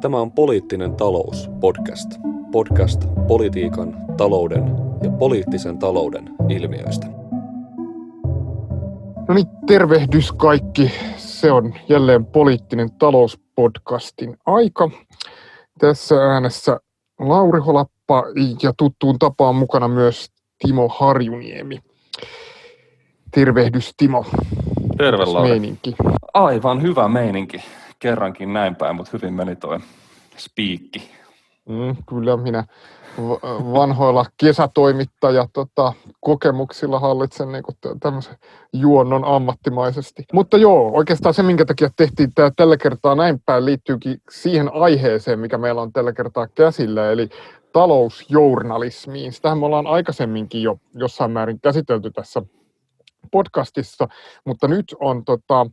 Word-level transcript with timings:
Tämä 0.00 0.20
on 0.20 0.32
Poliittinen 0.32 0.96
talous 0.96 1.50
podcast. 1.60 2.10
Podcast 2.52 3.04
politiikan, 3.28 3.96
talouden 4.16 4.76
ja 5.02 5.10
poliittisen 5.10 5.78
talouden 5.78 6.30
ilmiöistä. 6.48 7.06
No 9.28 9.34
niin, 9.34 9.46
tervehdys 9.66 10.32
kaikki. 10.32 10.92
Se 11.16 11.52
on 11.52 11.74
jälleen 11.88 12.26
Poliittinen 12.26 12.90
talouspodcastin 12.98 14.36
aika. 14.46 14.90
Tässä 15.78 16.14
äänessä 16.14 16.80
Lauri 17.20 17.60
Holappa 17.60 18.24
ja 18.62 18.72
tuttuun 18.76 19.18
tapaan 19.18 19.54
mukana 19.54 19.88
myös 19.88 20.30
Timo 20.58 20.88
Harjuniemi. 20.88 21.78
Tervehdys 23.34 23.94
Timo. 23.96 24.24
Terve 24.98 25.24
Lauri. 25.24 25.48
Meininki. 25.48 25.94
Aivan 26.34 26.82
hyvä 26.82 27.08
meininki. 27.08 27.62
Kerrankin 27.98 28.52
näin 28.52 28.76
päin, 28.76 28.96
mutta 28.96 29.10
hyvin 29.12 29.34
meni 29.34 29.56
toi 29.56 29.78
spiikki. 30.36 31.10
Mm, 31.68 31.96
kyllä 32.08 32.36
minä 32.36 32.64
vanhoilla 33.72 34.24
kesätoimittaja 34.36 35.48
tota, 35.52 35.92
kokemuksilla 36.20 37.00
hallitsen 37.00 37.52
niin 37.52 37.62
tämmöisen 38.00 38.36
juonnon 38.72 39.24
ammattimaisesti. 39.24 40.24
Mutta 40.32 40.56
joo, 40.56 40.90
oikeastaan 40.94 41.34
se, 41.34 41.42
minkä 41.42 41.64
takia 41.64 41.90
tehtiin 41.96 42.34
tämä 42.34 42.50
tällä 42.56 42.76
kertaa 42.76 43.14
näin 43.14 43.40
päin, 43.46 43.64
liittyykin 43.64 44.22
siihen 44.30 44.70
aiheeseen, 44.74 45.38
mikä 45.38 45.58
meillä 45.58 45.82
on 45.82 45.92
tällä 45.92 46.12
kertaa 46.12 46.46
käsillä, 46.48 47.10
eli 47.10 47.28
talousjournalismiin. 47.72 49.32
Sitähän 49.32 49.58
me 49.58 49.66
ollaan 49.66 49.86
aikaisemminkin 49.86 50.62
jo 50.62 50.78
jossain 50.94 51.30
määrin 51.30 51.60
käsitelty 51.60 52.10
tässä 52.10 52.42
podcastissa, 53.30 54.08
mutta 54.44 54.68
nyt 54.68 54.94
on 55.00 55.24
tota, 55.24 55.66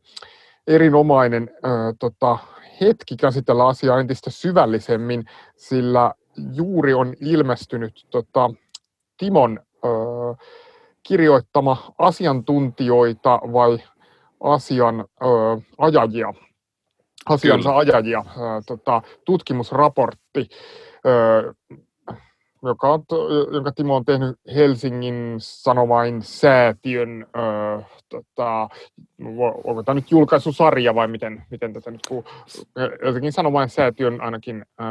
erinomainen 0.67 1.49
ö, 1.55 1.69
tota, 1.99 2.37
hetki 2.81 3.15
käsitellä 3.15 3.67
asiaa 3.67 3.99
entistä 3.99 4.29
syvällisemmin, 4.29 5.23
sillä 5.55 6.13
juuri 6.53 6.93
on 6.93 7.13
ilmestynyt 7.21 8.07
tota, 8.11 8.49
Timon 9.17 9.59
ö, 9.85 9.87
kirjoittama 11.03 11.93
asiantuntijoita 11.97 13.39
vai 13.53 13.77
asian 14.43 14.99
ö, 14.99 15.25
ajajia, 15.77 16.33
asiansa 17.25 17.69
Kyllä. 17.69 17.77
ajajia 17.77 18.25
ö, 18.27 18.39
tota, 18.67 19.01
tutkimusraportti, 19.25 20.49
ö, 21.05 21.53
joka 22.63 22.93
on, 22.93 23.03
jonka 23.51 23.71
Timo 23.71 23.95
on 23.95 24.05
tehnyt 24.05 24.35
Helsingin 24.55 25.35
Sanomain 25.37 26.21
säätiön, 26.21 27.25
ö, 27.35 27.81
tota, 28.09 28.69
onko 29.63 29.83
tämä 29.83 29.93
nyt 29.93 30.11
julkaisusarja 30.11 30.95
vai 30.95 31.07
miten, 31.07 31.43
miten 31.51 31.73
tätä 31.73 31.91
nyt 31.91 32.01
kuuluu, 32.07 32.25
Helsingin 33.03 33.31
Sanomain 33.31 33.69
säätiön 33.69 34.21
ainakin 34.21 34.65
ö, 34.81 34.83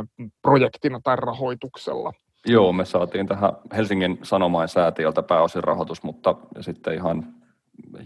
projektina 0.42 1.01
tai 1.05 1.17
rahoituksella. 1.17 2.12
Joo, 2.47 2.73
me 2.73 2.84
saatiin 2.84 3.27
tähän 3.27 3.53
Helsingin 3.77 4.19
Sanomain 4.23 4.69
säätiöltä 4.69 5.23
pääosin 5.23 5.64
rahoitus, 5.64 6.03
mutta 6.03 6.34
sitten 6.61 6.95
ihan 6.95 7.27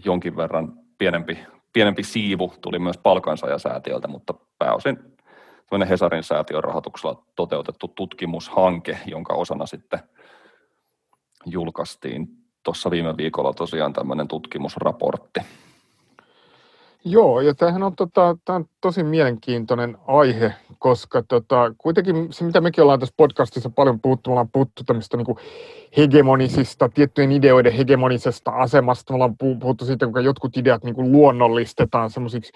jonkin 0.05 0.37
verran 0.37 0.73
pienempi, 0.97 1.39
pienempi 1.73 2.03
siivu 2.03 2.53
tuli 2.61 2.79
myös 2.79 2.97
palkansaajasäätiöltä, 2.97 4.07
mutta 4.07 4.33
pääosin 4.59 5.16
tämmöinen 5.69 5.87
Hesarin 5.87 6.23
säätiön 6.23 6.63
rahoituksella 6.63 7.23
toteutettu 7.35 7.87
tutkimushanke, 7.87 8.97
jonka 9.05 9.33
osana 9.33 9.65
sitten 9.65 9.99
julkaistiin 11.45 12.27
tuossa 12.63 12.91
viime 12.91 13.17
viikolla 13.17 13.53
tosiaan 13.53 13.93
tämmöinen 13.93 14.27
tutkimusraportti. 14.27 15.39
Joo, 17.09 17.41
ja 17.41 17.55
tämähän 17.55 17.83
on, 17.83 17.95
tota, 17.95 18.37
tämä 18.45 18.55
on 18.55 18.65
tosi 18.81 19.03
mielenkiintoinen 19.03 19.97
aihe, 20.07 20.53
koska 20.79 21.23
tota, 21.27 21.73
kuitenkin 21.77 22.27
se, 22.33 22.45
mitä 22.45 22.61
mekin 22.61 22.81
ollaan 22.81 22.99
tässä 22.99 23.13
podcastissa 23.17 23.69
paljon 23.69 23.99
puhuttu, 23.99 24.29
me 24.29 24.31
ollaan 24.31 24.49
puhuttu 24.49 24.83
tämmöistä 24.83 25.17
niin 25.17 25.37
hegemonisista, 25.97 26.89
tiettyjen 26.89 27.31
ideoiden 27.31 27.73
hegemonisesta 27.73 28.51
asemasta, 28.51 29.13
me 29.13 29.15
ollaan 29.15 29.37
puhuttu 29.37 29.85
siitä, 29.85 30.05
kuinka 30.05 30.21
jotkut 30.21 30.57
ideat 30.57 30.83
niin 30.83 30.95
kuin 30.95 31.11
luonnollistetaan 31.11 32.09
semmoisiksi 32.09 32.51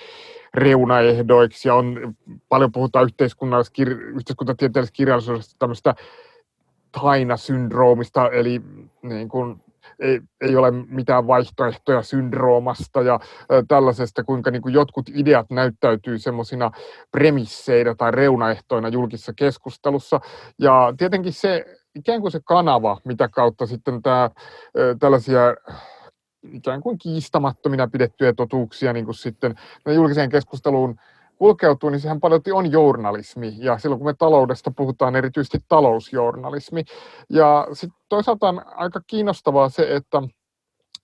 reunaehdoiksi, 0.53 1.67
ja 1.67 1.75
on, 1.75 2.15
paljon 2.49 2.71
puhutaan 2.71 3.05
yhteiskunnallisessa, 3.05 3.83
yhteiskuntatieteellisessä 4.15 4.95
kirjallisuudesta 4.95 5.55
tämmöistä 5.59 5.95
taina-syndroomista, 6.91 8.29
eli 8.29 8.61
niin 9.01 9.29
kuin 9.29 9.61
ei, 10.01 10.19
ei 10.41 10.55
ole 10.55 10.71
mitään 10.71 11.27
vaihtoehtoja 11.27 12.01
syndroomasta 12.01 13.01
ja 13.01 13.19
tällaisesta, 13.67 14.23
kuinka 14.23 14.51
niin 14.51 14.61
kuin 14.61 14.73
jotkut 14.73 15.09
ideat 15.09 15.49
näyttäytyy 15.49 16.19
semmoisina 16.19 16.71
premisseinä 17.11 17.95
tai 17.95 18.11
reunaehtoina 18.11 18.87
julkisessa 18.87 19.33
keskustelussa. 19.35 20.19
Ja 20.59 20.93
tietenkin 20.97 21.33
se 21.33 21.65
ikään 21.95 22.21
kuin 22.21 22.31
se 22.31 22.39
kanava, 22.45 22.97
mitä 23.05 23.29
kautta 23.29 23.65
sitten 23.65 24.01
tämä, 24.01 24.29
tällaisia 24.99 25.41
ikään 26.51 26.81
kuin 26.81 26.97
kiistamattomina 26.97 27.87
pidettyjä 27.87 28.33
totuuksia 28.33 28.93
niin 28.93 29.05
kuin 29.05 29.15
sitten 29.15 29.55
julkiseen 29.95 30.29
keskusteluun 30.29 30.95
kulkeutuu, 31.41 31.89
niin 31.89 31.99
sehän 31.99 32.19
paljon 32.19 32.41
on 32.53 32.71
journalismi. 32.71 33.53
Ja 33.57 33.77
silloin 33.77 33.99
kun 33.99 34.07
me 34.07 34.13
taloudesta 34.13 34.71
puhutaan, 34.71 35.15
erityisesti 35.15 35.57
talousjournalismi. 35.67 36.83
Ja 37.29 37.67
sitten 37.73 37.99
toisaalta 38.09 38.49
on 38.49 38.61
aika 38.65 39.01
kiinnostavaa 39.07 39.69
se, 39.69 39.95
että 39.95 40.21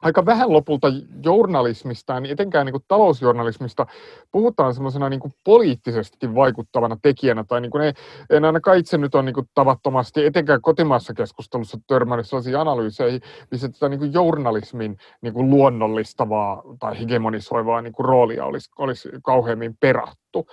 aika 0.02 0.26
vähän 0.26 0.54
lopulta 0.54 0.88
journalismista, 1.24 2.20
niin 2.20 2.32
etenkään 2.32 2.66
niin 2.66 2.74
kuin 2.74 2.84
talousjournalismista, 2.88 3.86
puhutaan 4.32 4.74
semmoisena 4.74 5.10
niin 5.10 5.34
poliittisesti 5.44 6.36
vaikuttavana 6.36 6.98
tekijänä, 7.02 7.44
tai 7.44 7.62
niin 7.62 7.72
kuin 7.72 7.84
ei, 7.84 7.94
en 8.30 8.46
ainakaan 8.46 8.78
itse 8.78 8.98
nyt 8.98 9.16
ole 9.16 9.24
niin 9.24 9.34
kuin 9.34 9.50
tavattomasti, 9.54 10.26
etenkään 10.26 10.62
kotimaassa 10.62 11.14
keskustelussa 11.14 11.78
törmännyt 11.88 12.28
sellaisiin 12.28 12.58
analyyseihin, 12.58 13.22
missä 13.52 13.70
tätä 13.70 13.90
niin 13.90 14.00
kuin 14.00 14.14
journalismin 14.14 14.98
niin 15.22 15.34
kuin 15.34 15.50
luonnollistavaa 15.50 16.64
tai 16.80 17.00
hegemonisoivaa 17.00 17.82
niin 17.82 17.94
kuin 17.94 18.06
roolia 18.06 18.46
olisi, 18.46 18.70
olisi 18.78 19.10
kauheammin 19.24 19.76
perattu. 19.80 20.48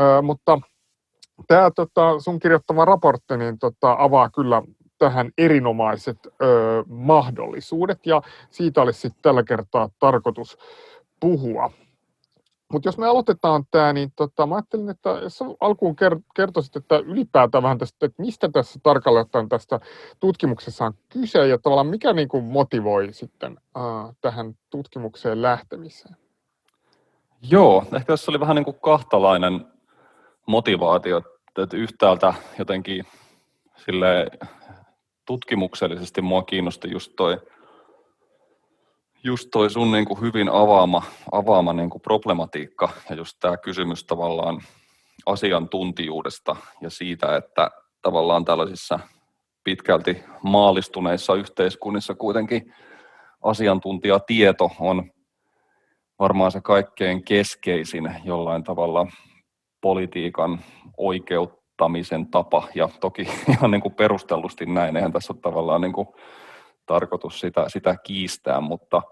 Ö, 0.00 0.22
mutta 0.22 0.60
tämä 1.48 1.70
tota, 1.76 2.20
sun 2.20 2.38
kirjoittama 2.38 2.84
raportti 2.84 3.36
niin, 3.36 3.58
tota, 3.58 3.96
avaa 3.98 4.30
kyllä 4.30 4.62
tähän 4.98 5.30
erinomaiset 5.38 6.18
ö, 6.26 6.84
mahdollisuudet 6.88 8.06
ja 8.06 8.22
siitä 8.50 8.82
olisi 8.82 9.00
sitten 9.00 9.22
tällä 9.22 9.42
kertaa 9.42 9.88
tarkoitus 9.98 10.58
puhua. 11.20 11.70
Mutta 12.72 12.88
jos 12.88 12.98
me 12.98 13.06
aloitetaan 13.06 13.64
tämä, 13.70 13.92
niin 13.92 14.12
tota, 14.16 14.46
mä 14.46 14.54
ajattelin, 14.54 14.90
että 14.90 15.10
jos 15.10 15.44
alkuun 15.60 15.96
kertoisit, 16.36 16.76
että 16.76 16.98
ylipäätään 16.98 17.62
vähän 17.62 17.78
tästä, 17.78 18.06
että 18.06 18.22
mistä 18.22 18.48
tässä 18.48 18.80
tarkalleen 18.82 19.22
ottaen 19.22 19.48
tästä 19.48 19.80
tutkimuksessa 20.20 20.84
on 20.84 20.94
kyse 21.08 21.46
ja 21.46 21.58
tavallaan 21.58 21.86
mikä 21.86 22.12
niin 22.12 22.28
kuin 22.28 22.44
motivoi 22.44 23.08
sitten 23.12 23.58
äh, 23.76 24.16
tähän 24.20 24.54
tutkimukseen 24.70 25.42
lähtemiseen? 25.42 26.16
Joo, 27.50 27.84
ehkä 27.92 28.12
tässä 28.12 28.32
oli 28.32 28.40
vähän 28.40 28.56
niin 28.56 28.64
kuin 28.64 28.80
kahtalainen 28.80 29.66
motivaatio, 30.46 31.22
että 31.58 31.76
yhtäältä 31.76 32.34
jotenkin 32.58 33.04
sille 33.76 34.26
tutkimuksellisesti 35.26 36.22
mua 36.22 36.42
kiinnosti 36.42 36.90
just 36.90 37.12
toi, 37.16 37.40
just 39.24 39.48
toi 39.52 39.70
sun 39.70 39.92
niin 39.92 40.04
kuin 40.04 40.20
hyvin 40.20 40.48
avaama, 40.48 41.02
avaama 41.32 41.72
niin 41.72 41.90
kuin 41.90 42.02
problematiikka 42.02 42.88
ja 43.10 43.16
just 43.16 43.36
tämä 43.40 43.56
kysymys 43.56 44.04
tavallaan 44.04 44.60
asiantuntijuudesta 45.26 46.56
ja 46.80 46.90
siitä, 46.90 47.36
että 47.36 47.70
tavallaan 48.02 48.44
tällaisissa 48.44 48.98
pitkälti 49.64 50.24
maalistuneissa 50.42 51.34
yhteiskunnissa 51.34 52.14
kuitenkin 52.14 52.74
asiantuntijatieto 53.42 54.70
on 54.80 55.10
varmaan 56.18 56.52
se 56.52 56.60
kaikkein 56.60 57.24
keskeisin 57.24 58.14
jollain 58.24 58.64
tavalla 58.64 59.06
politiikan 59.80 60.60
oikeut, 60.96 61.65
kirjoittamisen 61.76 62.30
tapa, 62.30 62.68
ja 62.74 62.88
toki 63.00 63.22
ihan 63.48 63.70
niin 63.70 63.80
kuin 63.80 63.94
perustellusti 63.94 64.66
näin, 64.66 64.96
eihän 64.96 65.12
tässä 65.12 65.32
ole 65.32 65.40
tavallaan 65.40 65.80
niin 65.80 65.92
kuin 65.92 66.08
tarkoitus 66.86 67.40
sitä, 67.40 67.68
sitä 67.68 67.96
kiistää, 67.96 68.60
mutta 68.60 69.02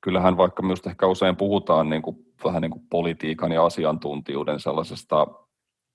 kyllähän 0.00 0.36
vaikka 0.36 0.62
myös 0.62 0.80
ehkä 0.86 1.06
usein 1.06 1.36
puhutaan 1.36 1.90
niin 1.90 2.02
kuin, 2.02 2.16
vähän 2.44 2.62
niin 2.62 2.70
kuin 2.70 2.82
politiikan 2.90 3.52
ja 3.52 3.64
asiantuntijuuden 3.64 4.60
sellaisesta 4.60 5.26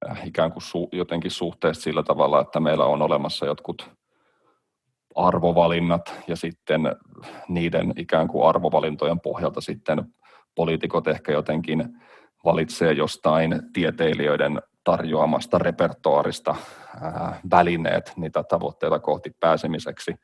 äh, 0.10 0.28
ikään 0.28 0.52
kuin 0.52 0.64
su, 0.64 0.90
jotenkin 0.92 1.32
suhteesta 1.32 1.84
sillä 1.84 2.04
tavalla, 2.04 2.42
että 2.42 2.60
meillä 2.60 2.86
on 2.86 3.02
olemassa 3.02 3.46
jotkut 3.46 3.90
arvovalinnat 5.16 6.14
ja 6.28 6.36
sitten 6.36 6.82
niiden 7.48 7.94
ikään 7.98 8.28
kuin 8.28 8.48
arvovalintojen 8.50 9.20
pohjalta 9.20 9.62
sitten 9.62 10.06
poliitikot 10.56 11.08
ehkä 11.08 11.32
jotenkin 11.32 11.84
valitsee 12.46 12.92
jostain 12.92 13.62
tieteilijöiden 13.74 14.62
tarjoamasta 14.84 15.58
repertoarista 15.58 16.56
ää, 17.02 17.40
välineet 17.52 18.14
niitä 18.16 18.44
tavoitteita 18.44 19.00
kohti 19.00 19.36
pääsemiseksi. 19.40 20.16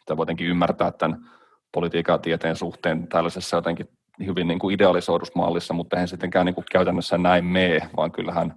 Sitä 0.00 0.16
voi 0.16 0.22
jotenkin 0.22 0.46
ymmärtää 0.46 0.92
tämän 0.92 1.30
politiikan 1.72 2.14
ja 2.14 2.18
tieteen 2.18 2.56
suhteen 2.56 3.08
tällaisessa 3.08 3.56
jotenkin 3.56 3.88
hyvin 4.26 4.48
niin 4.48 4.58
kuin 4.58 4.74
idealisoidussa 4.74 5.38
mallissa, 5.38 5.74
mutta 5.74 5.96
eihän 5.96 6.08
sittenkään 6.08 6.46
niin 6.46 6.54
kuin 6.54 6.64
käytännössä 6.72 7.18
näin 7.18 7.44
mene, 7.44 7.90
vaan 7.96 8.12
kyllähän 8.12 8.54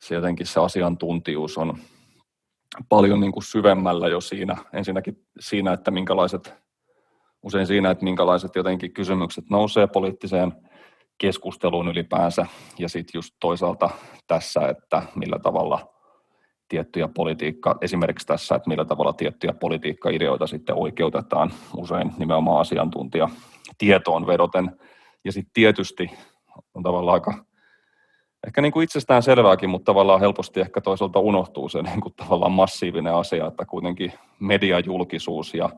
se 0.00 0.14
jotenkin 0.14 0.46
se 0.46 0.60
asiantuntijuus 0.60 1.58
on 1.58 1.78
paljon 2.88 3.20
niin 3.20 3.32
kuin 3.32 3.44
syvemmällä 3.44 4.08
jo 4.08 4.20
siinä, 4.20 4.56
ensinnäkin 4.72 5.16
siinä, 5.40 5.72
että 5.72 5.90
minkälaiset, 5.90 6.54
usein 7.42 7.66
siinä, 7.66 7.90
että 7.90 8.04
minkälaiset 8.04 8.56
jotenkin 8.56 8.92
kysymykset 8.92 9.44
nousee 9.50 9.86
poliittiseen 9.86 10.52
keskusteluun 11.18 11.88
ylipäänsä, 11.88 12.46
ja 12.78 12.88
sitten 12.88 13.18
just 13.18 13.34
toisaalta 13.40 13.90
tässä, 14.26 14.68
että 14.68 15.02
millä 15.14 15.38
tavalla 15.38 15.94
tiettyjä 16.68 17.08
politiikka, 17.08 17.78
esimerkiksi 17.80 18.26
tässä, 18.26 18.54
että 18.54 18.68
millä 18.68 18.84
tavalla 18.84 19.12
tiettyjä 19.12 19.52
politiikkaideoita 19.52 20.46
sitten 20.46 20.74
oikeutetaan 20.74 21.52
usein 21.76 22.12
nimenomaan 22.18 22.60
asiantuntija 22.60 23.28
tietoon 23.78 24.26
vedoten. 24.26 24.78
Ja 25.24 25.32
sitten 25.32 25.52
tietysti 25.54 26.10
on 26.74 26.82
tavallaan 26.82 27.14
aika 27.14 27.44
ehkä 28.46 28.60
niin 28.60 28.72
kuin 28.72 28.84
itsestään 28.84 29.22
selvääkin, 29.22 29.70
mutta 29.70 29.84
tavallaan 29.84 30.20
helposti 30.20 30.60
ehkä 30.60 30.80
toisaalta 30.80 31.18
unohtuu 31.18 31.68
se 31.68 31.82
niin 31.82 32.00
kuin 32.00 32.14
tavallaan 32.14 32.52
massiivinen 32.52 33.14
asia, 33.14 33.46
että 33.46 33.64
kuitenkin 33.64 34.12
mediajulkisuus 34.40 35.54
ja 35.54 35.70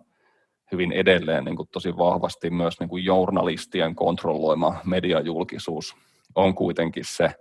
hyvin 0.73 0.93
edelleen 0.93 1.45
niin 1.45 1.57
kuin 1.57 1.69
tosi 1.73 1.97
vahvasti 1.97 2.51
myös 2.51 2.81
niin 2.81 2.89
kuin 2.89 3.05
journalistien 3.05 3.95
kontrolloima 3.95 4.81
mediajulkisuus 4.85 5.97
on 6.35 6.55
kuitenkin 6.55 7.05
se 7.07 7.35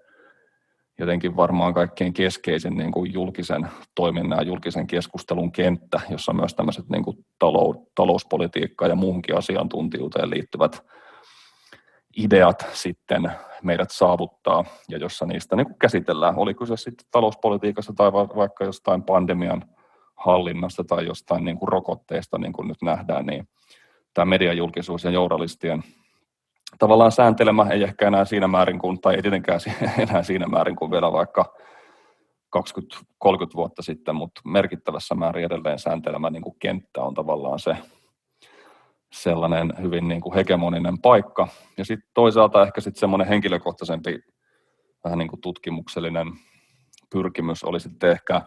jotenkin 0.99 1.35
varmaan 1.35 1.73
kaikkein 1.73 2.13
keskeisin 2.13 2.77
niin 2.77 2.91
kuin 2.91 3.13
julkisen 3.13 3.67
toiminnan 3.95 4.39
ja 4.39 4.45
julkisen 4.45 4.87
keskustelun 4.87 5.51
kenttä, 5.51 6.01
jossa 6.09 6.33
myös 6.33 6.55
tämmöiset 6.55 6.89
niin 6.89 7.03
kuin 7.03 7.25
talouspolitiikka 7.95 8.87
ja 8.87 8.95
muuhunkin 8.95 9.37
asiantuntijuuteen 9.37 10.29
liittyvät 10.29 10.85
ideat 12.17 12.65
sitten 12.73 13.31
meidät 13.63 13.91
saavuttaa 13.91 14.65
ja 14.89 14.97
jossa 14.97 15.25
niistä 15.25 15.55
niin 15.55 15.65
kuin 15.65 15.79
käsitellään, 15.79 16.37
oliko 16.37 16.65
se 16.65 16.77
sitten 16.77 17.07
talouspolitiikassa 17.11 17.93
tai 17.93 18.13
vaikka 18.13 18.65
jostain 18.65 19.03
pandemian 19.03 19.63
hallinnasta 20.15 20.83
tai 20.83 21.05
jostain 21.05 21.45
niin 21.45 21.57
kuin 21.57 21.69
rokotteesta, 21.69 22.37
niin 22.37 22.53
kuin 22.53 22.67
nyt 22.67 22.81
nähdään, 22.81 23.25
niin 23.25 23.47
tämä 24.13 24.25
mediajulkisuus 24.25 25.03
ja 25.03 25.11
journalistien 25.11 25.83
tavallaan 26.79 27.11
sääntelemä 27.11 27.67
ei 27.69 27.83
ehkä 27.83 28.07
enää 28.07 28.25
siinä 28.25 28.47
määrin 28.47 28.79
kuin, 28.79 29.01
tai 29.01 29.15
ei 29.15 29.21
tietenkään 29.21 29.59
enää 30.09 30.23
siinä 30.23 30.47
määrin 30.47 30.75
kuin 30.75 30.91
vielä 30.91 31.11
vaikka 31.11 31.53
20-30 32.57 32.59
vuotta 33.55 33.81
sitten, 33.81 34.15
mutta 34.15 34.41
merkittävässä 34.45 35.15
määrin 35.15 35.45
edelleen 35.45 35.79
sääntelemä 35.79 36.29
niin 36.29 36.43
kuin 36.43 36.55
kenttä 36.59 37.01
on 37.01 37.13
tavallaan 37.13 37.59
se 37.59 37.77
sellainen 39.11 39.73
hyvin 39.81 40.07
niin 40.07 40.21
kuin 40.21 40.35
hegemoninen 40.35 41.01
paikka. 41.01 41.47
Ja 41.77 41.85
sitten 41.85 42.09
toisaalta 42.13 42.63
ehkä 42.63 42.81
sitten 42.81 42.99
semmoinen 42.99 43.27
henkilökohtaisempi 43.27 44.19
vähän 45.03 45.19
niin 45.19 45.29
kuin 45.29 45.41
tutkimuksellinen 45.41 46.27
pyrkimys 47.11 47.63
oli 47.63 47.79
sitten 47.79 48.11
ehkä 48.11 48.41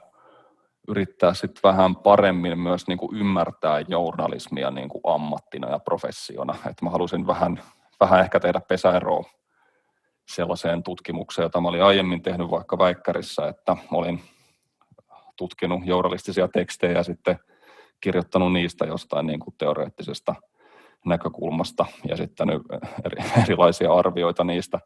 yrittää 0.89 1.35
sitten 1.35 1.63
vähän 1.63 1.97
paremmin 1.97 2.59
myös 2.59 2.89
niin 2.89 2.99
kuin 2.99 3.17
ymmärtää 3.17 3.81
journalismia 3.89 4.71
niin 4.71 4.89
kuin 4.89 5.01
ammattina 5.05 5.71
ja 5.71 5.79
professiona. 5.79 6.55
Että 6.55 6.85
mä 6.85 6.91
halusin 6.91 7.27
vähän, 7.27 7.63
vähän 8.01 8.21
ehkä 8.21 8.41
tehdä 8.41 8.61
pesäeroa 8.61 9.25
sellaiseen 10.29 10.83
tutkimukseen, 10.83 11.45
jota 11.45 11.61
mä 11.61 11.69
olin 11.69 11.83
aiemmin 11.83 12.23
tehnyt 12.23 12.51
vaikka 12.51 12.79
Väikkärissä, 12.79 13.49
että 13.49 13.77
olin 13.93 14.21
tutkinut 15.37 15.81
journalistisia 15.85 16.49
tekstejä 16.49 16.93
ja 16.93 17.03
sitten 17.03 17.39
kirjoittanut 18.01 18.53
niistä 18.53 18.85
jostain 18.85 19.27
niin 19.27 19.41
kuin 19.41 19.55
teoreettisesta 19.59 20.35
näkökulmasta 21.07 21.87
ja 22.09 22.17
sitten 22.17 22.49
eri, 23.05 23.17
erilaisia 23.43 23.93
arvioita 23.93 24.45
niistä. 24.45 24.81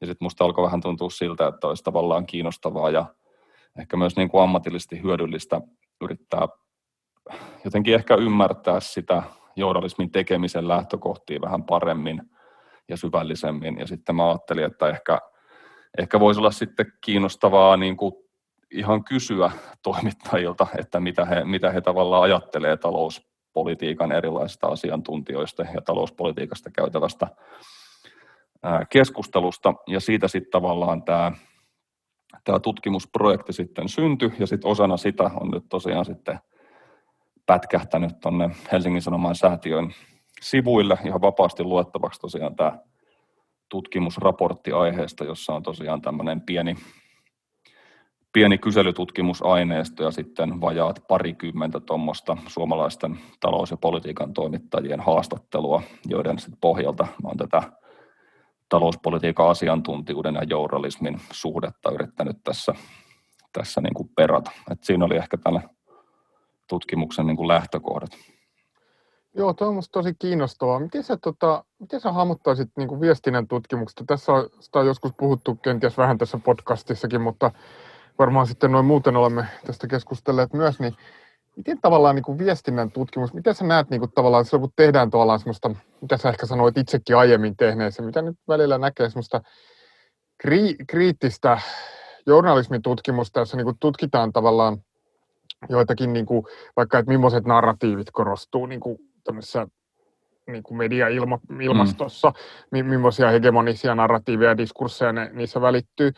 Ja 0.00 0.06
sitten 0.06 0.24
musta 0.24 0.44
alkoi 0.44 0.64
vähän 0.64 0.80
tuntua 0.80 1.10
siltä, 1.10 1.46
että 1.46 1.66
olisi 1.66 1.84
tavallaan 1.84 2.26
kiinnostavaa 2.26 2.90
ja 2.90 3.06
ehkä 3.78 3.96
myös 3.96 4.16
niin 4.16 4.28
kuin 4.28 4.42
ammatillisesti 4.42 5.02
hyödyllistä 5.02 5.60
yrittää 6.00 6.48
jotenkin 7.64 7.94
ehkä 7.94 8.14
ymmärtää 8.14 8.80
sitä 8.80 9.22
journalismin 9.56 10.10
tekemisen 10.10 10.68
lähtökohtia 10.68 11.40
vähän 11.40 11.64
paremmin 11.64 12.22
ja 12.88 12.96
syvällisemmin. 12.96 13.78
Ja 13.78 13.86
sitten 13.86 14.16
mä 14.16 14.28
ajattelin, 14.28 14.64
että 14.64 14.88
ehkä, 14.88 15.18
ehkä 15.98 16.20
voisi 16.20 16.40
olla 16.40 16.50
sitten 16.50 16.92
kiinnostavaa 17.00 17.76
niin 17.76 17.96
kuin 17.96 18.14
ihan 18.70 19.04
kysyä 19.04 19.50
toimittajilta, 19.82 20.66
että 20.78 21.00
mitä 21.00 21.24
he, 21.24 21.44
mitä 21.44 21.70
he 21.70 21.80
tavallaan 21.80 22.22
ajattelee 22.22 22.76
talouspolitiikan 22.76 24.12
erilaisista 24.12 24.66
asiantuntijoista 24.66 25.62
ja 25.74 25.80
talouspolitiikasta 25.80 26.70
käytävästä 26.70 27.28
keskustelusta. 28.90 29.74
Ja 29.86 30.00
siitä 30.00 30.28
sitten 30.28 30.50
tavallaan 30.50 31.02
tämä 31.02 31.32
tämä 32.44 32.60
tutkimusprojekti 32.60 33.52
sitten 33.52 33.88
syntyi 33.88 34.32
ja 34.38 34.46
sitten 34.46 34.70
osana 34.70 34.96
sitä 34.96 35.30
on 35.40 35.50
nyt 35.50 35.64
tosiaan 35.68 36.04
sitten 36.04 36.38
pätkähtänyt 37.46 38.20
tuonne 38.20 38.50
Helsingin 38.72 39.02
Sanomaan 39.02 39.34
säätiön 39.34 39.94
sivuille 40.40 40.98
ihan 41.04 41.20
vapaasti 41.20 41.62
luettavaksi 41.62 42.20
tosiaan 42.20 42.56
tämä 42.56 42.78
tutkimusraportti 43.68 44.72
aiheesta, 44.72 45.24
jossa 45.24 45.54
on 45.54 45.62
tosiaan 45.62 46.02
tämmöinen 46.02 46.40
pieni, 46.40 46.76
pieni 48.32 48.58
kyselytutkimusaineisto 48.58 50.02
ja 50.02 50.10
sitten 50.10 50.60
vajaat 50.60 51.04
parikymmentä 51.08 51.80
tuommoista 51.80 52.36
suomalaisten 52.46 53.18
talous- 53.40 53.70
ja 53.70 53.76
politiikan 53.76 54.34
toimittajien 54.34 55.00
haastattelua, 55.00 55.82
joiden 56.06 56.38
sitten 56.38 56.58
pohjalta 56.60 57.06
on 57.22 57.36
tätä 57.36 57.62
talouspolitiikan 58.74 59.48
asiantuntijuuden 59.48 60.34
ja 60.34 60.42
journalismin 60.42 61.20
suhdetta 61.32 61.90
yrittänyt 61.90 62.36
tässä, 62.44 62.74
tässä 63.52 63.80
niin 63.80 63.94
kuin 63.94 64.08
perata. 64.16 64.50
Et 64.70 64.84
siinä 64.84 65.04
oli 65.04 65.16
ehkä 65.16 65.36
tällä 65.36 65.60
tutkimuksen 66.68 67.26
niin 67.26 67.36
kuin 67.36 67.48
lähtökohdat. 67.48 68.10
Joo, 69.34 69.52
tuo 69.52 69.68
on 69.68 69.82
tosi 69.92 70.14
kiinnostavaa. 70.18 70.80
Miten 70.80 71.02
sä, 71.02 71.16
tota, 71.16 71.64
miten 71.78 72.00
sä 72.00 72.12
hahmottaisit 72.12 72.70
niin 72.76 72.88
kuin 72.88 73.00
viestinnän 73.00 73.48
tutkimuksesta? 73.48 74.04
Tässä 74.06 74.32
on, 74.32 74.48
sitä 74.60 74.78
on 74.78 74.86
joskus 74.86 75.12
puhuttu 75.18 75.54
kenties 75.54 75.98
vähän 75.98 76.18
tässä 76.18 76.38
podcastissakin, 76.44 77.20
mutta 77.20 77.50
varmaan 78.18 78.46
sitten 78.46 78.72
noin 78.72 78.86
muuten 78.86 79.16
olemme 79.16 79.46
tästä 79.66 79.86
keskustelleet 79.86 80.52
myös, 80.52 80.80
niin 80.80 80.94
miten 81.56 81.80
tavallaan 81.80 82.14
niin 82.14 82.22
kuin 82.22 82.38
viestinnän 82.38 82.90
tutkimus, 82.90 83.34
miten 83.34 83.54
sä 83.54 83.64
näet 83.64 83.90
niin 83.90 84.00
kuin 84.00 84.12
tavallaan 84.14 84.44
silloin, 84.44 84.60
kun 84.60 84.72
tehdään 84.76 85.10
tavallaan 85.10 85.38
semmoista, 85.38 85.70
mitä 86.00 86.16
sä 86.16 86.28
ehkä 86.28 86.46
sanoit 86.46 86.78
itsekin 86.78 87.16
aiemmin 87.16 87.56
tehneessä, 87.56 88.02
mitä 88.02 88.22
nyt 88.22 88.36
välillä 88.48 88.78
näkee 88.78 89.08
semmoista 89.08 89.40
kri- 90.46 90.84
kriittistä 90.86 91.60
journalismin 92.26 92.82
tutkimusta, 92.82 93.40
jossa 93.40 93.56
niin 93.56 93.64
kuin 93.64 93.78
tutkitaan 93.80 94.32
tavallaan 94.32 94.78
joitakin, 95.68 96.12
niin 96.12 96.26
kuin, 96.26 96.46
vaikka 96.76 96.98
että 96.98 97.12
millaiset 97.12 97.44
narratiivit 97.44 98.10
korostuu 98.12 98.66
niin 98.66 98.80
kuin 98.80 98.98
tämmöisessä 99.24 99.66
niin 100.46 100.62
kuin 100.62 100.78
media-ilmastossa, 100.78 102.32
mm. 102.70 102.86
millaisia 102.86 103.30
hegemonisia 103.30 103.94
narratiiveja 103.94 104.50
ja 104.50 104.56
diskursseja 104.56 105.12
ne, 105.12 105.30
niissä 105.32 105.60
välittyy 105.60 106.12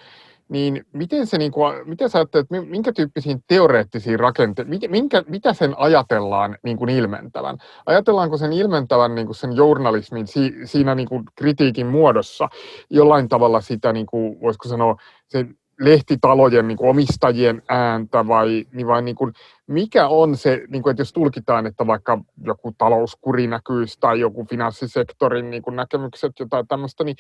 niin 0.48 0.86
miten, 0.92 1.26
se, 1.26 1.38
niin 1.38 1.52
kuin, 1.52 1.88
miten 1.88 2.10
sä 2.10 2.18
ajattelet, 2.18 2.46
minkä 2.50 2.92
tyyppisiin 2.92 3.44
teoreettisiin 3.46 4.20
rakenteisiin, 4.20 4.90
minkä, 4.90 5.22
mitä 5.28 5.52
sen 5.52 5.74
ajatellaan 5.78 6.58
niin 6.62 6.76
kuin 6.76 6.90
ilmentävän? 6.90 7.58
Ajatellaanko 7.86 8.36
sen 8.36 8.52
ilmentävän 8.52 9.14
niin 9.14 9.26
kuin 9.26 9.36
sen 9.36 9.56
journalismin 9.56 10.26
si, 10.26 10.54
siinä 10.64 10.94
niin 10.94 11.08
kuin 11.08 11.24
kritiikin 11.34 11.86
muodossa 11.86 12.48
jollain 12.90 13.28
tavalla 13.28 13.60
sitä, 13.60 13.92
niin 13.92 14.06
kuin, 14.06 14.40
voisiko 14.40 14.68
sanoa, 14.68 14.96
se 15.28 15.46
lehtitalojen 15.80 16.68
niin 16.68 16.78
kuin 16.78 16.90
omistajien 16.90 17.62
ääntä 17.68 18.28
vai, 18.28 18.64
niin 18.72 18.86
vai 18.86 19.02
niin 19.02 19.16
kuin, 19.16 19.32
mikä 19.66 20.08
on 20.08 20.36
se, 20.36 20.62
niin 20.68 20.82
kuin, 20.82 20.90
että 20.90 21.00
jos 21.00 21.12
tulkitaan, 21.12 21.66
että 21.66 21.86
vaikka 21.86 22.18
joku 22.44 22.74
talouskuri 22.78 23.46
näkyisi 23.46 23.96
tai 24.00 24.20
joku 24.20 24.46
finanssisektorin 24.50 25.50
niin 25.50 25.62
kuin 25.62 25.76
näkemykset, 25.76 26.32
jotain 26.40 26.68
tämmöistä, 26.68 27.04
niin 27.04 27.16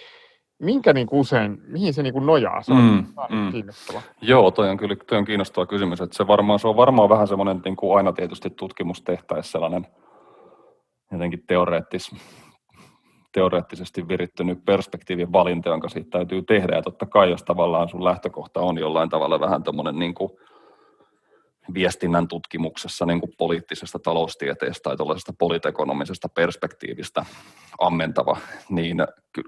minkä 0.58 0.92
niin 0.92 1.06
kuin 1.06 1.20
usein, 1.20 1.58
mihin 1.66 1.94
se 1.94 2.02
niin 2.02 2.12
kuin 2.12 2.26
nojaa? 2.26 2.62
Se 2.62 2.72
on 2.72 2.78
mm, 3.30 3.36
mm. 3.36 3.52
kiinnostava. 3.52 4.02
Joo, 4.20 4.50
toi 4.50 4.70
on 4.70 4.76
kyllä 4.76 4.96
toi 4.96 5.18
on 5.18 5.24
kiinnostava 5.24 5.66
kysymys. 5.66 6.00
Että 6.00 6.16
se, 6.16 6.26
varmaan, 6.26 6.58
se 6.58 6.68
on 6.68 6.76
varmaan 6.76 7.08
vähän 7.08 7.28
semmoinen 7.28 7.60
niin 7.64 7.76
kuin 7.76 7.96
aina 7.96 8.12
tietysti 8.12 8.50
tutkimustehtäessä 8.50 9.52
sellainen 9.52 9.86
jotenkin 11.12 11.44
teoreettis, 11.46 12.14
teoreettisesti 13.32 14.08
virittynyt 14.08 14.64
perspektiivin 14.64 15.32
valinta, 15.32 15.68
jonka 15.68 15.88
siitä 15.88 16.10
täytyy 16.10 16.42
tehdä. 16.42 16.76
Ja 16.76 16.82
totta 16.82 17.06
kai, 17.06 17.30
jos 17.30 17.42
tavallaan 17.42 17.88
sun 17.88 18.04
lähtökohta 18.04 18.60
on 18.60 18.78
jollain 18.78 19.08
tavalla 19.08 19.40
vähän 19.40 19.62
tämmöinen 19.62 19.98
niin 19.98 20.14
kuin 20.14 20.30
viestinnän 21.74 22.28
tutkimuksessa 22.28 23.06
niin 23.06 23.20
kuin 23.20 23.32
poliittisesta 23.38 23.98
taloustieteestä 23.98 24.82
tai 24.82 24.96
tuollaisesta 24.96 25.32
politekonomisesta 25.38 26.28
perspektiivistä 26.28 27.24
ammentava, 27.80 28.36
niin 28.68 28.96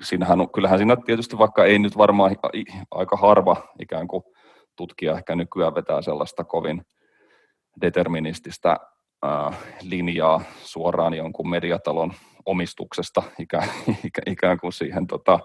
siinähän, 0.03 0.51
kyllähän 0.55 0.79
siinä 0.79 0.97
tietysti 0.97 1.39
vaikka 1.39 1.65
ei 1.65 1.79
nyt 1.79 1.97
varmaan 1.97 2.37
aika 2.91 3.17
harva 3.17 3.57
ikään 3.81 4.09
kuin 4.09 4.23
tutkija 4.77 5.17
ehkä 5.17 5.37
nykyään 5.37 5.75
vetää 5.75 6.03
sellaista 6.03 6.45
kovin 6.45 6.83
determinististä 7.81 8.77
linjaa 9.83 10.41
suoraan 10.63 11.15
jonkun 11.15 11.51
mediatalon 11.51 12.13
omistuksesta 12.47 13.23
ikään, 13.39 13.69
kuin 14.61 14.73
siihen 14.73 15.07
tota, 15.07 15.39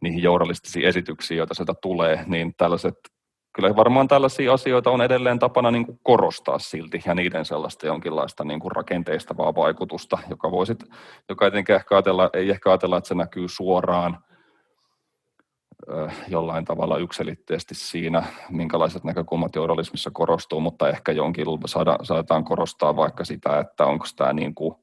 niihin 0.00 0.22
journalistisiin 0.22 0.86
esityksiin, 0.86 1.38
joita 1.38 1.54
sieltä 1.54 1.74
tulee, 1.82 2.24
niin 2.26 2.54
tällaiset 2.56 2.94
kyllä 3.58 3.76
varmaan 3.76 4.08
tällaisia 4.08 4.52
asioita 4.52 4.90
on 4.90 5.02
edelleen 5.02 5.38
tapana 5.38 5.70
niin 5.70 5.86
kuin 5.86 6.00
korostaa 6.02 6.58
silti 6.58 7.02
ja 7.06 7.14
niiden 7.14 7.44
sellaista 7.44 7.86
jonkinlaista 7.86 8.44
niin 8.44 8.60
kuin 8.60 8.72
rakenteistavaa 8.72 9.54
vaikutusta, 9.54 10.18
joka, 10.30 10.50
voi 10.50 10.66
sit, 10.66 10.84
joka 11.28 11.46
etenkin 11.46 11.74
ehkä 11.74 11.94
ajatella, 11.94 12.30
ei 12.32 12.50
ehkä 12.50 12.70
ajatella, 12.70 12.96
että 12.96 13.08
se 13.08 13.14
näkyy 13.14 13.48
suoraan 13.48 14.18
jollain 16.28 16.64
tavalla 16.64 16.98
yksilitteisesti 16.98 17.74
siinä, 17.74 18.22
minkälaiset 18.50 19.04
näkökulmat 19.04 19.54
journalismissa 19.54 20.10
korostuu, 20.12 20.60
mutta 20.60 20.88
ehkä 20.88 21.12
jonkin 21.12 21.46
saada, 21.66 21.98
saadaan 22.02 22.44
korostaa 22.44 22.96
vaikka 22.96 23.24
sitä, 23.24 23.58
että 23.58 23.86
onko 23.86 24.04
tämä 24.16 24.32
niin 24.32 24.54
kuin 24.54 24.74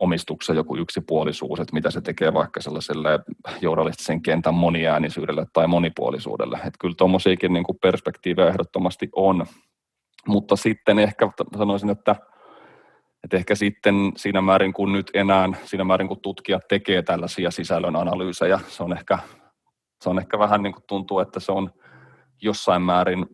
omistuksen 0.00 0.56
joku 0.56 0.76
yksipuolisuus, 0.76 1.60
että 1.60 1.74
mitä 1.74 1.90
se 1.90 2.00
tekee 2.00 2.34
vaikka 2.34 2.60
sellaiselle 2.60 3.20
journalistisen 3.60 4.22
kentän 4.22 4.54
moniäänisyydelle 4.54 5.46
tai 5.52 5.66
monipuolisuudelle. 5.66 6.56
Että 6.56 6.78
kyllä 6.80 6.94
tuommoisiakin 6.98 7.52
niin 7.52 7.64
perspektiivejä 7.82 8.48
ehdottomasti 8.48 9.08
on, 9.16 9.46
mutta 10.26 10.56
sitten 10.56 10.98
ehkä 10.98 11.30
sanoisin, 11.58 11.90
että, 11.90 12.16
että 13.24 13.36
ehkä 13.36 13.54
sitten 13.54 14.12
siinä 14.16 14.40
määrin 14.40 14.72
kun 14.72 14.92
nyt 14.92 15.10
enää, 15.14 15.48
siinä 15.64 15.84
määrin 15.84 16.08
kun 16.08 16.20
tutkijat 16.20 16.68
tekee 16.68 17.02
tällaisia 17.02 17.50
sisällön 17.50 17.96
analyysejä, 17.96 18.60
se 18.68 18.82
on 18.82 18.92
ehkä, 18.92 19.18
se 20.00 20.10
on 20.10 20.18
ehkä 20.18 20.38
vähän 20.38 20.62
niin 20.62 20.72
kuin 20.72 20.84
tuntuu, 20.86 21.18
että 21.18 21.40
se 21.40 21.52
on 21.52 21.70
jossain 22.42 22.82
määrin 22.82 23.26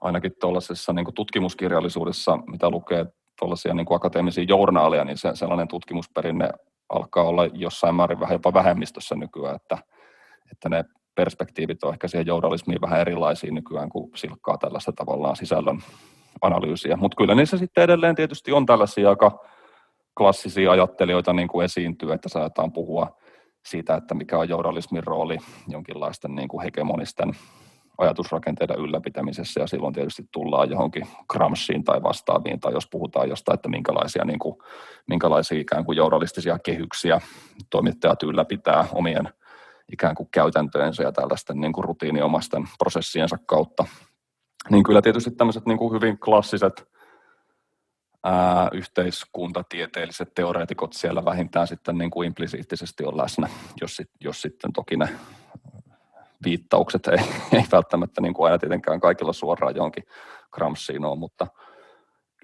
ainakin 0.00 0.32
tuollaisessa 0.40 0.92
niin 0.92 1.14
tutkimuskirjallisuudessa, 1.14 2.36
mitä 2.36 2.70
lukee 2.70 3.06
tuollaisia 3.38 3.74
niin 3.74 3.86
kuin 3.86 3.96
akateemisia 3.96 4.44
journaaleja, 4.48 5.04
niin 5.04 5.18
se, 5.18 5.30
sellainen 5.34 5.68
tutkimusperinne 5.68 6.50
alkaa 6.88 7.24
olla 7.24 7.46
jossain 7.46 7.94
määrin 7.94 8.20
vähän 8.20 8.34
jopa 8.34 8.52
vähemmistössä 8.52 9.14
nykyään, 9.14 9.56
että, 9.56 9.78
että 10.52 10.68
ne 10.68 10.84
perspektiivit 11.14 11.84
on 11.84 11.92
ehkä 11.92 12.08
siihen 12.08 12.26
journalismiin 12.26 12.80
vähän 12.80 13.00
erilaisia 13.00 13.52
nykyään, 13.52 13.88
kuin 13.88 14.10
silkkaa 14.14 14.58
tällaista 14.58 14.92
tavallaan 14.92 15.36
sisällön 15.36 15.78
analyysiä. 16.42 16.96
Mutta 16.96 17.16
kyllä 17.16 17.34
niissä 17.34 17.58
sitten 17.58 17.84
edelleen 17.84 18.14
tietysti 18.14 18.52
on 18.52 18.66
tällaisia 18.66 19.08
aika 19.08 19.38
klassisia 20.18 20.70
ajattelijoita 20.70 21.32
niin 21.32 21.48
kuin 21.48 21.64
esiintyy, 21.64 22.12
että 22.12 22.28
saataan 22.28 22.72
puhua 22.72 23.18
siitä, 23.66 23.94
että 23.94 24.14
mikä 24.14 24.38
on 24.38 24.48
journalismin 24.48 25.04
rooli 25.04 25.38
jonkinlaisten 25.68 26.34
niin 26.34 26.48
kuin 26.48 26.62
hegemonisten 26.62 27.32
ajatusrakenteiden 27.98 28.78
ylläpitämisessä 28.78 29.60
ja 29.60 29.66
silloin 29.66 29.94
tietysti 29.94 30.28
tullaan 30.32 30.70
johonkin 30.70 31.06
Gramsciin 31.28 31.84
tai 31.84 32.02
vastaaviin 32.02 32.60
tai 32.60 32.72
jos 32.72 32.88
puhutaan 32.90 33.28
jostain, 33.28 33.54
että 33.54 33.68
minkälaisia, 33.68 34.24
niin 34.24 34.38
kuin, 34.38 34.56
minkälaisia 35.06 35.60
ikään 35.60 35.84
kuin 35.84 35.96
journalistisia 35.96 36.58
kehyksiä 36.58 37.20
toimittajat 37.70 38.22
ylläpitää 38.22 38.84
omien 38.92 39.28
ikään 39.92 40.14
kuin 40.14 40.28
käytäntöjensä 40.32 41.02
ja 41.02 41.12
tällaisten 41.12 41.60
niin 41.60 41.72
kuin 41.72 41.84
rutiiniomaisten 41.84 42.64
prosessiensa 42.78 43.38
kautta. 43.46 43.84
Niin 44.70 44.84
kyllä 44.84 45.02
tietysti 45.02 45.30
tämmöiset 45.30 45.66
niin 45.66 45.78
kuin 45.78 45.92
hyvin 45.92 46.18
klassiset 46.18 46.88
ää, 48.24 48.68
yhteiskuntatieteelliset 48.72 50.34
teoreetikot 50.34 50.92
siellä 50.92 51.24
vähintään 51.24 51.66
sitten 51.66 51.98
niin 51.98 52.10
kuin 52.10 52.26
implisiittisesti 52.26 53.04
on 53.04 53.16
läsnä, 53.16 53.48
jos, 53.80 54.02
jos 54.20 54.42
sitten 54.42 54.72
toki 54.72 54.96
ne 54.96 55.08
viittaukset 56.44 57.06
ei, 57.12 57.18
ei 57.52 57.64
välttämättä 57.72 58.20
niin 58.20 58.34
kuin 58.34 58.44
aina 58.46 58.58
tietenkään 58.58 59.00
kaikilla 59.00 59.32
suoraan 59.32 59.76
johonkin 59.76 60.04
Gramsciin 60.52 61.04
ole, 61.04 61.18
mutta 61.18 61.46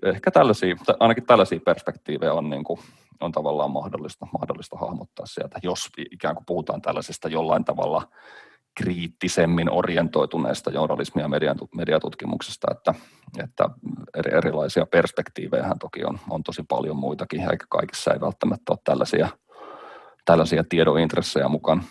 ehkä 0.03 0.31
tällaisia, 0.31 0.77
ainakin 1.01 1.27
tällaisia 1.27 1.61
perspektiivejä 1.65 2.33
on, 2.33 2.51
niin 2.51 2.65
kuin, 2.65 2.81
on 3.21 3.33
tavallaan 3.33 3.71
mahdollista, 3.71 4.27
mahdollista 4.33 4.77
hahmottaa 4.77 5.27
sieltä, 5.27 5.59
jos 5.63 5.89
ikään 6.13 6.35
kuin 6.35 6.47
puhutaan 6.47 6.83
tällaisesta 6.83 7.29
jollain 7.29 7.65
tavalla 7.65 8.03
kriittisemmin 8.75 9.71
orientoituneesta 9.71 10.71
journalismia 10.71 11.25
ja 11.25 11.29
mediatutkimuksesta, 11.75 12.69
että, 12.71 12.95
että 13.45 13.65
eri, 14.15 14.37
erilaisia 14.37 14.87
perspektiivejä 14.87 15.75
toki 15.81 16.05
on, 16.05 16.19
on 16.31 16.43
tosi 16.43 16.63
paljon 16.69 16.97
muitakin, 16.97 17.41
eikä 17.41 17.67
kaikissa 17.69 18.13
ei 18.13 18.21
välttämättä 18.21 18.73
ole 18.73 18.79
tällaisia, 18.85 19.29
tällaisia 20.25 20.65
tiedointressejä 20.69 21.49
mukaan. 21.49 21.83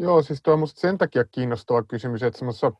Joo, 0.00 0.22
siis 0.22 0.42
tuo 0.42 0.54
on 0.54 0.60
musta 0.60 0.80
sen 0.80 0.98
takia 0.98 1.24
kiinnostava 1.24 1.82
kysymys, 1.82 2.22
että 2.22 2.38
semmoisessa 2.38 2.72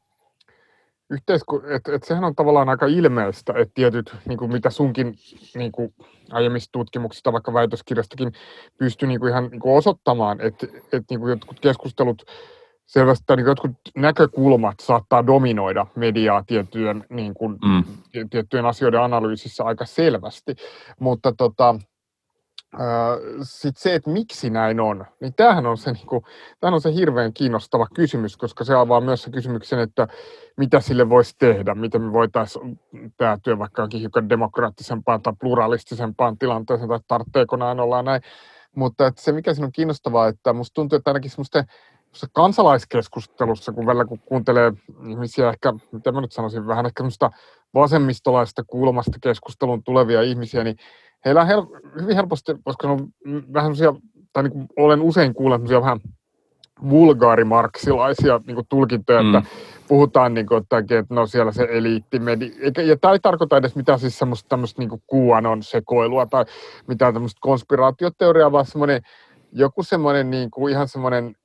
yhteisku, 1.10 1.62
että, 1.74 1.94
että 1.94 2.08
sehän 2.08 2.24
on 2.24 2.34
tavallaan 2.34 2.68
aika 2.68 2.86
ilmeistä, 2.86 3.52
että 3.56 3.74
tietyt, 3.74 4.16
niin 4.28 4.38
kuin 4.38 4.52
mitä 4.52 4.70
sunkin 4.70 5.14
niin 5.54 5.72
kuin 5.72 5.94
aiemmista 6.30 6.72
tutkimuksista, 6.72 7.32
vaikka 7.32 7.52
väitöskirjastakin, 7.52 8.32
pystyy 8.78 9.08
niin 9.08 9.20
kuin 9.20 9.30
ihan 9.30 9.48
niin 9.50 9.60
kuin 9.60 9.76
osoittamaan, 9.76 10.40
että, 10.40 10.66
että 10.66 11.04
niin 11.10 11.20
kuin 11.20 11.30
jotkut 11.30 11.60
keskustelut 11.60 12.22
selvästi, 12.86 13.24
tai 13.26 13.36
niin 13.36 13.46
jotkut 13.46 13.70
näkökulmat 13.96 14.80
saattaa 14.80 15.26
dominoida 15.26 15.86
mediaa 15.96 16.44
tiettyjen, 16.46 17.04
niin 17.10 17.34
kuin, 17.34 17.58
mm. 17.64 17.84
tiettyjen 18.30 18.66
asioiden 18.66 19.02
analyysissä 19.02 19.64
aika 19.64 19.86
selvästi, 19.86 20.56
mutta 21.00 21.32
tota, 21.32 21.74
sitten 23.42 23.82
se, 23.82 23.94
että 23.94 24.10
miksi 24.10 24.50
näin 24.50 24.80
on, 24.80 25.04
niin 25.20 25.34
tämähän 25.34 25.66
on, 25.66 25.78
se, 25.78 25.92
niin 25.92 26.06
kuin, 26.06 26.24
tämähän 26.60 26.74
on 26.74 26.80
se 26.80 26.94
hirveän 26.94 27.32
kiinnostava 27.32 27.86
kysymys, 27.94 28.36
koska 28.36 28.64
se 28.64 28.74
avaa 28.74 29.00
myös 29.00 29.22
se 29.22 29.30
kysymyksen, 29.30 29.78
että 29.78 30.08
mitä 30.56 30.80
sille 30.80 31.08
voisi 31.08 31.34
tehdä, 31.38 31.74
miten 31.74 32.02
me 32.02 32.12
voitaisiin 32.12 32.80
päätyä 33.16 33.58
vaikka 33.58 33.88
hiukan 33.92 34.28
demokraattisempaan 34.28 35.22
tai 35.22 35.32
pluralistisempaan 35.40 36.38
tilanteeseen, 36.38 36.88
tai 36.88 37.00
tarvitseeko 37.08 37.56
näin 37.56 37.80
olla 37.80 38.02
näin. 38.02 38.22
Mutta 38.76 39.06
että 39.06 39.22
se, 39.22 39.32
mikä 39.32 39.54
siinä 39.54 39.66
on 39.66 39.72
kiinnostavaa, 39.72 40.28
että 40.28 40.52
musta 40.52 40.74
tuntuu, 40.74 40.96
että 40.96 41.10
ainakin 41.10 41.30
semmoisten 41.30 41.64
kansalaiskeskustelussa, 42.32 43.72
kun 43.72 43.86
välillä 43.86 44.04
kun 44.04 44.18
kuuntelee 44.18 44.72
ihmisiä 45.08 45.50
ehkä, 45.50 45.72
mitä 45.92 46.12
mä 46.12 46.20
nyt 46.20 46.32
sanoisin, 46.32 46.66
vähän 46.66 46.86
ehkä 46.86 47.04
vasemmistolaista 47.74 48.64
kulmasta 48.64 49.18
keskustelun 49.22 49.82
tulevia 49.82 50.22
ihmisiä, 50.22 50.64
niin 50.64 50.76
heillä 51.24 51.40
on 51.40 51.46
hel- 51.46 52.00
hyvin 52.02 52.16
helposti, 52.16 52.52
koska 52.64 52.86
ne 52.86 52.92
on 52.92 53.08
vähän 53.52 53.76
sellaisia, 53.76 54.02
tai 54.32 54.42
niin 54.42 54.52
kuin 54.52 54.66
olen 54.76 55.02
usein 55.02 55.34
kuullut 55.34 55.70
vähän 55.70 56.00
vulgaarimarksilaisia 56.90 58.40
niin 58.46 58.54
kuin 58.54 58.66
tulkintoja, 58.68 59.22
mm. 59.22 59.34
että 59.34 59.50
puhutaan 59.88 60.34
niin 60.34 60.46
kuin, 60.46 60.62
että, 60.62 60.78
että 60.78 61.14
no 61.14 61.26
siellä 61.26 61.52
se 61.52 61.68
eliittimedi, 61.70 62.52
eikä, 62.60 62.82
ja 62.82 62.96
tämä 62.96 63.12
ei 63.12 63.18
tarkoita 63.18 63.56
edes 63.56 63.76
mitään 63.76 63.98
siis 63.98 64.18
semmoista 64.18 64.48
tämmöistä 64.48 64.82
niin 64.82 65.02
QAnon 65.14 65.62
sekoilua 65.62 66.26
tai 66.26 66.44
mitään 66.86 67.14
tämmöistä 67.14 67.38
konspiraatioteoriaa, 67.40 68.52
vaan 68.52 68.66
semmoinen, 68.66 69.02
joku 69.52 69.82
semmoinen 69.82 70.30
niin 70.30 70.50
kuin, 70.50 70.72
ihan 70.72 70.88
semmoinen 70.88 71.36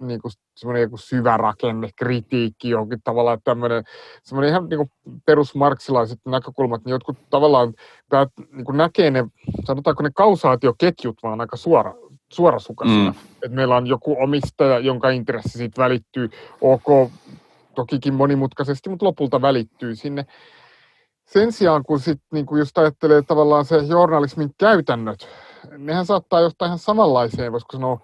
niin 0.00 0.22
kuin 0.22 0.32
semmoinen 0.56 0.82
joku 0.82 0.96
syvä 0.96 1.36
rakenne, 1.36 1.90
kritiikki, 1.96 2.70
johonkin 2.70 2.98
tavallaan 3.04 3.38
tämmöinen, 3.44 3.84
semmoinen 4.22 4.50
ihan 4.50 4.68
niin 4.68 4.78
kuin 4.78 4.90
perusmarksilaiset 5.26 6.18
näkökulmat, 6.26 6.84
niin 6.84 6.90
jotkut 6.90 7.16
tavallaan 7.30 7.74
päät, 8.08 8.28
niin 8.52 8.64
kuin 8.64 8.76
näkee 8.76 9.10
ne, 9.10 9.24
sanotaanko 9.64 10.02
ne 10.02 10.10
kausaatioketjut 10.14 11.16
vaan 11.22 11.40
aika 11.40 11.56
suora, 11.56 11.94
suorasukaisena. 12.32 13.10
Mm. 13.10 13.14
Että 13.42 13.56
meillä 13.56 13.76
on 13.76 13.86
joku 13.86 14.16
omistaja, 14.22 14.78
jonka 14.78 15.10
intressi 15.10 15.58
siitä 15.58 15.82
välittyy, 15.82 16.30
ok, 16.60 17.10
tokikin 17.74 18.14
monimutkaisesti, 18.14 18.90
mutta 18.90 19.06
lopulta 19.06 19.42
välittyy 19.42 19.94
sinne. 19.94 20.26
Sen 21.24 21.52
sijaan, 21.52 21.82
kun 21.82 22.00
sit, 22.00 22.20
niin 22.32 22.46
kuin 22.46 22.58
just 22.58 22.78
ajattelee 22.78 23.22
tavallaan 23.22 23.64
se 23.64 23.76
journalismin 23.76 24.50
käytännöt, 24.58 25.28
nehän 25.78 26.06
saattaa 26.06 26.40
johtaa 26.40 26.66
ihan 26.66 26.78
samanlaiseen, 26.78 27.52
voisiko 27.52 27.72
sanoa, 27.72 28.00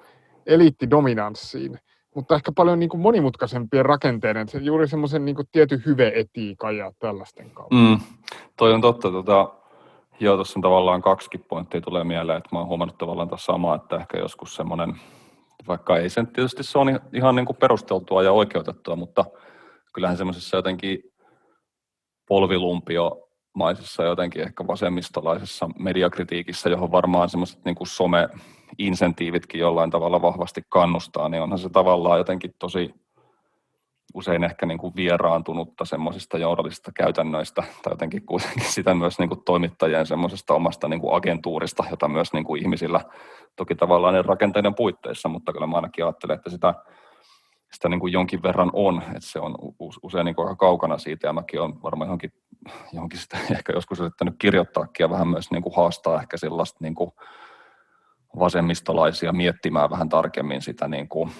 eliittidominanssiin, 0.46 1.78
mutta 2.14 2.34
ehkä 2.34 2.52
paljon 2.56 2.78
niin 2.78 2.88
kuin 2.88 3.00
monimutkaisempien 3.00 3.84
rakenteiden, 3.84 4.48
se 4.48 4.58
juuri 4.58 4.88
semmoisen 4.88 5.24
niin 5.24 5.36
tietyn 5.52 5.82
hyveetiikan 5.86 6.76
ja 6.76 6.92
tällaisten 6.98 7.50
kautta. 7.50 7.74
Mm, 7.74 7.98
toi 8.56 8.72
on 8.72 8.80
totta. 8.80 9.10
Tota, 9.10 9.52
joo, 10.20 10.34
tuossa 10.36 10.58
on 10.58 10.62
tavallaan 10.62 11.02
kaksi 11.02 11.38
pointtia 11.48 11.80
tulee 11.80 12.04
mieleen, 12.04 12.38
että 12.38 12.48
mä 12.52 12.58
oon 12.58 12.68
huomannut 12.68 12.98
tavallaan 12.98 13.28
tuossa 13.28 13.52
samaa, 13.52 13.74
että 13.74 13.96
ehkä 13.96 14.18
joskus 14.18 14.56
semmoinen, 14.56 14.96
vaikka 15.68 15.96
ei 15.96 16.10
sen 16.10 16.26
tietysti 16.26 16.62
se 16.62 16.78
on 16.78 17.00
ihan 17.12 17.34
niin 17.36 17.46
kuin 17.46 17.56
perusteltua 17.56 18.22
ja 18.22 18.32
oikeutettua, 18.32 18.96
mutta 18.96 19.24
kyllähän 19.94 20.16
semmoisessa 20.16 20.56
jotenkin 20.56 20.98
polvilumpio 22.28 23.28
maisessa 23.54 24.04
jotenkin 24.04 24.42
ehkä 24.42 24.66
vasemmistolaisessa 24.66 25.68
mediakritiikissä, 25.78 26.70
johon 26.70 26.92
varmaan 26.92 27.28
semmoiset 27.28 27.64
niin 27.64 27.76
some-insentiivitkin 27.86 29.60
jollain 29.60 29.90
tavalla 29.90 30.22
vahvasti 30.22 30.62
kannustaa, 30.68 31.28
niin 31.28 31.42
onhan 31.42 31.58
se 31.58 31.68
tavallaan 31.68 32.18
jotenkin 32.18 32.54
tosi 32.58 32.94
usein 34.14 34.44
ehkä 34.44 34.66
niin 34.66 34.78
kuin 34.78 34.96
vieraantunutta 34.96 35.84
semmoisista 35.84 36.38
journalisista 36.38 36.92
käytännöistä, 36.92 37.62
tai 37.82 37.92
jotenkin 37.92 38.26
kuitenkin 38.26 38.64
sitä 38.72 38.94
myös 38.94 39.18
niin 39.18 39.28
kuin 39.28 39.44
toimittajien 39.44 40.06
semmoisesta 40.06 40.54
omasta 40.54 40.88
niin 40.88 41.00
kuin 41.00 41.14
agentuurista, 41.14 41.84
jota 41.90 42.08
myös 42.08 42.32
niin 42.32 42.44
kuin 42.44 42.62
ihmisillä 42.62 43.00
toki 43.56 43.74
tavallaan 43.74 44.14
ne 44.14 44.22
rakenteiden 44.22 44.74
puitteissa, 44.74 45.28
mutta 45.28 45.52
kyllä 45.52 45.66
mä 45.66 45.76
ainakin 45.76 46.04
ajattelen, 46.04 46.36
että 46.36 46.50
sitä 46.50 46.74
sitä 47.72 47.88
niin 47.88 48.00
kuin 48.00 48.12
jonkin 48.12 48.42
verran 48.42 48.70
on, 48.72 49.02
että 49.02 49.20
se 49.20 49.38
on 49.40 49.54
usein 50.02 50.24
niin 50.24 50.34
kuin 50.34 50.48
aika 50.48 50.56
kaukana 50.56 50.98
siitä, 50.98 51.26
ja 51.26 51.32
mäkin 51.32 51.60
olen 51.60 51.82
varmaan 51.82 52.06
johonkin, 52.06 52.32
johonkin 52.92 53.18
sitä 53.18 53.38
ehkä 53.56 53.72
joskus 53.72 54.00
yrittänyt 54.00 54.34
kirjoittaakin 54.38 55.04
ja 55.04 55.10
vähän 55.10 55.28
myös 55.28 55.50
niin 55.50 55.62
kuin 55.62 55.76
haastaa 55.76 56.20
ehkä 56.20 56.36
sellaista 56.36 56.78
niin 56.80 56.94
kuin 56.94 57.10
vasemmistolaisia 58.38 59.32
miettimään 59.32 59.90
vähän 59.90 60.08
tarkemmin 60.08 60.62
sitä 60.62 60.88
niin 60.88 61.08
kuin 61.08 61.30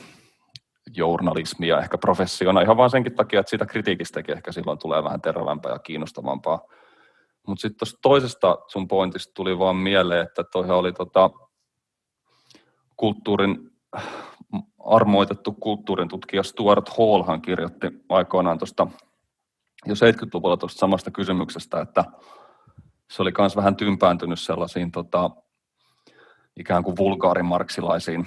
journalismia 0.96 1.80
ehkä 1.80 1.98
professiona 1.98 2.60
ihan 2.60 2.76
vain 2.76 2.90
senkin 2.90 3.14
takia, 3.14 3.40
että 3.40 3.50
siitä 3.50 3.66
kritiikistäkin 3.66 4.36
ehkä 4.36 4.52
silloin 4.52 4.78
tulee 4.78 5.04
vähän 5.04 5.20
terävämpää 5.20 5.72
ja 5.72 5.78
kiinnostavampaa. 5.78 6.62
Mutta 7.46 7.62
sitten 7.62 7.78
tuosta 7.78 7.98
toisesta 8.02 8.58
sun 8.68 8.88
pointista 8.88 9.34
tuli 9.34 9.58
vaan 9.58 9.76
mieleen, 9.76 10.26
että 10.26 10.44
toihan 10.44 10.76
oli 10.76 10.92
tota, 10.92 11.30
kulttuurin 12.96 13.70
armoitettu 14.86 15.52
kulttuurin 15.52 16.08
tutkija 16.08 16.42
Stuart 16.42 16.88
Hallhan 16.88 17.42
kirjoitti 17.42 17.86
aikoinaan 18.08 18.58
tuosta 18.58 18.86
jo 19.86 19.94
70-luvulla 19.94 20.56
tuosta 20.56 20.78
samasta 20.78 21.10
kysymyksestä, 21.10 21.80
että 21.80 22.04
se 23.10 23.22
oli 23.22 23.32
myös 23.38 23.56
vähän 23.56 23.76
tympääntynyt 23.76 24.40
sellaisiin 24.40 24.92
tota, 24.92 25.30
ikään 26.56 26.84
kuin 26.84 26.96
vulgaarimarksilaisiin 26.96 28.26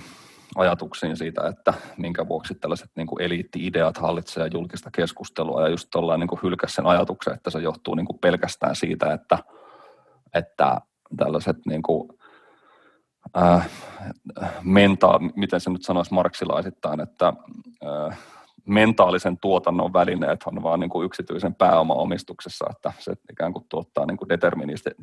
ajatuksiin 0.55 1.17
siitä, 1.17 1.47
että 1.47 1.73
minkä 1.97 2.27
vuoksi 2.27 2.55
tällaiset 2.55 2.91
niin 2.95 3.07
kuin 3.07 3.21
eliitti-ideat 3.21 3.97
hallitsevat 3.97 4.53
julkista 4.53 4.91
keskustelua. 4.91 5.61
Ja 5.61 5.67
just 5.67 5.87
tuollain 5.91 6.19
niin 6.19 6.39
hylkäs 6.43 6.75
sen 6.75 6.85
ajatuksen, 6.85 7.33
että 7.33 7.49
se 7.49 7.59
johtuu 7.59 7.95
niin 7.95 8.05
kuin 8.05 8.19
pelkästään 8.19 8.75
siitä, 8.75 9.13
että, 9.13 9.37
että 10.33 10.81
tällaiset 11.17 11.57
niin 11.65 11.81
kuin, 11.81 12.09
äh, 13.37 13.69
menta, 14.63 15.19
miten 15.35 15.59
se 15.59 15.69
nyt 15.69 15.83
sanoisi 15.83 16.13
marksilaisittain, 16.13 16.99
että 16.99 17.33
äh, 17.85 18.17
mentaalisen 18.67 19.37
tuotannon 19.37 19.93
välineet 19.93 20.39
on 20.45 20.63
vaan 20.63 20.79
niin 20.79 20.89
kuin 20.89 21.05
yksityisen 21.05 21.55
pääomaomistuksessa, 21.55 22.65
että 22.71 22.91
se 22.99 23.13
ikään 23.31 23.53
kuin 23.53 23.65
tuottaa 23.69 24.05
niin 24.05 24.17
kuin 24.17 24.29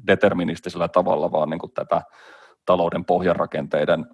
deterministisellä 0.07 0.88
tavalla 0.88 1.33
vaan 1.33 1.50
niin 1.50 1.61
kuin 1.61 1.73
tätä 1.73 2.02
talouden 2.66 3.04
pohjarakenteiden 3.04 4.07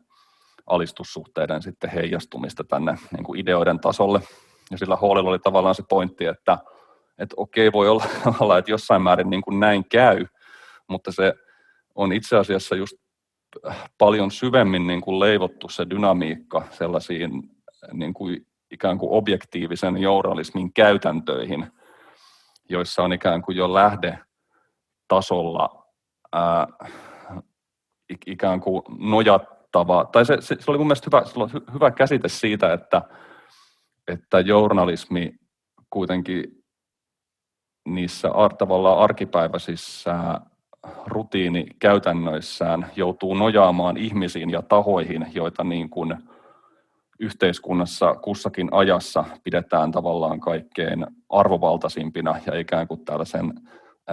alistussuhteiden 0.66 1.62
sitten 1.62 1.90
heijastumista 1.90 2.64
tänne 2.64 2.94
niin 3.16 3.24
kuin 3.24 3.40
ideoiden 3.40 3.80
tasolle. 3.80 4.20
Ja 4.70 4.78
sillä 4.78 4.96
Hallilla 4.96 5.30
oli 5.30 5.38
tavallaan 5.38 5.74
se 5.74 5.82
pointti, 5.88 6.24
että, 6.24 6.58
että 7.18 7.34
okei, 7.36 7.72
voi 7.72 7.88
olla, 7.88 8.58
että 8.58 8.70
jossain 8.70 9.02
määrin 9.02 9.30
niin 9.30 9.42
kuin 9.42 9.60
näin 9.60 9.88
käy, 9.88 10.26
mutta 10.88 11.12
se 11.12 11.34
on 11.94 12.12
itse 12.12 12.36
asiassa 12.36 12.76
just 12.76 12.96
paljon 13.98 14.30
syvemmin 14.30 14.86
niin 14.86 15.00
kuin 15.00 15.20
leivottu 15.20 15.68
se 15.68 15.86
dynamiikka 15.90 16.62
sellaisiin 16.70 17.30
niin 17.92 18.14
kuin 18.14 18.47
ikään 18.70 18.98
kuin 18.98 19.12
objektiivisen 19.12 19.96
journalismin 19.96 20.72
käytäntöihin, 20.72 21.72
joissa 22.68 23.02
on 23.02 23.12
ikään 23.12 23.42
kuin 23.42 23.56
jo 23.56 23.74
lähde 23.74 24.18
tasolla 25.08 25.86
ää, 26.32 26.66
ikään 28.26 28.60
kuin 28.60 28.82
nojattava, 28.98 30.04
tai 30.12 30.24
se, 30.24 30.36
se, 30.40 30.56
se 30.60 30.70
oli 30.70 30.78
mun 30.78 30.86
mielestä 30.86 31.06
hyvä, 31.06 31.24
se 31.24 31.40
oli 31.40 31.50
hyvä 31.72 31.90
käsite 31.90 32.28
siitä, 32.28 32.72
että, 32.72 33.02
että 34.08 34.40
journalismi 34.40 35.34
kuitenkin 35.90 36.44
niissä 37.88 38.28
tavallaan 38.58 38.98
arkipäiväisissä 38.98 40.40
rutiinikäytännöissään 41.06 42.90
joutuu 42.96 43.34
nojaamaan 43.34 43.96
ihmisiin 43.96 44.50
ja 44.50 44.62
tahoihin, 44.62 45.26
joita 45.32 45.64
niin 45.64 45.90
kuin 45.90 46.16
yhteiskunnassa 47.20 48.14
kussakin 48.14 48.68
ajassa 48.70 49.24
pidetään 49.44 49.90
tavallaan 49.90 50.40
kaikkein 50.40 51.06
arvovaltaisimpina 51.28 52.40
ja 52.46 52.58
ikään 52.58 52.88
kuin 52.88 53.04
tällaisen 53.04 53.52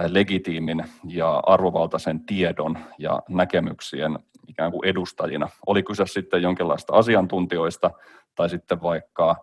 legitiimin 0.08 0.84
ja 1.08 1.36
arvovaltaisen 1.46 2.26
tiedon 2.26 2.78
ja 2.98 3.22
näkemyksien 3.28 4.18
ikään 4.48 4.72
kuin 4.72 4.88
edustajina. 4.88 5.48
Oli 5.66 5.82
kyse 5.82 6.06
sitten 6.06 6.42
jonkinlaista 6.42 6.92
asiantuntijoista 6.92 7.90
tai 8.34 8.48
sitten 8.48 8.82
vaikka 8.82 9.36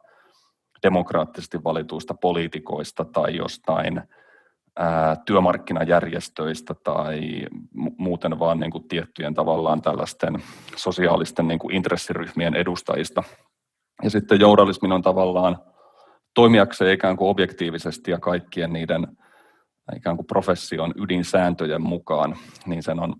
demokraattisesti 0.84 1.64
valituista 1.64 2.14
poliitikoista 2.14 3.06
tai 3.06 3.36
jostain 3.36 4.02
työmarkkinajärjestöistä 5.26 6.74
tai 6.84 7.22
muuten 7.98 8.40
vaan 8.40 8.60
niin 8.60 8.72
kuin 8.72 8.88
tiettyjen 8.88 9.34
tavallaan 9.34 9.82
tällaisten 9.82 10.44
sosiaalisten 10.76 11.48
niin 11.48 11.60
kuin 11.60 11.76
intressiryhmien 11.76 12.56
edustajista. 12.56 13.24
Ja 14.04 14.10
sitten 14.10 14.40
journalismin 14.40 14.92
on 14.92 15.02
tavallaan 15.02 15.58
toimijakseen 16.34 16.94
ikään 16.94 17.18
kuin 17.18 17.30
objektiivisesti 17.30 18.12
ja 18.12 18.20
kaikkien 18.20 18.74
niiden 18.74 19.08
ikään 19.96 20.16
kuin 20.16 20.28
profession 20.28 20.94
ydinsääntöjen 20.98 21.82
mukaan, 21.82 22.36
niin 22.66 22.84
sen 22.84 23.00
on 23.00 23.16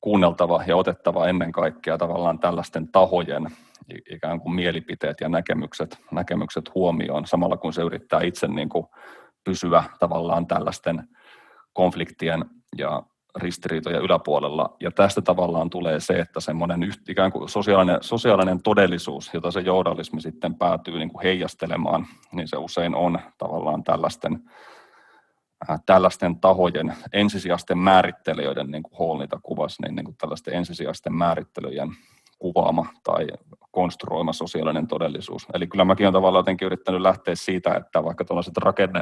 kuunneltava 0.00 0.64
ja 0.66 0.76
otettava 0.76 1.26
ennen 1.26 1.52
kaikkea 1.52 1.98
tavallaan 1.98 2.38
tällaisten 2.38 2.92
tahojen 2.92 3.46
ikään 4.10 4.40
kuin 4.40 4.54
mielipiteet 4.54 5.20
ja 5.20 5.28
näkemykset, 5.28 5.98
näkemykset 6.12 6.74
huomioon, 6.74 7.26
samalla 7.26 7.56
kun 7.56 7.72
se 7.72 7.82
yrittää 7.82 8.20
itse 8.20 8.48
niin 8.48 8.68
kuin 8.68 8.86
pysyä 9.44 9.84
tavallaan 9.98 10.46
tällaisten 10.46 11.08
konfliktien 11.72 12.44
ja 12.78 13.02
ristiriitojen 13.36 14.02
yläpuolella. 14.02 14.76
Ja 14.80 14.90
tästä 14.90 15.22
tavallaan 15.22 15.70
tulee 15.70 16.00
se, 16.00 16.18
että 16.18 16.40
semmoinen 16.40 16.92
ikään 17.08 17.32
kuin 17.32 17.48
sosiaalinen, 17.48 17.98
sosiaalinen 18.00 18.62
todellisuus, 18.62 19.30
jota 19.34 19.50
se 19.50 19.60
journalismi 19.60 20.20
sitten 20.20 20.54
päätyy 20.54 20.98
niin 20.98 21.10
kuin 21.10 21.22
heijastelemaan, 21.22 22.06
niin 22.32 22.48
se 22.48 22.56
usein 22.56 22.94
on 22.94 23.18
tavallaan 23.38 23.84
tällaisten 23.84 24.40
Äh, 25.70 25.80
tällaisten 25.86 26.40
tahojen 26.40 26.94
ensisijaisten 27.12 27.78
määrittelijöiden, 27.78 28.70
niin 28.70 28.82
kuin 28.82 28.98
Hall 28.98 29.18
niitä 29.18 29.36
kuvasi, 29.42 29.82
niin, 29.82 29.94
niin 29.96 30.04
kuin 30.04 30.16
tällaisten 30.16 30.54
ensisijaisten 30.54 31.14
määrittelyjen 31.14 31.88
kuvaama 32.38 32.86
tai 33.04 33.26
konstruoima 33.70 34.32
sosiaalinen 34.32 34.86
todellisuus. 34.86 35.46
Eli 35.54 35.66
kyllä 35.66 35.84
mäkin 35.84 36.06
olen 36.06 36.12
tavallaan 36.12 36.40
jotenkin 36.40 36.66
yrittänyt 36.66 37.00
lähteä 37.00 37.34
siitä, 37.34 37.74
että 37.74 38.04
vaikka 38.04 38.24
tuollaiset 38.24 38.56
rakenne, 38.56 39.00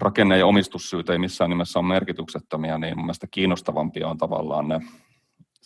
rakenne- 0.00 0.38
ja 0.38 0.46
omistussyyt 0.46 1.10
ei 1.10 1.18
missään 1.18 1.50
nimessä 1.50 1.78
ole 1.78 1.88
merkityksettömiä, 1.88 2.78
niin 2.78 2.96
mun 2.96 3.06
mielestä 3.06 3.26
kiinnostavampia 3.30 4.08
on 4.08 4.18
tavallaan 4.18 4.68
ne, 4.68 4.80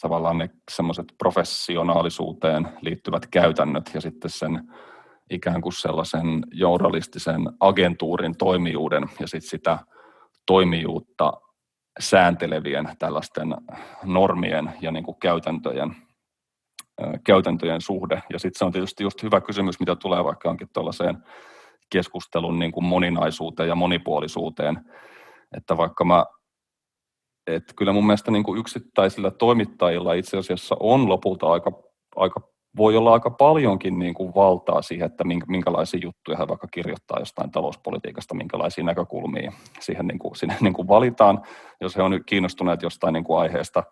tavallaan 0.01 0.39
ne 0.39 0.51
semmoiset 0.71 1.07
professionaalisuuteen 1.19 2.69
liittyvät 2.81 3.27
käytännöt 3.27 3.91
ja 3.95 4.01
sitten 4.01 4.31
sen 4.31 4.73
ikään 5.31 5.61
kuin 5.61 5.73
sellaisen 5.73 6.43
journalistisen 6.53 7.41
agentuurin 7.61 8.37
toimijuuden 8.37 9.03
ja 9.21 9.27
sitten 9.27 9.51
sitä 9.51 9.79
toimijuutta 10.47 11.33
sääntelevien 12.01 12.89
tällaisten 12.99 13.55
normien 14.05 14.73
ja 14.81 14.91
niin 14.91 15.05
kuin 15.05 15.17
käytäntöjen, 15.21 15.97
käytäntöjen 17.25 17.81
suhde. 17.81 18.23
Ja 18.33 18.39
sitten 18.39 18.59
se 18.59 18.65
on 18.65 18.73
tietysti 18.73 19.05
just 19.05 19.23
hyvä 19.23 19.41
kysymys, 19.41 19.81
mitä 19.81 19.97
tulee 19.97 20.25
vaikka 20.25 20.51
onkin 20.51 20.69
tuollaiseen 20.73 21.25
keskustelun 21.91 22.59
niin 22.59 22.73
kuin 22.73 22.85
moninaisuuteen 22.85 23.69
ja 23.69 23.75
monipuolisuuteen, 23.75 24.81
että 25.57 25.77
vaikka 25.77 26.05
mä 26.05 26.25
että 27.47 27.75
kyllä 27.77 27.93
mun 27.93 28.07
mielestä 28.07 28.31
niin 28.31 28.45
kuin 28.45 28.61
yksittäisillä 28.61 29.31
toimittajilla 29.31 30.13
itse 30.13 30.37
asiassa 30.37 30.77
on 30.81 31.09
lopulta 31.09 31.53
aika, 31.53 31.73
aika 32.17 32.41
voi 32.77 32.97
olla 32.97 33.13
aika 33.13 33.31
paljonkin 33.31 33.99
niin 33.99 34.15
kuin 34.15 34.35
valtaa 34.35 34.83
siihen, 34.83 35.07
että 35.07 35.25
minkälaisia 35.49 36.01
juttuja 36.03 36.39
he 36.39 36.49
vaikka 36.49 36.69
kirjoittaa 36.69 37.19
jostain 37.19 37.51
talouspolitiikasta, 37.51 38.35
minkälaisia 38.35 38.85
näkökulmia 38.85 39.53
siihen 39.81 40.07
niin 40.07 40.19
kuin, 40.19 40.37
sinne 40.37 40.57
niin 40.61 40.73
kuin 40.73 40.89
valitaan, 40.89 41.43
jos 41.81 41.97
he 41.97 42.03
on 42.03 42.21
kiinnostuneet 42.27 42.83
jostain 42.83 43.13
niin 43.13 43.25
kuin 43.25 43.41
aiheesta, 43.41 43.83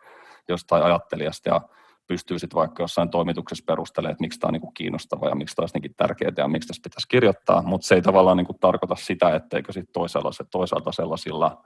jostain 0.49 0.83
ajattelijasta. 0.83 1.49
Ja 1.49 1.61
pystyy 2.09 2.39
sitten 2.39 2.57
vaikka 2.57 2.83
jossain 2.83 3.11
toimituksessa 3.11 3.65
perustelemaan, 3.67 4.13
että 4.13 4.23
miksi 4.23 4.39
tämä 4.39 4.49
on 4.49 4.53
niin 4.53 4.61
kuin 4.61 4.75
kiinnostava 4.75 5.29
ja 5.29 5.35
miksi 5.35 5.57
tämä 5.57 5.63
olisi 5.63 5.95
tärkeää 5.97 6.33
ja 6.37 6.49
miksi 6.49 6.69
tässä 6.69 6.83
pitäisi 6.85 7.09
kirjoittaa, 7.09 7.63
mutta 7.63 7.87
se 7.87 7.95
ei 7.95 8.03
tavallaan 8.03 8.37
niin 8.37 8.47
kuin 8.47 8.59
tarkoita 8.61 8.97
sitä, 8.97 9.35
etteikö 9.35 9.73
sitten 9.73 9.93
toisaalta, 9.93 10.45
toisaalta 10.51 10.93
sellaisilla 10.93 11.65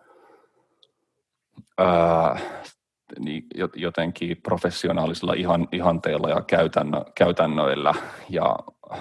ää, 1.78 2.40
niin 3.18 3.46
jotenkin 3.74 4.36
professionaalisilla 4.42 5.34
ihan, 5.34 5.68
ihanteilla 5.72 6.28
ja 6.28 6.42
käytännö, 6.42 7.04
käytännöillä 7.14 7.94
ja 8.28 8.56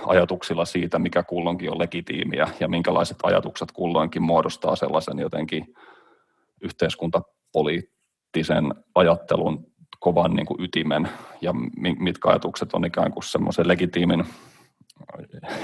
ajatuksilla 0.06 0.66
siitä, 0.66 1.00
mikä 1.00 1.24
kulloinkin 1.24 1.72
on 1.72 1.80
legitiimiä 1.80 2.48
ja 2.60 2.68
minkälaiset 2.68 3.18
ajatukset 3.24 3.72
kulloinkin 3.72 4.22
muodostaa 4.22 4.76
sellaisen 4.76 5.20
jotenkin 5.20 5.76
yhteiskuntapoliittisen 6.62 8.74
ajattelun 8.96 9.71
kovan 10.02 10.34
niin 10.34 10.46
kuin 10.46 10.64
ytimen 10.64 11.10
ja 11.42 11.54
mitkä 12.00 12.30
ajatukset 12.30 12.74
on 12.74 12.86
ikään 12.86 13.12
kuin 13.12 13.24
semmoisen 13.24 13.68
legitiimin 13.68 14.26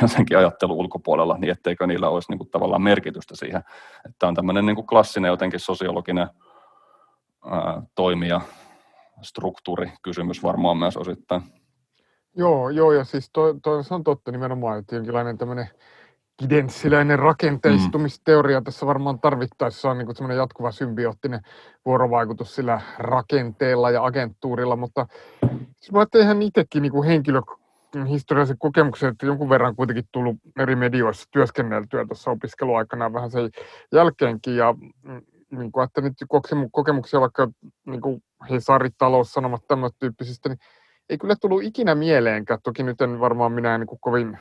jotenkin 0.02 0.38
ajattelu 0.38 0.80
ulkopuolella, 0.80 1.38
niin 1.38 1.52
etteikö 1.52 1.88
niillä 1.88 2.10
olisi 2.10 2.32
niin 2.32 2.38
kuin 2.38 2.50
tavallaan 2.50 2.82
merkitystä 2.82 3.36
siihen. 3.36 3.64
Että 4.10 4.28
on 4.28 4.36
tämmöinen 4.36 4.66
niin 4.66 4.76
kuin 4.76 4.88
klassinen 4.88 5.30
jotenkin 5.30 5.60
sosiologinen 5.60 6.28
toimija, 7.96 8.42
struktuurikysymys 9.22 10.44
varmaan 10.44 10.78
myös 10.78 10.98
osittain. 10.98 11.42
Joo, 12.36 12.70
joo 12.70 12.92
ja 12.92 13.04
siis 13.04 13.30
toi, 13.34 13.60
toi, 13.64 13.84
se 13.84 13.94
on 13.94 14.04
totta 14.04 14.32
nimenomaan, 14.32 14.80
että 14.80 14.96
jonkinlainen 14.96 15.38
tämmöinen 15.38 15.70
kidenssiläinen 16.38 17.20
rakenteistumisteoria 17.20 18.62
tässä 18.62 18.86
varmaan 18.86 19.20
tarvittaessa 19.20 19.90
on 19.90 19.98
niin 19.98 20.16
semmoinen 20.16 20.38
jatkuva 20.38 20.72
symbioottinen 20.72 21.42
vuorovaikutus 21.86 22.56
sillä 22.56 22.82
rakenteella 23.00 23.92
ja 23.92 24.06
agenttuurilla, 24.06 24.76
mutta 24.76 25.08
siis 25.76 25.92
mä 25.92 26.06
ihan 26.20 26.42
itsekin 26.42 26.82
niin 26.82 27.04
henkilö, 27.04 27.42
historiallisen 28.10 28.58
kokemuksen, 28.58 29.10
että 29.10 29.26
jonkun 29.26 29.50
verran 29.50 29.76
kuitenkin 29.76 30.06
tullut 30.12 30.36
eri 30.60 30.76
medioissa 30.76 31.30
työskenneltyä 31.32 32.06
tuossa 32.06 32.32
opiskeluaikana 32.32 33.14
vähän 33.14 33.32
sen 33.32 33.50
jälkeenkin 33.92 34.56
ja 34.56 34.74
mm, 35.04 35.22
niin 35.52 35.72
kuin, 35.72 35.84
että 35.84 36.02
nyt 36.02 36.14
kokemuksia 36.72 37.22
vaikka 37.22 37.48
niin 37.86 38.02
kuin 38.02 38.24
Hesari, 38.50 38.90
taloussanomat, 38.98 39.68
tämmöistä 39.68 39.98
tyyppisistä, 40.00 40.50
niin 40.50 40.60
ei 41.10 41.18
kyllä 41.18 41.36
tullut 41.42 41.64
ikinä 41.64 41.96
mieleenkään. 41.96 42.60
Toki 42.64 42.84
nyt 42.84 43.02
en 43.02 43.20
varmaan 43.20 43.52
minä 43.52 43.78
niin 43.78 43.88
kuin 43.88 44.00
kovin 44.02 44.38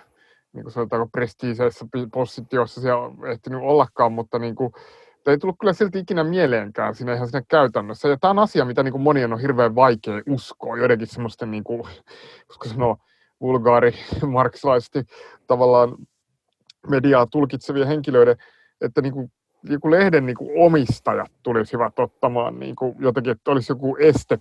niin 0.56 0.64
kuin 0.64 0.72
sanotaanko 0.72 1.08
prestiiseissa 1.12 1.86
positiossa 2.12 2.80
siellä 2.80 3.30
ehtinyt 3.32 3.60
ollakaan, 3.62 4.12
mutta 4.12 4.38
niin 4.38 4.54
kuin, 4.54 4.72
ei 5.26 5.38
tullut 5.38 5.56
kyllä 5.60 5.72
silti 5.72 5.98
ikinä 5.98 6.24
mieleenkään 6.24 6.94
siinä 6.94 7.14
ihan 7.14 7.28
siinä 7.28 7.44
käytännössä. 7.48 8.08
Ja 8.08 8.16
tämä 8.16 8.30
on 8.30 8.38
asia, 8.38 8.64
mitä 8.64 8.82
niin 8.82 8.92
kuin 8.92 9.02
monien 9.02 9.32
on 9.32 9.40
hirveän 9.40 9.74
vaikea 9.74 10.22
uskoa, 10.28 10.76
joidenkin 10.76 11.06
semmoisten, 11.06 11.50
niin 11.50 11.64
kuin, 11.64 11.82
koska 12.46 12.68
sanoo, 12.68 12.96
vulgaari 13.40 13.94
marksilaisesti 14.26 15.04
tavallaan 15.46 15.96
mediaa 16.88 17.26
tulkitsevien 17.26 17.88
henkilöiden, 17.88 18.36
että 18.80 19.02
niin 19.02 19.12
kuin, 19.12 19.32
joku 19.62 19.90
lehden 19.90 20.26
niin 20.26 20.36
kuin 20.36 20.50
omistajat 20.56 21.32
tulisivat 21.42 21.98
ottamaan 21.98 22.58
niin 22.58 22.76
kuin 22.76 22.96
jotenkin, 22.98 23.32
että 23.32 23.50
olisi 23.50 23.72
joku 23.72 23.96
este. 24.00 24.38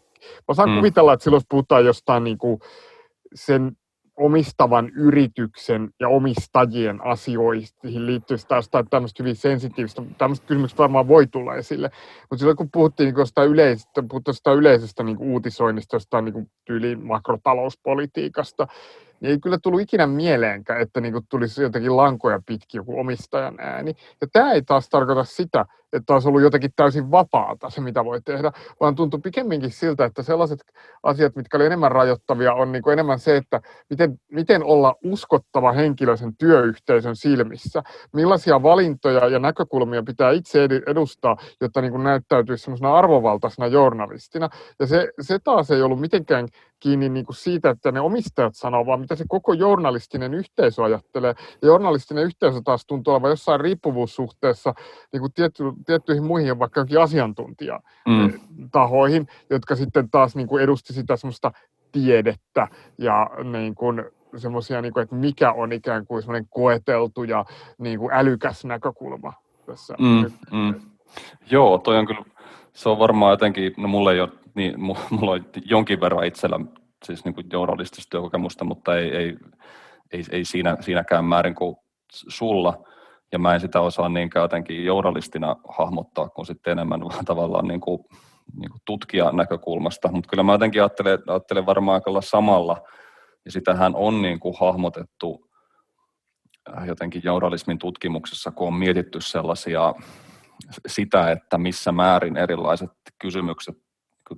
Mä 0.47 0.53
saan 0.53 0.69
mm. 0.69 0.75
kuvitella, 0.75 1.13
että 1.13 1.23
silloin 1.23 1.43
puhutaan 1.49 1.85
jostain 1.85 2.23
niin 2.23 2.37
kuin 2.37 2.59
sen 3.35 3.77
omistavan 4.17 4.89
yrityksen 4.89 5.89
ja 5.99 6.09
omistajien 6.09 7.05
asioihin 7.05 8.05
liittyvistä 8.05 8.55
jostain 8.55 8.89
tämmöistä 8.89 9.23
hyvin 9.23 9.35
sensitiivistä, 9.35 10.01
tämmöistä 10.17 10.47
kysymyksiä 10.47 10.77
varmaan 10.77 11.07
voi 11.07 11.27
tulla 11.27 11.55
esille. 11.55 11.91
Mutta 12.21 12.37
silloin 12.37 12.57
kun 12.57 12.71
puhuttiin 12.71 13.05
niin 13.07 13.19
jostain 13.19 13.49
yleisestä, 13.49 14.03
puhuttiin 14.09 14.57
yleisestä 14.57 15.03
niin 15.03 15.17
uutisoinnista, 15.17 15.95
jostain 15.95 16.25
niin 16.25 16.51
tyyliin 16.65 17.05
makrotalouspolitiikasta, 17.05 18.67
niin 19.19 19.31
ei 19.31 19.39
kyllä 19.39 19.57
tullut 19.63 19.81
ikinä 19.81 20.07
mieleenkään, 20.07 20.81
että 20.81 21.01
niin 21.01 21.13
tulisi 21.29 21.61
jotenkin 21.61 21.97
lankoja 21.97 22.41
pitkin 22.45 22.79
joku 22.79 22.99
omistajan 22.99 23.55
ääni. 23.59 23.95
Ja 24.21 24.27
tämä 24.33 24.51
ei 24.51 24.61
taas 24.61 24.89
tarkoita 24.89 25.23
sitä, 25.23 25.65
että 25.95 26.13
olisi 26.13 26.27
ollut 26.27 26.41
jotenkin 26.41 26.71
täysin 26.75 27.11
vapaata 27.11 27.69
se, 27.69 27.81
mitä 27.81 28.05
voi 28.05 28.21
tehdä, 28.21 28.51
vaan 28.79 28.95
tuntui 28.95 29.19
pikemminkin 29.19 29.71
siltä, 29.71 30.05
että 30.05 30.23
sellaiset 30.23 30.59
asiat, 31.03 31.35
mitkä 31.35 31.57
oli 31.57 31.65
enemmän 31.65 31.91
rajoittavia, 31.91 32.53
on 32.53 32.71
niin 32.71 32.83
kuin 32.83 32.93
enemmän 32.93 33.19
se, 33.19 33.37
että 33.37 33.61
miten, 33.89 34.19
miten 34.31 34.63
olla 34.63 34.95
uskottava 35.03 35.71
henkilö 35.71 36.17
sen 36.17 36.37
työyhteisön 36.37 37.15
silmissä, 37.15 37.83
millaisia 38.13 38.63
valintoja 38.63 39.27
ja 39.27 39.39
näkökulmia 39.39 40.03
pitää 40.03 40.31
itse 40.31 40.67
edustaa, 40.87 41.37
jotta 41.61 41.81
niin 41.81 41.91
kuin 41.91 42.03
näyttäytyisi 42.03 42.63
semmoisena 42.63 42.97
arvovaltaisena 42.97 43.67
journalistina. 43.67 44.49
Ja 44.79 44.87
se, 44.87 45.09
se 45.21 45.39
taas 45.43 45.71
ei 45.71 45.81
ollut 45.81 45.99
mitenkään 45.99 46.47
kiinni 46.79 47.09
niin 47.09 47.25
kuin 47.25 47.35
siitä, 47.35 47.69
että 47.69 47.91
ne 47.91 47.99
omistajat 47.99 48.55
sanoo, 48.55 48.85
vaan 48.85 48.99
mitä 48.99 49.15
se 49.15 49.25
koko 49.27 49.53
journalistinen 49.53 50.33
yhteisö 50.33 50.83
ajattelee. 50.83 51.35
Ja 51.61 51.67
journalistinen 51.67 52.23
yhteisö 52.23 52.61
taas 52.63 52.85
tuntuu 52.85 53.13
olevan 53.13 53.29
jossain 53.29 53.59
riippuvuussuhteessa 53.59 54.73
niin 55.13 55.21
kuin 55.21 55.33
tietty, 55.33 55.63
tiettyihin 55.85 56.23
muihin 56.23 56.59
vaikka 56.59 56.79
jonkin 56.79 57.01
asiantuntijatahoihin, 57.01 59.21
mm. 59.21 59.27
jotka 59.49 59.75
sitten 59.75 60.09
taas 60.09 60.35
niin 60.35 60.47
kuin 60.47 60.63
edusti 60.63 60.93
sitä 60.93 61.17
semmoista 61.17 61.51
tiedettä 61.91 62.67
ja 62.97 63.29
niin 63.43 63.75
kuin, 63.75 64.03
semmoisia, 64.37 64.81
niin 64.81 64.93
kuin, 64.93 65.03
että 65.03 65.15
mikä 65.15 65.51
on 65.51 65.71
ikään 65.71 66.07
kuin 66.07 66.21
semmoinen 66.21 66.47
koeteltu 66.49 67.23
ja 67.23 67.45
niin 67.77 67.99
kuin 67.99 68.13
älykäs 68.13 68.65
näkökulma 68.65 69.33
tässä. 69.65 69.95
Mm, 69.99 70.31
mm. 70.51 70.73
Joo, 71.51 71.77
toi 71.77 71.97
on 71.97 72.05
kyllä, 72.05 72.25
se 72.73 72.89
on 72.89 72.99
varmaan 72.99 73.31
jotenkin, 73.31 73.73
no 73.77 73.87
mulla 73.87 74.11
ei 74.11 74.21
ole, 74.21 74.29
niin, 74.55 74.79
mulla 75.09 75.31
on 75.31 75.45
jonkin 75.65 76.01
verran 76.01 76.25
itsellä 76.25 76.59
siis 77.03 77.25
niin 77.25 77.35
kuin 77.35 77.47
journalistista 77.53 78.09
työkokemusta, 78.09 78.65
mutta 78.65 78.97
ei, 78.97 79.15
ei, 79.15 79.37
ei, 80.11 80.23
ei 80.31 80.45
siinä, 80.45 80.77
siinäkään 80.79 81.25
määrin 81.25 81.55
kuin 81.55 81.75
sulla 82.11 82.83
ja 83.35 83.39
mä 83.39 83.53
en 83.53 83.59
sitä 83.59 83.81
osaa 83.81 84.09
niinkään 84.09 84.43
jotenkin 84.43 84.85
journalistina 84.85 85.55
hahmottaa, 85.69 86.29
kun 86.29 86.45
sitten 86.45 86.71
enemmän 86.71 87.01
tavallaan 87.25 87.67
niin 87.67 87.81
kuin, 87.81 87.99
niin 88.59 88.71
kuin 88.71 88.81
tutkijan 88.85 89.35
näkökulmasta. 89.35 90.11
Mutta 90.11 90.29
kyllä 90.29 90.43
mä 90.43 90.51
jotenkin 90.51 90.81
ajattelen, 90.81 91.19
ajattelen 91.27 91.65
varmaan 91.65 91.95
aika 91.95 92.21
samalla, 92.21 92.81
ja 93.45 93.51
sitähän 93.51 93.95
on 93.95 94.21
niin 94.21 94.39
kuin 94.39 94.55
hahmotettu 94.59 95.49
äh, 96.77 96.87
jotenkin 96.87 97.21
journalismin 97.25 97.79
tutkimuksessa, 97.79 98.51
kun 98.51 98.67
on 98.67 98.73
mietitty 98.73 99.21
sellaisia 99.21 99.93
sitä, 100.87 101.31
että 101.31 101.57
missä 101.57 101.91
määrin 101.91 102.37
erilaiset 102.37 102.91
kysymykset, 103.21 103.75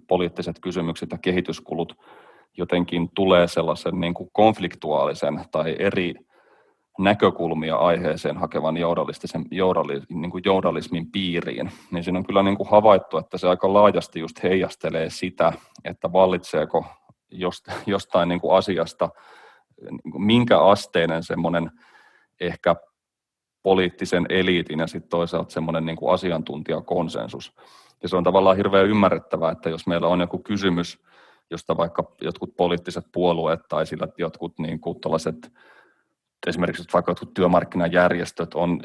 poliittiset 0.08 0.60
kysymykset 0.60 1.12
ja 1.12 1.18
kehityskulut 1.18 1.94
jotenkin 2.58 3.10
tulee 3.16 3.48
sellaisen 3.48 4.00
niin 4.00 4.14
kuin 4.14 4.30
konfliktuaalisen 4.34 5.42
tai 5.52 5.76
eri 5.80 6.14
näkökulmia 7.00 7.76
aiheeseen 7.76 8.38
hakevan 8.38 8.78
journalistisen, 8.78 9.46
journali, 9.52 10.02
niin 10.10 10.32
kuin 10.32 10.42
journalismin 10.46 11.12
piiriin, 11.12 11.72
niin 11.92 12.04
siinä 12.04 12.20
on 12.20 12.26
kyllä 12.26 12.44
niin 12.44 12.58
kuin 12.58 12.70
havaittu, 12.70 13.18
että 13.18 13.38
se 13.38 13.48
aika 13.48 13.74
laajasti 13.74 14.20
just 14.20 14.44
heijastelee 14.44 15.10
sitä, 15.10 15.54
että 15.84 16.14
vallitseeko 16.14 16.86
jostain 17.86 18.30
niin 18.30 18.42
kuin 18.42 18.56
asiasta 18.56 19.10
niin 19.82 20.12
kuin 20.12 20.24
minkä 20.24 20.60
asteinen 20.60 21.24
semmoinen 21.24 21.72
ehkä 22.40 22.76
poliittisen 23.64 24.26
eliitin 24.30 24.80
ja 24.80 24.88
sitten 24.88 25.10
toisaalta 25.10 25.54
semmoinen 25.54 25.86
niin 25.86 25.98
kuin 25.98 26.14
asiantuntijakonsensus. 26.14 27.54
Ja 28.04 28.10
se 28.10 28.16
on 28.16 28.24
tavallaan 28.24 28.58
hirveän 28.58 28.88
ymmärrettävää, 28.88 29.52
että 29.52 29.70
jos 29.70 29.88
meillä 29.88 30.08
on 30.08 30.20
joku 30.20 30.38
kysymys, 30.38 31.04
josta 31.52 31.78
vaikka 31.78 32.04
jotkut 32.22 32.56
poliittiset 32.58 33.06
puolueet 33.12 33.60
tai 33.70 33.86
sillä 33.86 34.08
jotkut 34.18 34.60
niin 34.60 34.80
kuin 34.80 35.00
esimerkiksi 36.48 36.82
että 36.82 36.94
vaikka 36.94 37.12
jotkut 37.12 37.34
työmarkkinajärjestöt 37.34 38.54
on 38.54 38.80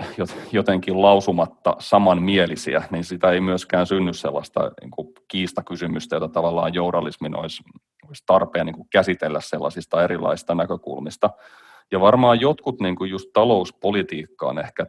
jotenkin 0.53 1.03
lausumatta 1.03 1.77
samanmielisiä, 1.79 2.83
niin 2.91 3.05
sitä 3.05 3.31
ei 3.31 3.41
myöskään 3.41 3.87
synny 3.87 4.13
sellaista 4.13 4.71
niin 4.81 4.91
kuin 4.91 5.09
kiistakysymystä, 5.29 6.17
jota 6.17 6.29
tavallaan 6.29 6.75
journalismin 6.75 7.37
olisi, 7.37 7.63
olisi 8.09 8.23
tarpeen 8.27 8.67
niin 8.67 8.77
kuin 8.77 8.89
käsitellä 8.93 9.41
sellaisista 9.41 10.05
erilaisista 10.05 10.55
näkökulmista. 10.55 11.31
Ja 11.93 12.01
varmaan 12.01 12.41
jotkut 12.41 12.81
niin 12.81 12.97
kuin 12.97 13.11
just 13.11 13.29
talouspolitiikkaan 13.33 14.59
ehkä 14.59 14.87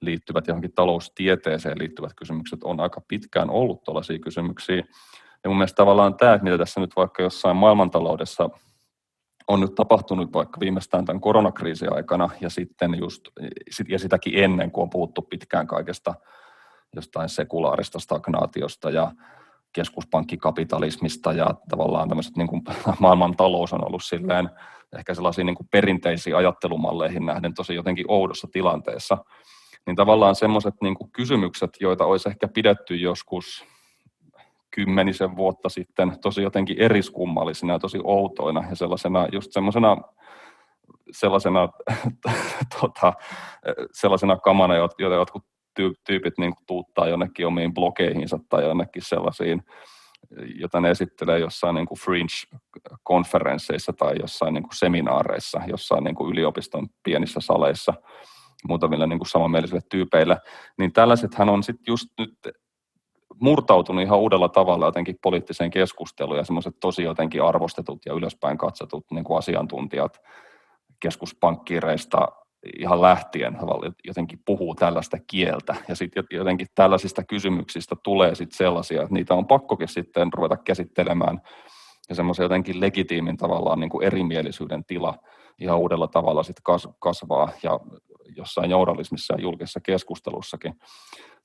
liittyvät 0.00 0.46
johonkin 0.46 0.72
taloustieteeseen 0.74 1.78
liittyvät 1.78 2.12
kysymykset 2.16 2.64
on 2.64 2.80
aika 2.80 3.00
pitkään 3.08 3.50
ollut 3.50 3.84
tällaisia 3.84 4.18
kysymyksiä. 4.18 4.82
Ja 5.44 5.50
mun 5.50 5.56
mielestä 5.56 5.76
tavallaan 5.76 6.16
tämä, 6.16 6.38
mitä 6.42 6.58
tässä 6.58 6.80
nyt 6.80 6.96
vaikka 6.96 7.22
jossain 7.22 7.56
maailmantaloudessa 7.56 8.50
on 9.48 9.60
nyt 9.60 9.74
tapahtunut 9.74 10.32
vaikka 10.32 10.60
viimeistään 10.60 11.04
tämän 11.04 11.20
koronakriisin 11.20 11.92
aikana 11.92 12.30
ja 12.40 12.50
sitten 12.50 12.98
just, 12.98 13.22
ja 13.88 13.98
sitäkin 13.98 14.44
ennen, 14.44 14.70
kuin 14.70 14.82
on 14.82 14.90
puhuttu 14.90 15.22
pitkään 15.22 15.66
kaikesta 15.66 16.14
jostain 16.96 17.28
sekulaarista 17.28 17.98
stagnaatiosta 17.98 18.90
ja 18.90 19.12
keskuspankkikapitalismista 19.72 21.32
ja 21.32 21.54
tavallaan 21.68 22.08
tämmöiset 22.08 22.36
niin 22.36 22.48
kuin 22.48 22.62
maailman 22.98 23.36
talous 23.36 23.72
on 23.72 23.86
ollut 23.86 24.04
silleen 24.04 24.50
ehkä 24.98 25.14
sellaisiin 25.14 25.46
niin 25.46 25.56
kuin 25.56 25.68
perinteisiin 25.70 26.36
ajattelumalleihin 26.36 27.26
nähden 27.26 27.54
tosi 27.54 27.74
jotenkin 27.74 28.04
oudossa 28.08 28.48
tilanteessa, 28.52 29.18
niin 29.86 29.96
tavallaan 29.96 30.34
semmoiset 30.34 30.74
niin 30.82 30.96
kysymykset, 31.12 31.70
joita 31.80 32.04
olisi 32.04 32.28
ehkä 32.28 32.48
pidetty 32.48 32.96
joskus 32.96 33.64
kymmenisen 34.76 35.36
vuotta 35.36 35.68
sitten 35.68 36.20
tosi 36.22 36.42
jotenkin 36.42 36.78
eriskummallisina 36.78 37.72
ja 37.72 37.78
tosi 37.78 37.98
outoina 38.04 38.64
ja 38.70 38.76
sellaisena, 38.76 39.28
just 39.32 39.52
sellaisena, 39.52 39.96
sellaisena, 41.10 41.68
tota, 42.80 43.12
sellaisena 43.92 44.36
kamana, 44.36 44.76
jota 44.76 45.02
jotkut 45.02 45.44
tyypit 46.06 46.38
niin 46.38 46.54
tuuttaa 46.66 47.08
jonnekin 47.08 47.46
omiin 47.46 47.74
blogeihinsa 47.74 48.38
tai 48.48 48.64
jonnekin 48.64 49.02
sellaisiin, 49.02 49.62
jota 50.54 50.80
ne 50.80 50.90
esittelee 50.90 51.38
jossain 51.38 51.74
niin 51.74 51.86
kuin 51.86 51.98
fringe-konferensseissa 51.98 53.92
tai 53.92 54.14
jossain 54.20 54.54
niin 54.54 54.62
kuin 54.62 54.76
seminaareissa, 54.76 55.60
jossain 55.66 56.04
niin 56.04 56.14
kuin 56.14 56.32
yliopiston 56.32 56.88
pienissä 57.02 57.40
saleissa 57.40 57.94
muutamille 58.68 59.06
niin 59.06 59.18
kuin 59.18 59.28
samanmielisille 59.28 59.82
tyypeille, 59.90 60.38
niin 60.78 60.92
tällaisethan 60.92 61.48
on 61.48 61.62
sitten 61.62 61.92
just 61.92 62.08
nyt 62.18 62.34
murtautunut 63.40 64.02
ihan 64.02 64.18
uudella 64.18 64.48
tavalla 64.48 64.86
jotenkin 64.86 65.18
poliittiseen 65.22 65.70
keskusteluun 65.70 66.38
ja 66.38 66.44
semmoiset 66.44 66.76
tosi 66.80 67.02
jotenkin 67.02 67.42
arvostetut 67.42 68.06
ja 68.06 68.12
ylöspäin 68.12 68.58
katsotut 68.58 69.04
niin 69.10 69.24
kuin 69.24 69.38
asiantuntijat 69.38 70.20
keskuspankkiireista 71.00 72.28
ihan 72.78 73.02
lähtien 73.02 73.58
jotenkin 74.04 74.38
puhuu 74.44 74.74
tällaista 74.74 75.16
kieltä. 75.26 75.74
Ja 75.88 75.96
sitten 75.96 76.24
jotenkin 76.30 76.66
tällaisista 76.74 77.24
kysymyksistä 77.24 77.96
tulee 78.02 78.34
sitten 78.34 78.56
sellaisia, 78.56 79.02
että 79.02 79.14
niitä 79.14 79.34
on 79.34 79.46
pakkokin 79.46 79.88
sitten 79.88 80.32
ruveta 80.32 80.56
käsittelemään 80.56 81.40
ja 82.08 82.14
semmoisen 82.14 82.42
jotenkin 82.44 82.80
legitiimin 82.80 83.36
tavallaan 83.36 83.80
niin 83.80 83.90
kuin 83.90 84.06
erimielisyyden 84.06 84.84
tila 84.84 85.14
ihan 85.58 85.78
uudella 85.78 86.08
tavalla 86.08 86.42
sitten 86.42 86.62
kasvaa. 86.98 87.48
Ja 87.62 87.80
jossain 88.36 88.70
journalismissa 88.70 89.34
ja 89.34 89.40
julkisessa 89.40 89.80
keskustelussakin, 89.80 90.74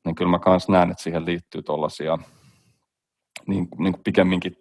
niin 0.05 0.15
kyllä 0.15 0.31
mä 0.31 0.39
myös 0.45 0.69
näen, 0.69 0.91
että 0.91 1.03
siihen 1.03 1.25
liittyy 1.25 1.61
tuollaisia 1.61 2.17
niin, 3.47 3.67
niin 3.77 3.95
pikemminkin 4.03 4.55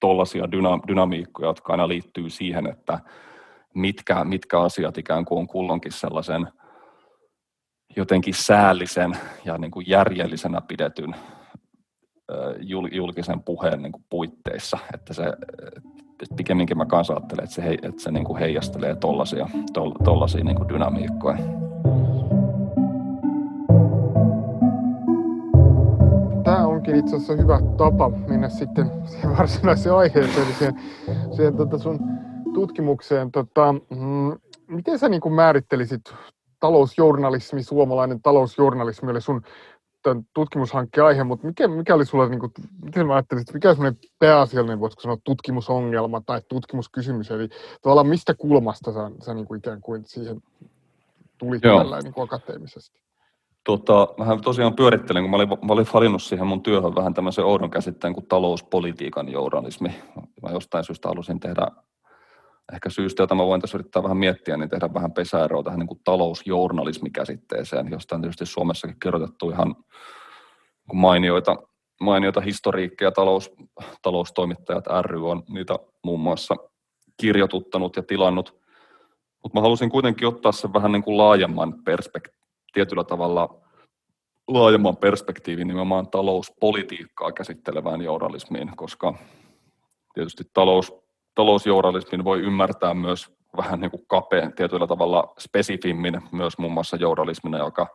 tuollaisia 0.00 0.52
dyna, 0.52 0.78
dynamiikkoja, 0.88 1.48
jotka 1.48 1.72
aina 1.72 1.88
liittyy 1.88 2.30
siihen, 2.30 2.66
että 2.66 3.00
mitkä, 3.74 4.24
mitkä 4.24 4.60
asiat 4.60 4.98
ikään 4.98 5.24
kuin 5.24 5.38
on 5.38 5.46
kulloinkin 5.46 5.92
sellaisen 5.92 6.48
jotenkin 7.96 8.34
säällisen 8.34 9.12
ja 9.44 9.58
niin 9.58 9.70
kuin 9.70 9.86
järjellisenä 9.88 10.60
pidetyn 10.60 11.16
julkisen 12.92 13.42
puheen 13.42 13.82
niin 13.82 13.92
kuin 13.92 14.04
puitteissa, 14.10 14.78
että 14.94 15.14
se 15.14 15.24
että 16.22 16.34
pikemminkin 16.36 16.78
mä 16.78 16.86
kanssa 16.86 17.14
ajattelen, 17.14 17.44
että 17.44 17.54
se, 17.54 17.78
että 17.82 18.02
se 18.02 18.10
niin 18.10 18.24
kuin 18.24 18.38
heijastelee 18.38 18.94
tollaisia, 18.94 19.48
tollaisia 20.04 20.44
niin 20.44 20.56
kuin 20.56 20.68
dynamiikkoja. 20.68 21.38
Onkin 26.86 27.04
itse 27.04 27.16
asiassa 27.16 27.42
hyvä 27.42 27.60
tapa 27.78 28.10
mennä 28.10 28.48
sitten 28.48 28.90
siihen 29.06 29.36
varsinaiseen 29.36 29.94
aiheeseen, 29.94 30.46
eli 30.46 30.54
siihen, 30.54 30.74
siihen 31.36 31.56
tota 31.56 31.78
sun 31.78 32.00
tutkimukseen. 32.54 33.32
Tota, 33.32 33.72
mm, 33.72 34.38
miten 34.68 34.98
sä 34.98 35.08
niin 35.08 35.20
kuin 35.20 35.34
määrittelisit 35.34 36.14
talousjournalismi, 36.60 37.62
suomalainen 37.62 38.22
talousjournalismi 38.22 39.10
oli 39.10 39.20
sun 39.20 39.42
tämän 40.02 40.26
tutkimushankkeen 40.34 41.06
aihe, 41.06 41.24
mutta 41.24 41.46
mikä, 41.46 41.68
mikä 41.68 41.94
oli 41.94 42.06
sulla, 42.06 42.28
niin 42.28 42.40
kuin, 42.40 42.52
miten 42.84 43.06
mä 43.06 43.14
ajattelin, 43.14 43.44
mikä 43.54 43.70
on 43.70 43.76
semmoinen 43.76 44.00
pääasiallinen, 44.18 44.80
voisiko 44.80 45.00
sanoa, 45.00 45.18
tutkimusongelma 45.24 46.22
tai 46.26 46.40
tutkimuskysymys, 46.48 47.30
eli 47.30 47.48
tavallaan 47.82 48.06
mistä 48.06 48.34
kulmasta 48.34 48.92
sä, 48.92 49.10
sä 49.22 49.34
niin 49.34 49.46
kuin 49.46 49.58
ikään 49.58 49.80
kuin 49.80 50.02
siihen 50.06 50.42
tulit 51.38 51.62
tällä 51.62 52.00
niin 52.00 52.14
kuin 52.14 52.24
akateemisesti? 52.24 53.05
Tota, 53.66 54.08
mähän 54.18 54.40
tosiaan 54.40 54.76
pyörittelen, 54.76 55.22
kun 55.22 55.30
mä 55.30 55.36
olin, 55.36 55.48
mä 55.48 55.72
olin 55.72 55.86
valinnut 55.94 56.22
siihen 56.22 56.46
mun 56.46 56.62
työhön 56.62 56.94
vähän 56.94 57.14
tämmöisen 57.14 57.44
oudon 57.44 57.70
käsitteen 57.70 58.14
kuin 58.14 58.26
talouspolitiikan 58.26 59.32
journalismi. 59.32 59.94
Mä 60.42 60.50
jostain 60.50 60.84
syystä 60.84 61.08
halusin 61.08 61.40
tehdä 61.40 61.66
ehkä 62.72 62.90
syystä, 62.90 63.22
jota 63.22 63.34
mä 63.34 63.46
voin 63.46 63.60
tässä 63.60 63.78
yrittää 63.78 64.02
vähän 64.02 64.16
miettiä, 64.16 64.56
niin 64.56 64.68
tehdä 64.68 64.94
vähän 64.94 65.12
pesäeroa 65.12 65.62
tähän 65.62 65.78
niin 65.78 65.86
kuin 65.86 66.00
talousjournalismikäsitteeseen, 66.04 67.90
josta 67.90 68.14
on 68.14 68.20
tietysti 68.20 68.46
Suomessakin 68.46 68.96
kirjoitettu 69.02 69.50
ihan 69.50 69.76
mainioita, 70.92 71.56
mainioita 72.00 72.40
historiikkeja, 72.40 73.12
talous, 73.12 73.52
taloustoimittajat 74.02 74.84
ry 75.02 75.30
on 75.30 75.42
niitä 75.48 75.78
muun 76.04 76.20
muassa 76.20 76.56
kirjoituttanut 77.20 77.96
ja 77.96 78.02
tilannut. 78.02 78.60
Mutta 79.42 79.58
mä 79.58 79.62
halusin 79.62 79.90
kuitenkin 79.90 80.28
ottaa 80.28 80.52
sen 80.52 80.72
vähän 80.72 80.92
niin 80.92 81.02
kuin 81.02 81.18
laajemman 81.18 81.74
perspekt- 81.74 82.45
tietyllä 82.72 83.04
tavalla 83.04 83.60
laajemman 84.48 84.96
perspektiivin 84.96 85.68
nimenomaan 85.68 86.10
talouspolitiikkaa 86.10 87.32
käsittelevään 87.32 88.02
journalismiin, 88.02 88.70
koska 88.76 89.14
tietysti 90.14 90.44
talous, 90.52 90.92
talousjournalismin 91.34 92.24
voi 92.24 92.40
ymmärtää 92.40 92.94
myös 92.94 93.36
vähän 93.56 93.80
niin 93.80 93.90
kuin 93.90 94.06
kapeen, 94.06 94.52
tietyllä 94.52 94.86
tavalla 94.86 95.32
spesifimmin 95.38 96.22
myös 96.32 96.58
muun 96.58 96.72
muassa 96.72 96.96
journalismina, 96.96 97.58
joka 97.58 97.86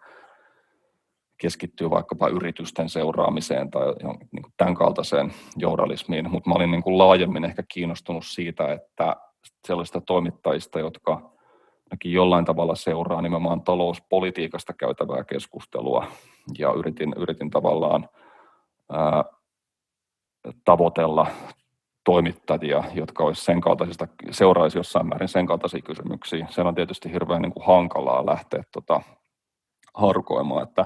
keskittyy 1.41 1.89
vaikkapa 1.89 2.27
yritysten 2.27 2.89
seuraamiseen 2.89 3.71
tai 3.71 3.85
niin 4.31 4.43
kuin 4.43 4.53
tämän 4.57 4.75
kaltaiseen 4.75 5.33
journalismiin, 5.57 6.31
mutta 6.31 6.49
mä 6.49 6.55
olin 6.55 6.71
niin 6.71 6.83
kuin 6.83 6.97
laajemmin 6.97 7.45
ehkä 7.45 7.63
kiinnostunut 7.73 8.25
siitä, 8.25 8.73
että 8.73 9.15
sellaisista 9.67 10.01
toimittajista, 10.01 10.79
jotka 10.79 11.31
jollain 12.05 12.45
tavalla 12.45 12.75
seuraa 12.75 13.21
nimenomaan 13.21 13.61
talouspolitiikasta 13.61 14.73
käytävää 14.73 15.23
keskustelua 15.23 16.07
ja 16.57 16.73
yritin, 16.73 17.13
yritin 17.17 17.49
tavallaan 17.49 18.09
ää, 18.91 19.23
tavoitella 20.65 21.27
toimittajia, 22.03 22.83
jotka 22.93 23.23
olisi 23.23 23.45
sen 23.45 23.61
kaltaisista, 23.61 24.07
seuraisi 24.31 24.77
jossain 24.77 25.07
määrin 25.07 25.27
sen 25.27 25.45
kaltaisia 25.45 25.81
kysymyksiä. 25.81 26.47
Se 26.49 26.61
on 26.61 26.75
tietysti 26.75 27.11
hirveän 27.11 27.41
niin 27.41 27.53
kuin 27.53 27.65
hankalaa 27.65 28.25
lähteä 28.25 28.63
tota, 28.71 29.01
harkoimaan, 29.93 30.63
että 30.63 30.85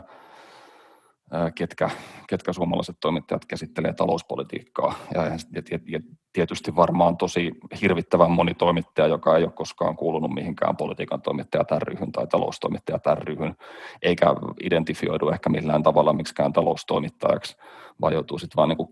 ketkä, 1.56 1.90
ketkä 2.30 2.54
suomalaiset 2.54 2.96
toimittajat 3.00 3.46
käsittelee 3.46 3.94
talouspolitiikkaa. 3.94 4.96
Ja, 5.14 5.26
ja, 5.26 5.80
ja 5.88 6.00
tietysti 6.34 6.76
varmaan 6.76 7.18
tosi 7.18 7.52
hirvittävän 7.82 8.32
moni 8.32 8.54
toimittaja, 8.54 9.08
joka 9.08 9.38
ei 9.38 9.44
ole 9.44 9.52
koskaan 9.52 9.96
kuulunut 9.96 10.34
mihinkään 10.34 10.78
politiikan 10.78 11.22
toimittajat 11.22 11.72
ryhyn 11.72 12.12
tai 12.12 12.28
taloustoimittajat 12.28 13.04
ryhyn, 13.22 13.56
eikä 14.02 14.26
identifioidu 14.64 15.30
ehkä 15.30 15.50
millään 15.50 15.84
tavalla 15.84 16.14
miksikään 16.14 16.54
taloustoimittajaksi, 16.54 17.58
vaan 18.02 18.14
joutuu 18.14 18.38
sitten 18.38 18.58
vaan 18.58 18.70
niin 18.70 18.78
kuin 18.78 18.90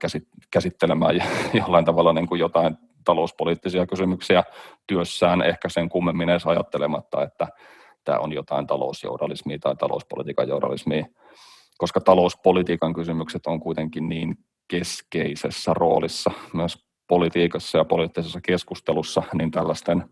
käsittelemään 0.52 1.16
jollain 1.62 1.86
tavalla 1.86 2.14
niin 2.14 2.28
kuin 2.28 2.40
jotain 2.40 2.78
talouspoliittisia 3.06 3.88
kysymyksiä 3.88 4.44
työssään, 4.88 5.42
ehkä 5.42 5.70
sen 5.70 5.90
kummemmin 5.90 6.30
edes 6.30 6.46
ajattelematta, 6.46 7.24
että 7.24 7.48
tämä 8.04 8.20
on 8.20 8.34
jotain 8.34 8.68
talousjournalismia 8.68 9.60
tai 9.60 9.76
talouspolitiikan 9.76 10.48
journalismia 10.48 11.06
koska 11.78 12.02
talouspolitiikan 12.02 12.94
kysymykset 12.94 13.48
on 13.48 13.60
kuitenkin 13.60 14.10
niin 14.10 14.36
keskeisessä 14.68 15.74
roolissa 15.74 16.32
myös 16.54 16.86
politiikassa 17.08 17.78
ja 17.78 17.86
poliittisessa 17.86 18.42
keskustelussa, 18.42 19.24
niin 19.34 19.52
tällaisten, 19.52 20.04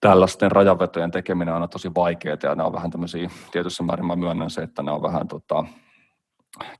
tällaisten 0.00 0.52
rajanvetojen 0.52 1.10
tekeminen 1.10 1.48
on 1.48 1.54
aina 1.54 1.68
tosi 1.68 1.90
vaikeaa 1.94 2.36
ja 2.42 2.54
nämä 2.54 2.66
on 2.66 2.72
vähän 2.72 2.90
tämmöisiä, 2.90 3.30
tietyssä 3.52 3.82
määrin 3.82 4.06
mä 4.06 4.16
myönnän 4.16 4.50
se, 4.50 4.62
että 4.62 4.82
nämä 4.82 4.94
on 4.94 5.02
vähän 5.02 5.28
tota, 5.28 5.64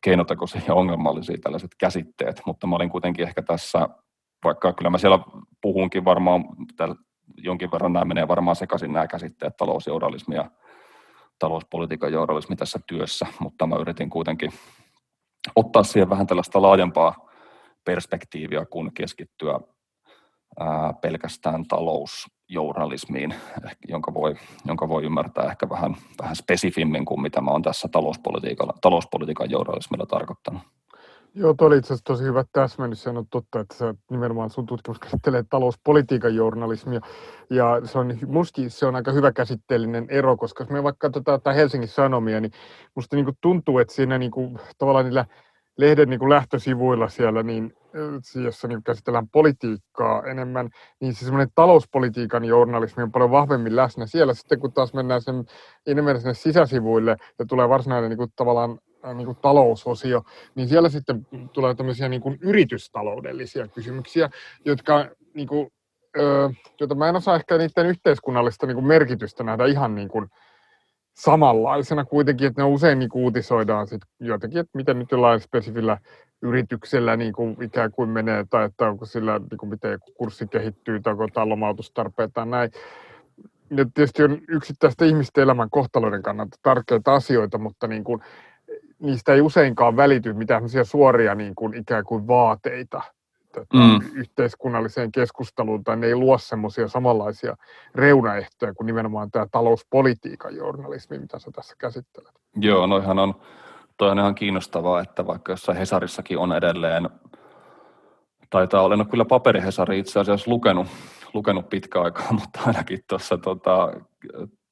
keinotekoisia 0.00 0.60
ja 0.68 0.74
ongelmallisia 0.74 1.38
tällaiset 1.42 1.70
käsitteet, 1.78 2.42
mutta 2.46 2.66
mä 2.66 2.76
olin 2.76 2.90
kuitenkin 2.90 3.26
ehkä 3.28 3.42
tässä, 3.42 3.88
vaikka 4.44 4.72
kyllä 4.72 4.90
mä 4.90 4.98
siellä 4.98 5.18
puhunkin 5.62 6.04
varmaan, 6.04 6.44
jonkin 7.36 7.70
verran 7.72 7.92
nämä 7.92 8.04
menee 8.04 8.28
varmaan 8.28 8.56
sekaisin 8.56 8.92
nämä 8.92 9.06
käsitteet, 9.06 9.56
talousjournalismi 9.56 10.34
ja 10.34 10.50
talouspolitiikan 11.38 12.12
journalismi 12.12 12.57
tässä 12.57 12.81
työssä, 12.87 13.27
mutta 13.40 13.66
mä 13.66 13.77
yritin 13.77 14.11
kuitenkin 14.11 14.53
ottaa 15.57 15.83
siihen 15.83 16.11
vähän 16.11 16.27
tällaista 16.27 16.62
laajempaa 16.62 17.29
perspektiiviä, 17.85 18.66
kun 18.66 18.92
keskittyä 18.94 19.61
ää, 20.61 20.92
pelkästään 20.92 21.64
talousjournalismiin, 21.68 23.35
jonka 23.88 24.14
voi, 24.14 24.35
jonka 24.64 24.88
voi 24.88 25.05
ymmärtää 25.05 25.51
ehkä 25.51 25.68
vähän, 25.68 25.96
vähän 26.22 26.37
spesifimmin 26.37 27.05
kuin 27.05 27.22
mitä 27.22 27.40
mä 27.40 27.51
olen 27.51 27.62
tässä 27.62 27.88
talouspolitiikan 28.81 29.51
journalismilla 29.51 30.07
tarkoittanut. 30.07 30.62
Joo, 31.34 31.54
tuo 31.54 31.66
oli 31.66 31.76
itse 31.76 31.86
asiassa 31.86 32.04
tosi 32.04 32.24
hyvä 32.24 32.44
täsmennys. 32.52 33.02
Se 33.02 33.10
on 33.10 33.26
totta, 33.30 33.60
että 33.60 33.74
sä 33.74 33.94
nimenomaan 34.10 34.50
sun 34.50 34.66
tutkimus 34.66 34.98
käsittelee 34.98 35.44
talouspolitiikan 35.50 36.34
journalismia. 36.34 37.00
Ja 37.50 37.80
se 37.84 37.98
on, 37.98 38.18
musti 38.26 38.70
se 38.70 38.86
on 38.86 38.96
aika 38.96 39.12
hyvä 39.12 39.32
käsitteellinen 39.32 40.06
ero, 40.10 40.36
koska 40.36 40.64
jos 40.64 40.70
me 40.70 40.82
vaikka 40.82 41.10
katsotaan 41.10 41.56
Helsingin 41.56 41.88
Sanomia, 41.88 42.40
niin 42.40 42.52
musta 42.94 43.16
niin 43.16 43.38
tuntuu, 43.40 43.78
että 43.78 43.94
siinä 43.94 44.18
niin 44.18 44.30
kuin, 44.30 44.58
tavallaan 44.78 45.04
niillä 45.04 45.26
lehden 45.78 46.10
niin 46.10 46.20
kuin 46.20 46.30
lähtösivuilla 46.30 47.08
siellä, 47.08 47.42
niin, 47.42 47.74
jossa 48.44 48.68
niin 48.68 48.82
käsitellään 48.82 49.28
politiikkaa 49.28 50.22
enemmän, 50.22 50.70
niin 51.00 51.14
se 51.14 51.24
semmoinen 51.24 51.52
talouspolitiikan 51.54 52.44
journalismi 52.44 53.02
on 53.02 53.12
paljon 53.12 53.30
vahvemmin 53.30 53.76
läsnä 53.76 54.06
siellä. 54.06 54.34
Sitten 54.34 54.60
kun 54.60 54.72
taas 54.72 54.94
mennään 54.94 55.22
sen 55.22 55.44
enemmän 55.86 56.20
sinne 56.20 56.34
sisäsivuille 56.34 57.16
ja 57.38 57.46
tulee 57.46 57.68
varsinainen 57.68 58.10
niin 58.10 58.18
kuin, 58.18 58.32
tavallaan 58.36 58.78
niin 59.14 59.26
kuin 59.26 59.38
talousosio, 59.42 60.22
niin 60.54 60.68
siellä 60.68 60.88
sitten 60.88 61.26
tulee 61.52 61.74
tämmöisiä 61.74 62.08
niin 62.08 62.22
kuin 62.22 62.38
yritystaloudellisia 62.40 63.68
kysymyksiä, 63.68 64.30
jotka, 64.64 65.08
niin 65.34 65.48
kuin, 65.48 65.68
ö, 66.18 66.50
joita 66.80 66.94
mä 66.94 67.08
en 67.08 67.16
osaa 67.16 67.36
ehkä 67.36 67.58
niiden 67.58 67.86
yhteiskunnallista 67.86 68.66
niin 68.66 68.74
kuin 68.74 68.86
merkitystä 68.86 69.44
nähdä 69.44 69.66
ihan 69.66 69.94
niin 69.94 70.08
kuin 70.08 70.26
samanlaisena 71.16 72.04
kuitenkin, 72.04 72.46
että 72.46 72.62
ne 72.62 72.68
usein 72.68 72.98
niin 72.98 73.08
kuin 73.08 73.22
uutisoidaan 73.22 73.86
sit 73.86 74.02
jotenkin, 74.20 74.60
että 74.60 74.70
miten 74.76 74.98
nyt 74.98 75.10
jollain 75.10 75.40
spesifillä 75.40 75.98
yrityksellä 76.42 77.16
niin 77.16 77.32
kuin 77.32 77.62
ikään 77.62 77.92
kuin 77.92 78.08
menee, 78.08 78.44
tai 78.50 78.64
että 78.64 78.88
onko 78.88 79.06
sillä, 79.06 79.38
niin 79.38 79.58
kuin 79.58 79.70
miten 79.70 79.98
kurssi 80.14 80.46
kehittyy, 80.46 81.00
tai 81.00 81.10
onko 81.10 81.24
jotain 81.24 81.48
lomautustarpeita 81.48 82.32
tai 82.32 82.46
näin. 82.46 82.70
Ja 83.70 83.86
tietysti 83.94 84.22
on 84.22 84.38
yksittäisten 84.48 85.08
ihmisten 85.08 85.42
elämän 85.42 85.70
kohtaloiden 85.70 86.22
kannalta 86.22 86.56
tärkeitä 86.62 87.12
asioita, 87.12 87.58
mutta 87.58 87.86
niin 87.86 88.04
kuin, 88.04 88.20
niistä 88.98 89.35
ei 89.35 89.40
useinkaan 89.40 89.96
välity 89.96 90.32
mitään 90.32 90.62
suoria 90.85 91.35
niin 91.35 91.54
kuin 91.54 91.74
ikään 91.74 92.04
kuin 92.04 92.26
vaateita 92.26 93.02
tota, 93.52 93.76
mm. 93.76 94.00
yhteiskunnalliseen 94.14 95.12
keskusteluun, 95.12 95.85
tai 95.85 95.96
ne 95.96 96.06
ei 96.06 96.14
luo 96.14 96.38
semmoisia 96.38 96.88
samanlaisia 96.88 97.56
reunaehtoja 97.94 98.74
kuin 98.74 98.87
nimenomaan 98.87 99.30
tämä 99.30 99.46
talouspolitiikan 99.50 100.56
journalismi, 100.56 101.18
mitä 101.18 101.38
sä 101.38 101.50
tässä 101.54 101.74
käsittelet. 101.78 102.32
Joo, 102.56 102.87
noihan 102.87 103.18
on, 103.18 103.35
toi 103.96 104.11
on 104.11 104.18
ihan 104.18 104.35
kiinnostavaa, 104.35 105.00
että 105.00 105.26
vaikka 105.26 105.52
jossain 105.52 105.78
Hesarissakin 105.78 106.38
on 106.38 106.52
edelleen, 106.52 107.09
taitaa 108.50 108.82
olla, 108.82 108.96
no 108.96 109.04
kyllä 109.04 109.24
paperihesari 109.24 109.98
itse 109.98 110.20
asiassa 110.20 110.50
lukenut, 110.50 110.87
lukenut 111.35 111.68
pitkä 111.68 112.00
aikaa, 112.00 112.32
mutta 112.40 112.61
ainakin 112.66 112.98
tuossa 113.09 113.38
tota, 113.38 113.92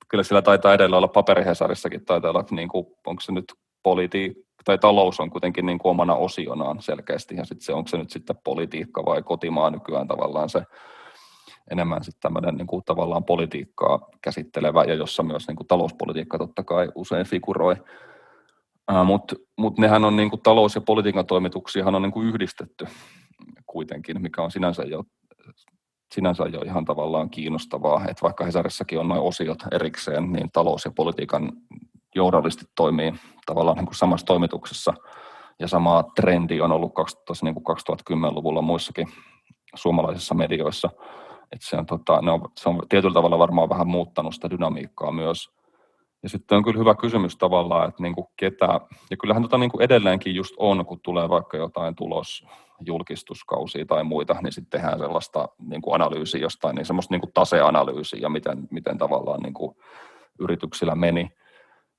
kyllä 0.09 0.25
sillä 0.25 0.43
taitaa 0.43 0.75
edellä 0.75 0.97
olla 0.97 1.09
paperihesarissakin, 1.09 2.05
taitaa 2.05 2.31
olla, 2.31 2.45
niin 2.51 2.69
kuin, 2.69 2.87
onko 3.07 3.21
se 3.21 3.33
nyt 3.33 3.45
politi- 3.89 4.45
tai 4.65 4.79
talous 4.79 5.21
on 5.21 5.31
kuitenkin 5.31 5.67
niin 5.67 5.79
kuin 5.79 5.91
omana 5.91 6.15
osionaan 6.15 6.83
selkeästi, 6.83 7.37
ja 7.37 7.45
sitten 7.45 7.65
se, 7.65 7.73
onko 7.73 7.89
se 7.89 7.97
nyt 7.97 8.11
sitten 8.11 8.37
politiikka 8.45 9.05
vai 9.05 9.23
kotimaa 9.23 9.71
nykyään 9.71 10.09
tavallaan 10.09 10.49
se 10.49 10.63
enemmän 11.71 12.05
sitten 12.05 12.21
tämmöinen 12.21 12.57
niin 12.57 12.67
kuin 12.67 12.85
tavallaan 12.85 13.25
politiikkaa 13.25 14.09
käsittelevä, 14.23 14.85
ja 14.85 14.95
jossa 14.95 15.23
myös 15.23 15.49
niin 15.49 15.57
kuin 15.57 15.67
talouspolitiikka 15.67 16.39
totta 16.39 16.63
kai 16.63 16.89
usein 16.95 17.27
figuroi. 17.27 17.77
Mutta 19.05 19.37
mut 19.59 19.79
nehän 19.79 20.05
on 20.05 20.17
niin 20.17 20.31
kuin 20.31 20.43
talous- 20.43 20.75
ja 20.75 20.81
politiikan 20.81 21.27
toimituksiahan 21.27 21.95
on 21.95 22.03
niin 22.03 22.13
kuin 22.13 22.29
yhdistetty 22.29 22.87
kuitenkin, 23.67 24.23
mikä 24.23 24.43
on 24.43 24.51
sinänsä 24.51 24.83
jo 24.83 25.05
sinänsä 26.15 26.45
jo 26.45 26.61
ihan 26.61 26.85
tavallaan 26.85 27.31
kiinnostavaa, 27.31 28.05
että 28.09 28.23
vaikka 28.23 28.45
Hesarissakin 28.45 28.99
on 28.99 29.09
noin 29.09 29.21
osiot 29.21 29.59
erikseen, 29.73 30.33
niin 30.33 30.51
talous- 30.53 30.85
ja 30.85 30.91
politiikan 30.97 31.53
journalistit 32.15 32.69
toimii 32.75 33.15
tavallaan 33.47 33.77
niin 33.77 33.87
kuin 33.87 33.95
samassa 33.95 34.27
toimituksessa, 34.27 34.95
ja 35.59 35.69
sama 35.69 36.05
trendi 36.17 36.61
on 36.61 36.73
ollut 36.73 36.93
tuossa 37.27 37.47
niin 37.47 37.55
kuin 37.55 37.77
2010-luvulla 37.77 38.63
muissakin 38.63 39.09
suomalaisissa 39.75 40.35
medioissa, 40.35 40.91
että 41.53 41.67
se 41.67 41.77
on, 41.77 41.87
tota, 41.87 42.21
ne 42.23 42.31
on, 42.31 42.41
se 42.61 42.69
on 42.69 42.83
tietyllä 42.89 43.15
tavalla 43.15 43.39
varmaan 43.39 43.69
vähän 43.69 43.87
muuttanut 43.87 44.35
sitä 44.35 44.51
dynamiikkaa 44.51 45.13
myös, 45.13 45.51
ja 46.23 46.29
sitten 46.29 46.59
on 46.59 46.65
kyllä 46.65 46.79
hyvä 46.79 46.95
kysymys 46.95 47.37
tavallaan, 47.37 47.89
että 47.89 48.03
niin 48.03 48.15
kuin 48.15 48.27
ketä, 48.37 48.81
ja 49.11 49.17
kyllähän 49.17 49.43
tota 49.43 49.59
niin 49.59 49.71
kuin 49.71 49.83
edelleenkin 49.83 50.35
just 50.35 50.55
on, 50.57 50.87
kun 50.87 51.01
tulee 51.01 51.29
vaikka 51.29 51.57
jotain 51.57 51.95
tulos, 51.95 52.47
julkistuskausia 52.81 53.87
tai 53.87 54.05
muita, 54.05 54.37
niin 54.43 54.53
sitten 54.53 54.81
tehdään 54.81 54.99
sellaista 54.99 55.49
niin 55.59 55.83
kuin 55.83 55.95
analyysiä 55.95 56.41
jostain, 56.41 56.77
niin 56.77 56.87
semmoista 56.87 57.15
niin 57.15 57.21
kuin 57.21 57.33
taseanalyysiä 57.33 58.19
ja 58.23 58.29
miten, 58.29 58.69
miten 58.71 58.99
tavallaan 58.99 59.41
niin 59.41 59.55
kuin 59.55 59.77
yrityksillä 60.39 60.95
meni. 60.95 61.31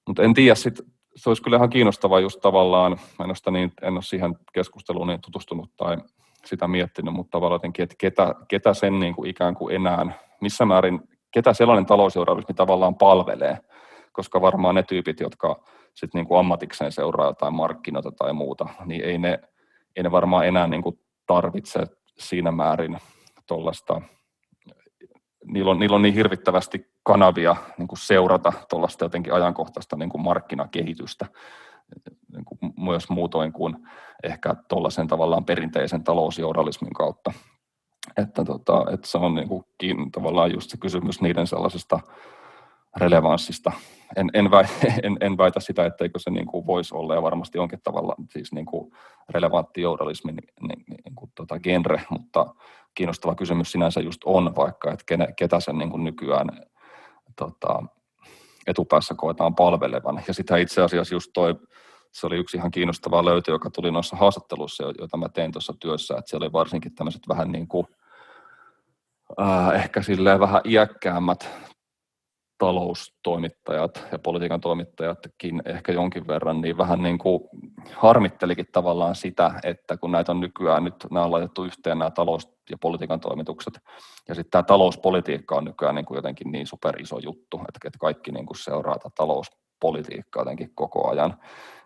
Mutta 0.07 0.23
en 0.23 0.33
tiedä, 0.33 0.55
sit, 0.55 0.81
se 1.15 1.29
olisi 1.29 1.43
kyllä 1.43 1.57
ihan 1.57 1.69
kiinnostavaa 1.69 2.19
just 2.19 2.41
tavallaan, 2.41 2.91
en, 2.91 3.53
niin, 3.53 3.71
en 3.81 3.93
ole 3.93 4.01
siihen 4.01 4.35
keskusteluun 4.53 5.07
niin 5.07 5.21
tutustunut 5.21 5.71
tai 5.77 5.97
sitä 6.45 6.67
miettinyt, 6.67 7.13
mutta 7.13 7.31
tavallaan 7.31 7.55
jotenkin, 7.55 7.83
että 7.83 7.95
ketä, 7.97 8.35
ketä 8.47 8.73
sen 8.73 8.99
niin 8.99 9.15
kuin 9.15 9.29
ikään 9.29 9.55
kuin 9.55 9.75
enää, 9.75 10.05
missä 10.41 10.65
määrin, 10.65 10.99
ketä 11.31 11.53
sellainen 11.53 11.85
talousjournalismi 11.85 12.55
tavallaan 12.55 12.95
palvelee, 12.95 13.57
koska 14.11 14.41
varmaan 14.41 14.75
ne 14.75 14.83
tyypit, 14.83 15.19
jotka 15.19 15.63
sitten 15.93 16.19
niin 16.19 16.27
kuin 16.27 16.39
ammatikseen 16.39 16.91
seuraa 16.91 17.27
jotain 17.27 17.53
markkinoita 17.53 18.11
tai 18.11 18.33
muuta, 18.33 18.67
niin 18.85 19.03
ei 19.03 19.17
ne, 19.17 19.39
ei 19.95 20.03
ne 20.03 20.11
varmaan 20.11 20.47
enää 20.47 20.67
niin 20.67 20.83
kuin 20.83 20.99
tarvitse 21.27 21.83
siinä 22.17 22.51
määrin 22.51 22.97
tuollaista, 23.47 24.01
niillä 25.47 25.71
on, 25.71 25.79
niillä 25.79 25.95
on 25.95 26.01
niin 26.01 26.13
hirvittävästi 26.13 26.91
kanavia 27.03 27.55
niin 27.77 27.87
kuin 27.87 27.99
seurata 27.99 28.53
tuollaista 28.69 29.05
jotenkin 29.05 29.33
ajankohtaista 29.33 29.95
niin 29.95 30.09
kuin 30.09 30.21
markkinakehitystä, 30.21 31.25
niin 32.33 32.45
kuin 32.45 32.73
myös 32.77 33.09
muutoin 33.09 33.53
kuin 33.53 33.87
ehkä 34.23 34.55
tuollaisen 34.67 35.07
tavallaan 35.07 35.45
perinteisen 35.45 36.03
talousjournalismin 36.03 36.93
kautta. 36.93 37.31
Että, 38.17 38.45
tota, 38.45 38.85
että 38.93 39.07
se 39.07 39.17
on 39.17 39.35
niin 39.35 39.47
kuin, 39.47 39.65
tavallaan 40.11 40.53
just 40.53 40.69
se 40.69 40.77
kysymys 40.77 41.21
niiden 41.21 41.47
sellaisesta 41.47 41.99
relevanssista. 42.95 43.71
En, 44.15 44.29
en, 44.33 44.51
väitä, 44.51 44.73
en, 45.03 45.17
en 45.21 45.37
väitä 45.37 45.59
sitä, 45.59 45.85
etteikö 45.85 46.19
se 46.19 46.29
niin 46.29 46.45
kuin 46.45 46.67
voisi 46.67 46.95
olla 46.95 47.15
ja 47.15 47.21
varmasti 47.21 47.59
onkin 47.59 47.81
tavalla 47.83 48.15
siis 48.29 48.53
niin 48.53 48.65
kuin 48.65 48.91
relevantti 49.29 49.81
journalismi 49.81 50.31
niin, 50.31 50.49
niin, 50.61 50.85
niin 50.87 51.15
kuin 51.15 51.31
tota 51.35 51.59
genre, 51.59 52.01
mutta 52.09 52.55
kiinnostava 52.95 53.35
kysymys 53.35 53.71
sinänsä 53.71 53.99
just 53.99 54.21
on 54.25 54.55
vaikka, 54.55 54.91
että 54.91 55.03
kene, 55.05 55.27
ketä 55.37 55.59
sen 55.59 55.77
niin 55.77 55.89
kuin 55.89 56.03
nykyään 56.03 56.47
tota, 57.35 57.83
etupäässä 58.67 59.15
koetaan 59.17 59.55
palvelevan. 59.55 60.23
Ja 60.27 60.33
sitä 60.33 60.57
itse 60.57 60.81
asiassa 60.81 61.15
just 61.15 61.31
toi, 61.33 61.55
se 62.11 62.27
oli 62.27 62.37
yksi 62.37 62.57
ihan 62.57 62.71
kiinnostava 62.71 63.25
löytö, 63.25 63.51
joka 63.51 63.69
tuli 63.69 63.91
noissa 63.91 64.15
haastatteluissa, 64.15 64.83
joita 64.99 65.17
mä 65.17 65.29
tein 65.29 65.51
tuossa 65.51 65.73
työssä, 65.79 66.17
että 66.17 66.29
siellä 66.29 66.43
oli 66.43 66.53
varsinkin 66.53 66.95
tämmöiset 66.95 67.27
vähän 67.27 67.51
niin 67.51 67.67
kuin, 67.67 67.87
äh, 69.41 69.75
ehkä 69.75 70.01
silleen 70.01 70.39
vähän 70.39 70.61
iäkkäämmät 70.65 71.49
taloustoimittajat 72.57 74.07
ja 74.11 74.19
politiikan 74.19 74.61
toimittajatkin 74.61 75.61
ehkä 75.65 75.91
jonkin 75.91 76.27
verran, 76.27 76.61
niin 76.61 76.77
vähän 76.77 77.03
niin 77.03 77.17
kuin 77.17 77.41
harmittelikin 77.93 78.65
tavallaan 78.71 79.15
sitä, 79.15 79.51
että 79.63 79.97
kun 79.97 80.11
näitä 80.11 80.31
on 80.31 80.39
nykyään 80.39 80.83
nyt, 80.83 80.95
nämä 81.11 81.25
on 81.25 81.31
laitettu 81.31 81.63
yhteen 81.63 81.99
nämä 81.99 82.11
talous- 82.11 82.54
ja 82.69 82.77
politiikan 82.81 83.19
toimitukset, 83.19 83.73
ja 84.27 84.35
sitten 84.35 84.51
tämä 84.51 84.63
talouspolitiikka 84.63 85.55
on 85.55 85.65
nykyään 85.65 85.95
niin 85.95 86.05
kuin 86.05 86.15
jotenkin 86.15 86.51
niin 86.51 86.67
super 86.67 87.01
iso 87.01 87.19
juttu, 87.19 87.61
että, 87.67 87.99
kaikki 87.99 88.31
niin 88.31 88.45
kuin 88.45 88.57
seuraa 88.57 88.97
tätä 88.97 89.09
talouspolitiikkaa 89.15 90.41
jotenkin 90.41 90.71
koko 90.75 91.09
ajan, 91.09 91.37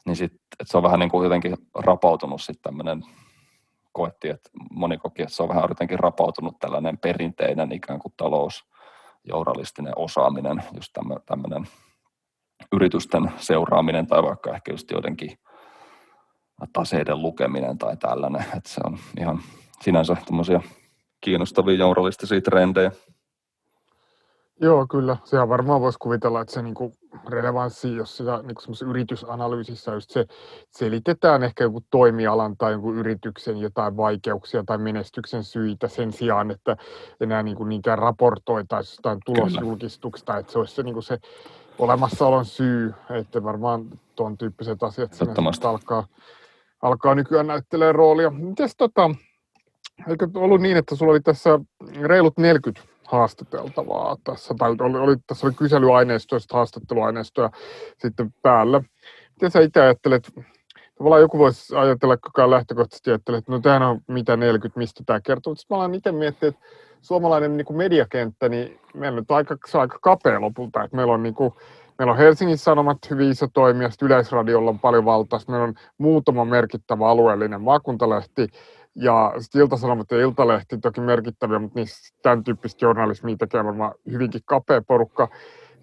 niin 0.06 0.16
sitten 0.16 0.40
että 0.60 0.72
se 0.72 0.78
on 0.78 0.84
vähän 0.84 1.00
niin 1.00 1.10
kuin 1.10 1.24
jotenkin 1.24 1.58
rapautunut 1.76 2.42
sitten 2.42 2.62
tämmöinen 2.64 3.04
koettiin, 3.92 4.34
että 4.34 4.50
moni 4.72 4.98
koki, 4.98 5.22
että 5.22 5.36
se 5.36 5.44
on 5.44 5.50
vähän 5.50 5.66
jotenkin 5.70 6.00
rapautunut 6.00 6.60
tällainen 6.60 6.98
perinteinen 6.98 7.72
ikään 7.72 8.00
kuin 8.00 8.14
talous, 8.18 8.64
journalistinen 9.24 9.94
osaaminen, 9.96 10.64
just 10.76 10.94
tämmöinen 11.26 11.68
yritysten 12.72 13.32
seuraaminen 13.38 14.08
tai 14.08 14.24
vaikka 14.24 14.56
ehkä 14.56 14.72
just 14.72 14.92
joidenkin 14.92 15.38
taseiden 16.74 17.22
lukeminen 17.22 17.78
tai 17.78 17.98
tällainen, 17.98 18.42
että 18.42 18.70
se 18.70 18.82
on 18.86 18.98
ihan 19.20 19.40
sinänsä 19.82 20.18
tämmöisiä 20.26 20.62
kiinnostavia 21.22 21.78
journalistisia 21.78 22.42
trendejä. 22.42 22.92
Joo, 24.62 24.88
kyllä. 24.88 25.18
Sehän 25.24 25.50
varmaan 25.50 25.82
voisi 25.82 26.00
kuvitella, 26.00 26.42
että 26.42 26.54
se 26.54 26.62
niinku 26.62 26.94
relevanssi, 27.30 27.96
jos 27.96 28.18
sitä 28.18 28.42
niinku 28.44 28.62
yritysanalyysissä 28.90 29.92
just 29.92 30.10
se 30.10 30.26
selitetään 30.70 31.44
ehkä 31.44 31.64
joku 31.64 31.84
toimialan 31.92 32.58
tai 32.58 32.72
joku 32.72 32.94
yrityksen 32.94 33.58
jotain 33.58 33.98
vaikeuksia 33.98 34.64
tai 34.66 34.78
menestyksen 34.78 35.44
syitä 35.44 35.88
sen 35.88 36.14
sijaan, 36.14 36.52
että 36.52 36.78
enää 37.22 37.44
niinku 37.44 37.64
niinkään 37.64 38.00
raportoitaisiin 38.00 38.92
jostain 38.92 39.20
tulosjulkistuksesta, 39.26 40.38
että 40.38 40.52
se 40.52 40.60
olisi 40.60 40.76
se, 40.76 40.84
niinku 40.84 41.02
se 41.02 41.18
olemassaolon 41.80 42.46
syy, 42.46 42.94
että 43.10 43.44
varmaan 43.44 43.86
tuon 44.16 44.38
tyyppiset 44.38 44.84
asiat 44.84 45.12
alkaa, 45.64 46.08
alkaa 46.82 47.16
nykyään 47.16 47.48
näyttelee 47.48 47.92
roolia. 47.92 48.30
Mites 48.30 48.76
tota, 48.78 49.10
eikö 50.08 50.28
ollut 50.36 50.62
niin, 50.62 50.78
että 50.78 50.96
sulla 50.96 51.12
oli 51.12 51.20
tässä 51.20 51.60
reilut 52.02 52.38
40 52.38 52.82
haastateltavaa 53.08 54.18
tässä, 54.24 54.54
tai 54.58 54.76
oli, 54.80 54.98
oli, 54.98 55.16
tässä 55.28 55.48
oli 55.48 55.54
kyselyaineistoa, 55.54 56.40
sitten 56.40 56.56
haastatteluaineistoa 56.56 57.50
sitten 57.98 58.34
päällä. 58.42 58.82
Miten 59.36 59.52
sä 59.52 59.60
itse 59.60 59.82
ajattelet, 59.82 60.32
tavallaan 60.98 61.22
joku 61.22 61.38
voisi 61.38 61.76
ajatella, 61.76 62.18
kuka 62.18 62.50
lähtökohtaisesti 62.50 63.10
ajattelee, 63.10 63.38
että 63.38 63.52
no 63.52 63.60
tämähän 63.60 63.90
on 63.90 64.02
mitä 64.08 64.38
40, 64.38 64.78
mistä 64.78 65.04
tämä 65.06 65.22
kertoo, 65.22 65.52
mutta 65.52 65.76
mä 65.76 65.80
olen 65.80 65.96
itse 65.96 66.12
miettinyt, 66.12 66.56
että 66.56 66.68
suomalainen 67.02 67.58
niin 67.58 67.66
kuin 67.66 67.78
mediakenttä, 67.78 68.50
niin 68.50 68.80
meillä 68.94 69.18
on 69.18 69.36
aika, 69.36 69.58
se 69.68 69.78
on 69.78 69.82
aika 69.82 70.00
kapea 70.02 70.42
lopulta, 70.42 70.84
että 70.84 70.96
meillä 70.96 71.14
on 71.14 71.24
niin 71.24 71.36
kuin, 71.36 71.54
Meillä 72.00 72.12
on 72.12 72.18
Helsingin 72.18 72.58
Sanomat 72.58 72.98
hyvin 73.10 73.32
iso 73.32 73.48
toimija, 73.54 73.90
Yleisradiolla 74.02 74.70
on 74.70 74.80
paljon 74.80 75.06
valtaa, 75.06 75.40
meillä 75.48 75.64
on 75.64 75.74
muutama 75.98 76.46
merkittävä 76.46 77.10
alueellinen 77.10 77.62
maakuntalehti, 77.62 78.48
ja 78.96 79.34
Ilta-Sanomat 79.56 80.12
ja 80.12 80.22
Iltalehti 80.22 80.78
toki 80.78 81.02
merkittäviä, 81.02 81.60
mutta 81.60 81.80
niissä 81.80 82.16
tämän 82.22 82.44
tyyppistä 82.44 82.86
journalismia 82.86 83.36
tekee 83.38 83.66
varmaan 83.66 83.94
hyvinkin 84.12 84.42
kapea 84.46 84.82
porukka. 84.82 85.28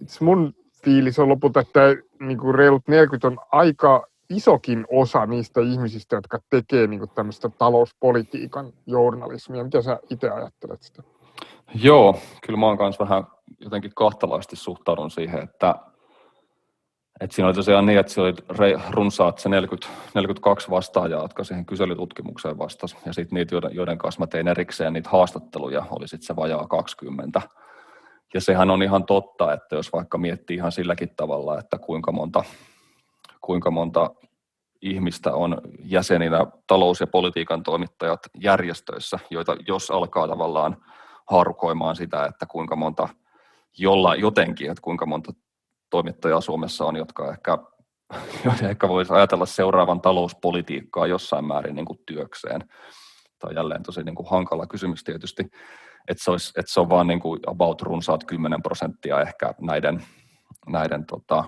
Itse 0.03 0.25
mun 0.25 0.55
fiilis 0.85 1.19
on 1.19 1.29
lopulta, 1.29 1.61
että 1.61 1.81
niin 2.21 2.39
kuin 2.39 2.55
reilut 2.55 2.89
40 2.89 3.27
on 3.27 3.39
aika 3.53 4.07
isokin 4.31 4.87
osa 4.91 5.27
niistä 5.27 5.61
ihmisistä, 5.61 6.17
jotka 6.17 6.39
tekee 6.51 6.87
niin 6.87 6.99
kuin 6.99 7.11
tämmöistä 7.15 7.49
talouspolitiikan 7.49 8.73
journalismia. 8.87 9.65
Mitä 9.65 9.83
sä 9.83 9.99
itse 10.11 10.31
ajattelet 10.31 10.83
sitä? 10.83 11.03
Joo, 11.75 12.19
kyllä 12.47 12.59
mä 12.59 12.67
oon 12.67 12.79
kanssa 12.79 13.05
vähän 13.05 13.25
jotenkin 13.61 13.93
kahtalaisesti 13.95 14.57
suhtaudun 14.57 15.11
siihen, 15.11 15.43
että 15.43 15.75
et 17.21 17.33
siinä 17.33 17.47
oli 17.47 17.55
tosiaan 17.55 17.87
niin, 17.87 17.99
että 17.99 18.13
siellä 18.13 18.35
oli 18.59 18.77
runsaat 18.91 19.39
se 19.39 19.49
40, 19.49 19.89
42 20.15 20.71
vastaajaa, 20.71 21.23
jotka 21.23 21.45
siihen 21.45 21.67
kyselytutkimukseen 21.67 22.59
vastasi. 22.59 22.97
Ja 23.07 23.13
sitten 23.13 23.37
niitä, 23.37 23.55
joiden, 23.55 23.75
joiden 23.75 23.99
kanssa 23.99 24.21
mä 24.21 24.27
tein 24.27 24.49
erikseen 24.49 24.93
niitä 24.93 25.11
haastatteluja, 25.11 25.87
oli 25.91 26.09
sitten 26.09 26.27
se 26.27 26.37
vajaa 26.37 26.67
20. 26.67 27.43
Ja 28.35 28.41
sehän 28.41 28.71
on 28.71 28.83
ihan 28.83 29.05
totta, 29.05 29.53
että 29.53 29.77
jos 29.77 29.93
vaikka 29.93 30.19
miettii 30.19 30.57
ihan 30.57 30.73
silläkin 30.73 31.11
tavalla, 31.17 31.59
että 31.59 31.79
kuinka 31.79 32.13
monta, 32.13 32.45
kuinka 33.41 33.71
monta 33.71 34.11
ihmistä 34.83 35.35
on 35.35 35.61
jäseninä 35.85 36.47
talous- 36.67 37.01
ja 37.01 37.07
politiikan 37.07 37.63
toimittajat 37.63 38.21
järjestöissä, 38.41 39.19
joita 39.31 39.57
jos 39.69 39.91
alkaa 39.91 40.29
tavallaan 40.29 40.77
haarukoimaan 41.31 41.97
sitä, 41.97 42.25
että 42.25 42.47
kuinka 42.47 42.77
monta 42.77 43.09
jolla 43.79 44.15
jotenkin, 44.15 44.71
että 44.71 44.83
kuinka 44.83 45.07
monta 45.07 45.33
toimittajaa 45.91 46.41
Suomessa 46.41 46.85
on, 46.85 46.97
jotka 46.97 47.31
ehkä, 47.31 47.59
ehkä 48.71 48.89
voisi 48.89 49.13
ajatella 49.13 49.47
seuraavan 49.47 50.01
talouspolitiikkaa 50.01 51.07
jossain 51.07 51.45
määrin 51.45 51.75
niin 51.75 51.87
kuin 51.87 51.99
työkseen. 52.07 52.61
Tämä 53.39 53.49
on 53.49 53.55
jälleen 53.55 53.83
tosi 53.83 54.03
niin 54.03 54.15
kuin 54.15 54.31
hankala 54.31 54.67
kysymys 54.67 55.05
tietysti, 55.05 55.43
että 56.09 56.25
se, 56.25 56.31
olisi, 56.31 56.53
että 56.57 56.73
se 56.73 56.81
on 56.81 56.89
vain 56.89 57.07
niin 57.07 57.21
about 57.47 57.83
runsaat 57.83 58.25
10 58.25 58.63
prosenttia 58.63 59.21
ehkä 59.21 59.55
näiden 59.61 60.03
näiden 60.67 61.07
tota, 61.07 61.45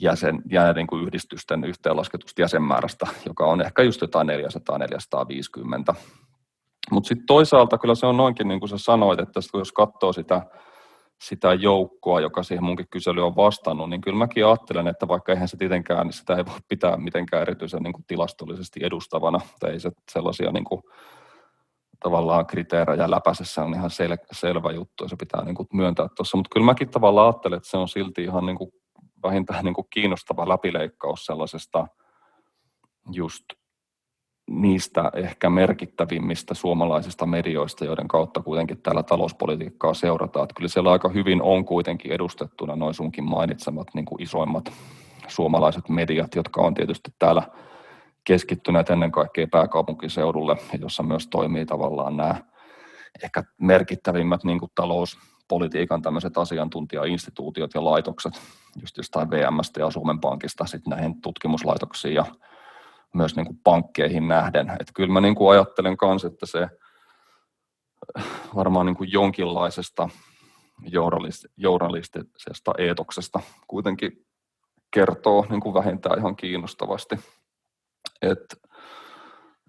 jäsen, 0.00 0.42
ja 0.50 0.72
niin 0.72 0.86
kuin 0.86 1.04
yhdistysten 1.04 1.64
yhteenlasketusta 1.64 2.42
jäsenmäärästä, 2.42 3.06
joka 3.26 3.46
on 3.46 3.60
ehkä 3.60 3.82
just 3.82 4.00
jotain 4.00 4.28
400-450. 4.28 5.94
Mutta 6.90 7.08
sitten 7.08 7.26
toisaalta 7.26 7.78
kyllä 7.78 7.94
se 7.94 8.06
on 8.06 8.16
noinkin, 8.16 8.48
niin 8.48 8.60
kuin 8.60 8.68
sä 8.68 8.78
sanoit, 8.78 9.20
että 9.20 9.40
jos 9.54 9.72
katsoo 9.72 10.12
sitä, 10.12 10.46
sitä 11.28 11.54
joukkoa, 11.54 12.20
joka 12.20 12.42
siihen 12.42 12.64
munkin 12.64 12.86
kysely 12.90 13.26
on 13.26 13.36
vastannut, 13.36 13.90
niin 13.90 14.00
kyllä 14.00 14.18
mäkin 14.18 14.46
ajattelen, 14.46 14.88
että 14.88 15.08
vaikka 15.08 15.32
eihän 15.32 15.48
se 15.48 15.56
tietenkään, 15.56 16.06
niin 16.06 16.12
sitä 16.12 16.36
ei 16.36 16.46
voi 16.46 16.58
pitää 16.68 16.96
mitenkään 16.96 17.42
erityisen 17.42 17.82
niin 17.82 17.92
kuin 17.92 18.04
tilastollisesti 18.06 18.80
edustavana, 18.82 19.40
tai 19.60 19.70
ei 19.70 19.80
se 19.80 19.90
sellaisia 20.12 20.52
niin 20.52 20.64
kuin, 20.64 20.82
tavallaan 22.00 22.46
kriteerejä 22.46 23.10
läpäisessä 23.10 23.64
on 23.64 23.74
ihan 23.74 23.90
sel, 23.90 24.16
selvä 24.32 24.72
juttu, 24.72 25.04
ja 25.04 25.08
se 25.08 25.16
pitää 25.16 25.44
niin 25.44 25.54
kuin 25.54 25.68
myöntää 25.72 26.08
tuossa, 26.16 26.36
mutta 26.36 26.50
kyllä 26.52 26.66
mäkin 26.66 26.90
tavallaan 26.90 27.26
ajattelen, 27.26 27.56
että 27.56 27.70
se 27.70 27.76
on 27.76 27.88
silti 27.88 28.24
ihan 28.24 28.46
niin 28.46 28.58
kuin 28.58 28.70
vähintään 29.22 29.64
niin 29.64 29.74
kuin 29.74 29.86
kiinnostava 29.90 30.48
läpileikkaus 30.48 31.26
sellaisesta 31.26 31.86
just 33.12 33.44
niistä 34.50 35.10
ehkä 35.14 35.50
merkittävimmistä 35.50 36.54
suomalaisista 36.54 37.26
medioista, 37.26 37.84
joiden 37.84 38.08
kautta 38.08 38.42
kuitenkin 38.42 38.82
täällä 38.82 39.02
talouspolitiikkaa 39.02 39.94
seurataan. 39.94 40.44
Että 40.44 40.54
kyllä 40.56 40.68
siellä 40.68 40.92
aika 40.92 41.08
hyvin 41.08 41.42
on 41.42 41.64
kuitenkin 41.64 42.12
edustettuna 42.12 42.76
noin 42.76 42.94
sunkin 42.94 43.24
mainitsemat 43.24 43.86
niin 43.94 44.04
kuin 44.04 44.22
isoimmat 44.22 44.72
suomalaiset 45.28 45.88
mediat, 45.88 46.34
jotka 46.34 46.62
on 46.62 46.74
tietysti 46.74 47.10
täällä 47.18 47.42
keskittyneet 48.24 48.90
ennen 48.90 49.12
kaikkea 49.12 49.46
pääkaupunkiseudulle, 49.50 50.56
jossa 50.80 51.02
myös 51.02 51.28
toimii 51.28 51.66
tavallaan 51.66 52.16
nämä 52.16 52.34
ehkä 53.22 53.42
merkittävimmät 53.60 54.44
niin 54.44 54.58
kuin 54.58 54.72
talouspolitiikan 54.74 56.02
tämmöiset 56.02 56.38
asiantuntijainstituutiot 56.38 57.74
ja 57.74 57.84
laitokset, 57.84 58.32
just 58.82 58.96
jostain 58.96 59.30
VMstä 59.30 59.80
ja 59.80 59.90
Suomen 59.90 60.20
Pankista 60.20 60.66
sitten 60.66 60.90
näihin 60.90 61.20
tutkimuslaitoksiin 61.20 62.14
ja 62.14 62.24
myös 63.14 63.36
niin 63.36 63.46
kuin 63.46 63.60
pankkeihin 63.64 64.28
nähden. 64.28 64.70
Että 64.70 64.92
kyllä 64.94 65.12
mä 65.12 65.20
niin 65.20 65.34
kuin 65.34 65.52
ajattelen 65.52 65.96
myös, 66.02 66.24
että 66.24 66.46
se 66.46 66.68
varmaan 68.54 68.86
niin 68.86 68.96
kuin 68.96 69.12
jonkinlaisesta 69.12 70.08
journalistisesta 71.56 72.72
eetoksesta 72.78 73.40
kuitenkin 73.66 74.26
kertoo 74.90 75.46
niin 75.50 75.60
kuin 75.60 75.74
vähintään 75.74 76.18
ihan 76.18 76.36
kiinnostavasti. 76.36 77.16
Et, 78.22 78.62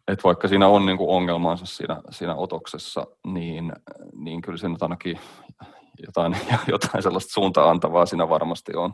et 0.08 0.24
vaikka 0.24 0.48
siinä 0.48 0.68
on 0.68 0.86
niin 0.86 0.98
kuin 0.98 1.10
ongelmansa 1.10 1.66
siinä, 1.66 2.02
siinä 2.10 2.36
otoksessa, 2.36 3.08
niin, 3.28 3.74
niin 4.14 4.42
kyllä 4.42 4.58
se 4.58 4.70
nyt 4.70 4.84
ainakin 4.84 5.20
jotain, 6.06 6.38
jotain 6.68 7.04
sellaista 7.04 7.34
suuntaan 7.34 7.70
antavaa 7.70 8.06
siinä 8.06 8.30
varmasti 8.30 8.76
on. 8.76 8.94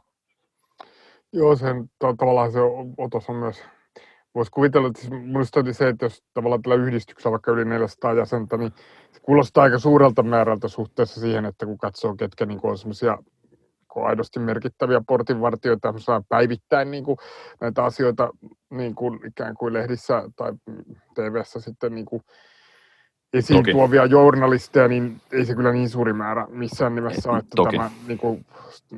Joo, 1.33 1.55
sen 1.55 1.89
tavallaan 2.17 2.51
se 2.51 2.59
otos 2.97 3.29
on 3.29 3.35
myös 3.35 3.63
voisi 4.35 4.51
kuvitella, 4.51 4.87
että 4.87 5.01
siis 5.01 5.11
minusta 5.11 5.73
se, 5.73 5.87
että 5.87 6.05
jos 6.05 6.23
tavallaan 6.33 6.61
tällä 6.61 6.75
yhdistyksellä 6.75 7.31
vaikka 7.31 7.51
yli 7.51 7.65
400 7.65 8.13
jäsentä, 8.13 8.57
niin 8.57 8.73
se 9.11 9.19
kuulostaa 9.19 9.63
aika 9.63 9.79
suurelta 9.79 10.23
määrältä 10.23 10.67
suhteessa 10.67 11.21
siihen, 11.21 11.45
että 11.45 11.65
kun 11.65 11.77
katsoo, 11.77 12.15
ketkä 12.15 12.45
niin 12.45 12.59
on 12.63 12.77
semmoisia 12.77 13.17
aidosti 13.95 14.39
merkittäviä 14.39 15.01
portinvartijoita 15.07 15.93
päivittäin 16.29 16.91
niin 16.91 17.03
kuin 17.03 17.17
näitä 17.61 17.83
asioita 17.83 18.29
niin 18.69 18.95
kuin 18.95 19.19
ikään 19.27 19.55
kuin 19.55 19.73
lehdissä 19.73 20.23
tai 20.35 20.53
tv 21.15 21.41
sitten 21.43 21.95
niin 21.95 22.05
kuin 22.05 22.21
esiin 23.33 23.59
Toki. 23.59 23.71
tuovia 23.71 24.05
journalisteja, 24.05 24.87
niin 24.87 25.21
ei 25.31 25.45
se 25.45 25.55
kyllä 25.55 25.71
niin 25.71 25.89
suuri 25.89 26.13
määrä 26.13 26.47
missään 26.49 26.95
nimessä 26.95 27.31
ole, 27.31 27.39
että 27.39 27.55
Toki. 27.55 27.77
tämä 27.77 27.91
niin 28.07 28.17
kuin 28.17 28.45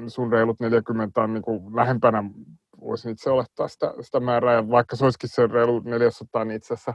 sun 0.07 0.31
reilut 0.31 0.59
40 0.59 1.21
on 1.21 1.33
niin 1.33 1.43
kuin 1.43 1.75
lähempänä 1.75 2.23
voisin 2.83 3.11
itse 3.11 3.29
olettaa 3.29 3.67
sitä, 3.67 3.93
sitä 4.01 4.19
määrää, 4.19 4.53
ja 4.53 4.69
vaikka 4.69 4.95
se 4.95 5.05
olisikin 5.05 5.29
se 5.29 5.47
reilu 5.47 5.79
400, 5.79 6.45
niin 6.45 6.55
itse 6.55 6.73
asiassa 6.73 6.93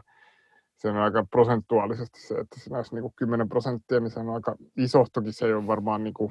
se 0.78 0.88
on 0.88 0.96
aika 0.96 1.24
prosentuaalisesti 1.30 2.20
se, 2.20 2.34
että 2.34 2.60
se 2.60 2.74
olisi 2.74 2.94
niin 2.94 3.12
10 3.16 3.48
prosenttia, 3.48 4.00
niin 4.00 4.10
se 4.10 4.20
on 4.20 4.30
aika 4.30 4.56
iso. 4.76 5.04
Toki 5.12 5.32
se 5.32 5.46
ei 5.46 5.52
ole 5.52 5.66
varmaan 5.66 6.04
niin 6.04 6.14
kuin, 6.14 6.30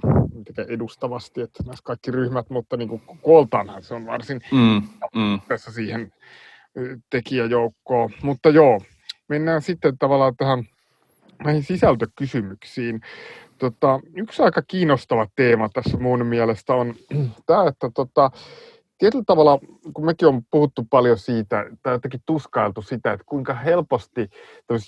edustavasti, 0.67 1.41
että 1.41 1.63
näissä 1.65 1.83
kaikki 1.83 2.11
ryhmät, 2.11 2.49
mutta 2.49 2.77
niin 2.77 2.89
kuin 2.89 3.01
kooltaanhan 3.21 3.83
se 3.83 3.93
on 3.93 4.05
varsin 4.05 4.41
mm, 4.51 4.81
mm. 5.15 5.41
tässä 5.47 5.71
siihen 5.71 6.13
tekijäjoukkoon. 7.09 8.09
Mutta 8.23 8.49
joo, 8.49 8.81
mennään 9.27 9.61
sitten 9.61 9.97
tavallaan 9.97 10.35
tähän 10.37 10.63
näihin 11.43 11.63
sisältökysymyksiin. 11.63 13.01
Tota, 13.57 13.99
yksi 14.15 14.41
aika 14.41 14.61
kiinnostava 14.67 15.27
teema 15.35 15.69
tässä 15.69 15.97
mun 15.97 16.25
mielestä 16.25 16.73
on 16.73 16.95
tämä, 17.47 17.67
että 17.67 17.89
tota, 17.95 18.31
tietyllä 18.97 19.23
tavalla, 19.27 19.59
kun 19.93 20.05
mekin 20.05 20.27
on 20.27 20.41
puhuttu 20.51 20.87
paljon 20.89 21.17
siitä, 21.17 21.65
tai 21.83 21.93
jotenkin 21.93 22.21
tuskailtu 22.25 22.81
sitä, 22.81 23.13
että 23.13 23.23
kuinka 23.25 23.53
helposti 23.53 24.29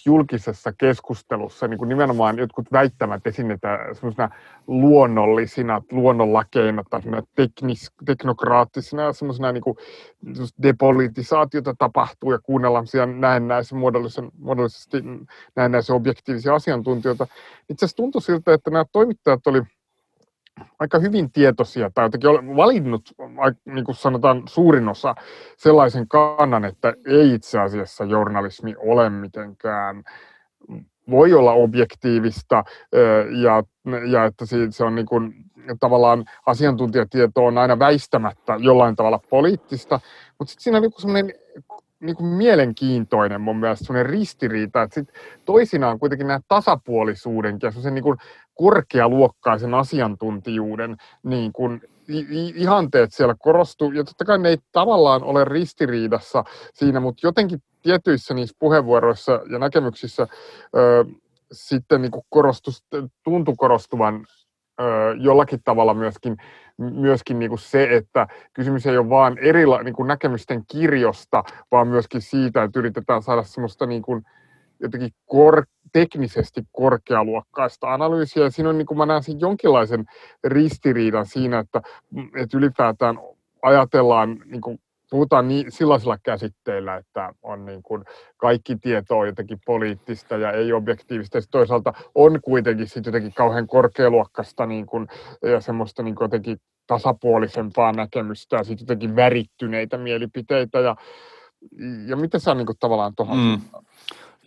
julkisessa 0.05 0.73
keskustelussa 0.73 1.67
niin 1.67 1.77
kuin 1.77 1.89
nimenomaan 1.89 2.37
jotkut 2.37 2.71
väittämät 2.71 3.27
esinnetään 3.27 3.95
semmoisina 3.95 4.29
luonnollisina, 4.67 5.81
luonnonlakeina 5.91 6.83
tai 6.89 7.01
teknis, 7.35 7.91
teknokraattisina 8.05 9.01
ja 9.03 9.13
semmoisina 9.13 9.51
niin 9.51 9.63
kuin, 9.63 9.77
depolitisaatiota 10.63 11.75
tapahtuu 11.77 12.31
ja 12.31 12.39
kuunnellaan 12.39 12.85
näennäisen 13.19 13.77
muodollisen, 13.77 14.31
muodollisesti 14.37 14.97
näennäisen 15.55 15.95
objektiivisia 15.95 16.55
asiantuntijoita. 16.55 17.27
Itse 17.69 17.85
asiassa 17.85 17.97
tuntui 17.97 18.21
siltä, 18.21 18.53
että 18.53 18.71
nämä 18.71 18.85
toimittajat 18.91 19.47
olivat 19.47 19.67
aika 20.79 20.99
hyvin 20.99 21.31
tietoisia 21.31 21.91
tai 21.93 22.05
jotenkin 22.05 22.55
valinnut, 22.55 23.01
niin 23.65 23.85
kuin 23.85 23.95
sanotaan, 23.95 24.43
suurin 24.45 24.89
osa 24.89 25.15
sellaisen 25.57 26.07
kannan, 26.07 26.65
että 26.65 26.93
ei 27.07 27.33
itse 27.33 27.59
asiassa 27.59 28.03
journalismi 28.03 28.75
ole 28.77 29.09
mitenkään 29.09 30.03
voi 31.09 31.33
olla 31.33 31.51
objektiivista 31.51 32.63
ja, 33.41 33.63
ja 34.11 34.25
että 34.25 34.45
se 34.69 34.83
on 34.83 34.95
niin 34.95 35.05
kuin, 35.05 35.33
tavallaan 35.79 36.25
asiantuntijatieto 36.45 37.45
on 37.45 37.57
aina 37.57 37.79
väistämättä 37.79 38.55
jollain 38.59 38.95
tavalla 38.95 39.19
poliittista, 39.29 39.99
mutta 40.39 40.51
sitten 40.51 40.63
siinä 40.63 40.77
on 40.77 40.83
joku 40.83 41.01
semmoinen 41.01 41.33
niin 41.99 42.15
kuin 42.15 42.27
mielenkiintoinen 42.27 43.41
mun 43.41 43.57
mielestä 43.57 44.03
ristiriita, 44.03 44.81
että 44.81 44.93
sit 44.93 45.09
toisinaan 45.45 45.99
kuitenkin 45.99 46.27
nämä 46.27 46.39
tasapuolisuuden 46.47 47.59
ja 47.61 47.91
niin 47.91 48.03
kuin 48.03 48.17
korkealuokkaisen 48.59 49.73
asiantuntijuuden 49.73 50.97
niin 51.23 51.53
kuin 51.53 51.81
ihanteet 52.55 53.13
siellä 53.13 53.35
korostuu, 53.39 53.91
ja 53.91 54.03
totta 54.03 54.25
kai 54.25 54.39
ne 54.39 54.49
ei 54.49 54.57
tavallaan 54.71 55.23
ole 55.23 55.45
ristiriidassa 55.45 56.43
siinä, 56.73 56.99
mutta 56.99 57.27
jotenkin 57.27 57.63
tietyissä 57.81 58.33
niissä 58.33 58.55
puheenvuoroissa 58.59 59.41
ja 59.51 59.59
näkemyksissä 59.59 60.27
ö, 60.75 61.05
sitten 61.51 62.01
niin 62.01 62.11
korostus, 62.29 62.83
tuntui 63.23 63.53
korostuvan 63.57 64.25
ö, 64.81 64.83
jollakin 65.19 65.59
tavalla 65.63 65.93
myöskin, 65.93 66.37
myöskin 66.77 67.39
niin 67.39 67.49
kuin 67.49 67.59
se, 67.59 67.87
että 67.91 68.27
kysymys 68.53 68.85
ei 68.85 68.97
ole 68.97 69.09
vain 69.09 69.37
eri 69.37 69.63
niin 69.83 69.95
kuin 69.95 70.07
näkemysten 70.07 70.63
kirjosta, 70.67 71.43
vaan 71.71 71.87
myöskin 71.87 72.21
siitä, 72.21 72.63
että 72.63 72.79
yritetään 72.79 73.23
saada 73.23 73.43
semmoista 73.43 73.85
niin 73.85 74.01
kuin, 74.01 74.23
jotenkin 74.79 75.11
kor, 75.25 75.65
teknisesti 75.93 76.61
korkealuokkaista 76.71 77.93
analyysiä. 77.93 78.43
Ja 78.43 78.49
siinä 78.49 78.69
on, 78.69 78.77
niin 78.77 78.85
kuin 78.85 78.97
mä 78.97 79.05
näen 79.05 79.23
siinä 79.23 79.39
jonkinlaisen 79.41 80.05
ristiriidan 80.43 81.25
siinä, 81.25 81.59
että, 81.59 81.81
että 82.35 82.57
ylipäätään 82.57 83.19
ajatellaan, 83.61 84.37
niin 84.45 84.61
kuin, 84.61 84.79
puhutaan 85.09 85.47
niin, 85.47 85.71
sellaisilla 85.71 86.17
käsitteillä, 86.23 86.95
että 86.95 87.33
on 87.41 87.65
niin 87.65 87.83
kuin, 87.83 88.03
kaikki 88.37 88.75
tieto 88.75 89.17
on 89.17 89.27
jotenkin 89.27 89.59
poliittista 89.65 90.37
ja 90.37 90.51
ei 90.51 90.73
objektiivista. 90.73 91.37
Ja 91.37 91.41
toisaalta 91.51 91.93
on 92.15 92.41
kuitenkin 92.41 92.87
sit 92.87 93.05
jotenkin 93.05 93.33
kauhean 93.33 93.67
korkealuokkaista 93.67 94.65
niin 94.65 94.85
kuin, 94.85 95.07
ja 95.41 95.61
semmoista 95.61 96.03
niin 96.03 96.15
kuin 96.15 96.25
jotenkin 96.25 96.57
tasapuolisempaa 96.87 97.91
näkemystä 97.91 98.55
ja 98.55 98.63
sitten 98.63 98.83
jotenkin 98.83 99.15
värittyneitä 99.15 99.97
mielipiteitä. 99.97 100.79
Ja, 100.79 100.95
ja 102.07 102.15
miten 102.15 102.39
sä 102.39 102.55
niin 102.55 102.65
kuin, 102.65 102.77
tavallaan 102.79 103.15
tuohon 103.15 103.37
mm. 103.37 103.61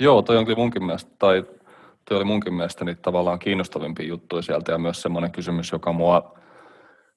Joo, 0.00 0.22
toi 0.22 0.36
onkin 0.36 0.58
munkin 0.58 0.84
mielestä, 0.84 1.10
tai 1.18 1.44
toi 2.04 2.16
oli 2.16 2.24
munkin 2.24 2.54
mielestä 2.54 2.84
niitä 2.84 3.02
tavallaan 3.02 3.38
kiinnostavimpia 3.38 4.06
juttuja 4.06 4.42
sieltä 4.42 4.72
ja 4.72 4.78
myös 4.78 5.02
semmoinen 5.02 5.32
kysymys, 5.32 5.72
joka 5.72 5.92
mua 5.92 6.38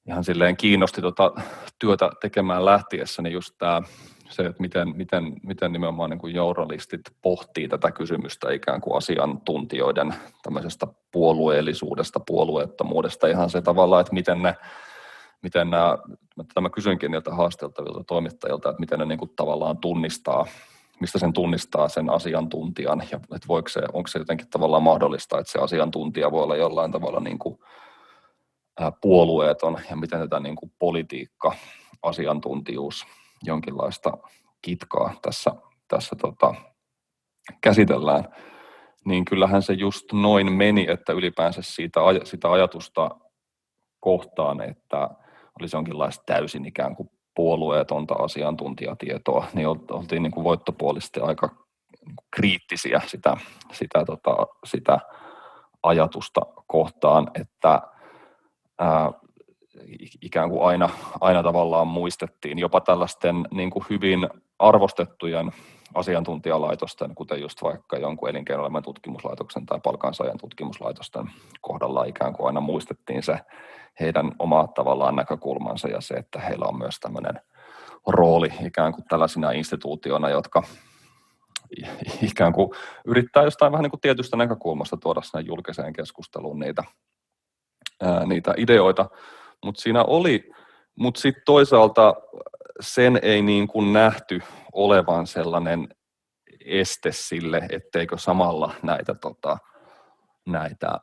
ihan 0.07 0.23
silleen 0.23 0.57
kiinnosti 0.57 1.01
tota 1.01 1.31
työtä 1.79 2.09
tekemään 2.21 2.65
lähtiessä, 2.65 3.21
niin 3.21 3.33
just 3.33 3.55
tämä 3.57 3.81
se, 4.29 4.45
että 4.45 4.61
miten, 4.61 4.97
miten, 4.97 5.35
miten 5.43 5.73
nimenomaan 5.73 6.09
niin 6.09 6.19
kuin 6.19 6.33
journalistit 6.33 7.01
pohtii 7.21 7.67
tätä 7.67 7.91
kysymystä 7.91 8.51
ikään 8.51 8.81
kuin 8.81 8.97
asiantuntijoiden 8.97 10.15
tämmöisestä 10.43 10.87
puolueellisuudesta, 11.11 12.19
puolueettomuudesta, 12.19 13.27
ihan 13.27 13.49
se 13.49 13.61
tavalla, 13.61 13.99
että 13.99 14.13
miten 14.13 14.41
ne 14.41 14.55
miten 15.41 15.69
nämä, 15.69 15.97
mä 16.61 16.69
kysyinkin 16.69 17.11
niiltä 17.11 17.31
haasteltavilta 17.31 18.03
toimittajilta, 18.03 18.69
että 18.69 18.79
miten 18.79 18.99
ne 18.99 19.05
niin 19.05 19.19
kuin 19.19 19.31
tavallaan 19.35 19.77
tunnistaa 19.77 20.45
mistä 21.01 21.19
sen 21.19 21.33
tunnistaa 21.33 21.89
sen 21.89 22.09
asiantuntijan? 22.09 23.03
Ja 23.11 23.17
että 23.17 23.47
voiko 23.47 23.69
se, 23.69 23.81
onko 23.93 24.07
se 24.07 24.19
jotenkin 24.19 24.49
tavallaan 24.49 24.83
mahdollista, 24.83 25.39
että 25.39 25.51
se 25.51 25.59
asiantuntija 25.59 26.31
voi 26.31 26.43
olla 26.43 26.55
jollain 26.55 26.91
tavalla 26.91 27.19
niin 27.19 27.39
kuin 27.39 27.59
puolueeton? 29.01 29.77
Ja 29.89 29.95
miten 29.95 30.19
tätä 30.19 30.39
niin 30.39 30.55
kuin 30.55 30.71
politiikka, 30.79 31.55
asiantuntijuus, 32.03 33.05
jonkinlaista 33.43 34.17
kitkaa 34.61 35.13
tässä, 35.21 35.51
tässä 35.87 36.15
tota, 36.15 36.55
käsitellään, 37.61 38.35
niin 39.05 39.25
kyllähän 39.25 39.61
se 39.61 39.73
just 39.73 40.13
noin 40.13 40.51
meni, 40.51 40.85
että 40.89 41.13
ylipäänsä 41.13 41.61
siitä, 41.61 41.99
sitä 42.23 42.51
ajatusta 42.51 43.09
kohtaan, 43.99 44.61
että 44.61 45.09
olisi 45.59 45.75
jonkinlaista 45.75 46.23
täysin 46.25 46.65
ikään 46.65 46.95
kuin 46.95 47.09
puolueetonta 47.35 48.13
asiantuntijatietoa, 48.13 49.47
niin 49.53 49.67
oltiin 49.67 50.23
niin 50.23 50.31
kuin 50.31 50.43
voittopuolisesti 50.43 51.19
aika 51.19 51.49
kriittisiä 52.35 53.01
sitä, 53.07 53.37
sitä, 53.71 54.05
tota, 54.05 54.35
sitä 54.65 54.99
ajatusta 55.83 56.41
kohtaan, 56.67 57.31
että 57.41 57.81
ää, 58.79 59.11
ikään 60.21 60.49
kuin 60.49 60.67
aina, 60.67 60.89
aina 61.21 61.43
tavallaan 61.43 61.87
muistettiin. 61.87 62.59
Jopa 62.59 62.81
tällaisten 62.81 63.45
niin 63.51 63.69
kuin 63.69 63.85
hyvin 63.89 64.29
arvostettujen 64.59 65.51
asiantuntijalaitosten, 65.93 67.15
kuten 67.15 67.41
just 67.41 67.63
vaikka 67.63 67.97
jonkun 67.97 68.29
elinkeinoelämän 68.29 68.83
tutkimuslaitoksen 68.83 69.65
tai 69.65 69.79
palkansaajan 69.83 70.37
tutkimuslaitosten 70.37 71.31
kohdalla 71.61 72.03
ikään 72.03 72.33
kuin 72.33 72.47
aina 72.47 72.61
muistettiin 72.61 73.23
se 73.23 73.39
heidän 73.99 74.31
oma 74.39 74.67
tavallaan 74.67 75.15
näkökulmansa 75.15 75.87
ja 75.87 76.01
se, 76.01 76.13
että 76.13 76.39
heillä 76.39 76.65
on 76.65 76.77
myös 76.77 76.99
tämmöinen 76.99 77.41
rooli 78.07 78.49
ikään 78.65 78.93
kuin 78.93 79.05
tällaisina 79.09 79.51
instituutiona, 79.51 80.29
jotka 80.29 80.63
ikään 82.31 82.53
kuin 82.53 82.69
yrittää 83.05 83.43
jostain 83.43 83.71
vähän 83.71 83.83
niin 83.83 83.91
kuin 83.91 84.01
tietystä 84.01 84.37
näkökulmasta 84.37 84.97
tuoda 84.97 85.21
sinne 85.21 85.41
julkiseen 85.41 85.93
keskusteluun 85.93 86.59
niitä, 86.59 86.83
ää, 88.01 88.25
niitä 88.25 88.53
ideoita, 88.57 89.09
mutta 89.65 89.81
siinä 89.81 90.03
oli, 90.03 90.51
mutta 90.95 91.21
sitten 91.21 91.43
toisaalta 91.45 92.13
sen 92.79 93.19
ei 93.21 93.41
niin 93.41 93.67
kuin 93.67 93.93
nähty 93.93 94.41
olevan 94.73 95.27
sellainen 95.27 95.87
este 96.65 97.11
sille, 97.11 97.61
etteikö 97.71 98.17
samalla 98.17 98.73
näitä, 98.83 99.15
tota, 99.15 99.57
näitä 100.47 100.99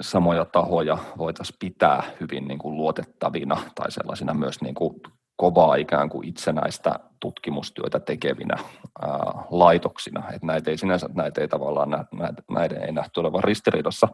samoja 0.00 0.44
tahoja 0.44 0.98
voitaisiin 1.18 1.56
pitää 1.60 2.02
hyvin 2.20 2.48
niin 2.48 2.58
kuin 2.58 2.76
luotettavina 2.76 3.62
tai 3.74 3.90
sellaisina 3.90 4.34
myös 4.34 4.60
niin 4.60 4.74
kuin 4.74 5.00
kovaa 5.36 5.74
ikään 5.74 6.08
kuin 6.08 6.28
itsenäistä 6.28 6.98
tutkimustyötä 7.20 8.00
tekevinä 8.00 8.56
ää, 8.58 9.08
laitoksina. 9.50 10.30
Et 10.32 10.42
näitä 10.42 10.70
ei 10.70 10.78
sinänsä, 10.78 11.08
näitä 11.14 11.40
ei 11.40 11.48
tavallaan 11.48 11.90
näitä, 11.90 12.42
näiden 12.50 12.82
ei 12.82 12.92
nähty 12.92 13.20
olevan 13.20 13.44
ristiriidassa, 13.44 14.08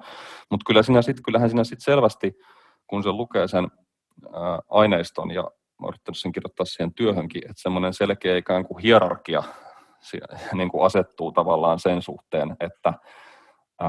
mutta 0.50 0.64
kyllä 0.66 0.82
siinä 0.82 1.02
sit, 1.02 1.16
kyllähän 1.24 1.50
siinä 1.50 1.64
sit 1.64 1.80
selvästi, 1.80 2.32
kun 2.92 3.02
se 3.02 3.12
lukee 3.12 3.48
sen 3.48 3.68
aineiston 4.70 5.30
ja 5.30 5.42
mä 5.80 5.88
yrittänyt 5.88 6.18
sen 6.18 6.32
kirjoittaa 6.32 6.66
siihen 6.66 6.94
työhönkin, 6.94 7.42
että 7.42 7.62
semmoinen 7.62 7.94
selkeä 7.94 8.36
ikään 8.36 8.64
kuin 8.64 8.82
hierarkia 8.82 9.42
niin 10.52 10.68
kuin 10.68 10.86
asettuu 10.86 11.32
tavallaan 11.32 11.78
sen 11.78 12.02
suhteen, 12.02 12.56
että 12.60 12.94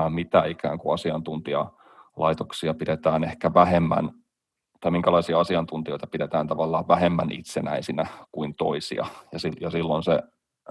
mitä 0.09 0.45
ikään 0.45 0.77
kuin 0.77 0.93
asiantuntijalaitoksia 0.93 2.73
pidetään 2.73 3.23
ehkä 3.23 3.53
vähemmän 3.53 4.09
tai 4.79 4.91
minkälaisia 4.91 5.39
asiantuntijoita 5.39 6.07
pidetään 6.07 6.47
tavallaan 6.47 6.87
vähemmän 6.87 7.31
itsenäisinä 7.31 8.05
kuin 8.31 8.55
toisia. 8.55 9.05
Ja, 9.31 9.39
ja 9.59 9.69
silloin 9.69 10.03
se 10.03 10.19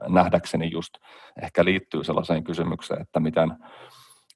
nähdäkseni 0.08 0.70
just 0.70 0.94
ehkä 1.42 1.64
liittyy 1.64 2.04
sellaiseen 2.04 2.44
kysymykseen, 2.44 3.02
että 3.02 3.20
miten, 3.20 3.50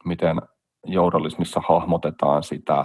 miten 0.05 0.43
journalismissa 0.85 1.61
hahmotetaan 1.69 2.43
sitä 2.43 2.85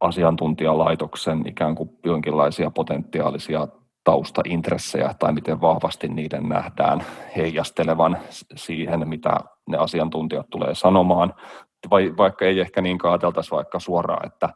asiantuntijalaitoksen 0.00 1.48
ikään 1.48 1.74
kuin 1.74 1.90
jonkinlaisia 2.04 2.70
potentiaalisia 2.70 3.68
taustaintressejä 4.04 5.14
tai 5.18 5.32
miten 5.32 5.60
vahvasti 5.60 6.08
niiden 6.08 6.48
nähdään 6.48 7.04
heijastelevan 7.36 8.18
siihen, 8.56 9.08
mitä 9.08 9.40
ne 9.68 9.76
asiantuntijat 9.76 10.50
tulee 10.50 10.74
sanomaan. 10.74 11.34
Vai, 11.90 12.14
vaikka 12.16 12.44
ei 12.44 12.60
ehkä 12.60 12.82
niin 12.82 12.98
ajateltaisi 13.02 13.50
vaikka 13.50 13.80
suoraan, 13.80 14.26
että 14.26 14.48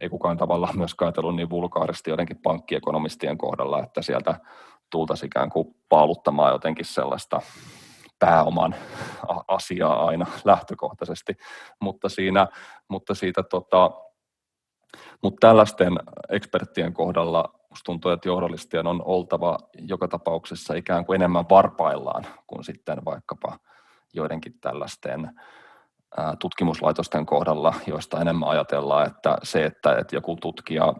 ei 0.00 0.08
kukaan 0.08 0.36
tavallaan 0.36 0.78
myös 0.78 0.94
ajatellut 1.00 1.36
niin 1.36 1.50
vulkaaristi 1.50 2.10
jotenkin 2.10 2.38
pankkiekonomistien 2.42 3.38
kohdalla, 3.38 3.82
että 3.82 4.02
sieltä 4.02 4.40
tultaisiin 4.90 5.26
ikään 5.26 5.50
kuin 5.50 5.74
paaluttamaan 5.88 6.52
jotenkin 6.52 6.84
sellaista 6.84 7.40
pääoman 8.18 8.74
asiaa 9.48 10.06
aina 10.06 10.26
lähtökohtaisesti, 10.44 11.36
mutta, 11.80 12.08
siinä, 12.08 12.46
mutta 12.88 13.14
siitä 13.14 13.42
tota, 13.42 13.90
mutta 15.22 15.48
tällaisten 15.48 15.92
eksperttien 16.28 16.92
kohdalla 16.92 17.56
musta 17.70 17.84
tuntuu, 17.84 18.10
että 18.10 18.28
journalistien 18.28 18.86
on 18.86 19.02
oltava 19.04 19.58
joka 19.78 20.08
tapauksessa 20.08 20.74
ikään 20.74 21.06
kuin 21.06 21.14
enemmän 21.14 21.44
varpaillaan 21.50 22.26
kuin 22.46 22.64
sitten 22.64 23.04
vaikkapa 23.04 23.58
joidenkin 24.14 24.60
tällaisten 24.60 25.30
tutkimuslaitosten 26.38 27.26
kohdalla, 27.26 27.74
joista 27.86 28.20
enemmän 28.20 28.48
ajatellaan, 28.48 29.06
että 29.06 29.36
se, 29.42 29.64
että, 29.64 29.96
että 29.98 30.16
joku 30.16 30.36
tutkija, 30.36 30.94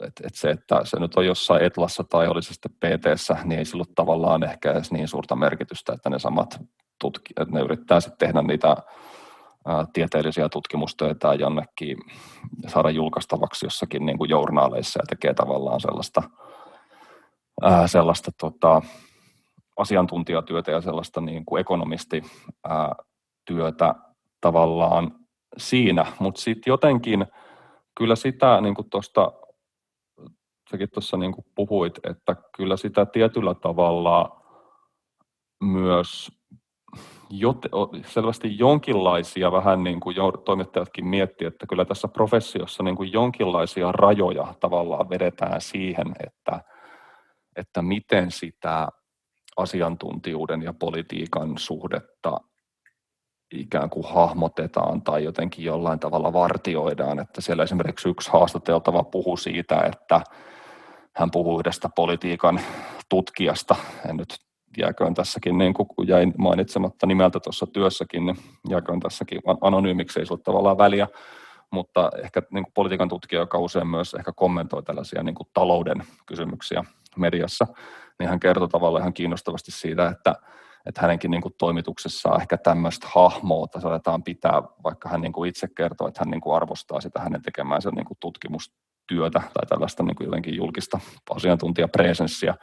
että, 0.00 0.22
että 0.26 0.38
se, 0.38 0.50
että 0.50 0.80
se 0.84 1.00
nyt 1.00 1.16
on 1.16 1.26
jossain 1.26 1.62
Etlassa 1.62 2.04
tai 2.04 2.28
olisi 2.28 2.54
sitten 2.54 2.72
pt 2.72 3.04
niin 3.44 3.58
ei 3.58 3.64
sillä 3.64 3.84
tavallaan 3.94 4.42
ehkä 4.42 4.72
edes 4.72 4.92
niin 4.92 5.08
suurta 5.08 5.36
merkitystä, 5.36 5.92
että 5.92 6.10
ne 6.10 6.18
samat 6.18 6.60
tutkijat, 7.00 7.50
ne 7.50 7.60
yrittää 7.60 8.00
sitten 8.00 8.28
tehdä 8.28 8.42
niitä 8.42 8.76
tieteellisiä 9.92 10.48
tutkimustöitä 10.48 11.34
jonnekin 11.34 11.98
saada 12.66 12.90
julkaistavaksi 12.90 13.66
jossakin 13.66 14.06
niin 14.06 14.18
kuin 14.18 14.30
journaaleissa 14.30 15.00
ja 15.02 15.06
tekee 15.08 15.34
tavallaan 15.34 15.80
sellaista, 15.80 16.22
ää, 17.62 17.86
sellaista 17.86 18.30
tota, 18.40 18.82
asiantuntijatyötä 19.76 20.70
ja 20.70 20.80
sellaista 20.80 21.20
niin 21.20 21.44
kuin 21.44 21.60
ekonomistityötä, 21.60 23.94
tavallaan 24.40 25.14
siinä, 25.56 26.06
mutta 26.18 26.40
sitten 26.40 26.70
jotenkin 26.70 27.26
kyllä 27.96 28.16
sitä, 28.16 28.60
niin 28.60 28.74
kuin 28.74 28.90
tuosta, 28.90 29.32
säkin 30.72 30.90
tuossa 30.90 31.16
niin 31.16 31.32
kuin 31.32 31.44
puhuit, 31.54 31.98
että 32.10 32.36
kyllä 32.56 32.76
sitä 32.76 33.06
tietyllä 33.06 33.54
tavalla 33.54 34.42
myös 35.62 36.32
jot, 37.30 37.58
selvästi 38.06 38.58
jonkinlaisia 38.58 39.52
vähän 39.52 39.84
niin 39.84 40.00
kuin 40.00 40.16
toimittajatkin 40.44 41.06
miettii, 41.06 41.46
että 41.46 41.66
kyllä 41.66 41.84
tässä 41.84 42.08
professiossa 42.08 42.82
niin 42.82 42.96
kuin 42.96 43.12
jonkinlaisia 43.12 43.92
rajoja 43.92 44.54
tavallaan 44.60 45.10
vedetään 45.10 45.60
siihen, 45.60 46.14
että, 46.26 46.60
että 47.56 47.82
miten 47.82 48.30
sitä 48.30 48.88
asiantuntijuuden 49.56 50.62
ja 50.62 50.72
politiikan 50.72 51.58
suhdetta 51.58 52.40
ikään 53.52 53.90
kuin 53.90 54.06
hahmotetaan 54.08 55.02
tai 55.02 55.24
jotenkin 55.24 55.64
jollain 55.64 55.98
tavalla 55.98 56.32
vartioidaan. 56.32 57.18
Että 57.18 57.40
siellä 57.40 57.62
esimerkiksi 57.62 58.08
yksi 58.08 58.30
haastateltava 58.30 59.02
puhuu 59.02 59.36
siitä, 59.36 59.80
että 59.80 60.20
hän 61.16 61.30
puhuu 61.30 61.58
yhdestä 61.60 61.88
politiikan 61.96 62.60
tutkijasta. 63.08 63.76
En 64.08 64.16
nyt 64.16 64.36
jääköön 64.78 65.14
tässäkin, 65.14 65.58
niin 65.58 65.74
kuin 65.74 65.88
jäin 66.06 66.34
mainitsematta 66.38 67.06
nimeltä 67.06 67.40
tuossa 67.40 67.66
työssäkin, 67.66 68.26
niin 68.26 68.36
jääköön 68.68 69.00
tässäkin 69.00 69.40
anonyymiksi, 69.60 70.20
ei 70.20 70.26
ole 70.30 70.38
tavallaan 70.38 70.78
väliä. 70.78 71.08
Mutta 71.70 72.10
ehkä 72.24 72.42
niin 72.50 72.64
kuin 72.64 72.72
politiikan 72.74 73.08
tutkija, 73.08 73.40
joka 73.40 73.58
usein 73.58 73.86
myös 73.86 74.14
ehkä 74.14 74.32
kommentoi 74.36 74.82
tällaisia 74.82 75.22
niin 75.22 75.34
kuin 75.34 75.48
talouden 75.54 76.02
kysymyksiä 76.26 76.84
mediassa, 77.16 77.66
niin 78.18 78.28
hän 78.28 78.40
kertoo 78.40 78.68
tavallaan 78.68 79.02
ihan 79.02 79.14
kiinnostavasti 79.14 79.70
siitä, 79.70 80.08
että 80.08 80.34
että 80.86 81.00
hänenkin 81.00 81.30
niin 81.30 81.42
kuin 81.42 81.54
toimituksessaan 81.58 82.40
ehkä 82.40 82.56
tämmöistä 82.56 83.08
hahmoa 83.10 83.66
saatetaan 83.80 84.22
pitää, 84.22 84.62
vaikka 84.84 85.08
hän 85.08 85.20
niin 85.20 85.32
kuin 85.32 85.48
itse 85.48 85.68
kertoo, 85.76 86.08
että 86.08 86.20
hän 86.20 86.30
niin 86.30 86.40
kuin 86.40 86.56
arvostaa 86.56 87.00
sitä 87.00 87.20
hänen 87.20 87.42
tekemäänsä 87.42 87.90
niin 87.90 88.04
kuin 88.04 88.18
tutkimustyötä 89.12 89.40
tai 89.40 89.66
tällaista 89.68 90.02
niin 90.02 90.16
kuin 90.16 90.24
jotenkin 90.24 90.56
julkista 90.56 91.00
asiantuntijapresenssiä, 91.30 92.54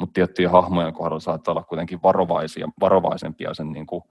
mutta 0.00 0.12
tiettyjen 0.12 0.50
hahmojen 0.50 0.92
kohdalla 0.92 1.20
saattaa 1.20 1.52
olla 1.52 1.62
kuitenkin 1.62 2.02
varovaisia, 2.02 2.68
varovaisempia 2.80 3.54
sen 3.54 3.72
niin 3.72 3.86
kuin 3.86 4.02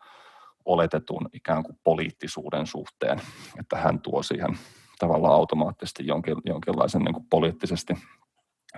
oletetun 0.66 1.30
ikään 1.34 1.64
kuin 1.64 1.78
poliittisuuden 1.84 2.68
suhteen, 2.68 3.22
että 3.60 3.78
hän 3.78 4.02
tuo 4.02 4.24
siihen 4.24 4.58
tavallaan 5.00 5.34
automaattisesti 5.34 6.08
jonkin, 6.08 6.36
jonkinlaisen 6.46 7.02
niin 7.02 7.14
kuin 7.14 7.26
poliittisesti 7.30 7.94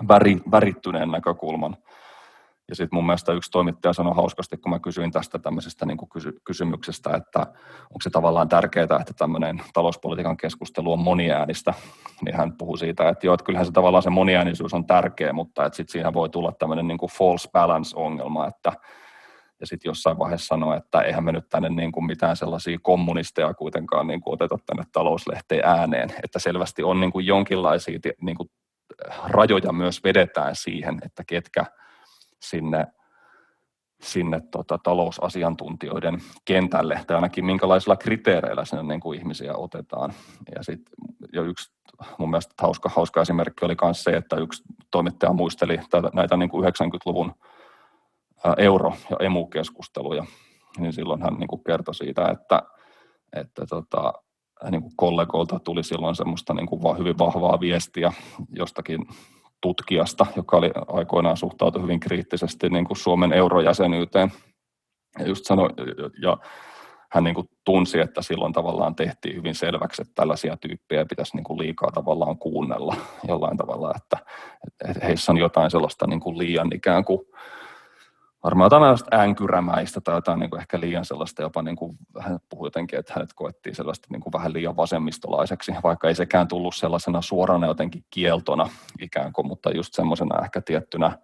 väri, 0.08 0.38
värittyneen 0.52 1.12
näkökulman 1.12 1.78
ja 2.70 2.76
sitten 2.76 2.98
mun 2.98 3.06
mielestä 3.06 3.34
yksi 3.34 3.52
toimittaja 3.52 3.94
sanoi 3.94 4.16
hauskasti, 4.16 4.58
kun 4.58 4.70
mä 4.70 4.80
kysyin 4.80 5.12
tästä 5.12 5.40
tämmöisestä 5.40 5.86
niin 5.86 5.98
kuin 5.98 6.10
kysy- 6.10 6.40
kysymyksestä, 6.44 7.10
että 7.16 7.40
onko 7.82 8.02
se 8.04 8.10
tavallaan 8.10 8.50
tärkeää, 8.50 8.84
että 8.84 9.14
tämmöinen 9.18 9.62
talouspolitiikan 9.74 10.38
keskustelu 10.38 10.94
on 10.94 11.00
moniäänistä, 11.00 11.74
niin 12.26 12.36
hän 12.36 12.54
puhui 12.58 12.78
siitä, 12.78 13.10
että 13.10 13.28
joo, 13.28 13.34
että 13.34 13.44
kyllähän 13.44 13.66
se 13.66 13.72
tavallaan 13.72 14.04
se 14.04 14.10
moniäänisyys 14.10 14.74
on 14.74 14.88
tärkeä, 14.88 15.34
mutta 15.34 15.66
että 15.66 15.78
sitten 15.78 15.92
siinä 15.92 16.14
voi 16.14 16.30
tulla 16.30 16.52
tämmöinen 16.52 16.88
niin 16.88 16.98
kuin 16.98 17.12
false 17.12 17.50
balance-ongelma, 17.52 18.48
että 18.48 18.74
ja 19.60 19.68
sitten 19.68 19.90
jossain 19.90 20.20
vaiheessa 20.20 20.48
sanoa, 20.48 20.76
että 20.76 21.02
eihän 21.02 21.24
me 21.24 21.32
nyt 21.32 21.50
tänne 21.50 21.70
niin 21.70 21.92
kuin 21.92 22.06
mitään 22.06 22.36
sellaisia 22.36 22.78
kommunisteja 22.82 23.54
kuitenkaan 23.54 24.08
niin 24.08 24.22
kuin 24.22 24.34
oteta 24.34 24.58
tänne 24.66 24.84
talouslehteen 24.92 25.66
ääneen, 25.66 26.10
että 26.24 26.40
selvästi 26.40 26.84
on 26.84 27.00
niin 27.00 27.12
kuin 27.12 27.26
jonkinlaisia 27.26 28.00
niin 28.22 28.38
kuin 28.38 28.50
rajoja 29.28 29.72
myös 29.72 30.04
vedetään 30.04 30.56
siihen, 30.56 31.00
että 31.06 31.24
ketkä 31.28 31.66
sinne 32.40 32.88
sinne 34.02 34.42
tota, 34.52 34.78
talousasiantuntijoiden 34.84 36.22
kentälle, 36.46 37.02
tai 37.08 37.16
ainakin 37.16 37.46
minkälaisilla 37.46 37.96
kriteereillä 37.96 38.66
sinne 38.66 38.84
niin 38.84 39.00
kuin 39.00 39.20
ihmisiä 39.20 39.56
otetaan. 39.56 40.14
Ja 40.56 40.64
sitten 40.64 40.94
jo 41.34 41.44
yksi 41.44 41.72
mun 42.18 42.30
mielestä 42.30 42.54
hauska, 42.62 42.90
hauska 42.90 43.22
esimerkki 43.22 43.66
oli 43.66 43.76
myös 43.82 44.04
se, 44.04 44.12
että 44.12 44.36
yksi 44.36 44.64
toimittaja 44.92 45.34
muisteli 45.34 45.80
tätä, 45.90 46.10
näitä 46.14 46.38
niin 46.38 46.50
kuin 46.50 46.66
90-luvun 46.66 47.34
euro- 48.58 48.94
ja 49.10 49.18
emu-keskusteluja, 49.20 50.26
niin 50.78 50.94
silloin 50.94 51.22
hän 51.22 51.34
niin 51.34 51.48
kuin 51.48 51.64
kertoi 51.64 51.96
siitä, 51.96 52.26
että, 52.26 52.64
että 53.34 53.66
tota, 53.70 54.14
niin 54.72 54.82
kuin 54.82 54.94
kollegoilta 54.96 55.60
tuli 55.60 55.84
silloin 55.84 56.16
semmoista 56.16 56.54
niin 56.54 56.68
kuin 56.68 56.98
hyvin 56.98 57.18
vahvaa 57.18 57.60
viestiä 57.60 58.14
jostakin 58.56 59.08
tutkijasta, 59.62 60.26
joka 60.36 60.58
oli 60.58 60.72
aikoinaan 60.88 61.38
suhtautunut 61.38 61.84
hyvin 61.84 62.00
kriittisesti 62.00 62.70
niin 62.70 62.86
kuin 62.86 62.98
Suomen 62.98 63.34
eurojäsenyyteen. 63.34 64.32
Ja, 65.20 65.28
just 65.28 65.46
sanoi, 65.46 65.70
ja 66.22 66.38
hän 67.12 67.24
niin 67.24 67.36
kuin 67.36 67.50
tunsi, 67.66 68.00
että 68.00 68.22
silloin 68.22 68.54
tavallaan 68.54 68.96
tehtiin 68.96 69.36
hyvin 69.36 69.56
selväksi, 69.56 70.02
että 70.02 70.14
tällaisia 70.16 70.58
tyyppejä 70.58 71.06
pitäisi 71.06 71.36
niin 71.36 71.44
kuin 71.44 71.60
liikaa 71.60 71.92
tavallaan 71.92 72.38
kuunnella 72.38 72.96
jollain 73.28 73.58
tavalla, 73.58 73.94
että, 73.96 74.18
heissä 75.04 75.32
on 75.32 75.38
jotain 75.38 75.72
sellaista 75.72 76.08
niin 76.08 76.20
kuin 76.20 76.38
liian 76.38 76.70
ikään 76.76 77.06
kuin 77.06 77.20
varmaan 78.44 78.66
jotain 78.66 78.98
änkyrämäistä 79.22 80.02
tai 80.02 80.16
jotain 80.16 80.40
niin 80.40 80.50
kuin 80.50 80.60
ehkä 80.60 80.80
liian 80.80 81.06
sellaista, 81.06 81.42
jopa 81.42 81.62
niin 81.62 81.76
kuin, 81.76 81.98
hän 82.20 82.40
puhui 82.50 82.68
jotenkin, 82.68 83.00
että 83.00 83.14
hänet 83.16 83.34
koettiin 83.36 83.76
sellaista 83.76 84.08
niin 84.12 84.22
kuin 84.22 84.34
vähän 84.34 84.54
liian 84.54 84.78
vasemmistolaiseksi, 84.78 85.72
vaikka 85.84 86.08
ei 86.08 86.16
sekään 86.16 86.48
tullut 86.48 86.76
sellaisena 86.76 87.22
suorana 87.22 87.68
jotenkin 87.68 88.06
kieltona 88.10 88.70
ikään 89.02 89.34
kuin, 89.34 89.48
mutta 89.48 89.72
just 89.72 89.94
semmoisena 89.94 90.44
ehkä 90.44 90.62
tiettynä 90.62 91.18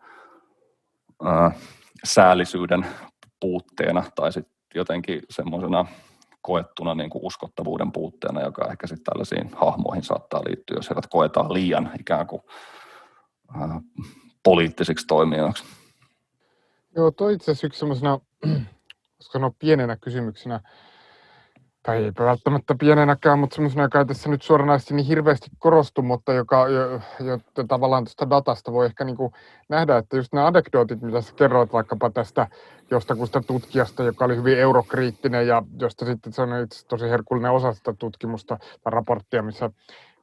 ää, 1.23 1.51
säällisyyden 2.03 2.85
puutteena 3.39 4.03
tai 4.15 4.31
sitten 4.31 4.55
jotenkin 4.75 5.21
semmoisena 5.29 5.85
koettuna 6.41 6.95
niin 6.95 7.09
kuin 7.09 7.25
uskottavuuden 7.25 7.91
puutteena, 7.91 8.41
joka 8.41 8.67
ehkä 8.71 8.87
sitten 8.87 9.03
tällaisiin 9.03 9.51
hahmoihin 9.55 10.03
saattaa 10.03 10.41
liittyä, 10.47 10.77
jos 10.77 10.89
heidät 10.89 11.07
koetaan 11.09 11.53
liian 11.53 11.91
ikään 11.99 12.27
kuin 12.27 12.41
ää, 13.61 13.81
poliittisiksi 14.43 15.07
toimijoiksi. 15.07 15.63
Joo, 16.95 17.11
toi 17.11 17.33
itse 17.33 17.51
asiassa 17.51 17.67
yksi 17.67 17.79
semmoisena, 17.79 18.19
sanoa 19.31 19.51
pienenä 19.59 19.97
kysymyksenä, 19.97 20.59
tai 21.83 22.03
ei 22.03 22.11
välttämättä 22.19 22.75
pienenäkään, 22.79 23.39
mutta 23.39 23.55
semmoisena, 23.55 23.83
joka 23.83 23.99
ei 23.99 24.05
tässä 24.05 24.29
nyt 24.29 24.41
suoranaisesti 24.41 24.93
niin 24.93 25.05
hirveästi 25.05 25.47
korostu, 25.59 26.01
mutta 26.01 26.33
joka 26.33 26.67
jo, 26.69 27.01
jo 27.19 27.39
tavallaan 27.67 28.03
tuosta 28.03 28.29
datasta 28.29 28.71
voi 28.71 28.85
ehkä 28.85 29.03
niin 29.03 29.17
nähdä, 29.69 29.97
että 29.97 30.17
just 30.17 30.33
nämä 30.33 30.47
anekdootit, 30.47 31.01
mitä 31.01 31.21
sä 31.21 31.33
kerroit 31.33 31.73
vaikkapa 31.73 32.09
tästä 32.09 32.47
jostakusta 32.91 33.41
tutkijasta, 33.47 34.03
joka 34.03 34.25
oli 34.25 34.35
hyvin 34.35 34.59
eurokriittinen 34.59 35.47
ja 35.47 35.63
josta 35.79 36.05
sitten 36.05 36.33
se 36.33 36.41
on 36.41 36.63
itse 36.63 36.87
tosi 36.87 37.09
herkullinen 37.09 37.51
osa 37.51 37.73
sitä 37.73 37.93
tutkimusta 37.99 38.57
tai 38.83 38.91
raporttia, 38.91 39.43
missä 39.43 39.69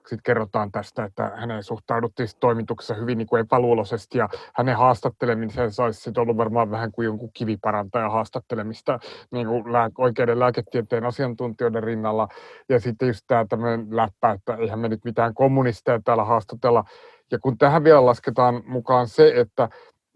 sitten 0.09 0.23
kerrotaan 0.23 0.73
tästä, 0.73 1.05
että 1.05 1.33
hänen 1.37 1.63
suhtauduttiin 1.63 2.29
toimituksessa 2.41 2.95
hyvin 2.95 3.19
niin 3.19 3.27
kuin 3.27 3.41
epäluuloisesti 3.41 4.19
ja 4.19 4.29
hänen 4.55 4.77
haastatteleminen 4.77 5.73
saisi 5.73 6.01
sitten 6.01 6.21
ollut 6.21 6.37
varmaan 6.37 6.71
vähän 6.71 6.93
kuin 6.93 7.05
jonkun 7.07 7.31
kiviparantaja 7.33 8.11
haastattelemista 8.11 8.99
niin 9.31 9.47
kuin 9.47 9.73
lää, 9.73 9.91
oikeiden 9.99 10.39
lääketieteen 10.39 11.05
asiantuntijoiden 11.05 11.83
rinnalla. 11.83 12.29
Ja 12.69 12.81
sitten 12.81 13.09
just 13.09 13.25
tämä 13.27 13.47
tämmöinen 13.49 13.97
läppä, 13.97 14.31
että 14.31 14.55
eihän 14.55 14.79
me 14.79 14.89
nyt 14.89 15.05
mitään 15.05 15.35
kommunisteja 15.35 16.01
täällä 16.05 16.25
haastatella. 16.25 16.85
Ja 17.31 17.39
kun 17.39 17.59
tähän 17.59 17.85
vielä 17.85 18.07
lasketaan 18.07 18.63
mukaan 18.67 19.09
se, 19.09 19.33
että 19.37 19.69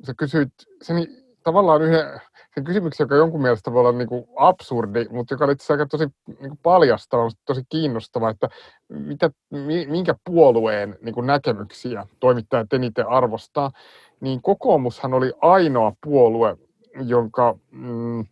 sä 0.07 0.14
kysyit 0.18 0.53
sen 0.82 1.07
tavallaan 1.43 1.82
yhden 1.82 2.20
kysymyksen, 2.64 3.04
joka 3.04 3.14
jonkun 3.14 3.42
mielestä 3.42 3.72
voi 3.72 3.80
olla 3.80 3.92
niin 3.92 4.09
kuin 4.09 4.24
absurdi, 4.36 5.07
mutta 5.11 5.34
joka 5.34 5.44
oli 5.44 5.52
itse 5.52 5.72
aika 5.72 5.86
tosi 5.86 6.04
niin 6.26 6.48
kuin 6.48 6.59
paljastava, 6.62 7.30
tosi 7.44 7.62
kiinnostava, 7.68 8.30
että 8.30 8.48
mitä, 8.88 9.30
minkä 9.88 10.14
puolueen 10.24 10.98
niin 11.02 11.14
kuin 11.14 11.26
näkemyksiä 11.26 12.07
toimittajat 12.20 12.72
eniten 12.72 13.09
arvostaa, 13.09 13.72
niin 14.20 14.42
kokoomushan 14.42 15.14
oli 15.14 15.32
ainoa 15.42 15.92
puolue, 16.04 16.57
jonka 16.94 17.59
mm, 17.70 18.24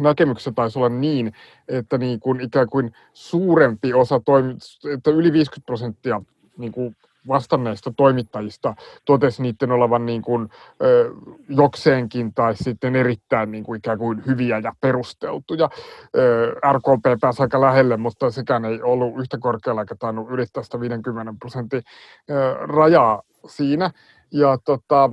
näkemyksessä 0.00 0.52
taisi 0.52 0.78
olla 0.78 0.88
niin, 0.88 1.32
että 1.68 1.98
niin 1.98 2.20
kuin 2.20 2.40
ikään 2.40 2.68
kuin 2.68 2.92
suurempi 3.12 3.94
osa, 3.94 4.20
toimi, 4.24 4.54
että 4.94 5.10
yli 5.10 5.32
50 5.32 5.66
prosenttia 5.66 6.22
niin 6.58 6.72
kuin 6.72 6.96
vastanneista 7.28 7.92
toimittajista 7.96 8.74
totesi 9.04 9.42
niiden 9.42 9.72
olevan 9.72 10.06
niin 10.06 10.22
kuin, 10.22 10.48
ö, 10.82 11.10
jokseenkin 11.48 12.34
tai 12.34 12.56
sitten 12.56 12.96
erittäin 12.96 13.50
niin 13.50 13.64
kuin 13.64 13.78
ikään 13.78 13.98
kuin 13.98 14.22
hyviä 14.26 14.58
ja 14.58 14.72
perusteltuja. 14.80 15.70
Ö, 16.16 16.54
RKP 16.72 17.20
pääsi 17.20 17.42
aika 17.42 17.60
lähelle, 17.60 17.96
mutta 17.96 18.30
sekään 18.30 18.64
ei 18.64 18.82
ollut 18.82 19.20
yhtä 19.20 19.38
korkealla 19.38 19.80
eikä 19.80 19.94
tainnut 19.98 20.30
ylittää 20.30 20.62
sitä 20.62 20.80
50 20.80 21.34
prosentin 21.38 21.82
ö, 22.30 22.54
rajaa 22.54 23.22
siinä. 23.46 23.90
Ja 24.30 24.58
tota, 24.64 25.10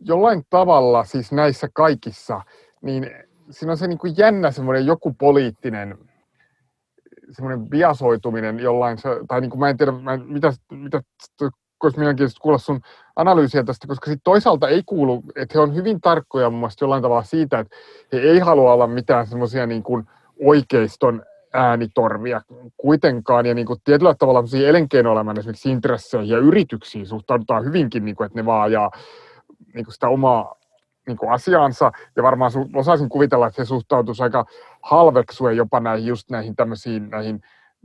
jollain 0.00 0.42
tavalla 0.50 1.04
siis 1.04 1.32
näissä 1.32 1.68
kaikissa, 1.72 2.40
niin 2.82 3.10
siinä 3.50 3.72
on 3.72 3.78
se 3.78 3.86
niin 3.86 3.98
kuin 3.98 4.14
jännä 4.16 4.50
semmoinen 4.50 4.86
joku 4.86 5.12
poliittinen 5.12 5.98
semmoinen 7.30 7.68
biasoituminen 7.68 8.60
jollain, 8.60 8.98
tai 9.28 9.40
niin 9.40 9.50
kuin 9.50 9.60
mä 9.60 9.68
en 9.68 9.76
tiedä, 9.76 9.92
mä 9.92 10.12
en, 10.12 10.22
mitä, 10.26 10.52
mitä 10.70 11.00
olisi 11.82 11.98
mielenkiintoista 11.98 12.40
kuulla 12.40 12.58
sun 12.58 12.80
analyysiä 13.16 13.64
tästä, 13.64 13.86
koska 13.86 14.06
sitten 14.06 14.24
toisaalta 14.24 14.68
ei 14.68 14.82
kuulu, 14.86 15.22
että 15.36 15.52
he 15.54 15.60
on 15.60 15.74
hyvin 15.74 16.00
tarkkoja 16.00 16.50
mun 16.50 16.60
mielestä 16.60 16.84
jollain 16.84 17.02
tavalla 17.02 17.22
siitä, 17.22 17.58
että 17.58 17.76
he 18.12 18.18
ei 18.18 18.38
halua 18.38 18.72
olla 18.72 18.86
mitään 18.86 19.26
semmoisia 19.26 19.66
niin 19.66 19.82
kuin 19.82 20.04
oikeiston 20.44 21.22
äänitorvia 21.52 22.40
kuitenkaan, 22.76 23.46
ja 23.46 23.54
niin 23.54 23.66
kuin 23.66 23.80
tietyllä 23.84 24.14
tavalla 24.18 24.44
elinkeinoelämän 24.66 25.38
esimerkiksi 25.38 25.70
intresseihin 25.70 26.28
ja 26.28 26.38
yrityksiin 26.38 27.06
suhtaudutaan 27.06 27.64
hyvinkin, 27.64 28.04
niin 28.04 28.16
kuin, 28.16 28.26
että 28.26 28.38
ne 28.38 28.46
vaan 28.46 28.62
ajaa 28.62 28.90
niin 29.74 29.84
kuin 29.84 29.94
sitä 29.94 30.08
omaa 30.08 30.54
niin 31.06 31.16
kuin 31.16 31.32
asiaansa, 31.32 31.92
ja 32.16 32.22
varmaan 32.22 32.50
su- 32.50 32.78
osaisin 32.78 33.08
kuvitella, 33.08 33.46
että 33.46 33.62
he 33.62 33.66
suhtautuisi 33.66 34.22
aika 34.22 34.44
halveksuen 34.82 35.56
jopa 35.56 35.80
näihin, 35.80 36.06
just 36.06 36.30
näihin 36.30 36.56
tämmöisiin 36.56 37.10
näihin 37.10 37.40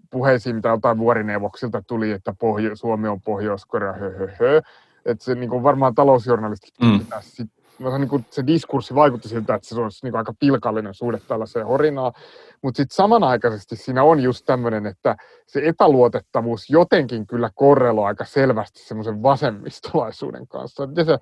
puheisiin, 0.09 0.55
mitä 0.55 0.69
jotain 0.69 0.97
vuorineuvoksilta 0.97 1.81
tuli, 1.87 2.11
että 2.11 2.35
Pohjo- 2.39 2.75
Suomi 2.75 3.07
on 3.07 3.21
Pohjois-Korea, 3.21 3.93
hö, 3.93 4.17
hö, 4.17 4.27
hö. 4.39 4.61
Että 5.05 5.23
se 5.23 5.35
niin 5.35 5.49
kuin 5.49 5.63
varmaan 5.63 5.95
talousjournalistit 5.95 6.73
mm. 6.81 6.99
sit, 7.21 7.49
no, 7.79 7.97
niin 7.97 8.09
kuin 8.09 8.25
se 8.29 8.47
diskurssi 8.47 8.95
vaikutti 8.95 9.29
siltä, 9.29 9.55
että 9.55 9.67
se 9.67 9.81
olisi 9.81 10.05
niin 10.05 10.11
kuin 10.11 10.19
aika 10.19 10.33
pilkallinen 10.39 10.93
suhde 10.93 11.19
tällaiseen 11.27 11.65
horinaan. 11.65 12.13
Mutta 12.61 12.77
sitten 12.77 12.95
samanaikaisesti 12.95 13.75
siinä 13.75 14.03
on 14.03 14.19
just 14.19 14.45
tämmöinen, 14.45 14.85
että 14.85 15.15
se 15.47 15.61
epäluotettavuus 15.63 16.69
jotenkin 16.69 17.27
kyllä 17.27 17.49
korreloi 17.55 18.05
aika 18.05 18.25
selvästi 18.25 18.79
semmoisen 18.79 19.23
vasemmistolaisuuden 19.23 20.47
kanssa. 20.47 20.87
Miten 20.87 21.05
se 21.05 21.19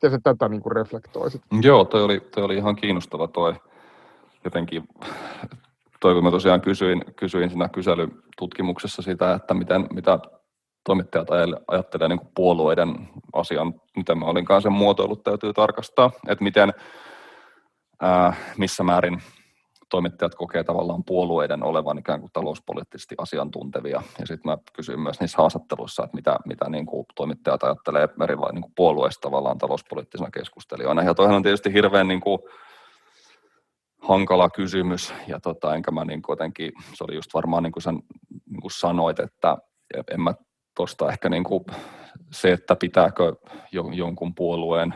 miten 0.00 0.18
se 0.18 0.22
tätä 0.22 0.48
niin 0.48 0.62
kuin 0.62 0.72
reflektoisit? 0.72 1.42
Joo, 1.62 1.84
toi 1.84 2.02
oli, 2.02 2.20
toi 2.20 2.44
oli 2.44 2.56
ihan 2.56 2.76
kiinnostava 2.76 3.28
toi 3.28 3.54
jotenkin, 4.44 4.88
toi 6.00 6.14
kun 6.14 6.24
mä 6.24 6.30
tosiaan 6.30 6.60
kysyin, 6.60 7.04
kysyin 7.16 7.50
siinä 7.50 7.68
kyselytutkimuksessa 7.68 9.02
sitä, 9.02 9.32
että 9.32 9.54
miten, 9.54 9.86
mitä 9.92 10.18
toimittajat 10.84 11.28
ajattelee 11.68 12.08
niin 12.08 12.18
kuin 12.18 12.30
puolueiden 12.34 13.08
asian, 13.32 13.74
miten 13.96 14.18
mä 14.18 14.24
olin 14.24 14.44
kanssa 14.44 14.70
sen 14.70 14.78
muotoillut, 14.78 15.24
täytyy 15.24 15.52
tarkastaa, 15.52 16.10
että 16.28 16.44
miten, 16.44 16.72
ää, 18.00 18.34
missä 18.58 18.84
määrin 18.84 19.22
toimittajat 19.90 20.34
kokee 20.34 20.64
tavallaan 20.64 21.04
puolueiden 21.04 21.62
olevan 21.62 21.98
ikään 21.98 22.20
kuin 22.20 22.32
talouspoliittisesti 22.32 23.14
asiantuntevia. 23.18 24.02
Ja 24.18 24.26
sitten 24.26 24.50
mä 24.50 24.58
kysyin 24.72 25.00
myös 25.00 25.20
niissä 25.20 25.38
haastatteluissa, 25.38 26.04
että 26.04 26.14
mitä, 26.16 26.38
mitä 26.46 26.68
niin 26.68 26.86
kuin 26.86 27.06
toimittajat 27.14 27.64
ajattelee 27.64 28.08
erilaisista 28.22 28.54
niin 28.54 28.62
kuin 28.62 28.72
puolueista 28.76 29.20
tavallaan 29.28 29.58
talouspoliittisena 29.58 30.30
keskustelijoina. 30.30 31.02
Ja 31.02 31.14
toihan 31.14 31.36
on 31.36 31.42
tietysti 31.42 31.72
hirveän 31.72 32.08
niin 32.08 32.20
kuin, 32.20 32.38
hankala 34.02 34.50
kysymys, 34.50 35.14
ja 35.26 35.40
tota, 35.40 35.74
enkä 35.74 35.90
mä 35.90 36.04
niin 36.04 36.22
jotenkin, 36.28 36.72
se 36.94 37.04
oli 37.04 37.14
just 37.14 37.34
varmaan 37.34 37.62
niin 37.62 37.72
kuin 37.72 37.82
sen 37.82 37.94
niin 38.50 38.60
kuin 38.60 38.70
sanoit, 38.70 39.18
että 39.18 39.58
en 40.10 40.20
mä 40.20 40.34
tuosta 40.76 41.08
ehkä 41.08 41.28
niin 41.28 41.44
kuin 41.44 41.64
se, 42.32 42.52
että 42.52 42.76
pitääkö 42.76 43.34
jonkun 43.92 44.34
puolueen 44.34 44.94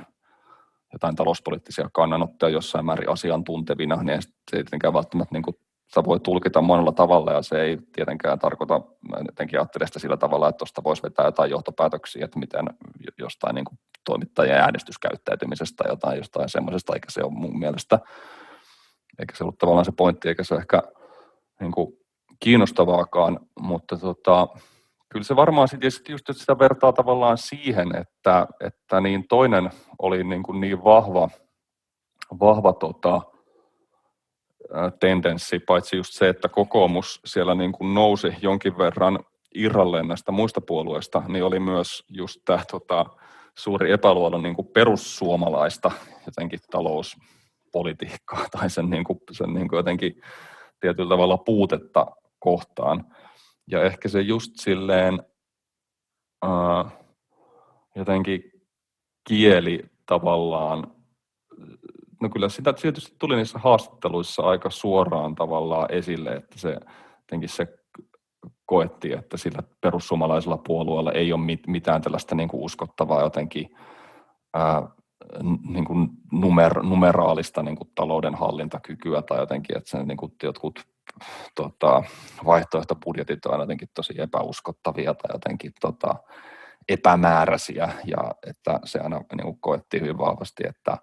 jotain 0.94 1.16
talouspoliittisia 1.16 1.90
kannanottoja 1.92 2.52
jossain 2.52 2.84
määrin 2.84 3.08
asiantuntevina, 3.08 4.02
niin 4.02 4.22
se 4.22 4.28
ei 4.56 4.64
tietenkään 4.64 4.94
välttämättä 4.94 5.34
niin 5.34 5.42
kuin, 5.42 5.56
sitä 5.88 6.04
voi 6.04 6.20
tulkita 6.20 6.60
monella 6.62 6.92
tavalla 6.92 7.32
ja 7.32 7.42
se 7.42 7.62
ei 7.62 7.78
tietenkään 7.92 8.38
tarkoita, 8.38 8.80
mä 9.10 9.16
jotenkin 9.26 9.58
ajattelen 9.58 9.88
sitä 9.88 9.98
sillä 9.98 10.16
tavalla, 10.16 10.48
että 10.48 10.58
tuosta 10.58 10.84
voisi 10.84 11.02
vetää 11.02 11.24
jotain 11.24 11.50
johtopäätöksiä, 11.50 12.24
että 12.24 12.38
miten 12.38 12.64
jostain 13.18 13.54
niin 13.54 13.64
kuin 13.64 13.78
toimittajien 14.04 14.60
äänestyskäyttäytymisestä 14.60 15.84
jotain 15.88 16.18
jostain 16.18 16.48
semmoisesta, 16.48 16.94
eikä 16.94 17.10
se 17.10 17.22
ole 17.22 17.32
mun 17.32 17.58
mielestä, 17.58 17.98
eikä 19.18 19.36
se 19.36 19.44
ollut 19.44 19.58
tavallaan 19.58 19.84
se 19.84 19.92
pointti, 19.96 20.28
eikä 20.28 20.44
se 20.44 20.54
ehkä 20.54 20.82
niin 21.60 21.72
kuin 21.72 21.92
kiinnostavaakaan, 22.40 23.40
mutta 23.60 23.96
tota, 23.96 24.48
kyllä 25.08 25.24
se 25.24 25.36
varmaan 25.36 25.68
sitten 25.68 25.90
sit 25.90 26.08
just 26.08 26.24
sitä 26.32 26.58
vertaa 26.58 26.92
tavallaan 26.92 27.38
siihen, 27.38 27.96
että, 27.96 28.46
että 28.60 29.00
niin 29.00 29.28
toinen 29.28 29.70
oli 29.98 30.24
niin, 30.24 30.42
kuin 30.42 30.60
niin 30.60 30.84
vahva, 30.84 31.28
vahva 32.40 32.72
tota, 32.72 33.20
tendenssi, 35.00 35.58
paitsi 35.58 35.96
just 35.96 36.12
se, 36.12 36.28
että 36.28 36.48
kokoomus 36.48 37.20
siellä 37.24 37.54
niin 37.54 37.72
kuin 37.72 37.94
nousi 37.94 38.36
jonkin 38.42 38.78
verran 38.78 39.18
irralleen 39.54 40.08
näistä 40.08 40.32
muista 40.32 40.60
puolueista, 40.60 41.22
niin 41.28 41.44
oli 41.44 41.60
myös 41.60 42.04
just 42.08 42.40
tämä 42.44 42.62
tota, 42.70 43.06
suuri 43.58 43.92
epäluodo 43.92 44.38
niin 44.38 44.54
kuin 44.54 44.68
perussuomalaista 44.68 45.90
jotenkin 46.26 46.60
talouspolitiikkaa 46.70 48.46
tai 48.58 48.70
sen, 48.70 48.90
niin 48.90 49.04
kuin, 49.04 49.18
sen 49.32 49.54
niin 49.54 49.68
kuin 49.68 49.76
jotenkin 49.76 50.22
tietyllä 50.80 51.08
tavalla 51.08 51.38
puutetta 51.38 52.06
kohtaan. 52.38 53.04
Ja 53.70 53.82
ehkä 53.82 54.08
se 54.08 54.20
just 54.20 54.52
silleen 54.56 55.22
uh, 56.46 56.92
jotenkin 57.96 58.52
kieli 59.28 59.84
tavallaan, 60.06 60.92
no 62.22 62.28
kyllä 62.28 62.48
sitä 62.48 62.72
tietysti 62.72 63.16
tuli 63.18 63.36
niissä 63.36 63.58
haastatteluissa 63.58 64.42
aika 64.42 64.70
suoraan 64.70 65.34
tavallaan 65.34 65.92
esille, 65.92 66.30
että 66.30 66.58
se 66.58 66.76
jotenkin 67.18 67.48
se 67.48 67.66
koettiin, 68.66 69.18
että 69.18 69.36
sillä 69.36 69.62
perussuomalaisella 69.80 70.58
puolueella 70.58 71.12
ei 71.12 71.32
ole 71.32 71.58
mitään 71.66 72.02
tällaista 72.02 72.34
niin 72.34 72.48
kuin 72.48 72.62
uskottavaa 72.62 73.22
jotenkin 73.22 73.76
ää, 74.54 74.88
niin 75.68 75.84
kuin 75.84 76.08
numer, 76.32 76.82
numeraalista 76.82 77.62
niin 77.62 77.76
kuin 77.76 77.90
talouden 77.94 78.34
hallintakykyä 78.34 79.22
tai 79.22 79.38
jotenkin, 79.38 79.76
että 79.76 79.90
sen 79.90 80.08
niin 80.08 80.16
kuin 80.16 80.32
jotkut 80.42 80.93
tota, 81.54 82.02
vaihtoehtobudjetit 82.44 83.46
on 83.46 83.60
jotenkin 83.60 83.88
tosi 83.94 84.14
epäuskottavia 84.20 85.14
tai 85.14 85.34
jotenkin 85.34 85.72
tota, 85.80 86.14
epämääräisiä. 86.88 87.92
Ja 88.04 88.34
että 88.46 88.80
se 88.84 88.98
aina 88.98 89.16
niin 89.16 89.44
kuin 89.44 89.58
koettiin 89.60 90.02
hyvin 90.02 90.18
vahvasti, 90.18 90.62
että 90.66 90.96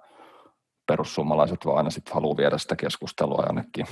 perussuomalaiset 0.88 1.66
vaan 1.66 1.78
aina 1.78 1.90
sitten 1.90 2.14
haluaa 2.14 2.38
viedä 2.38 2.58
sitä 2.58 2.76
keskustelua 2.76 3.44
jonnekin 3.46 3.86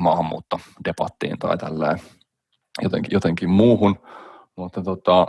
maahanmuuttodebattiin 0.00 1.38
tai 1.38 1.58
tälleen 1.58 2.00
jotenkin, 2.82 3.12
jotenkin 3.12 3.50
muuhun, 3.50 3.96
mutta 4.56 4.82
tota, 4.82 5.26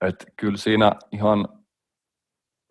et 0.00 0.26
kyllä 0.36 0.56
siinä 0.56 0.92
ihan 1.12 1.48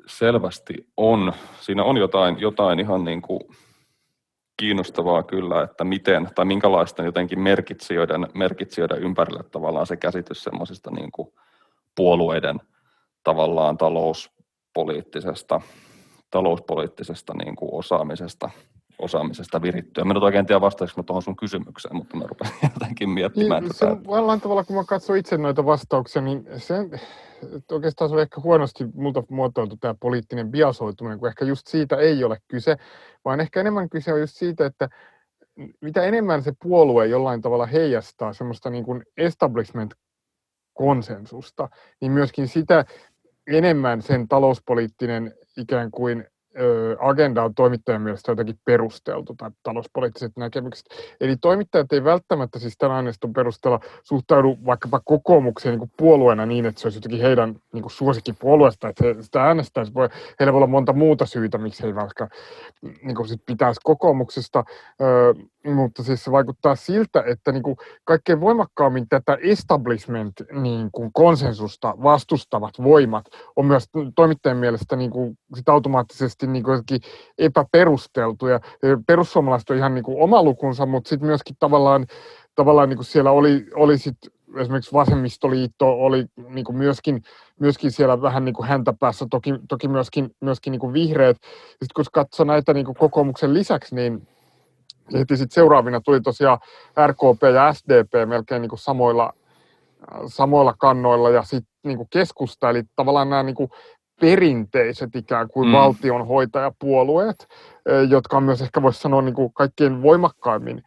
selvästi 0.07 0.73
on, 0.97 1.33
siinä 1.61 1.83
on 1.83 1.97
jotain, 1.97 2.39
jotain 2.39 2.79
ihan 2.79 3.03
niin 3.03 3.21
kuin 3.21 3.41
kiinnostavaa 4.57 5.23
kyllä, 5.23 5.63
että 5.63 5.83
miten 5.83 6.29
tai 6.35 6.45
minkälaisten 6.45 7.05
jotenkin 7.05 7.39
merkitsijöiden, 7.39 8.27
merkitsijöiden 8.33 9.03
ympärille 9.03 9.43
tavallaan 9.43 9.87
se 9.87 9.97
käsitys 9.97 10.43
semmoisista 10.43 10.91
niin 10.91 11.11
kuin 11.11 11.33
puolueiden 11.95 12.59
tavallaan 13.23 13.77
talouspoliittisesta, 13.77 15.61
talouspoliittisesta 16.31 17.33
niin 17.33 17.55
kuin 17.55 17.73
osaamisesta 17.73 18.49
osaamisesta 18.99 19.61
virittyä. 19.61 20.03
Mä 20.03 20.13
en 20.13 20.23
oikein 20.23 20.45
tiedä 20.45 20.61
vastaanko 20.61 21.03
tuohon 21.03 21.21
sun 21.21 21.35
kysymykseen, 21.35 21.95
mutta 21.95 22.17
mä 22.17 22.23
rupesin 22.27 22.55
jotenkin 22.73 23.09
miettimään 23.09 23.63
niin, 23.63 23.73
tätä. 23.73 23.95
Se, 23.95 24.01
jollain 24.15 24.41
tavalla, 24.41 24.63
kun 24.63 24.75
mä 24.75 24.83
katson 24.83 25.17
itse 25.17 25.37
noita 25.37 25.65
vastauksia, 25.65 26.21
niin 26.21 26.47
se 26.57 26.75
oikeastaan 27.71 28.09
se 28.09 28.15
on 28.15 28.21
ehkä 28.21 28.41
huonosti 28.41 28.85
multa 28.93 29.23
muotoiltu 29.29 29.77
tämä 29.77 29.95
poliittinen 29.99 30.51
biasoituminen, 30.51 31.19
kun 31.19 31.27
ehkä 31.27 31.45
just 31.45 31.67
siitä 31.67 31.95
ei 31.95 32.23
ole 32.23 32.37
kyse, 32.47 32.77
vaan 33.25 33.39
ehkä 33.39 33.59
enemmän 33.59 33.89
kyse 33.89 34.13
on 34.13 34.19
just 34.19 34.35
siitä, 34.35 34.65
että 34.65 34.89
mitä 35.81 36.03
enemmän 36.03 36.43
se 36.43 36.53
puolue 36.63 37.07
jollain 37.07 37.41
tavalla 37.41 37.65
heijastaa 37.65 38.33
semmoista 38.33 38.69
niin 38.69 38.83
kuin 38.83 39.03
establishment-konsensusta, 39.17 41.69
niin 42.01 42.11
myöskin 42.11 42.47
sitä 42.47 42.85
enemmän 43.47 44.01
sen 44.01 44.27
talouspoliittinen 44.27 45.33
ikään 45.57 45.91
kuin 45.91 46.25
agenda 46.99 47.43
on 47.43 47.55
toimittajan 47.55 48.01
mielestä 48.01 48.31
jotenkin 48.31 48.59
perusteltu 48.65 49.35
tai 49.37 49.51
talouspoliittiset 49.63 50.31
näkemykset. 50.37 50.85
Eli 51.21 51.35
toimittajat 51.37 51.93
ei 51.93 52.03
välttämättä 52.03 52.59
siis 52.59 52.77
tämän 52.77 52.97
aineiston 52.97 53.33
perusteella 53.33 53.79
suhtaudu 54.03 54.57
vaikkapa 54.65 55.01
kokoomukseen 55.05 55.79
niin 55.79 55.91
puolueena 55.97 56.45
niin, 56.45 56.65
että 56.65 56.81
se 56.81 56.87
olisi 56.87 56.97
jotenkin 56.97 57.21
heidän 57.21 57.55
niin 57.73 57.81
kuin 57.81 57.91
suosikkipuolueesta, 57.91 58.89
että 58.89 59.03
he 59.03 59.15
sitä 59.21 59.43
äänestäisi. 59.43 59.93
Voi, 59.93 60.09
heillä 60.39 60.53
voi 60.53 60.57
olla 60.57 60.67
monta 60.67 60.93
muuta 60.93 61.25
syytä, 61.25 61.57
miksi 61.57 61.83
he 61.83 61.95
välttämättä 61.95 62.37
niin 63.01 63.15
kuin 63.15 63.27
sit 63.27 63.41
pitäisi 63.45 63.79
kokoomuksesta, 63.83 64.63
öö, 65.01 65.33
mutta 65.73 66.03
siis 66.03 66.23
se 66.23 66.31
vaikuttaa 66.31 66.75
siltä, 66.75 67.23
että 67.27 67.51
niin 67.51 67.63
kuin 67.63 67.75
kaikkein 68.03 68.41
voimakkaammin 68.41 69.09
tätä 69.09 69.37
establishment 69.41 70.33
niin 70.51 70.89
konsensusta 71.13 71.95
vastustavat 72.03 72.73
voimat 72.83 73.25
on 73.55 73.65
myös 73.65 73.89
toimittajien 74.15 74.57
mielestä 74.57 74.95
niin 74.95 75.11
kuin 75.11 75.37
sit 75.55 75.69
automaattisesti 75.69 76.46
niin 76.53 76.63
kuin 76.63 76.81
epäperusteltuja. 77.37 78.59
Perussuomalaiset 79.07 79.69
on 79.69 79.77
ihan 79.77 79.95
niin 79.95 80.03
kuin 80.03 80.21
oma 80.21 80.43
lukunsa, 80.43 80.85
mutta 80.85 81.09
sitten 81.09 81.27
myöskin 81.27 81.55
tavallaan, 81.59 82.05
tavallaan 82.55 82.89
niin 82.89 82.97
kuin 82.97 83.05
siellä 83.05 83.31
oli, 83.31 83.65
oli 83.75 83.97
sit 83.97 84.17
esimerkiksi 84.57 84.93
vasemmistoliitto 84.93 85.89
oli 85.89 86.25
niin 86.49 86.65
kuin 86.65 86.77
myöskin, 86.77 87.21
myöskin 87.59 87.91
siellä 87.91 88.21
vähän 88.21 88.45
niin 88.45 88.55
kuin 88.55 88.67
häntä 88.67 88.93
päässä, 88.99 89.25
toki, 89.29 89.53
toki 89.69 89.87
myöskin, 89.87 90.35
myöskin 90.41 90.71
niin 90.71 90.79
kuin 90.79 90.93
vihreät. 90.93 91.37
Sitten 91.69 91.87
kun 91.95 92.05
katsoo 92.11 92.45
näitä 92.45 92.73
niin 92.73 92.85
kuin 92.85 92.95
kokoomuksen 92.95 93.53
lisäksi, 93.53 93.95
niin 93.95 94.27
heti 95.13 95.37
sitten 95.37 95.55
seuraavina 95.55 96.01
tuli 96.01 96.21
tosiaan 96.21 96.59
RKP 97.07 97.43
ja 97.53 97.73
SDP 97.73 98.29
melkein 98.29 98.61
niin 98.61 98.69
kuin 98.69 98.79
samoilla, 98.79 99.33
samoilla 100.27 100.73
kannoilla 100.77 101.29
ja 101.29 101.43
sitten 101.43 101.73
niin 101.83 101.97
kuin 101.97 102.09
keskusta, 102.09 102.69
eli 102.69 102.83
tavallaan 102.95 103.29
nämä 103.29 103.43
niin 103.43 103.55
kuin 103.55 103.69
perinteiset 104.21 105.15
ikään 105.15 105.47
kuin 105.47 105.67
mm. 105.67 105.73
valtionhoitajapuolueet, 105.73 107.47
jotka 108.09 108.37
on 108.37 108.43
myös 108.43 108.61
ehkä 108.61 108.81
voisi 108.81 108.99
sanoa 108.99 109.21
niin 109.21 109.35
kuin 109.35 109.53
kaikkein 109.53 110.01
voimakkaimmin 110.01 110.83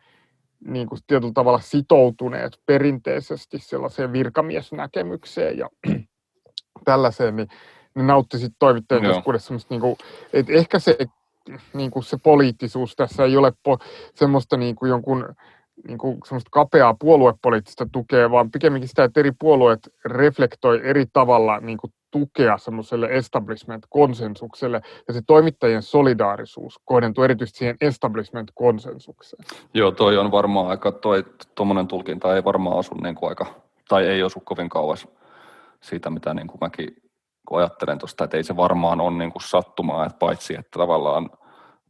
niin 0.64 0.88
kuin 0.88 1.00
tietyllä 1.06 1.32
tavalla 1.32 1.60
sitoutuneet 1.60 2.58
perinteisesti 2.66 3.58
sellaiseen 3.58 4.12
virkamiesnäkemykseen 4.12 5.58
ja 5.58 5.68
tällaiseen, 6.84 7.36
niin 7.36 7.48
ne 7.94 8.02
nautti 8.02 8.38
sitten 8.38 8.56
toimittajien 8.58 9.14
keskuudessa 9.14 9.46
semmoista, 9.46 9.74
niin 9.74 9.80
kuin, 9.80 9.96
että 10.32 10.52
ehkä 10.52 10.78
se, 10.78 10.96
niin 11.74 11.90
kuin 11.90 12.02
se 12.02 12.16
poliittisuus 12.22 12.96
tässä 12.96 13.24
ei 13.24 13.36
ole 13.36 13.52
po, 13.62 13.78
semmoista 14.14 14.56
niin 14.56 14.76
kuin 14.76 14.88
jonkun 14.88 15.34
niin 15.88 15.98
kuin 15.98 16.18
semmoista 16.24 16.48
kapeaa 16.52 16.96
puoluepoliittista 17.00 17.86
tukea, 17.92 18.30
vaan 18.30 18.50
pikemminkin 18.50 18.88
sitä, 18.88 19.04
että 19.04 19.20
eri 19.20 19.32
puolueet 19.38 19.80
reflektoi 20.04 20.80
eri 20.84 21.06
tavalla 21.12 21.60
niin 21.60 21.78
kuin 21.78 21.92
tukea 22.10 22.58
semmoiselle 22.58 23.08
establishment-konsensukselle, 23.10 24.80
ja 25.08 25.14
se 25.14 25.22
toimittajien 25.26 25.82
solidaarisuus 25.82 26.80
kohdentuu 26.84 27.24
erityisesti 27.24 27.58
siihen 27.58 27.76
establishment-konsensukseen. 27.80 29.44
Joo, 29.74 29.90
toi 29.90 30.18
on 30.18 30.30
varmaan 30.30 30.66
aika, 30.66 30.92
toi 30.92 31.24
tuommoinen 31.54 31.86
tulkinta 31.86 32.36
ei 32.36 32.44
varmaan 32.44 32.78
asu 32.78 32.94
niin 32.94 33.14
kuin 33.14 33.28
aika, 33.28 33.46
tai 33.88 34.06
ei 34.06 34.22
osu 34.22 34.40
kovin 34.40 34.68
kauas 34.68 35.08
siitä, 35.80 36.10
mitä 36.10 36.34
niin 36.34 36.46
kuin 36.46 36.58
mäkin 36.60 36.96
kun 37.48 37.58
ajattelen 37.58 37.98
tuosta, 37.98 38.24
että 38.24 38.36
ei 38.36 38.44
se 38.44 38.56
varmaan 38.56 39.00
ole 39.00 39.18
niin 39.18 39.32
kuin 39.32 39.42
sattumaa, 39.42 40.06
että 40.06 40.18
paitsi 40.18 40.54
että 40.54 40.78
tavallaan 40.78 41.30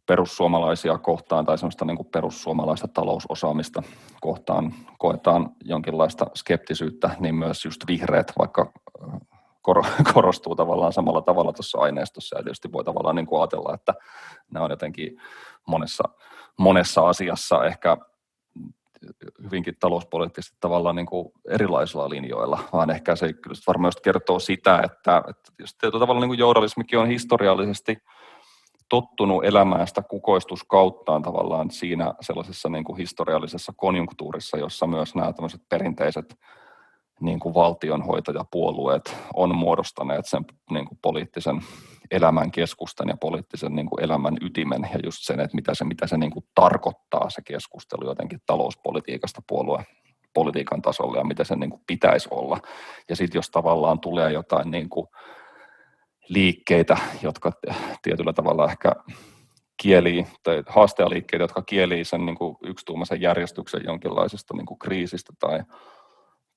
perussuomalaisia 0.06 0.98
kohtaan 0.98 1.44
tai 1.44 1.58
semmoista 1.58 1.84
niin 1.84 1.96
kuin 1.96 2.08
perussuomalaista 2.12 2.88
talousosaamista 2.88 3.82
kohtaan 4.20 4.74
koetaan 4.98 5.50
jonkinlaista 5.64 6.26
skeptisyyttä, 6.34 7.10
niin 7.18 7.34
myös 7.34 7.64
just 7.64 7.80
vihreät, 7.86 8.32
vaikka 8.38 8.72
korostuu 10.14 10.54
tavallaan 10.54 10.92
samalla 10.92 11.22
tavalla 11.22 11.52
tuossa 11.52 11.78
aineistossa. 11.78 12.38
Ja 12.38 12.42
tietysti 12.42 12.72
voi 12.72 12.84
tavallaan 12.84 13.16
niin 13.16 13.26
kuin 13.26 13.40
ajatella, 13.40 13.74
että 13.74 13.94
ne 14.50 14.60
on 14.60 14.70
jotenkin 14.70 15.20
monessa, 15.66 16.04
monessa 16.58 17.08
asiassa 17.08 17.64
ehkä 17.64 17.96
hyvinkin 19.42 19.74
talouspoliittisesti 19.80 20.56
tavallaan 20.60 20.96
niin 20.96 21.06
kuin 21.06 21.32
erilaisilla 21.48 22.08
linjoilla, 22.08 22.58
vaan 22.72 22.90
ehkä 22.90 23.16
se 23.16 23.32
kyllä 23.32 23.56
varmaan 23.66 23.92
kertoo 24.02 24.38
sitä, 24.38 24.82
että, 24.84 25.22
että 25.28 25.52
tietyllä 25.80 26.00
tavalla 26.00 26.20
niin 26.20 26.28
kuin 26.28 26.38
journalismikin 26.38 26.98
on 26.98 27.08
historiallisesti 27.08 27.98
tottunut 28.88 29.44
elämään 29.44 29.86
sitä 29.86 30.02
kukoistuskauttaan 30.02 31.22
tavallaan 31.22 31.70
siinä 31.70 32.14
sellaisessa 32.20 32.68
niin 32.68 32.84
kuin 32.84 32.98
historiallisessa 32.98 33.72
konjunktuurissa, 33.76 34.58
jossa 34.58 34.86
myös 34.86 35.14
nämä 35.14 35.32
tämmöiset 35.32 35.60
perinteiset 35.68 36.38
niin 37.20 37.40
kuin 37.40 37.54
valtionhoitajapuolueet 37.54 39.16
on 39.34 39.54
muodostaneet 39.54 40.26
sen 40.26 40.44
niin 40.70 40.86
kuin 40.86 40.98
poliittisen 41.02 41.60
elämän 42.10 42.50
keskustan 42.50 43.08
ja 43.08 43.16
poliittisen 43.20 43.74
niin 43.74 43.86
kuin 43.86 44.04
elämän 44.04 44.36
ytimen 44.40 44.88
ja 44.92 45.00
just 45.04 45.18
sen, 45.20 45.40
että 45.40 45.54
mitä 45.54 45.74
se, 45.74 45.84
mitä 45.84 46.06
se 46.06 46.16
niin 46.16 46.30
kuin 46.30 46.44
tarkoittaa 46.54 47.30
se 47.30 47.42
keskustelu 47.42 48.04
jotenkin 48.04 48.40
talouspolitiikasta 48.46 49.42
puolueen 49.48 49.84
politiikan 50.34 50.82
tasolla 50.82 51.18
ja 51.18 51.24
mitä 51.24 51.44
se 51.44 51.56
niin 51.56 51.70
kuin 51.70 51.82
pitäisi 51.86 52.28
olla. 52.32 52.58
Ja 53.08 53.16
sitten 53.16 53.38
jos 53.38 53.50
tavallaan 53.50 54.00
tulee 54.00 54.32
jotain 54.32 54.70
niin 54.70 54.88
kuin 54.88 55.06
liikkeitä, 56.28 56.96
jotka 57.22 57.52
tietyllä 58.02 58.32
tavalla 58.32 58.70
ehkä 58.70 58.92
kielii, 59.82 60.26
tai 60.42 60.62
haastajaliikkeitä, 60.66 61.42
jotka 61.42 61.62
kielii 61.62 62.04
sen 62.04 62.26
niin 62.26 62.36
kuin 62.36 62.56
yksituumaisen 62.62 63.20
järjestyksen 63.20 63.82
jonkinlaisesta 63.84 64.56
niin 64.56 64.66
kuin 64.66 64.78
kriisistä 64.78 65.32
tai, 65.38 65.60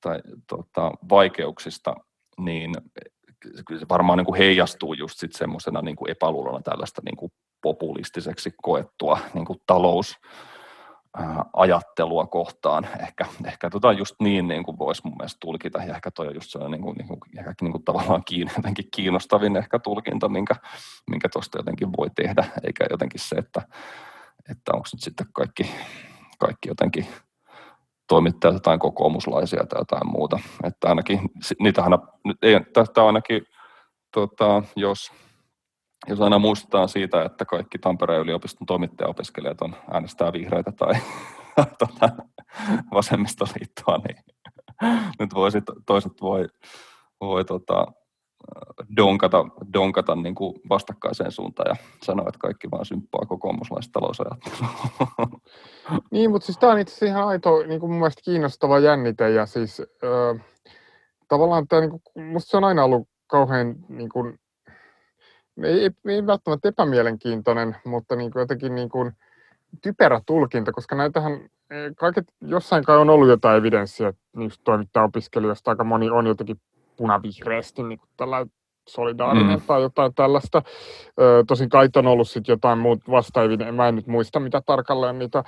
tai 0.03 0.19
tota, 0.47 0.91
vaikeuksista, 1.09 1.95
niin 2.39 2.75
kyllä 3.67 3.79
se 3.79 3.85
varmaan 3.89 4.17
niin 4.17 4.25
kuin 4.25 4.37
heijastuu 4.37 4.93
just 4.93 5.19
sitten 5.19 5.37
semmoisena 5.37 5.81
niin 5.81 5.95
kuin 5.95 6.11
epäluulona 6.11 6.61
tällaista 6.61 7.01
niin 7.05 7.17
kuin 7.17 7.31
populistiseksi 7.61 8.51
koettua 8.61 9.19
niin 9.33 9.45
kuin 9.45 9.59
talous, 9.67 10.15
ajattelua 11.53 12.25
kohtaan. 12.25 12.87
Ehkä, 12.99 13.25
ehkä 13.45 13.69
tota 13.69 13.91
just 13.91 14.15
niin, 14.19 14.47
niin 14.47 14.63
kuin 14.63 14.79
voisi 14.79 15.01
mun 15.05 15.17
mielestä 15.17 15.37
tulkita, 15.41 15.83
ja 15.83 15.95
ehkä 15.95 16.11
toi 16.11 16.27
on 16.27 16.35
just 16.35 16.49
sellainen 16.49 16.81
niin 16.81 16.83
kuin, 16.83 16.97
niin 16.97 17.07
kuin, 17.07 17.19
ehkä 17.37 17.53
niin 17.61 17.71
kuin 17.71 17.83
tavallaan 17.83 18.23
kiin, 18.25 18.51
jotenkin 18.57 18.87
kiinnostavin 18.95 19.57
ehkä 19.57 19.79
tulkinta, 19.79 20.29
minkä, 20.29 20.55
minkä 21.09 21.29
tuosta 21.29 21.59
jotenkin 21.59 21.89
voi 21.97 22.09
tehdä, 22.15 22.45
eikä 22.63 22.85
jotenkin 22.89 23.19
se, 23.19 23.35
että, 23.35 23.61
että 24.51 24.71
onko 24.73 24.87
nyt 24.93 25.03
sitten 25.03 25.27
kaikki, 25.33 25.71
kaikki 26.39 26.69
jotenkin 26.69 27.07
toimittajat 28.07 28.53
jotain 28.53 28.79
kokoomuslaisia 28.79 29.65
tai 29.69 29.81
jotain 29.81 30.07
muuta. 30.07 30.39
Että 30.63 30.89
ainakin, 30.89 31.19
niitähän, 31.59 31.91
ei, 32.41 32.53
tämä 32.93 33.07
ainakin, 33.07 33.41
tota, 34.11 34.63
jos 34.75 35.11
jos 36.07 36.21
aina 36.21 36.39
muistetaan 36.39 36.89
siitä, 36.89 37.23
että 37.23 37.45
kaikki 37.45 37.79
Tampereen 37.79 38.21
yliopiston 38.21 38.65
toimittajaopiskelijat 38.65 39.61
on 39.61 39.75
äänestää 39.91 40.33
vihreitä 40.33 40.71
tai 40.71 40.93
tota, 41.79 42.09
vasemmistoliittoa, 42.93 43.97
niin 43.97 44.17
nyt 45.19 45.33
voi 45.33 45.51
sit, 45.51 45.63
toiset 45.85 46.21
voi, 46.21 46.47
voi 47.21 47.45
tota, 47.45 47.85
donkata, 48.97 49.45
donkata 49.73 50.15
niin 50.15 50.35
kuin 50.35 50.53
vastakkaiseen 50.69 51.31
suuntaan 51.31 51.69
ja 51.69 51.75
sanoa, 52.03 52.25
että 52.27 52.39
kaikki 52.39 52.71
vaan 52.71 52.85
symppaa 52.85 53.25
kokoomuslaista 53.25 53.91
talousajattelua. 53.93 54.69
Niin, 56.11 56.31
mutta 56.31 56.45
siis 56.45 56.57
tämä 56.57 56.71
on 56.71 56.79
itse 56.79 57.05
ihan 57.05 57.27
aito, 57.27 57.63
niin 57.67 57.79
kuin 57.79 57.91
mun 57.91 57.99
mielestä 57.99 58.21
kiinnostava 58.25 58.79
jännite 58.79 59.29
ja 59.29 59.45
siis 59.45 59.79
äh, 59.81 60.45
tavallaan 61.27 61.67
tämä, 61.67 61.81
niin 61.81 61.89
kuin, 61.89 62.25
musta 62.25 62.49
se 62.49 62.57
on 62.57 62.63
aina 62.63 62.83
ollut 62.83 63.07
kauhean 63.27 63.75
niin 63.89 64.09
kuin, 64.09 64.39
ei, 65.63 65.91
ei 66.07 66.25
välttämättä 66.25 66.69
epämielenkiintoinen, 66.69 67.75
mutta 67.85 68.15
niin 68.15 68.31
kuin 68.31 68.41
jotenkin 68.41 68.75
niin 68.75 68.89
kuin 68.89 69.11
typerä 69.81 70.21
tulkinta, 70.25 70.71
koska 70.71 70.95
näitähän 70.95 71.49
kaiket, 71.97 72.25
jossain 72.41 72.83
kai 72.83 72.97
on 72.97 73.09
ollut 73.09 73.27
jotain 73.27 73.57
evidenssiä 73.57 74.13
niistä 74.35 74.63
toimittaja-opiskelijoista, 74.63 75.71
aika 75.71 75.83
moni 75.83 76.09
on 76.09 76.27
jotenkin 76.27 76.61
punavihreästi 76.97 77.83
niin 77.83 77.99
kuin 77.99 78.09
tällä 78.17 78.45
solidaarinen 78.87 79.59
mm. 79.59 79.65
tai 79.67 79.81
jotain 79.81 80.13
tällaista. 80.15 80.61
Ö, 81.21 81.43
tosin 81.47 81.69
kai 81.69 81.89
on 81.95 82.07
ollut 82.07 82.29
sitten 82.29 82.53
jotain 82.53 82.79
muut 82.79 82.99
vastaavia, 83.09 83.71
mä 83.71 83.87
en 83.87 83.95
nyt 83.95 84.07
muista 84.07 84.39
mitä 84.39 84.61
tarkalleen 84.65 85.19
niitä, 85.19 85.43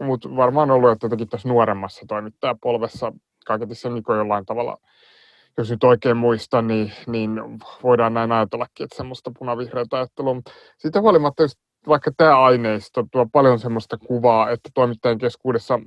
mutta 0.00 0.36
varmaan 0.36 0.70
ollut, 0.70 0.90
että 0.90 1.04
jotenkin 1.04 1.28
tässä 1.28 1.48
nuoremmassa 1.48 2.04
toimittajapolvessa 2.08 3.12
kaiketi 3.46 3.74
se 3.74 3.88
niin 3.88 4.04
jollain 4.08 4.46
tavalla 4.46 4.78
jos 5.58 5.70
nyt 5.70 5.84
oikein 5.84 6.16
muistan, 6.16 6.66
niin, 6.66 6.92
niin 7.06 7.40
voidaan 7.82 8.14
näin 8.14 8.32
ajatellakin, 8.32 8.84
että 8.84 8.96
semmoista 8.96 9.32
punavihreätä 9.38 9.96
ajattelua. 9.96 10.36
Sitten 10.78 11.02
huolimatta 11.02 11.42
just 11.42 11.58
vaikka 11.88 12.10
tämä 12.16 12.40
aineisto 12.40 13.04
tuo 13.12 13.26
paljon 13.32 13.58
semmoista 13.58 13.98
kuvaa, 13.98 14.50
että 14.50 14.70
toimittajien 14.74 15.18
keskuudessa 15.18 15.80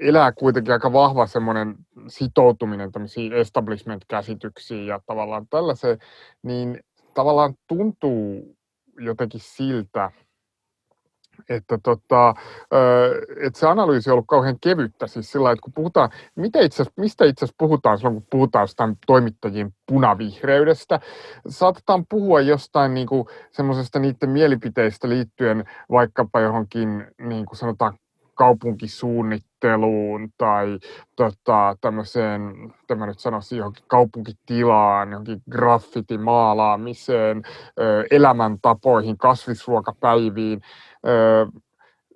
elää 0.00 0.32
kuitenkin 0.32 0.72
aika 0.72 0.92
vahva 0.92 1.26
semmoinen 1.26 1.74
sitoutuminen 2.08 2.92
tämmöisiin 2.92 3.32
establishment-käsityksiin 3.32 4.86
ja 4.86 5.00
tavallaan 5.06 5.46
tällaiseen, 5.50 5.98
niin 6.42 6.80
tavallaan 7.14 7.54
tuntuu 7.66 8.56
jotenkin 8.98 9.40
siltä, 9.40 10.10
että, 11.48 11.78
tota, 11.82 12.34
että 13.46 13.58
se 13.58 13.66
analyysi 13.66 14.10
on 14.10 14.12
ollut 14.12 14.26
kauhean 14.28 14.60
kevyttä, 14.60 15.06
siis 15.06 15.32
sillä 15.32 15.52
että 15.52 15.62
kun 15.62 15.72
puhutaan, 15.72 16.10
mitä 16.36 16.60
itse, 16.60 16.84
mistä 16.96 17.24
itse 17.24 17.44
asiassa 17.44 17.56
puhutaan 17.58 17.98
silloin, 17.98 18.14
kun 18.14 18.26
puhutaan 18.30 18.62
jostain 18.62 18.96
toimittajien 19.06 19.74
punavihreydestä, 19.86 21.00
saatetaan 21.48 22.06
puhua 22.08 22.40
jostain 22.40 22.94
niin 22.94 23.06
kuin, 23.06 23.26
semmoisesta 23.52 23.98
niiden 23.98 24.30
mielipiteistä 24.30 25.08
liittyen 25.08 25.64
vaikkapa 25.90 26.40
johonkin, 26.40 27.06
niin 27.18 27.46
kuin 27.46 27.58
sanotaan, 27.58 27.98
kaupunkisuunnitteluun 28.34 29.53
tai 30.38 30.78
tota, 31.16 31.76
tämmöiseen, 31.80 32.72
tämä 32.86 33.06
nyt 33.06 33.18
sanoisin, 33.18 33.58
johonkin 33.58 33.84
kaupunkitilaan, 33.86 35.10
johonkin 35.10 35.42
graffitimaalaamiseen, 35.50 37.42
elämäntapoihin, 38.10 39.18
kasvisruokapäiviin, 39.18 40.60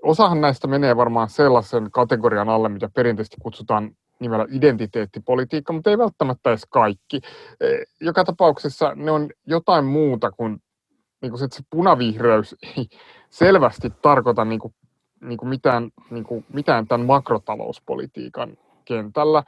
osahan 0.03 0.41
näistä 0.41 0.67
menee 0.67 0.97
varmaan 0.97 1.29
sellaisen 1.29 1.91
kategorian 1.91 2.49
alle, 2.49 2.69
mitä 2.69 2.91
perinteisesti 2.95 3.37
kutsutaan 3.43 3.91
nimellä 4.21 4.47
identiteettipolitiikka, 4.51 5.73
mutta 5.73 5.91
ei 5.91 5.99
välttämättä 5.99 6.51
edes 6.51 6.67
kaikki. 6.71 7.21
Joka 8.01 8.25
tapauksessa 8.25 8.93
ne 8.95 9.11
on 9.11 9.31
jotain 9.47 9.85
muuta 9.85 10.31
kuin, 10.31 10.63
niin 11.23 11.31
kuin 11.31 11.39
se, 11.39 11.45
että 11.45 11.57
se 11.57 11.63
punavihreys 11.71 12.57
ei 12.77 12.89
selvästi 13.31 13.91
tarkoita 14.03 14.45
niin 14.45 14.61
kuin, 14.61 14.75
niin 15.21 15.39
kuin 15.39 15.49
mitään, 15.49 15.91
niin 16.11 16.25
kuin 16.25 16.45
mitään 16.53 16.87
tämän 16.87 17.07
makrotalouspolitiikan 17.07 18.57
kentällä. 18.85 19.43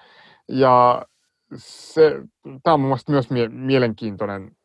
Ja 0.49 1.07
se, 1.55 2.23
tämä 2.62 2.75
on 2.75 2.81
mielestäni 2.81 3.14
myös 3.14 3.31
mie- 3.31 3.49
mielenkiintoinen, 3.49 4.57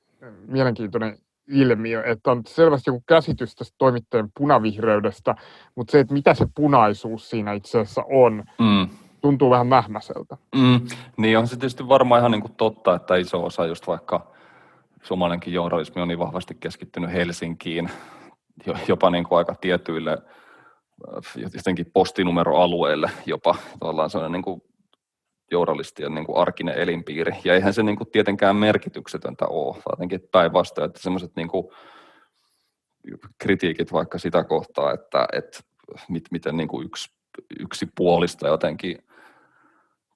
mielenkiintoinen 0.47 1.18
ilmiö, 1.47 2.03
että 2.03 2.32
on 2.32 2.41
selvästi 2.47 2.89
joku 2.89 3.03
käsitys 3.08 3.56
tästä 3.56 3.76
toimittajien 3.78 4.32
punavihreydestä, 4.38 5.36
mutta 5.76 5.91
se, 5.91 5.99
että 5.99 6.14
mitä 6.14 6.34
se 6.34 6.47
punaisuus 6.56 7.30
siinä 7.30 7.53
itse 7.53 7.80
asiassa 7.80 8.03
on, 8.10 8.43
mm. 8.60 8.89
tuntuu 9.22 9.49
vähän 9.49 9.68
mähmäseltä. 9.68 10.38
Mm. 10.56 10.82
Niin 11.18 11.38
on 11.38 11.47
se 11.47 11.56
tietysti 11.56 11.88
varmaan 11.88 12.20
ihan 12.20 12.32
niin 12.32 12.41
kuin 12.41 12.56
totta, 12.56 12.95
että 12.95 13.16
iso 13.16 13.45
osa 13.45 13.66
just 13.66 13.88
vaikka 13.88 14.32
suomalainenkin 15.03 15.53
journalismi 15.53 16.01
on 16.01 16.08
niin 16.08 16.20
vahvasti 16.20 16.58
keskittynyt 16.60 17.14
Helsinkiin, 17.14 17.89
jopa 18.88 19.10
niin 19.10 19.24
kuin 19.24 19.38
aika 19.38 19.56
tietyille 19.62 20.18
jotenkin 21.56 21.91
postinumeroalueille 21.93 23.12
jopa 23.26 23.56
tavallaan 23.80 24.10
sellainen 24.10 24.32
niin 24.32 24.43
kuin 24.43 24.62
journalistien 25.52 26.16
niin 26.16 26.26
kuin 26.26 26.38
arkinen 26.38 26.78
elinpiiri. 26.78 27.32
Ja 27.43 27.54
eihän 27.54 27.74
se 27.74 27.84
niin 27.84 27.98
kuin 27.98 28.12
tietenkään 28.12 28.56
merkityksetöntä 28.56 29.46
ole, 29.48 29.78
jotenkin 29.89 30.30
päinvastoin, 30.32 30.86
että 30.86 31.02
semmoiset 31.02 31.36
niin 31.36 31.48
kuin 31.48 31.68
kritiikit 33.38 33.91
vaikka 33.91 34.18
sitä 34.20 34.43
kohtaa, 34.43 34.93
että, 34.93 35.28
että 35.34 35.60
mit, 36.10 36.24
miten 36.32 36.58
niin 36.58 36.68
kuin 36.68 36.86
yksi, 36.86 37.10
yksipuolista 37.60 38.48
jotenkin 38.48 38.98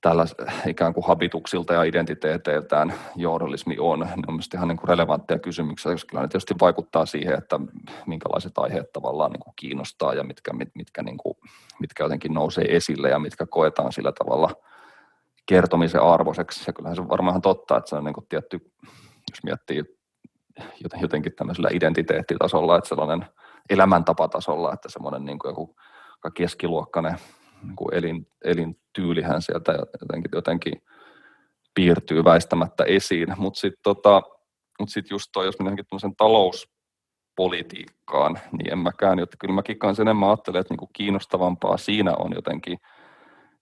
tällä 0.02 0.26
ikään 0.68 0.94
kuin 0.94 1.08
habituksilta 1.08 1.74
ja 1.74 1.84
identiteeteiltään 1.84 2.94
journalismi 3.16 3.76
on, 3.80 4.00
ne 4.00 4.06
on 4.06 4.34
mielestäni 4.34 4.60
ihan 4.60 4.68
niin 4.68 4.78
kuin 4.78 4.90
relevantteja 4.90 5.40
kysymyksiä, 5.40 5.92
koska 5.92 6.10
kyllä 6.10 6.22
ne 6.22 6.28
tietysti 6.28 6.56
vaikuttaa 6.62 7.06
siihen, 7.06 7.38
että 7.38 7.60
minkälaiset 8.06 8.58
aiheet 8.58 8.94
tavallaan 8.94 9.32
niin 9.32 9.44
kuin 9.44 9.54
kiinnostaa 9.56 10.14
ja 10.14 10.24
mitkä, 10.24 10.54
mit, 10.54 10.70
mitkä, 10.76 11.04
niin 11.04 11.18
kuin, 11.18 11.38
mitkä 11.80 12.04
jotenkin 12.04 12.34
nousee 12.34 12.76
esille 12.76 13.10
ja 13.10 13.20
mitkä 13.20 13.46
koetaan 13.46 13.94
sillä 13.94 14.12
tavalla– 14.12 14.50
kertomisen 15.50 16.02
arvoiseksi. 16.02 16.64
Ja 16.68 16.74
kyllähän 16.74 16.96
se 16.96 17.02
on 17.02 17.10
varmaan 17.10 17.42
totta, 17.42 17.78
että 17.78 17.90
se 17.90 17.96
on 17.96 18.04
niin 18.04 18.14
kuin 18.14 18.26
tietty, 18.30 18.72
jos 19.32 19.44
miettii 19.44 19.84
jotenkin 21.02 21.36
tämmöisellä 21.36 21.70
identiteettitasolla, 21.72 22.78
että 22.78 22.88
sellainen 22.88 23.26
elämäntapatasolla, 23.70 24.74
että 24.74 24.90
semmoinen 24.90 25.26
niin 25.26 25.40
kuin 25.40 25.50
joku 25.50 25.76
keskiluokkainen 26.34 27.18
niin 27.64 27.76
kuin 27.76 27.96
elin, 27.96 28.28
elintyylihän 28.44 29.42
sieltä 29.42 29.72
jotenkin, 30.02 30.32
jotenkin 30.34 30.74
piirtyy 31.76 32.24
väistämättä 32.24 32.84
esiin. 32.84 33.28
Mutta 33.38 33.60
sitten 33.60 33.84
tota, 33.84 34.22
mut 34.80 34.90
sit 34.90 35.10
just 35.10 35.30
toi, 35.34 35.46
jos 35.46 35.60
mennään 35.60 35.78
tämmöisen 35.90 36.16
talouspolitiikkaan, 36.16 38.40
niin 38.52 38.72
en 38.72 38.80
mäkään, 38.80 39.20
että 39.20 39.38
kyllä 39.40 39.54
mäkin 39.54 39.80
kanssa 39.80 40.04
enemmän 40.04 40.30
ajattelen, 40.30 40.62
että 40.62 40.74
niin 40.74 40.80
kuin 40.80 40.90
kiinnostavampaa 40.94 41.78
siinä 41.78 42.14
on 42.20 42.32
jotenkin– 42.36 42.78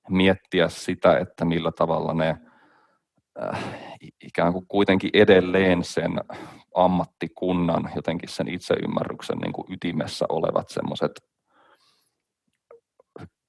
miettiä 0.09 0.69
sitä, 0.69 1.17
että 1.17 1.45
millä 1.45 1.71
tavalla 1.71 2.13
ne 2.13 2.37
äh, 3.43 3.63
ikään 4.23 4.53
kuin 4.53 4.67
kuitenkin 4.67 5.09
edelleen 5.13 5.83
sen 5.83 6.11
ammattikunnan, 6.75 7.91
jotenkin 7.95 8.29
sen 8.29 8.47
itseymmärryksen 8.47 9.37
niin 9.37 9.53
kuin 9.53 9.73
ytimessä 9.73 10.25
olevat 10.29 10.69
semmoiset 10.69 11.11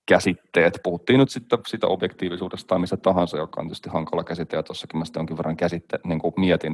käsitteet. 0.09 0.79
Puhuttiin 0.83 1.19
nyt 1.19 1.31
sitten 1.31 1.59
sitä 1.67 1.87
objektiivisuudesta 1.87 2.67
tai 2.67 2.79
missä 2.79 2.97
tahansa, 2.97 3.37
joka 3.37 3.61
on 3.61 3.67
tietysti 3.67 3.91
hankala 3.91 4.25
käsite, 4.25 4.57
ja 4.57 4.63
tuossakin 4.63 4.99
mä 4.99 5.05
sitten 5.05 5.21
jonkin 5.21 5.37
verran 5.37 5.57
käsitte, 5.57 5.99
niin 6.05 6.19
kuin 6.19 6.35
mietin, 6.37 6.73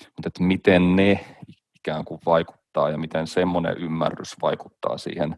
mutta 0.00 0.26
että 0.26 0.42
miten 0.42 0.96
ne 0.96 1.24
ikään 1.78 2.04
kuin 2.04 2.20
vaikuttaa 2.26 2.90
ja 2.90 2.98
miten 2.98 3.26
semmoinen 3.26 3.76
ymmärrys 3.76 4.36
vaikuttaa 4.42 4.98
siihen 4.98 5.30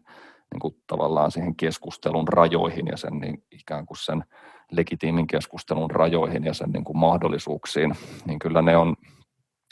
niin 0.53 0.59
kuin 0.59 0.75
tavallaan 0.87 1.31
siihen 1.31 1.55
keskustelun 1.55 2.27
rajoihin 2.27 2.87
ja 2.87 2.97
sen 2.97 3.17
niin 3.19 3.43
ikään 3.51 3.85
kuin 3.85 3.97
sen 3.97 4.23
legitiimin 4.71 5.27
keskustelun 5.27 5.91
rajoihin 5.91 6.43
ja 6.43 6.53
sen 6.53 6.69
niin 6.69 6.83
kuin 6.83 6.97
mahdollisuuksiin, 6.97 7.95
niin 8.25 8.39
kyllä 8.39 8.61
ne 8.61 8.77
on, 8.77 8.95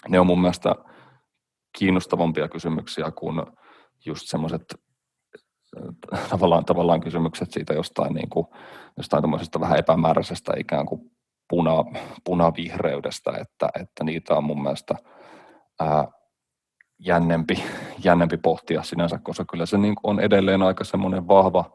ne 0.09 0.19
on 0.19 0.27
mun 0.27 0.41
mielestä 0.41 0.75
kiinnostavampia 1.77 2.47
kysymyksiä 2.47 3.11
kuin 3.11 3.41
just 4.05 4.27
semmoiset 4.27 4.63
tavallaan, 6.29 6.65
tavallaan 6.65 7.01
kysymykset 7.01 7.51
siitä 7.51 7.73
jostain, 7.73 8.13
niin 8.13 8.29
kuin, 8.29 8.47
jostain 8.97 9.59
vähän 9.59 9.79
epämääräisestä 9.79 10.53
ikään 10.57 10.85
kuin 10.85 11.11
puna, 11.49 11.85
punavihreydestä, 12.23 13.31
että, 13.41 13.69
että 13.81 14.03
niitä 14.03 14.35
on 14.35 14.43
mun 14.43 14.63
mielestä 14.63 14.95
ää, 15.79 16.07
jännempi, 16.99 17.63
jännempi 18.03 18.37
pohtia 18.37 18.83
sinänsä, 18.83 19.19
koska 19.23 19.45
kyllä 19.51 19.65
se 19.65 19.77
niin 19.77 19.95
on 20.03 20.19
edelleen 20.19 20.63
aika 20.63 20.83
semmoinen 20.83 21.27
vahva, 21.27 21.65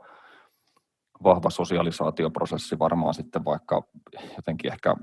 vahva 1.24 1.50
sosialisaatioprosessi 1.50 2.78
varmaan 2.78 3.14
sitten 3.14 3.44
vaikka 3.44 3.82
jotenkin 4.36 4.72
ehkä 4.72 4.96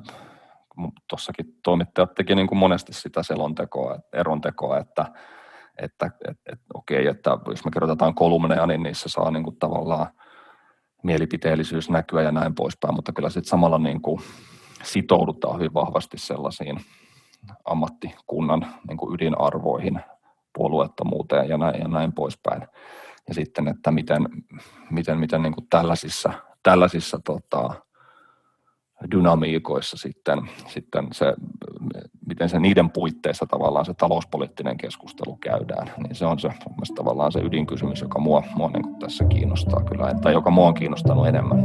tuossakin 1.09 1.45
toimittajat 1.63 2.15
teki 2.15 2.35
niin 2.35 2.47
kuin 2.47 2.59
monesti 2.59 2.93
sitä 2.93 3.23
selontekoa, 3.23 3.99
erontekoa, 4.13 4.77
että, 4.77 5.05
että 5.81 6.11
et, 6.27 6.37
et, 6.51 6.59
okei, 6.73 7.07
että 7.07 7.37
jos 7.47 7.65
me 7.65 7.71
kirjoitetaan 7.71 8.15
kolumneja, 8.15 8.67
niin 8.67 8.83
niissä 8.83 9.09
saa 9.09 9.31
niin 9.31 9.43
kuin 9.43 9.59
tavallaan 9.59 10.07
mielipiteellisyys 11.03 11.89
näkyä 11.89 12.21
ja 12.21 12.31
näin 12.31 12.55
poispäin, 12.55 12.95
mutta 12.95 13.13
kyllä 13.13 13.29
sitten 13.29 13.49
samalla 13.49 13.77
niin 13.77 14.01
kuin 14.01 14.21
sitoudutaan 14.83 15.55
hyvin 15.55 15.73
vahvasti 15.73 16.17
sellaisiin 16.17 16.79
ammattikunnan 17.65 18.65
niin 18.87 18.97
kuin 18.97 19.15
ydinarvoihin, 19.15 19.99
puolueettomuuteen 20.53 21.49
ja 21.49 21.57
näin, 21.57 21.81
ja 21.81 21.87
näin 21.87 22.13
poispäin. 22.13 22.67
Ja 23.27 23.33
sitten, 23.33 23.67
että 23.67 23.91
miten, 23.91 24.27
miten, 24.89 25.19
miten 25.19 25.41
niin 25.41 25.53
kuin 25.53 25.67
tällaisissa, 25.69 26.33
tällaisissa 26.63 27.19
tota, 27.25 27.73
dynamiikoissa 29.11 29.97
sitten, 29.97 30.39
sitten 30.67 31.07
se, 31.11 31.33
miten 32.27 32.49
se 32.49 32.59
niiden 32.59 32.89
puitteissa 32.89 33.45
tavallaan 33.45 33.85
se 33.85 33.93
talouspoliittinen 33.93 34.77
keskustelu 34.77 35.35
käydään, 35.35 35.91
niin 35.97 36.15
se 36.15 36.25
on 36.25 36.39
se 36.39 36.49
tavallaan 36.95 37.31
se 37.31 37.39
ydinkysymys, 37.39 38.01
joka 38.01 38.19
mua, 38.19 38.43
mua 38.55 38.69
niin 38.69 38.95
tässä 38.95 39.25
kiinnostaa 39.25 39.83
kyllä, 39.83 40.13
tai 40.21 40.33
joka 40.33 40.51
mua 40.51 40.67
on 40.67 40.73
kiinnostanut 40.73 41.27
enemmän. 41.27 41.59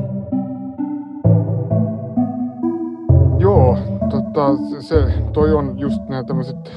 Joo, 3.39 3.78
tota, 4.11 4.80
se, 4.80 5.22
toi 5.32 5.55
on 5.55 5.78
just 5.78 6.03
nämä 6.09 6.24
tämmöiset 6.24 6.72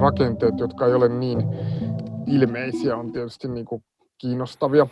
rakenteet, 0.00 0.58
jotka 0.58 0.86
ei 0.86 0.94
ole 0.94 1.08
niin 1.08 1.42
ilmeisiä, 2.26 2.96
on 2.96 3.12
tietysti 3.12 3.48
niin 3.48 3.66
kuin 3.66 3.84
kiinnostavia. 4.18 4.86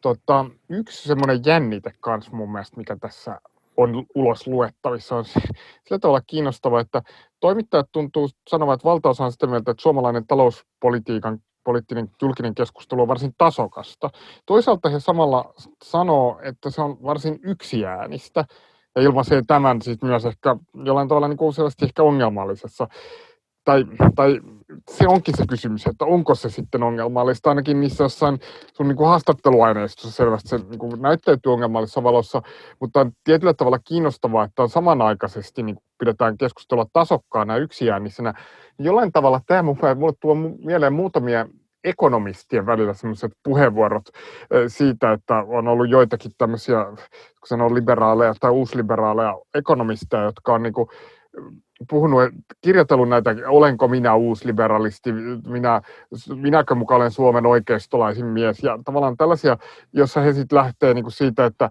Tota, 0.00 0.44
yksi 0.68 1.08
semmoinen 1.08 1.40
jännite 1.46 1.92
kanssa 2.00 2.36
mun 2.36 2.52
mielestä, 2.52 2.76
mikä 2.76 2.96
tässä 2.96 3.40
on 3.76 4.06
ulos 4.14 4.46
luettavissa, 4.46 5.16
on 5.16 5.24
sillä 5.24 5.98
tavalla 6.00 6.20
kiinnostava, 6.26 6.80
että 6.80 7.02
toimittajat 7.40 7.88
tuntuu 7.92 8.28
sanovat, 8.48 8.74
että 8.74 8.88
valtaosa 8.88 9.24
on 9.24 9.32
sitä 9.32 9.46
mieltä, 9.46 9.70
että 9.70 9.82
suomalainen 9.82 10.26
talouspolitiikan 10.26 11.38
poliittinen 11.64 12.10
julkinen 12.22 12.54
keskustelu 12.54 13.02
on 13.02 13.08
varsin 13.08 13.34
tasokasta. 13.38 14.10
Toisaalta 14.46 14.88
he 14.88 15.00
samalla 15.00 15.54
sanoo, 15.84 16.40
että 16.42 16.70
se 16.70 16.82
on 16.82 17.02
varsin 17.02 17.38
yksiäänistä 17.42 18.44
ja 18.96 19.02
ilmaisee 19.02 19.42
tämän 19.46 19.82
siis 19.82 20.02
myös 20.02 20.24
ehkä 20.24 20.56
jollain 20.84 21.08
tavalla 21.08 21.28
niin 21.28 21.36
kuin 21.36 21.54
ehkä 21.82 22.02
ongelmallisessa 22.02 22.88
tai, 23.64 23.84
tai 24.14 24.40
se 24.90 25.06
onkin 25.08 25.36
se 25.36 25.44
kysymys, 25.48 25.86
että 25.86 26.04
onko 26.04 26.34
se 26.34 26.50
sitten 26.50 26.82
ongelmallista, 26.82 27.48
ainakin 27.48 27.80
niissä 27.80 28.04
jossain 28.04 28.40
sun 28.74 28.88
niin 28.88 28.96
kuin 28.96 29.08
haastatteluaineistossa 29.08 30.16
selvästi 30.16 30.48
se 30.48 30.58
niin 30.58 30.78
kuin 30.78 31.02
näyttäytyy 31.02 31.52
ongelmallisessa 31.52 32.02
valossa, 32.02 32.42
mutta 32.80 33.00
on 33.00 33.12
tietyllä 33.24 33.54
tavalla 33.54 33.78
kiinnostavaa, 33.78 34.44
että 34.44 34.62
on 34.62 34.68
samanaikaisesti 34.68 35.62
niin 35.62 35.74
kuin 35.74 35.84
pidetään 35.98 36.38
keskustelua 36.38 36.86
tasokkaana 36.92 37.56
ja 37.56 37.62
yksiäänisenä. 37.62 38.34
Jollain 38.78 39.12
tavalla 39.12 39.40
tämä 39.46 39.62
mulle 39.62 40.12
tuo 40.20 40.34
mieleen 40.64 40.92
muutamia 40.92 41.46
ekonomistien 41.84 42.66
välillä 42.66 42.94
sellaiset 42.94 43.32
puheenvuorot 43.42 44.04
siitä, 44.66 45.12
että 45.12 45.34
on 45.38 45.68
ollut 45.68 45.90
joitakin 45.90 46.30
tämmöisiä, 46.38 46.84
kun 46.84 47.46
sanoo 47.46 47.74
liberaaleja 47.74 48.34
tai 48.40 48.50
uusliberaaleja 48.50 49.38
ekonomisteja, 49.54 50.22
jotka 50.22 50.54
on 50.54 50.62
niin 50.62 50.72
kuin 50.72 50.88
puhunut, 51.90 52.20
kirjoitellut 52.60 53.08
näitä, 53.08 53.34
olenko 53.46 53.88
minä 53.88 54.14
uusliberalisti, 54.14 55.12
minä, 55.46 55.82
minäkö 56.34 56.74
mukaan 56.74 57.00
olen 57.00 57.10
Suomen 57.10 57.46
oikeistolaisin 57.46 58.26
mies, 58.26 58.62
ja 58.62 58.78
tavallaan 58.84 59.16
tällaisia, 59.16 59.56
jossa 59.92 60.20
he 60.20 60.32
sitten 60.32 60.58
lähtee 60.58 60.94
niin 60.94 61.04
kuin 61.04 61.12
siitä, 61.12 61.46
että 61.46 61.70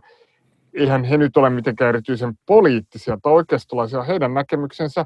eihän 0.74 1.04
he 1.04 1.18
nyt 1.18 1.38
ole 1.38 1.50
mitenkään 1.50 1.90
erityisen 1.90 2.34
poliittisia 2.46 3.18
tai 3.22 3.34
oikeistolaisia, 3.34 4.04
heidän 4.04 4.34
näkemyksensä 4.34 5.06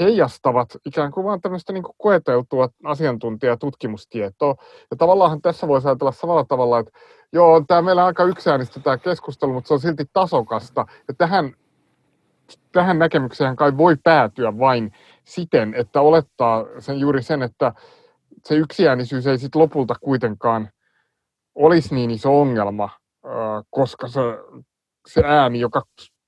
heijastavat 0.00 0.76
ikään 0.86 1.12
kuin 1.12 1.24
vain 1.24 1.40
tämmöistä 1.40 1.72
niin 1.72 1.84
koeteltua 1.98 2.68
asiantuntijatutkimustietoa. 2.84 4.54
Ja 4.90 4.96
tavallaan 4.96 5.42
tässä 5.42 5.68
voisi 5.68 5.88
ajatella 5.88 6.12
samalla 6.12 6.44
tavalla, 6.44 6.78
että 6.78 6.92
joo, 7.32 7.64
tämä 7.68 7.82
meillä 7.82 8.04
aika 8.04 8.24
yksäänistä 8.24 8.80
tämä 8.80 8.98
keskustelu, 8.98 9.52
mutta 9.52 9.68
se 9.68 9.74
on 9.74 9.80
silti 9.80 10.04
tasokasta. 10.12 10.86
Ja 11.08 11.14
tähän 11.18 11.52
tähän 12.72 12.98
näkemykseen 12.98 13.56
kai 13.56 13.76
voi 13.76 13.96
päätyä 14.04 14.58
vain 14.58 14.92
siten, 15.24 15.74
että 15.74 16.00
olettaa 16.00 16.64
sen 16.78 17.00
juuri 17.00 17.22
sen, 17.22 17.42
että 17.42 17.72
se 18.44 18.54
yksiäänisyys 18.54 19.26
ei 19.26 19.38
sitten 19.38 19.62
lopulta 19.62 19.94
kuitenkaan 20.00 20.68
olisi 21.54 21.94
niin 21.94 22.10
iso 22.10 22.40
ongelma, 22.40 22.90
koska 23.70 24.08
se, 24.08 24.20
se 25.08 25.22
ääni, 25.24 25.60
joka 25.60 25.82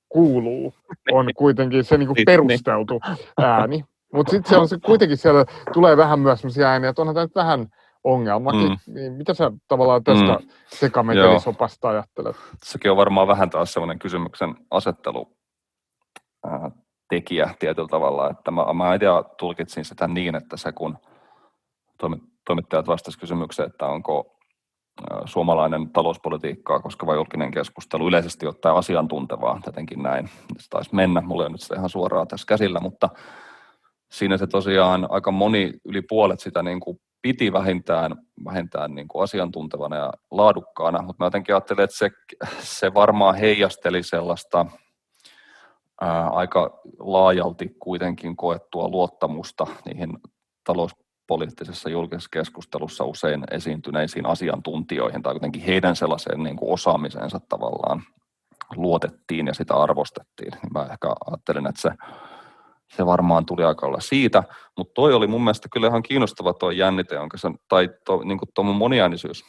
kuuluu, 0.09 0.75
on 1.13 1.27
kuitenkin 1.37 1.85
se 1.85 1.99
niinku 1.99 2.15
perusteltu 2.27 3.01
ääni. 3.39 3.85
Mutta 4.13 4.31
sitten 4.31 4.51
se 4.51 4.57
on 4.57 4.69
se, 4.69 4.79
kuitenkin 4.87 5.17
siellä 5.17 5.45
tulee 5.73 5.97
vähän 5.97 6.21
myös 6.21 6.41
sellaisia 6.41 6.69
ääniä, 6.69 6.91
että 6.91 7.03
onhan 7.03 7.15
tämä 7.15 7.25
nyt 7.25 7.35
vähän 7.35 7.67
ongelmakin. 8.05 8.69
Mm. 8.69 8.95
Niin 8.95 9.13
mitä 9.13 9.35
sä 9.35 9.53
tavallaan 9.69 10.05
tästä 10.05 10.33
mm. 10.33 10.49
sekametelisopasta 10.67 11.89
ajattelet? 11.89 12.37
Sekin 12.63 12.91
on 12.91 12.97
varmaan 12.97 13.29
vähän 13.29 13.51
taas 13.51 13.73
sellainen 13.73 13.99
kysymyksen 13.99 14.55
asettelu 14.71 15.29
tekijä 17.09 17.55
tietyllä 17.59 17.89
tavalla. 17.89 18.31
Että 18.31 18.51
mä, 18.51 18.73
mä 18.75 18.95
itse 18.95 19.07
tulkitsin 19.39 19.85
sitä 19.85 20.09
niin, 20.09 20.35
että 20.35 20.57
se 20.57 20.73
kun 20.73 20.99
toimittajat 22.47 22.87
vastasivat 22.87 23.21
kysymykseen, 23.21 23.69
että 23.69 23.87
onko 23.87 24.37
suomalainen 25.25 25.91
talouspolitiikkaa 25.91 26.81
koskeva 26.81 27.15
julkinen 27.15 27.51
keskustelu 27.51 28.09
yleisesti 28.09 28.47
ottaen 28.47 28.77
asiantuntevaa, 28.77 29.61
tietenkin 29.65 30.03
näin. 30.03 30.29
Se 30.59 30.69
taisi 30.71 30.95
mennä, 30.95 31.21
mulla 31.21 31.45
ei 31.45 31.51
nyt 31.51 31.61
sitä 31.61 31.75
ihan 31.75 31.89
suoraan 31.89 32.29
tässä 32.29 32.47
käsillä, 32.47 32.81
mutta 32.81 33.09
siinä 34.13 34.37
se 34.37 34.47
tosiaan 34.47 35.07
aika 35.11 35.31
moni, 35.31 35.73
yli 35.85 36.03
puolet 36.03 36.41
sitä 36.41 36.63
niin 36.63 36.81
kuin 36.81 37.01
piti 37.23 37.53
vähintään, 37.53 38.17
vähintään 38.45 38.95
niin 38.95 39.09
kuin 39.09 39.23
asiantuntevana 39.23 39.97
ja 39.97 40.13
laadukkaana, 40.31 41.03
mutta 41.03 41.25
mä 41.25 41.27
jotenkin 41.27 41.55
ajattelin, 41.55 41.85
että 41.85 41.97
se, 41.97 42.11
se 42.59 42.95
varmaan 42.95 43.35
heijasteli 43.35 44.03
sellaista 44.03 44.67
aika 46.31 46.81
laajalti 46.99 47.77
kuitenkin 47.79 48.37
koettua 48.37 48.89
luottamusta 48.89 49.67
niihin 49.85 50.19
talouspoliittisessa 50.65 51.91
julkisessa 51.91 52.29
keskustelussa 52.33 53.05
usein 53.05 53.45
esiintyneisiin 53.51 54.27
asiantuntijoihin 54.27 55.23
tai 55.23 55.33
kuitenkin 55.33 55.63
heidän 55.63 55.97
sellaiseen 55.97 56.43
niin 56.43 56.57
kuin 56.57 56.73
osaamiseensa 56.73 57.41
tavallaan 57.49 58.03
luotettiin 58.77 59.47
ja 59.47 59.55
sitä 59.55 59.75
arvostettiin. 59.75 60.53
Niin 60.53 60.73
mä 60.73 60.89
ehkä 60.93 61.15
ajattelin, 61.27 61.67
että 61.67 61.81
se, 61.81 61.91
se 62.97 63.07
varmaan 63.07 63.47
tuli 63.47 63.65
aika 63.65 63.87
olla 63.87 64.01
siitä, 64.01 64.43
mutta 64.77 64.95
toi 64.95 65.15
oli 65.15 65.27
mun 65.27 65.45
mielestä 65.45 65.69
kyllä 65.73 65.87
ihan 65.87 66.03
kiinnostava 66.03 66.53
tuo 66.53 66.71
jännite, 66.71 67.15
jonka 67.15 67.39
sen, 67.39 67.59
tai 67.69 67.91
to, 68.07 68.23
niin 68.25 68.39
tuo 68.55 68.65
moniäänisyys 68.65 69.45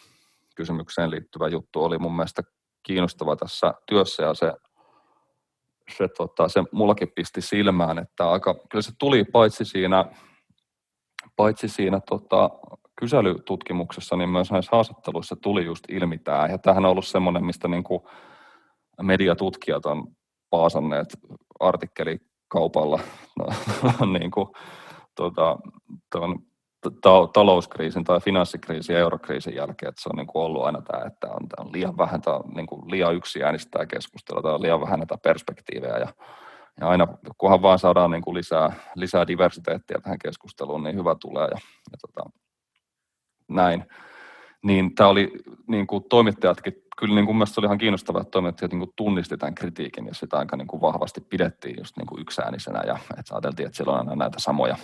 kysymykseen 0.56 1.12
liittyvä 1.12 1.48
juttu 1.48 1.84
oli 1.84 1.98
mun 1.98 2.16
mielestä 2.16 2.42
kiinnostava 2.84 3.36
tässä 3.36 3.74
työssä 3.88 4.24
ja 4.24 4.34
se 4.34 4.54
se, 5.98 6.08
tota, 6.08 6.48
se 6.48 6.64
mullakin 6.72 7.12
pisti 7.16 7.42
silmään, 7.42 8.00
että 8.00 8.32
aika, 8.32 8.56
kyllä 8.72 8.82
se 8.82 8.92
tuli 9.00 9.24
paitsi 9.24 9.66
siinä, 9.66 10.06
paitsi 11.36 11.68
siinä 11.68 12.00
tota, 12.10 12.50
kyselytutkimuksessa, 13.00 14.16
niin 14.16 14.30
myös 14.30 14.52
näissä 14.52 14.70
haastatteluissa 14.72 15.36
tuli 15.36 15.66
just 15.66 15.84
ilmi 15.90 16.18
tämä. 16.18 16.48
Ja 16.48 16.58
tämähän 16.58 16.86
on 16.86 16.92
ollut 16.92 17.06
semmoinen, 17.06 17.46
mistä 17.46 17.68
niin 17.68 17.84
kuin 17.84 18.02
mediatutkijat 19.02 19.86
on 19.86 20.08
paasanneet 20.50 21.08
artikkelikaupalla 21.60 23.00
no, 23.40 23.46
niin 24.20 24.32
kuin, 24.32 24.48
tota, 25.16 25.58
ta- 26.92 27.28
talouskriisin 27.34 28.04
tai 28.04 28.20
finanssikriisin 28.20 28.94
ja 28.94 29.00
eurokriisin 29.00 29.56
jälkeen, 29.56 29.90
että 29.90 30.02
se 30.02 30.10
on 30.10 30.18
niin 30.18 30.28
kuin 30.28 30.44
ollut 30.44 30.64
aina 30.64 30.82
tämä, 30.82 31.06
että 31.06 31.28
on, 31.28 31.48
on 31.58 31.74
liian 31.74 31.98
vähän, 31.98 32.22
tämä 32.22 32.38
on 32.38 32.50
niin 32.56 32.68
kuin 32.68 32.92
liian 32.92 33.16
yksi 33.16 33.44
äänistää 33.44 33.86
keskustelua, 33.86 34.42
tämä 34.42 34.54
on 34.54 34.62
liian 34.62 34.82
vähän 34.82 35.00
näitä 35.00 35.18
perspektiivejä 35.24 35.98
ja, 35.98 36.08
ja 36.80 36.88
aina 36.90 37.08
kunhan 37.38 37.62
vaan 37.62 37.80
saadaan 37.80 38.12
niin 38.12 38.22
kuin 38.22 38.36
lisää, 38.36 38.74
lisää 38.96 39.28
diversiteettiä 39.28 39.98
tähän 40.04 40.20
keskusteluun, 40.20 40.84
niin 40.84 40.96
hyvä 40.96 41.16
tulee 41.22 41.48
ja, 41.48 41.58
ja 41.92 41.98
tota, 42.02 42.30
näin. 43.50 43.86
Niin 44.64 44.96
tämä 44.96 45.10
oli 45.10 45.32
niin 45.68 45.88
kuin 45.88 46.04
toimittajatkin, 46.10 46.74
kyllä 46.98 47.16
niin 47.16 47.26
kuin 47.26 47.36
mielestäni 47.36 47.62
oli 47.62 47.68
ihan 47.68 47.78
kiinnostavaa, 47.78 48.22
että 48.22 48.32
toimittajat 48.32 48.72
niin 48.72 48.80
kuin 48.80 48.94
tunnisti 48.96 49.38
tämän 49.38 49.56
kritiikin 49.56 50.06
ja 50.06 50.14
sitä 50.14 50.38
aika 50.38 50.58
niin 50.58 50.68
kuin 50.68 50.82
vahvasti 50.82 51.22
pidettiin 51.22 51.76
just 51.78 51.98
niin 51.98 52.08
kuin 52.08 52.22
yksäänisenä 52.22 52.82
ja 52.88 52.98
että 53.20 53.36
ajateltiin, 53.36 53.66
että 53.66 53.78
siellä 53.78 53.94
on 53.94 54.00
aina 54.00 54.16
näitä 54.16 54.40
samoja 54.40 54.78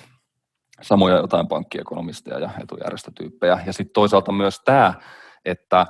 samoja 0.81 1.17
jotain 1.17 1.47
pankkiekonomisteja 1.47 2.39
ja 2.39 2.49
etujärjestötyyppejä. 2.63 3.59
Ja 3.65 3.73
sitten 3.73 3.93
toisaalta 3.93 4.31
myös 4.31 4.61
tämä, 4.65 4.93
että 5.45 5.85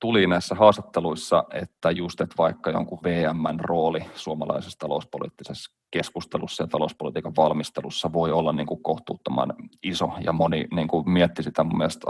tuli 0.00 0.26
näissä 0.26 0.54
haastatteluissa, 0.54 1.44
että 1.52 1.90
just, 1.90 2.20
että 2.20 2.34
vaikka 2.38 2.70
jonkun 2.70 2.98
VMn 3.02 3.60
rooli 3.60 4.00
suomalaisessa 4.14 4.78
talouspoliittisessa 4.78 5.78
keskustelussa 5.90 6.62
ja 6.62 6.66
talouspolitiikan 6.66 7.36
valmistelussa 7.36 8.12
voi 8.12 8.32
olla 8.32 8.52
niin 8.52 8.66
kuin 8.66 8.82
kohtuuttoman 8.82 9.54
iso, 9.82 10.10
ja 10.20 10.32
moni 10.32 10.66
niin 10.74 10.88
kuin 10.88 11.10
mietti 11.10 11.42
sitä 11.42 11.64
mun 11.64 11.78
mielestä 11.78 12.06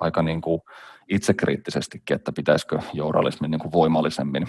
aika 0.00 0.22
niin 0.22 0.40
kuin 0.40 0.60
itsekriittisestikin, 1.08 2.14
että 2.14 2.32
pitäisikö 2.32 2.78
journalismin 2.92 3.50
niin 3.50 3.60
kuin 3.60 3.72
voimallisemmin 3.72 4.46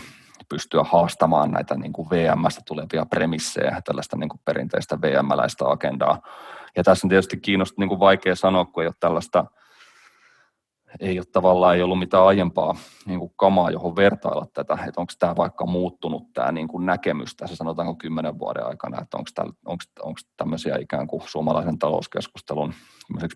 pystyä 0.50 0.84
haastamaan 0.84 1.52
näitä 1.52 1.76
niin 1.76 1.94
kuin 1.94 2.10
VMstä 2.10 2.62
tulevia 2.68 3.06
premissejä, 3.06 3.82
tällaista 3.86 4.18
niin 4.18 4.30
kuin 4.30 4.42
perinteistä 4.46 5.02
VM-läistä 5.02 5.66
agendaa. 5.68 6.22
Ja 6.78 6.84
tässä 6.84 7.08
on 7.08 7.10
tietysti 7.10 7.38
kiinnostaa 7.38 7.76
niin 7.78 7.90
kuin 7.90 8.00
vaikea 8.00 8.36
sanoa, 8.36 8.66
kun 8.66 8.84
ei 8.84 8.88
ole 8.88 8.96
tällaista 9.00 9.46
ei 11.00 11.20
ole 11.20 11.26
tavallaan 11.32 11.76
ei 11.76 11.82
ollut 11.82 12.00
mitään 12.00 12.26
aiempaa 12.26 12.76
niin 13.06 13.20
kuin 13.20 13.34
kamaa, 13.36 13.72
johon 13.72 13.96
vertailla 13.96 14.46
tätä, 14.54 14.74
että 14.74 15.02
onko 15.02 15.14
tämä 15.20 15.36
vaikka 15.36 15.66
muuttunut 15.66 16.34
tämä 16.34 16.52
niin 16.52 16.68
kuin 16.68 16.86
näkemys 16.86 17.36
tässä 17.36 17.56
sanotaanko 17.56 17.96
kymmenen 17.96 18.40
vuoden 18.40 18.66
aikana, 18.66 19.02
että 19.02 19.18
onko, 19.18 19.30
täällä, 19.36 19.54
onko, 19.66 19.84
onko 20.02 20.20
tämmöisiä 20.38 20.78
ikään 20.78 21.08
kuin 21.08 21.22
suomalaisen 21.26 21.80
talouskeskustelun 21.80 22.74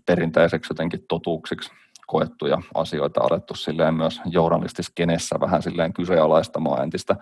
perinteiseksi 0.06 0.72
jotenkin 0.72 1.06
totuuksiksi 1.10 1.72
koettuja 2.08 2.62
asioita 2.76 3.22
alettu 3.22 3.56
silleen 3.56 3.94
myös 3.94 4.22
journalistiskenessä 4.26 5.40
vähän 5.40 5.64
silleen 5.64 5.94
kyseenalaistamaan 5.94 6.84
entistä 6.84 7.16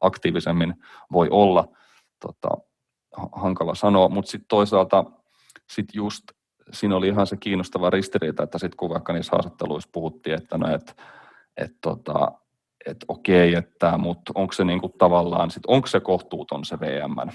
aktiivisemmin 0.00 0.74
voi 1.12 1.28
olla. 1.30 1.68
Tota, 2.20 2.48
hankala 3.32 3.74
sanoa, 3.74 4.08
mutta 4.08 4.30
sitten 4.30 4.48
toisaalta 4.48 5.04
sit 5.70 5.86
just 5.94 6.24
siinä 6.72 6.96
oli 6.96 7.08
ihan 7.08 7.26
se 7.26 7.36
kiinnostava 7.36 7.90
ristiriita, 7.90 8.42
että 8.42 8.58
sitten 8.58 8.76
kun 8.76 8.90
vaikka 8.90 9.12
niissä 9.12 9.32
haastatteluissa 9.32 9.90
puhuttiin, 9.92 10.36
että 10.36 10.58
no, 10.58 10.74
et, 10.74 10.96
et, 11.56 11.72
tota, 11.80 12.32
et 12.86 12.96
okei, 13.08 13.54
että, 13.54 13.98
mutta 13.98 14.32
onko 14.34 14.52
se 14.52 14.64
niinku 14.64 14.88
tavallaan, 14.98 15.50
sit, 15.50 15.62
onko 15.66 15.86
se 15.86 16.00
kohtuuton 16.00 16.64
se 16.64 16.80
VMn, 16.80 17.30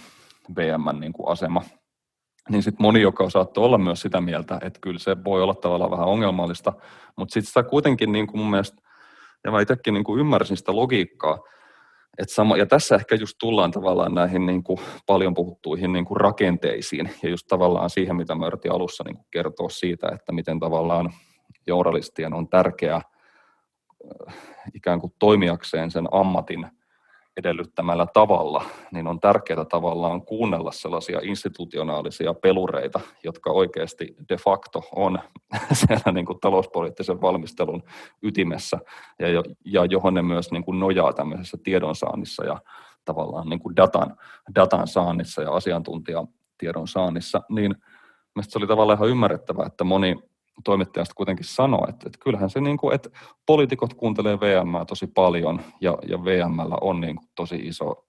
VMn 0.56 1.00
niinku 1.00 1.28
asema, 1.28 1.62
niin 2.50 2.64
sitten 2.64 2.84
moni, 2.84 3.02
joka 3.02 3.30
saattoi 3.30 3.66
olla 3.66 3.78
myös 3.78 4.02
sitä 4.02 4.22
mieltä, 4.22 4.60
että 4.62 4.80
kyllä 4.82 5.00
se 5.00 5.24
voi 5.24 5.44
olla 5.44 5.56
tavallaan 5.56 5.92
vähän 5.92 6.08
ongelmallista, 6.08 6.74
mutta 7.18 7.34
sitten 7.34 7.48
sitä 7.48 7.64
kuitenkin 7.64 8.12
niin 8.12 8.28
kuin 8.28 8.42
mun 8.42 8.50
mielestä, 8.50 8.82
ja 9.44 9.52
mä 9.52 9.62
itsekin 9.62 9.94
niin 9.94 10.04
kuin 10.04 10.20
ymmärsin 10.20 10.58
sitä 10.58 10.76
logiikkaa, 10.76 11.40
et 12.18 12.30
sama, 12.30 12.58
ja 12.58 12.66
tässä 12.66 12.96
ehkä 12.96 13.16
just 13.16 13.36
tullaan 13.40 13.72
tavallaan 13.72 14.14
näihin 14.14 14.46
niin 14.46 14.64
kuin 14.64 14.80
paljon 15.06 15.34
puhuttuihin 15.34 15.94
niin 15.94 16.06
kuin 16.06 16.22
rakenteisiin 16.22 17.10
ja 17.24 17.30
just 17.30 17.48
tavallaan 17.48 17.90
siihen, 17.90 18.16
mitä 18.16 18.36
mä 18.36 18.48
yritin 18.48 18.72
alussa 18.72 19.04
niin 19.04 19.16
kuin 19.16 19.26
kertoa 19.32 19.70
siitä, 19.70 20.10
että 20.14 20.32
miten 20.32 20.60
tavallaan 20.60 21.14
journalistien 21.68 22.34
on 22.34 22.50
tärkeää 22.50 23.02
äh, 24.28 24.36
ikään 24.74 25.00
kuin 25.00 25.14
toimijakseen 25.20 25.92
sen 25.92 26.08
ammatin 26.12 26.68
edellyttämällä 27.38 28.08
tavalla, 28.14 28.64
niin 28.92 29.08
on 29.08 29.20
tärkeää 29.20 29.66
tavallaan 29.66 30.22
kuunnella 30.22 30.72
sellaisia 30.72 31.20
institutionaalisia 31.24 32.34
pelureita, 32.34 33.00
jotka 33.24 33.52
oikeasti 33.52 34.16
de 34.30 34.38
facto 34.38 34.84
on 34.96 35.20
siellä 35.74 36.12
niin 36.12 36.26
kuin 36.26 36.40
talouspoliittisen 36.40 37.22
valmistelun 37.22 37.84
ytimessä 38.22 38.80
ja, 39.20 39.28
jo, 39.28 39.44
ja 39.66 39.86
johon 39.86 40.14
ne 40.14 40.22
myös 40.22 40.52
niin 40.52 40.64
kuin 40.64 40.80
nojaa 40.80 41.14
tämmöisessä 41.14 41.58
tiedonsaannissa 41.64 42.46
ja 42.46 42.62
tavallaan 43.06 43.50
niin 43.50 43.60
kuin 43.60 43.76
datan, 43.76 44.18
datan 44.56 44.88
saannissa 44.88 45.42
ja 45.42 45.52
asiantuntijatiedon 45.52 46.88
saannissa, 46.88 47.42
niin 47.50 47.76
Mielestäni 48.36 48.52
se 48.52 48.60
oli 48.60 48.68
tavallaan 48.68 48.98
ihan 48.98 49.10
ymmärrettävää, 49.10 49.66
että 49.66 49.84
moni 49.84 50.24
toimittajasta 50.64 51.16
kuitenkin 51.16 51.46
sanoi, 51.46 51.90
että, 51.90 52.08
että 52.08 52.20
kyllähän 52.24 52.50
se, 52.50 52.62
niin 52.62 52.78
kuin, 52.78 52.96
että 52.96 53.10
poliitikot 53.46 53.94
kuuntelee 53.94 54.40
VM 54.40 54.86
tosi 54.88 55.08
paljon 55.08 55.62
ja, 55.82 55.98
ja 56.08 56.24
VMllä 56.24 56.78
on 56.82 57.02
niin 57.02 57.16
kuin 57.16 57.28
tosi 57.36 57.56
iso, 57.56 58.08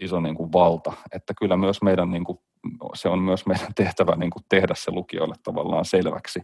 iso 0.00 0.20
niin 0.20 0.34
kuin 0.34 0.52
valta, 0.52 0.92
että 1.12 1.34
kyllä 1.38 1.56
myös 1.56 1.82
meidän, 1.82 2.10
niin 2.10 2.24
kuin, 2.24 2.38
se 2.94 3.08
on 3.08 3.18
myös 3.18 3.46
meidän 3.46 3.74
tehtävä 3.82 4.16
niin 4.16 4.30
kuin 4.30 4.44
tehdä 4.48 4.74
se 4.74 4.90
lukijoille 4.90 5.34
tavallaan 5.42 5.84
selväksi. 5.84 6.40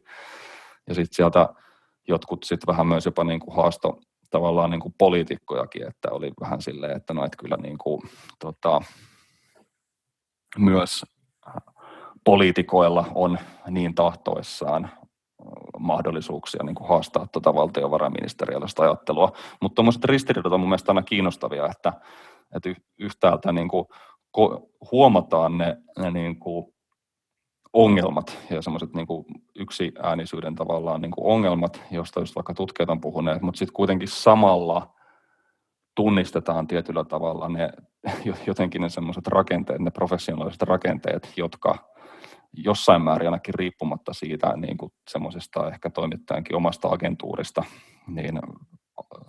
Ja 0.89 0.95
sitten 0.95 1.15
sieltä 1.17 1.49
jotkut 2.09 2.45
sitten 2.45 2.67
vähän 2.67 2.87
myös 2.87 3.07
jopa 3.07 3.25
niin 3.25 3.41
kuin 3.41 3.57
haasto 3.57 4.01
tavallaan 4.31 4.71
niin 4.71 4.81
kuin 4.81 4.95
poliitikkojakin, 4.99 5.87
että 5.87 6.11
oli 6.11 6.33
vähän 6.41 6.63
silleen, 6.63 6.97
että 6.97 7.15
no, 7.15 7.25
että 7.25 7.37
kyllä 7.37 7.57
niin 7.57 7.79
kuin, 7.79 8.03
tota, 8.39 8.81
myös 10.59 11.05
poliitikoilla 12.25 13.05
on 13.15 13.39
niin 13.71 13.95
tahtoissaan 13.95 14.91
mahdollisuuksia 15.79 16.65
niin 16.65 16.75
kuin 16.75 16.89
haastaa 16.89 17.27
tuota 17.27 17.55
valtiovarainministeriöllistä 17.55 18.83
ajattelua. 18.83 19.33
Mutta 19.63 19.75
tuommoiset 19.75 20.05
ristiriidat 20.05 20.53
on 20.53 20.61
mun 20.61 20.69
mielestä 20.69 20.93
aina 20.93 21.03
kiinnostavia, 21.03 21.67
että, 21.67 21.93
että 22.57 22.75
yhtäältä 22.99 23.53
niin 23.53 23.69
kuin 23.69 23.87
huomataan 24.93 25.59
ne, 25.59 25.77
ne 25.99 26.11
niin 26.11 26.39
kuin 26.39 26.75
ongelmat 27.73 28.39
ja 28.51 28.63
semmoiset 28.63 28.95
niin 28.95 29.07
yksi 29.57 29.93
äänisyyden 30.03 30.55
tavallaan 30.55 31.01
niin 31.01 31.11
kuin 31.11 31.27
ongelmat, 31.27 31.83
joista 31.91 32.21
just 32.21 32.37
vaikka 32.37 32.55
tutkijat 32.55 32.91
on 32.91 33.01
puhuneet, 33.01 33.43
mutta 33.43 33.59
sitten 33.59 33.75
kuitenkin 33.75 34.09
samalla 34.09 34.95
tunnistetaan 35.95 36.67
tietyllä 36.67 37.05
tavalla 37.05 37.49
ne 37.49 37.73
jotenkin 38.47 38.83
ne 38.83 38.89
semmoiset 38.89 39.27
rakenteet, 39.27 39.81
ne 39.81 39.91
professionaaliset 39.91 40.63
rakenteet, 40.63 41.33
jotka 41.37 41.92
jossain 42.53 43.03
määrin 43.03 43.29
ainakin 43.29 43.55
riippumatta 43.55 44.13
siitä 44.13 44.57
niin 44.57 44.77
kuin 44.77 44.93
semmoisesta 45.11 45.69
ehkä 45.69 45.91
toimittajankin 45.91 46.57
omasta 46.57 46.89
agentuurista, 46.89 47.65
niin 48.07 48.41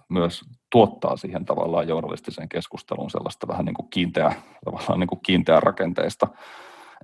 myös 0.10 0.42
tuottaa 0.72 1.18
siihen 1.18 1.46
tavallaan 1.46 1.88
journalistiseen 1.88 2.50
keskusteluun 2.50 3.10
sellaista 3.10 3.48
vähän 3.48 3.66
niin 3.66 3.74
kuin 3.74 3.90
kiinteää, 3.90 4.42
tavallaan 4.66 5.00
niin 5.00 5.08
kuin 5.08 5.22
kiinteää 5.26 5.60
rakenteista, 5.60 6.28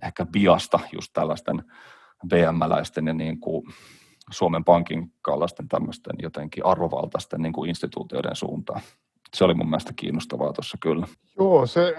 ehkä 0.03 0.25
biasta 0.25 0.79
just 0.93 1.09
tällaisten 1.13 1.63
VM-läisten 2.31 3.07
ja 3.07 3.13
niin 3.13 3.39
kuin 3.39 3.63
Suomen 4.31 4.63
Pankin 4.63 5.13
kallaisten 5.21 5.67
tämmöisten 5.67 6.15
jotenkin 6.21 6.65
arvovaltaisten 6.65 7.41
niin 7.41 7.53
kuin 7.53 7.69
instituutioiden 7.69 8.35
suuntaan. 8.35 8.81
Se 9.33 9.43
oli 9.43 9.53
mun 9.53 9.69
mielestä 9.69 9.93
kiinnostavaa 9.95 10.53
tuossa 10.53 10.77
kyllä. 10.81 11.07
Joo, 11.39 11.65
se, 11.65 11.95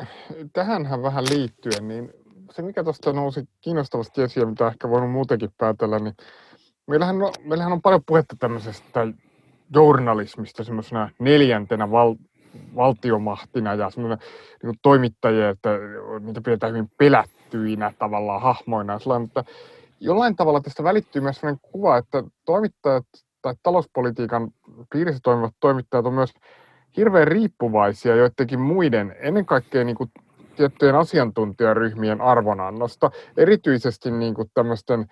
tähänhän 0.52 1.02
vähän 1.02 1.24
liittyen, 1.24 1.88
niin 1.88 2.12
se 2.50 2.62
mikä 2.62 2.84
tuosta 2.84 3.12
nousi 3.12 3.48
kiinnostavasti 3.60 4.22
esiin, 4.22 4.48
mitä 4.48 4.68
ehkä 4.68 4.88
voinut 4.90 5.10
muutenkin 5.10 5.50
päätellä, 5.58 5.98
niin 5.98 6.14
meillähän 6.86 7.22
on, 7.22 7.32
meillähän 7.44 7.72
on 7.72 7.82
paljon 7.82 8.02
puhetta 8.06 8.36
tämmöisestä 8.38 9.06
journalismista 9.74 10.64
semmoisena 10.64 11.10
neljäntenä 11.18 11.90
val, 11.90 12.14
valtiomahtina 12.76 13.74
ja 13.74 13.90
semmoinen 13.90 14.18
niin 14.62 14.78
toimittajia, 14.82 15.48
että 15.48 15.70
niitä 16.20 16.40
pidetään 16.40 16.72
hyvin 16.72 16.90
pelättyinä 16.98 17.92
tavallaan 17.98 18.42
hahmoina. 18.42 18.98
Sellainen, 18.98 19.26
että 19.26 19.44
jollain 20.00 20.36
tavalla 20.36 20.60
tästä 20.60 20.84
välittyy 20.84 21.22
myös 21.22 21.36
sellainen 21.36 21.60
kuva, 21.72 21.96
että 21.96 22.24
toimittajat 22.44 23.04
tai 23.42 23.54
talouspolitiikan 23.62 24.50
piirissä 24.92 25.20
toimivat 25.22 25.54
toimittajat 25.60 26.06
on 26.06 26.14
myös 26.14 26.30
hirveän 26.96 27.28
riippuvaisia 27.28 28.16
joidenkin 28.16 28.60
muiden, 28.60 29.16
ennen 29.20 29.46
kaikkea 29.46 29.84
niin 29.84 29.96
kuin 29.96 30.10
tiettyjen 30.60 30.94
asiantuntijaryhmien 30.94 32.20
arvonannosta, 32.20 33.10
erityisesti 33.36 34.10
niin 34.10 34.34
kuin 34.34 34.50
tämmöisten 34.54 35.06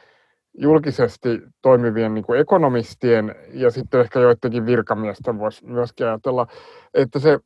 julkisesti 0.59 1.29
toimivien 1.63 2.15
niin 2.15 2.25
kuin 2.25 2.41
ekonomistien 2.41 3.35
ja 3.53 3.71
sitten 3.71 4.01
ehkä 4.01 4.21
joidenkin 4.21 4.67
virkamiesten 4.67 5.39
voisi 5.39 5.67
myöskin 5.67 6.07
ajatella, 6.07 6.47
että 6.95 7.19
se 7.19 7.39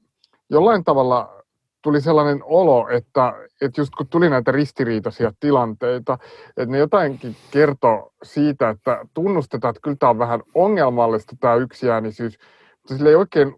jollain 0.51 0.85
tavalla 0.85 1.43
tuli 1.83 2.01
sellainen 2.01 2.41
olo, 2.45 2.89
että, 2.89 3.33
että 3.61 3.81
just 3.81 3.95
kun 3.95 4.09
tuli 4.09 4.31
näitä 4.31 4.53
ristiriitaisia 4.53 5.33
tilanteita, 5.41 6.19
että 6.57 6.73
ne 6.73 6.79
jotainkin 6.79 7.37
kertoo 7.51 8.13
siitä, 8.23 8.71
että 8.71 9.05
tunnustetaan, 9.15 9.71
että 9.71 9.81
kyllä 9.83 9.97
tämä 9.97 10.11
on 10.11 10.19
vähän 10.19 10.43
ongelmallista 10.55 11.37
tämä 11.41 11.55
yksiäänisyys, 11.55 12.39
mutta 12.79 12.97
sillä 12.97 13.11
ei 13.11 13.17
oikein 13.17 13.55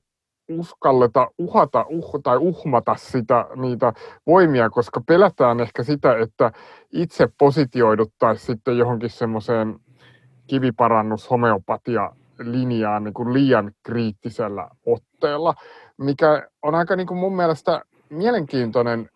uskalleta 0.49 1.31
uhata 1.39 1.87
uh, 1.89 2.21
tai 2.23 2.37
uhmata 2.37 2.95
sitä, 2.99 3.47
niitä 3.57 3.93
voimia, 4.27 4.71
koska 4.71 5.01
pelätään 5.07 5.61
ehkä 5.61 5.83
sitä, 5.83 6.19
että 6.19 6.53
itse 6.93 7.29
positioiduttaisiin 7.39 8.47
sitten 8.47 8.79
johonkin 8.79 9.11
semmoiseen 9.11 9.79
kiviparannus 10.47 11.31
homeopatia 11.31 12.11
linjaan 12.39 13.05
niin 13.05 13.15
kuin 13.15 13.33
liian 13.33 13.73
kriittisellä 13.83 14.69
otteella, 14.87 15.55
mikä 15.99 16.49
on 16.63 16.75
aika 16.75 16.97
niin 16.97 17.07
kuin 17.07 17.19
mun 17.19 17.37
mielestä 17.37 17.83
mielenkiintoinen 18.11 19.09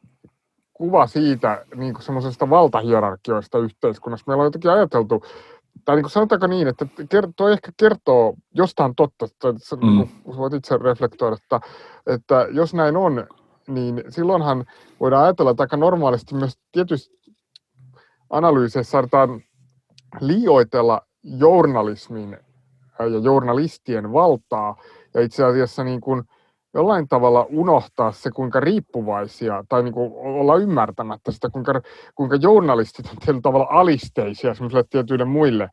kuva 0.72 1.06
siitä 1.06 1.64
niin 1.74 1.94
kuin 1.94 2.02
semmoisesta 2.02 2.50
valtahierarkioista 2.50 3.58
yhteiskunnassa. 3.58 4.24
Meillä 4.26 4.40
on 4.40 4.46
jotenkin 4.46 4.70
ajateltu 4.70 5.22
tai 5.84 5.96
niin 5.96 6.02
kuin 6.02 6.10
sanotaanko 6.10 6.46
niin, 6.46 6.68
että 6.68 6.86
toi 7.36 7.52
ehkä 7.52 7.72
kertoo 7.76 8.34
jostain 8.54 8.94
totta, 8.94 9.24
että 9.24 9.76
mm. 9.76 9.86
Niin 9.86 10.36
voit 10.36 10.54
itse 10.54 10.76
reflektoida, 10.76 11.36
että, 11.36 11.60
että 12.06 12.46
jos 12.50 12.74
näin 12.74 12.96
on, 12.96 13.26
niin 13.68 14.04
silloinhan 14.08 14.64
voidaan 15.00 15.24
ajatella, 15.24 15.50
että 15.50 15.62
aika 15.62 15.76
normaalisti 15.76 16.34
myös 16.34 16.58
tietysti 16.72 17.18
analyyseissa 18.30 18.90
saadaan 18.90 19.40
liioitella 20.20 21.02
journalismin 21.22 22.38
ja 22.98 23.06
journalistien 23.22 24.12
valtaa 24.12 24.76
ja 25.14 25.20
itse 25.20 25.44
asiassa 25.44 25.84
niin 25.84 26.00
kuin 26.00 26.22
jollain 26.74 27.08
tavalla 27.08 27.46
unohtaa 27.50 28.12
se, 28.12 28.30
kuinka 28.30 28.60
riippuvaisia, 28.60 29.64
tai 29.68 29.82
niin 29.82 29.94
kuin 29.94 30.12
olla 30.14 30.56
ymmärtämättä 30.56 31.32
sitä, 31.32 31.50
kuinka, 31.50 31.80
kuinka 32.14 32.36
journalistit 32.36 33.06
on 33.06 33.16
tietyllä 33.16 33.40
tavalla 33.40 33.66
alisteisia 33.70 34.54
semmoisille 34.54 34.84
tietyille 34.90 35.24
muille 35.24 35.70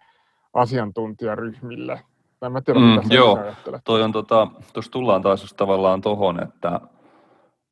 asiantuntijaryhmille. 0.54 2.02
Tai 2.40 2.50
mä 2.50 2.62
tiedän, 2.62 2.84
mm, 2.84 2.90
mitä 2.90 3.16
joo, 3.16 3.38
ajattelet. 3.38 3.82
toi 3.86 4.04
on 4.04 4.12
tota, 4.12 4.48
tuossa 4.74 4.92
tullaan 4.92 5.22
taas 5.22 5.42
just 5.42 5.58
tavallaan 5.58 6.02
tohon, 6.02 6.44
että, 6.44 6.82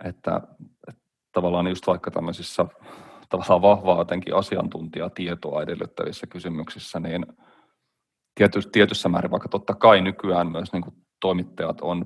että, 0.03 0.41
että 0.87 1.01
tavallaan 1.31 1.67
just 1.67 1.87
vaikka 1.87 2.11
tämmöisissä 2.11 2.65
tavallaan 3.29 3.61
vahvaa 3.61 3.97
jotenkin 3.97 4.35
asiantuntijatietoa 4.35 5.61
edellyttävissä 5.61 6.27
kysymyksissä, 6.27 6.99
niin 6.99 7.25
tietyssä, 8.35 8.69
tietyssä 8.73 9.09
määrin, 9.09 9.31
vaikka 9.31 9.49
totta 9.49 9.73
kai 9.73 10.01
nykyään 10.01 10.51
myös 10.51 10.73
niin 10.73 10.83
kuin 10.83 10.95
toimittajat 11.19 11.81
on 11.81 12.05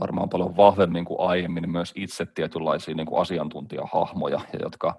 varmaan 0.00 0.28
paljon 0.28 0.56
vahvemmin 0.56 1.04
kuin 1.04 1.20
aiemmin 1.20 1.70
myös 1.70 1.92
itse 1.96 2.26
tietynlaisia 2.26 2.94
niin 2.94 3.06
kuin 3.06 3.20
asiantuntijahahmoja, 3.20 4.40
ja 4.52 4.58
jotka 4.62 4.94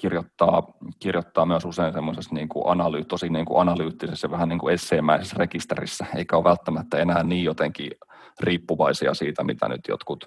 kirjoittaa, 0.00 0.62
kirjoittaa 0.98 1.46
myös 1.46 1.64
usein 1.64 1.92
semmoisessa 1.92 2.34
niin 2.34 2.48
kuin 2.48 2.64
analy, 2.66 3.04
tosi 3.04 3.28
niin 3.28 3.44
kuin 3.44 3.60
analyyttisessä 3.60 4.30
vähän 4.30 4.48
niin 4.48 4.58
kuin 4.58 4.74
esseemäisessä 4.74 5.36
rekisterissä, 5.38 6.06
eikä 6.16 6.36
ole 6.36 6.44
välttämättä 6.44 6.98
enää 6.98 7.22
niin 7.22 7.44
jotenkin 7.44 7.90
riippuvaisia 8.40 9.14
siitä, 9.14 9.44
mitä 9.44 9.68
nyt 9.68 9.80
jotkut 9.88 10.24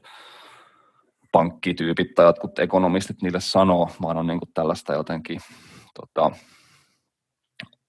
pankkityypit 1.31 2.13
tai 2.15 2.25
jotkut 2.25 2.59
ekonomistit 2.59 3.21
niille 3.21 3.39
sanoo, 3.39 3.89
vaan 4.01 4.17
on 4.17 4.27
niin 4.27 4.39
kuin 4.39 4.51
tällaista 4.53 4.93
jotenkin 4.93 5.39
tota, 5.93 6.31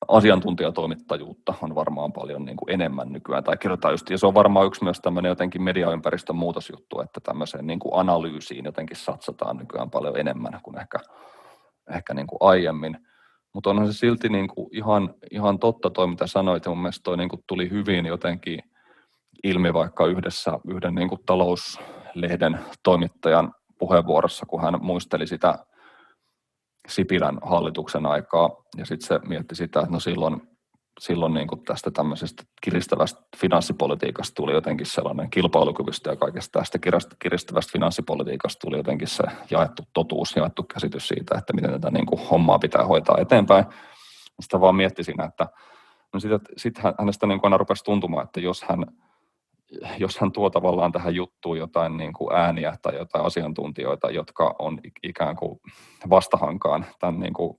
asiantuntijatoimittajuutta 0.08 1.54
on 1.62 1.74
varmaan 1.74 2.12
paljon 2.12 2.44
niin 2.44 2.56
kuin 2.56 2.70
enemmän 2.70 3.12
nykyään, 3.12 3.44
tai 3.44 3.56
kirjoittaa 3.56 3.90
just, 3.90 4.10
ja 4.10 4.18
se 4.18 4.26
on 4.26 4.34
varmaan 4.34 4.66
yksi 4.66 4.84
myös 4.84 5.00
tämmöinen 5.00 5.28
jotenkin 5.28 5.62
mediaympäristön 5.62 6.36
muutosjuttu, 6.36 7.00
että 7.00 7.20
tämmöiseen 7.20 7.66
niin 7.66 7.78
kuin 7.78 7.94
analyysiin 7.94 8.64
jotenkin 8.64 8.96
satsataan 8.96 9.56
nykyään 9.56 9.90
paljon 9.90 10.16
enemmän 10.16 10.60
kuin 10.62 10.78
ehkä, 10.78 10.98
ehkä 11.94 12.14
niin 12.14 12.26
kuin 12.26 12.38
aiemmin. 12.40 12.96
Mutta 13.54 13.70
onhan 13.70 13.92
se 13.92 13.98
silti 13.98 14.28
niin 14.28 14.48
kuin 14.48 14.68
ihan, 14.72 15.14
ihan 15.30 15.58
totta 15.58 15.90
toi, 15.90 16.06
mitä 16.06 16.26
sanoit, 16.26 16.64
ja 16.64 16.70
mun 16.70 16.82
mielestä 16.82 17.02
toi 17.02 17.16
niin 17.16 17.28
kuin 17.28 17.42
tuli 17.46 17.70
hyvin 17.70 18.06
jotenkin 18.06 18.58
ilmi 19.44 19.74
vaikka 19.74 20.06
yhdessä 20.06 20.58
yhden 20.68 20.94
niin 20.94 21.08
kuin 21.08 21.20
talouslehden 21.26 22.58
toimittajan 22.82 23.52
puheenvuorossa, 23.78 24.46
kun 24.46 24.62
hän 24.62 24.74
muisteli 24.80 25.26
sitä 25.26 25.58
Sipilän 26.88 27.38
hallituksen 27.42 28.06
aikaa, 28.06 28.50
ja 28.76 28.86
sitten 28.86 29.06
se 29.06 29.28
mietti 29.28 29.54
sitä, 29.54 29.80
että 29.80 29.92
no 29.92 30.00
silloin, 30.00 30.42
silloin 31.00 31.34
niin 31.34 31.48
kuin 31.48 31.64
tästä 31.64 31.90
tämmöisestä 31.90 32.42
kiristävästä 32.62 33.20
finanssipolitiikasta 33.36 34.34
tuli 34.34 34.52
jotenkin 34.52 34.86
sellainen 34.86 35.30
kilpailukyvystä 35.30 36.10
ja 36.10 36.16
kaikesta 36.16 36.58
tästä 36.58 36.78
kiristävästä 37.18 37.72
finanssipolitiikasta 37.72 38.60
tuli 38.60 38.76
jotenkin 38.76 39.08
se 39.08 39.24
jaettu 39.50 39.82
totuus, 39.92 40.36
jaettu 40.36 40.62
käsitys 40.62 41.08
siitä, 41.08 41.38
että 41.38 41.52
miten 41.52 41.70
tätä 41.70 41.90
niin 41.90 42.06
kuin 42.06 42.28
hommaa 42.28 42.58
pitää 42.58 42.84
hoitaa 42.86 43.18
eteenpäin. 43.20 43.64
Sitä 44.40 44.60
vaan 44.60 44.76
mietti 44.76 45.04
siinä, 45.04 45.24
että 45.24 45.46
no 46.12 46.20
sitten 46.20 46.40
sit 46.56 46.78
hänestä 46.98 47.26
niin 47.26 47.40
kuin 47.40 47.48
aina 47.48 47.56
rupesi 47.56 47.84
tuntumaan, 47.84 48.24
että 48.24 48.40
jos 48.40 48.62
hän 48.62 48.86
jos 49.98 50.18
hän 50.18 50.32
tuo 50.32 50.50
tavallaan 50.50 50.92
tähän 50.92 51.14
juttuun 51.14 51.58
jotain 51.58 51.96
niin 51.96 52.12
kuin 52.12 52.36
ääniä 52.36 52.76
tai 52.82 52.96
jotain 52.96 53.24
asiantuntijoita, 53.24 54.10
jotka 54.10 54.54
on 54.58 54.80
ikään 55.02 55.36
kuin 55.36 55.60
vastahankaan 56.10 56.86
tämän 57.00 57.20
niin 57.20 57.34
kuin 57.34 57.58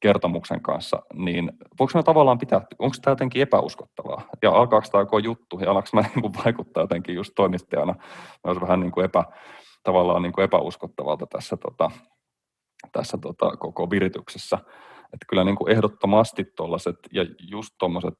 kertomuksen 0.00 0.62
kanssa, 0.62 1.02
niin 1.14 1.52
voiko 1.78 1.92
me 1.94 2.02
tavallaan 2.02 2.38
pitää, 2.38 2.60
onko 2.78 2.96
tämä 3.02 3.12
jotenkin 3.12 3.42
epäuskottavaa? 3.42 4.22
Ja 4.42 4.50
alkaako 4.50 4.86
tämä 4.92 5.04
koko 5.04 5.18
juttu, 5.18 5.58
ja 5.58 5.70
alkaako 5.70 5.88
mä 5.92 6.00
niin 6.14 6.22
kuin 6.22 6.44
vaikuttaa 6.44 6.82
jotenkin 6.82 7.14
just 7.14 7.32
toimittajana, 7.36 7.94
olisi 8.44 8.60
vähän 8.60 8.80
niin 8.80 8.92
kuin 8.92 9.04
epä, 9.04 9.24
tavallaan 9.82 10.22
niin 10.22 10.32
kuin 10.32 10.44
epäuskottavalta 10.44 11.26
tässä, 11.26 11.56
tota, 11.56 11.90
tässä 12.92 13.18
tota, 13.22 13.56
koko 13.56 13.90
virityksessä. 13.90 14.58
Että 15.12 15.26
kyllä 15.28 15.44
niin 15.44 15.56
kuin 15.56 15.72
ehdottomasti 15.72 16.44
tuollaiset, 16.56 16.96
ja 17.12 17.26
just 17.50 17.74
tuommoiset 17.78 18.18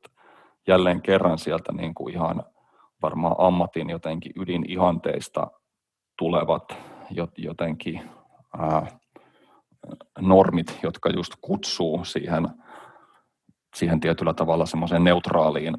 jälleen 0.68 1.02
kerran 1.02 1.38
sieltä 1.38 1.72
niin 1.72 1.94
kuin 1.94 2.14
ihan 2.14 2.42
varmaan 3.02 3.36
ammatin 3.39 3.90
jotenkin 3.90 4.32
ydinihanteista 4.36 5.51
tulevat 6.18 6.77
jotenkin 7.36 8.01
ää, 8.59 8.86
normit, 10.20 10.78
jotka 10.82 11.10
just 11.10 11.32
kutsuu 11.40 12.05
siihen, 12.05 12.48
siihen 13.77 14.01
tietyllä 14.01 14.35
tavalla 14.35 14.66
semmoiseen 14.66 15.05
neutraaliin 15.05 15.74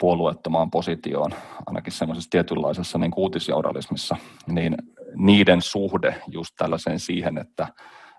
puolueettomaan 0.00 0.70
positioon, 0.70 1.30
ainakin 1.66 1.92
semmoisessa 1.92 2.30
tietynlaisessa 2.30 2.98
niin 2.98 3.12
uutisjournalismissa, 3.16 4.16
niin 4.46 4.76
niiden 5.16 5.62
suhde 5.62 6.22
just 6.26 6.54
tällaiseen 6.58 7.00
siihen, 7.00 7.38
että 7.38 7.68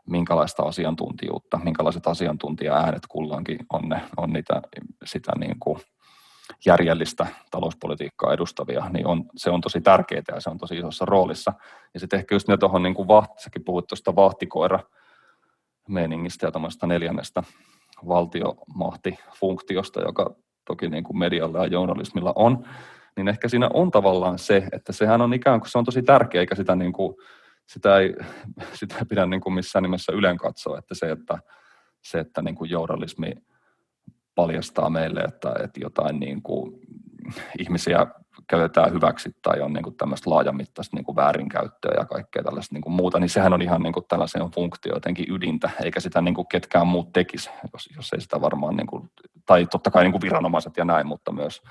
minkälaista 0.10 0.64
asiantuntijuutta, 0.64 1.60
minkälaiset 1.64 2.08
asiantuntija-äänet 2.08 3.04
kulloinkin 3.10 3.58
on, 3.74 3.90
ne, 3.90 4.02
on 4.18 4.34
niitä, 4.34 4.62
sitä 5.06 5.32
niin 5.40 5.60
kuin 5.60 5.80
järjellistä 6.66 7.28
talouspolitiikkaa 7.52 8.34
edustavia, 8.34 8.90
niin 8.90 9.08
on, 9.08 9.24
se 9.36 9.50
on 9.50 9.62
tosi 9.62 9.82
tärkeää 9.82 10.24
ja 10.28 10.42
se 10.42 10.50
on 10.50 10.58
tosi 10.58 10.78
isossa 10.78 11.06
roolissa. 11.06 11.54
Ja 11.94 12.00
sitten 12.00 12.20
ehkä 12.20 12.36
just 12.36 12.48
ne 12.48 12.58
tuohon, 12.58 12.84
niin 12.84 12.96
kuin 12.96 13.08
vaht, 13.08 13.40
säkin 13.40 13.64
puhuit 13.64 13.88
tuosta 13.88 14.16
vahtikoira 14.16 14.80
meningistä 15.90 16.48
ja 16.48 16.52
tämmöistä 16.52 16.88
neljännestä 16.88 17.44
valtiomahtifunktiosta, 18.08 20.02
joka 20.02 20.36
toki 20.66 20.90
niin 20.90 21.04
kuin 21.04 21.18
medialla 21.18 21.58
ja 21.58 21.68
journalismilla 21.68 22.34
on, 22.36 22.66
niin 23.18 23.28
ehkä 23.28 23.48
siinä 23.48 23.70
on 23.74 23.92
tavallaan 23.92 24.40
se, 24.40 24.68
että 24.72 24.94
sehän 24.94 25.22
on 25.22 25.34
ikään 25.34 25.60
kuin, 25.60 25.70
se 25.70 25.78
on 25.78 25.86
tosi 25.86 26.04
tärkeä, 26.04 26.42
eikä 26.42 26.56
sitä, 26.56 26.76
niin 26.76 26.94
kuin, 26.94 27.16
sitä 27.66 27.98
ei 27.98 28.14
sitä 28.80 28.96
pidä 29.10 29.26
niin 29.26 29.42
kuin 29.42 29.54
missään 29.54 29.84
nimessä 29.84 30.14
ylen 30.14 30.38
katsoa, 30.38 30.78
että 30.78 30.96
se, 30.96 31.12
että, 31.12 31.38
se, 32.04 32.20
että 32.20 32.42
niin 32.42 32.56
kuin 32.56 32.70
journalismi 32.70 33.32
paljastaa 34.36 34.90
meille, 34.90 35.20
että, 35.20 35.54
että 35.64 35.80
jotain 35.80 36.20
niin 36.20 36.42
kuin 36.42 36.80
ihmisiä 37.60 38.08
käytetään 38.48 38.94
hyväksi 38.94 39.36
tai 39.42 39.62
on 39.62 39.74
niin 39.74 39.84
kuin 39.84 39.98
tämmöistä 39.98 40.30
laajamittaista 40.30 40.98
niin 40.98 41.06
kuin 41.06 41.16
väärinkäyttöä 41.16 41.92
ja 41.98 42.06
kaikkea 42.06 42.44
tällaista 42.44 42.76
niin 42.76 42.82
kuin 42.82 42.94
muuta, 42.94 43.20
niin 43.20 43.30
sehän 43.30 43.54
on 43.54 43.62
ihan 43.62 43.82
niin 43.82 43.94
kuin 43.94 44.06
tällaisen 44.08 44.52
funktio 44.56 44.94
jotenkin 44.94 45.26
ydintä, 45.30 45.70
eikä 45.84 46.00
sitä 46.00 46.22
niin 46.22 46.36
kuin 46.36 46.48
ketkään 46.48 46.88
muut 46.88 47.14
tekisi, 47.14 47.50
jos, 47.74 47.90
jos 47.96 48.14
ei 48.14 48.22
sitä 48.22 48.42
varmaan, 48.42 48.76
niin 48.76 48.88
kuin, 48.88 49.10
tai 49.46 49.66
totta 49.66 49.92
kai 49.92 50.04
niin 50.04 50.12
kuin 50.12 50.22
viranomaiset 50.22 50.78
ja 50.78 50.86
näin, 50.86 51.08
mutta 51.08 51.32
myös 51.32 51.62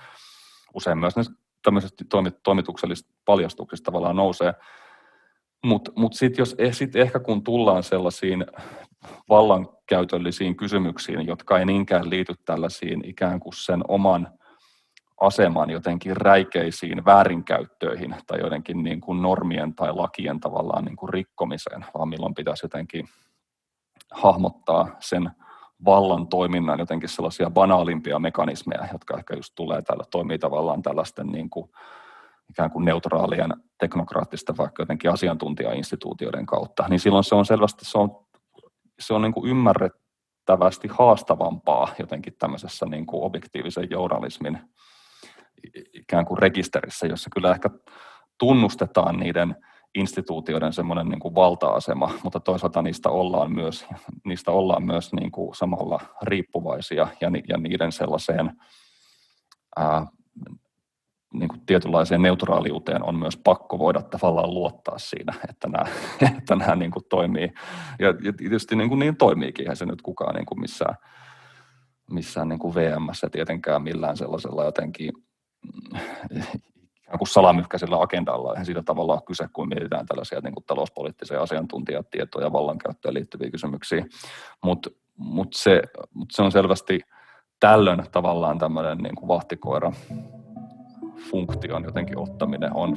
usein 0.74 0.99
myös 0.99 1.16
ne 1.16 1.23
tämmöisestä 1.62 2.05
toimituksellisista 2.43 3.15
paljastuksista 3.24 3.85
tavallaan 3.85 4.16
nousee. 4.16 4.55
Mutta 5.65 5.91
mut, 5.91 5.99
mut 5.99 6.15
sitten 6.15 6.43
jos 6.43 6.55
eh, 6.59 6.74
sit 6.74 6.97
ehkä 6.97 7.20
kun 7.20 7.45
tullaan 7.45 7.82
sellaisiin 7.82 8.47
vallankäytöllisiin 9.28 10.56
kysymyksiin, 10.56 11.26
jotka 11.26 11.59
ei 11.59 11.64
niinkään 11.64 12.10
liity 12.10 12.35
tällaisiin 12.44 13.05
ikään 13.05 13.40
kuin 13.40 13.55
sen 13.56 13.81
oman 13.89 14.28
aseman 15.20 15.70
jotenkin 15.70 16.16
räikeisiin 16.16 17.05
väärinkäyttöihin 17.05 18.16
tai 18.26 18.40
jotenkin 18.40 18.82
niin 18.82 19.01
kuin 19.01 19.22
normien 19.22 19.74
tai 19.74 19.93
lakien 19.93 20.40
tavallaan 20.40 20.85
niin 20.85 20.97
kuin 20.97 21.09
rikkomiseen, 21.09 21.85
vaan 21.98 22.09
milloin 22.09 22.35
pitäisi 22.35 22.64
jotenkin 22.64 23.09
hahmottaa 24.10 24.97
sen 25.01 25.31
vallan 25.85 26.28
toiminnan 26.28 26.78
jotenkin 26.78 27.09
sellaisia 27.09 27.51
banaalimpia 27.51 28.18
mekanismeja, 28.18 28.89
jotka 28.93 29.18
ehkä 29.18 29.36
just 29.36 29.52
tulee 29.55 29.82
täällä, 29.82 30.05
toimii 30.10 30.39
tavallaan 30.39 30.82
tällaisten 30.82 31.26
niin 31.26 31.51
kuin 31.51 31.70
ikään 32.51 32.70
kuin 32.70 32.85
neutraalien 32.85 33.51
teknokraattisten 33.78 34.56
vaikka 34.56 34.82
jotenkin 34.82 35.10
asiantuntijainstituutioiden 35.10 36.47
kautta, 36.47 36.85
niin 36.89 37.01
silloin 37.01 37.24
se 37.24 37.35
on 37.35 37.47
selvästi 37.47 37.85
se 37.85 37.98
on 37.98 38.24
se 38.98 39.14
on 39.14 39.22
niin 39.22 39.32
kuin 39.32 39.50
ymmärrettävästi 39.50 40.88
haastavampaa 40.88 41.88
jotenkin 41.98 42.34
tämmöisessä 42.38 42.86
niin 42.86 43.06
kuin 43.06 43.22
objektiivisen 43.22 43.90
journalismin 43.90 44.58
ikään 45.92 46.26
kuin 46.26 46.38
rekisterissä, 46.38 47.06
jossa 47.06 47.30
kyllä 47.34 47.50
ehkä 47.50 47.70
tunnustetaan 48.38 49.16
niiden 49.16 49.56
instituutioiden 49.94 50.72
semmoinen 50.72 51.08
niin 51.08 51.20
kuin 51.20 51.34
valta-asema, 51.34 52.10
mutta 52.22 52.40
toisaalta 52.40 52.82
niistä 52.82 53.10
ollaan 53.10 53.52
myös, 53.52 53.86
niistä 54.24 54.50
ollaan 54.50 54.82
myös 54.82 55.12
niin 55.12 55.32
kuin 55.32 55.54
samalla 55.54 56.00
riippuvaisia 56.22 57.08
ja, 57.20 57.30
ja 57.48 57.58
niiden 57.58 57.92
sellaiseen 57.92 58.52
ää, 59.76 60.06
niin 61.35 61.48
kuin 61.48 61.61
tietynlaiseen 61.66 62.23
neutraaliuteen 62.23 63.02
on 63.02 63.19
myös 63.19 63.36
pakko 63.36 63.78
voida 63.78 64.02
tavallaan 64.02 64.55
luottaa 64.55 64.98
siinä, 64.98 65.35
että 65.48 65.69
nämä, 65.69 65.86
että 66.39 66.56
nämä 66.56 66.77
niin 66.77 66.90
kuin 66.90 67.05
toimii. 67.09 67.52
Ja, 67.98 68.09
ja 68.09 68.32
tietysti 68.32 68.77
niin, 68.77 68.89
kuin 68.89 68.98
niin 68.98 69.16
toimiikin, 69.16 69.65
eihän 69.65 69.77
se 69.77 69.86
nyt 69.86 70.02
kukaan 70.02 70.35
niin 70.35 70.47
kuin 70.47 70.61
missään, 70.61 70.94
missään 72.11 72.48
niin 72.48 72.59
kuin 72.59 72.74
tietenkään 73.32 73.82
millään 73.82 74.16
sellaisella 74.16 74.65
jotenkin 74.65 75.12
mm, 75.62 76.01
ikään 77.02 77.19
kuin 77.19 77.28
salamyhkäisellä 77.28 78.01
agendalla. 78.01 78.52
Eihän 78.52 78.66
siitä 78.66 78.82
tavalla 78.82 79.12
ole 79.12 79.23
kyse, 79.27 79.47
kun 79.52 79.69
mietitään 79.69 80.06
tällaisia 80.06 80.40
niin 80.40 80.55
kuin 80.55 80.65
talouspoliittisia 80.66 81.43
asiantuntijatietoja 81.43 82.47
ja 82.47 82.52
vallankäyttöön 82.52 83.15
liittyviä 83.15 83.51
kysymyksiä. 83.51 84.06
Mutta 84.65 84.90
mutta 85.16 85.59
se, 85.59 85.82
mut 86.15 86.28
se 86.32 86.43
on 86.43 86.52
selvästi 86.52 87.01
tällöin 87.61 88.02
tavallaan 88.12 88.59
tämmöinen 88.59 88.98
niin 88.98 89.15
kuin 89.15 89.28
vahtikoira 89.28 89.93
funktion 91.31 91.85
jotenkin 91.85 92.19
ottaminen 92.19 92.77
on 92.77 92.97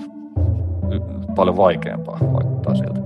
paljon 1.36 1.58
vaikeampaa 1.58 2.20
vaikuttaa 2.34 2.76
sieltä. 2.76 3.00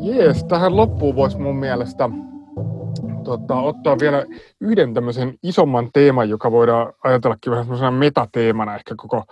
Jees, 0.00 0.44
tähän 0.44 0.76
loppuun 0.76 1.16
voisi 1.16 1.38
mun 1.38 1.56
mielestä 1.56 2.10
tota, 3.24 3.54
ottaa 3.54 3.96
vielä 4.00 4.26
yhden 4.60 4.94
tämmöisen 4.94 5.34
isomman 5.42 5.90
teeman, 5.92 6.28
joka 6.28 6.52
voidaan 6.52 6.92
ajatellakin 7.04 7.50
vähän 7.50 7.64
semmoisena 7.64 7.90
metateemana 7.90 8.74
ehkä 8.74 8.94
koko, 8.96 9.24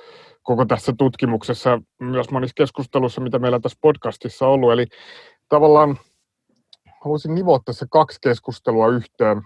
koko 0.42 0.64
tässä 0.64 0.92
tutkimuksessa, 0.98 1.80
myös 2.00 2.30
monissa 2.30 2.54
keskustelussa, 2.54 3.20
mitä 3.20 3.38
meillä 3.38 3.60
tässä 3.60 3.78
podcastissa 3.80 4.46
on 4.46 4.52
ollut. 4.52 4.72
Eli 4.72 4.86
tavallaan 5.48 5.96
haluaisin 7.04 7.34
nivoa 7.34 7.58
tässä 7.64 7.86
kaksi 7.90 8.18
keskustelua 8.22 8.88
yhteen. 8.88 9.42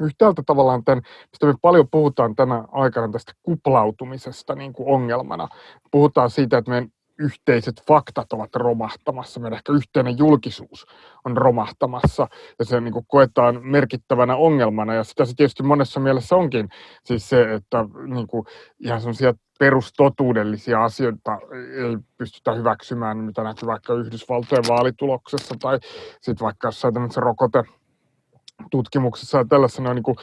Yhtäältä 0.00 0.42
tavallaan 0.46 0.84
tämän, 0.84 1.02
mistä 1.30 1.46
me 1.46 1.54
paljon 1.62 1.88
puhutaan 1.90 2.34
tänä 2.34 2.64
aikana 2.72 3.08
tästä 3.12 3.32
kuplautumisesta 3.42 4.54
niin 4.54 4.72
kuin 4.72 4.88
ongelmana. 4.88 5.48
Puhutaan 5.90 6.30
siitä, 6.30 6.58
että 6.58 6.70
meidän 6.70 6.88
yhteiset 7.18 7.82
faktat 7.88 8.32
ovat 8.32 8.56
romahtamassa, 8.56 9.40
meidän 9.40 9.56
ehkä 9.56 9.72
yhteinen 9.72 10.18
julkisuus 10.18 10.86
on 11.24 11.36
romahtamassa 11.36 12.28
ja 12.58 12.64
se 12.64 12.80
niin 12.80 12.92
kuin 12.92 13.04
koetaan 13.08 13.60
merkittävänä 13.62 14.36
ongelmana 14.36 14.94
ja 14.94 15.04
sitä 15.04 15.24
se 15.24 15.34
tietysti 15.36 15.62
monessa 15.62 16.00
mielessä 16.00 16.36
onkin. 16.36 16.68
Siis 17.04 17.28
se, 17.28 17.54
että 17.54 17.84
niin 18.06 18.26
kuin 18.26 18.46
ihan 18.78 19.00
sellaisia 19.00 19.34
perustotuudellisia 19.58 20.84
asioita 20.84 21.38
ei 21.52 21.98
pystytä 22.16 22.52
hyväksymään, 22.52 23.18
mitä 23.18 23.42
näkyy 23.42 23.66
vaikka 23.66 23.94
Yhdysvaltojen 23.94 24.64
vaalituloksessa 24.68 25.54
tai 25.60 25.78
sitten 26.20 26.44
vaikka 26.44 26.68
jossain 26.68 26.94
tämmöisessä 26.94 27.20
rokote 27.20 27.64
tutkimuksessa 28.70 29.38
ja 29.38 29.44
on 29.90 29.94
niin 29.94 30.16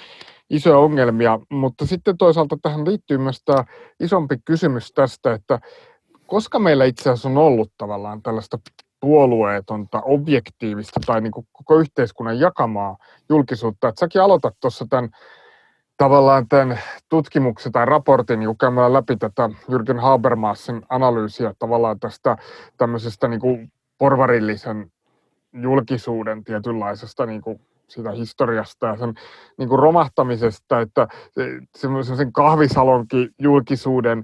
isoja 0.49 0.77
ongelmia, 0.77 1.39
mutta 1.49 1.85
sitten 1.85 2.17
toisaalta 2.17 2.57
tähän 2.61 2.85
liittyy 2.85 3.17
myös 3.17 3.41
tämä 3.45 3.63
isompi 3.99 4.35
kysymys 4.45 4.91
tästä, 4.91 5.33
että 5.33 5.59
koska 6.25 6.59
meillä 6.59 6.85
itse 6.85 7.09
asiassa 7.09 7.29
on 7.29 7.37
ollut 7.37 7.71
tavallaan 7.77 8.21
tällaista 8.21 8.59
puolueetonta, 8.99 10.01
objektiivista 10.01 10.99
tai 11.05 11.21
niin 11.21 11.31
kuin 11.31 11.47
koko 11.51 11.79
yhteiskunnan 11.79 12.39
jakamaa 12.39 12.97
julkisuutta, 13.29 13.87
että 13.87 13.99
säkin 13.99 14.21
aloitat 14.21 14.55
tuossa 14.59 14.85
tämän 14.89 15.09
tavallaan 15.97 16.47
tämän 16.47 16.79
tutkimuksen 17.09 17.71
tai 17.71 17.85
raportin 17.85 18.39
niin 18.39 18.57
käymällä 18.57 18.93
läpi 18.93 19.17
tätä 19.17 19.49
Jürgen 19.69 19.99
Habermasin 20.01 20.81
analyysiä 20.89 21.53
tavallaan 21.59 21.99
tästä 21.99 22.37
tämmöisestä 22.77 23.27
niin 23.27 23.39
kuin 23.39 23.71
porvarillisen 23.97 24.91
julkisuuden 25.53 26.43
tietynlaisesta 26.43 27.25
niin 27.25 27.41
kuin 27.41 27.61
sitä 27.93 28.11
historiasta 28.11 28.87
ja 28.87 28.97
sen 28.97 29.13
niin 29.57 29.69
kuin 29.69 29.79
romahtamisesta, 29.79 30.81
että 30.81 31.07
semmoisen 31.77 32.33
kahvisalonkin 32.33 33.29
julkisuuden 33.39 34.23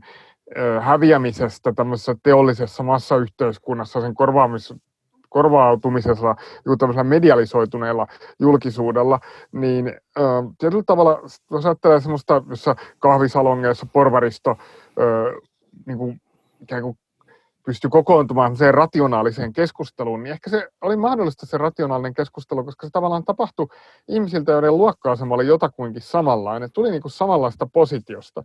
häviämisestä 0.82 1.74
tämmöisessä 1.74 2.16
teollisessa 2.24 2.84
massayhteiskunnassa, 2.84 4.02
sen 4.02 4.14
korvaamis, 4.14 4.74
korvautumisella, 5.30 6.36
tämmöisellä 6.80 7.04
medialisoituneella 7.04 8.08
julkisuudella, 8.40 9.20
niin 9.52 9.88
äh, 9.88 10.24
tietyllä 10.58 10.84
tavalla, 10.86 11.22
jos 11.52 11.66
ajattelee 11.66 12.00
semmoista, 12.00 12.44
jossa 12.50 12.76
kahvisalongeissa 13.00 13.88
porvaristo 13.94 14.58
niin 15.86 15.98
kuin, 15.98 16.22
ikään 16.62 16.82
kuin 16.84 16.98
pystyi 17.68 17.90
kokoontumaan 17.90 18.56
se 18.56 18.72
rationaaliseen 18.72 19.54
keskusteluun, 19.54 20.24
niin 20.24 20.32
ehkä 20.32 20.50
se 20.50 20.70
oli 20.82 20.96
mahdollista 20.96 21.46
se 21.46 21.58
rationaalinen 21.58 22.14
keskustelu, 22.14 22.64
koska 22.64 22.88
se 22.88 22.92
tavallaan 22.92 23.24
tapahtui 23.24 23.68
ihmisiltä, 24.08 24.52
joiden 24.52 24.78
luokka-asema 24.78 25.36
oli 25.36 25.48
jotakuinkin 25.48 26.02
samanlainen. 26.02 26.72
Tuli 26.72 26.92
niin 26.92 27.02
kuin 27.02 27.12
samanlaista 27.12 27.68
positiosta. 27.74 28.44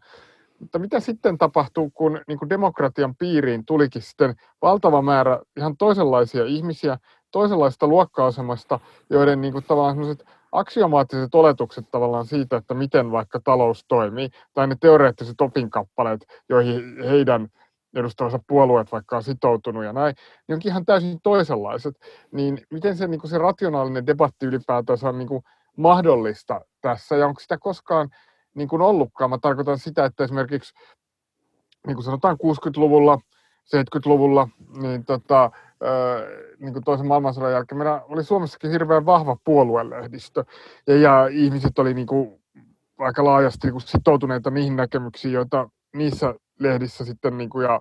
Mutta 0.59 0.79
mitä 0.79 1.01
sitten 1.01 1.39
tapahtuu, 1.39 1.91
kun 1.91 2.21
niin 2.27 2.39
kuin 2.39 2.49
demokratian 2.49 3.17
piiriin 3.17 3.65
tulikin 3.67 4.03
sitten 4.03 4.35
valtava 4.63 5.03
määrä 5.03 5.41
ihan 5.57 5.77
toisenlaisia 5.77 6.45
ihmisiä, 6.45 6.99
toisenlaista 7.31 7.87
luokka-asemasta, 7.87 8.81
joiden 9.11 9.41
niin 9.41 9.53
kuin 9.53 9.65
tavallaan 9.65 10.17
aksiomaattiset 10.53 11.35
oletukset 11.35 11.85
tavallaan 11.91 12.27
siitä, 12.27 12.57
että 12.57 12.75
miten 12.75 13.11
vaikka 13.13 13.41
talous 13.45 13.85
toimii, 13.89 14.31
tai 14.55 14.67
ne 14.67 14.77
teoreettiset 14.81 15.41
opinkappaleet, 15.41 16.27
joihin 16.49 17.05
heidän 17.05 17.49
edustavansa 17.95 18.39
puolueet 18.47 18.93
vaikka 18.93 19.17
on 19.17 19.23
sitoutunut 19.23 19.85
ja 19.85 19.93
näin, 19.93 20.15
niin 20.49 20.55
onkin 20.55 20.71
ihan 20.71 20.85
täysin 20.85 21.21
toisenlaiset. 21.23 21.95
Niin 22.33 22.59
miten 22.71 22.97
se, 22.97 23.07
niin 23.07 23.29
se 23.29 23.39
rationaalinen 23.39 24.07
debatti 24.07 24.47
ylipäätänsä 24.47 25.09
on 25.09 25.19
niin 25.19 25.29
mahdollista 25.77 26.61
tässä, 26.81 27.17
ja 27.17 27.27
onko 27.27 27.41
sitä 27.41 27.59
koskaan 27.59 28.09
niin 28.55 28.69
kuin 28.69 28.83
ollutkaan. 28.83 29.31
Mä 29.31 29.39
tarkoitan 29.39 29.79
sitä, 29.79 30.05
että 30.05 30.25
esimerkiksi 30.25 30.75
niin 31.87 31.95
kuin 31.95 32.05
sanotaan 32.05 32.37
60-luvulla, 32.43 33.19
70-luvulla, 33.77 34.49
niin, 34.81 35.05
tota, 35.05 35.51
niin 36.59 36.73
kuin 36.73 36.85
toisen 36.85 37.07
maailmansodan 37.07 37.53
jälkeen 37.53 37.79
meillä 37.79 38.03
oli 38.09 38.25
Suomessakin 38.25 38.71
hirveän 38.71 39.07
vahva 39.07 39.37
puoluelehdistö. 39.45 40.45
Ja, 40.87 40.97
ja 40.97 41.27
ihmiset 41.27 41.79
oli 41.79 41.95
niin 41.95 42.07
kuin 42.07 42.43
aika 42.99 43.25
laajasti 43.25 43.67
niin 43.67 43.73
kuin 43.73 43.83
sitoutuneita 43.83 44.51
niihin 44.51 44.77
näkemyksiin, 44.77 45.35
joita 45.35 45.69
niissä 45.95 46.35
lehdissä 46.59 47.05
sitten 47.05 47.39
niin 47.39 47.51
kuin, 47.51 47.65
ja 47.65 47.81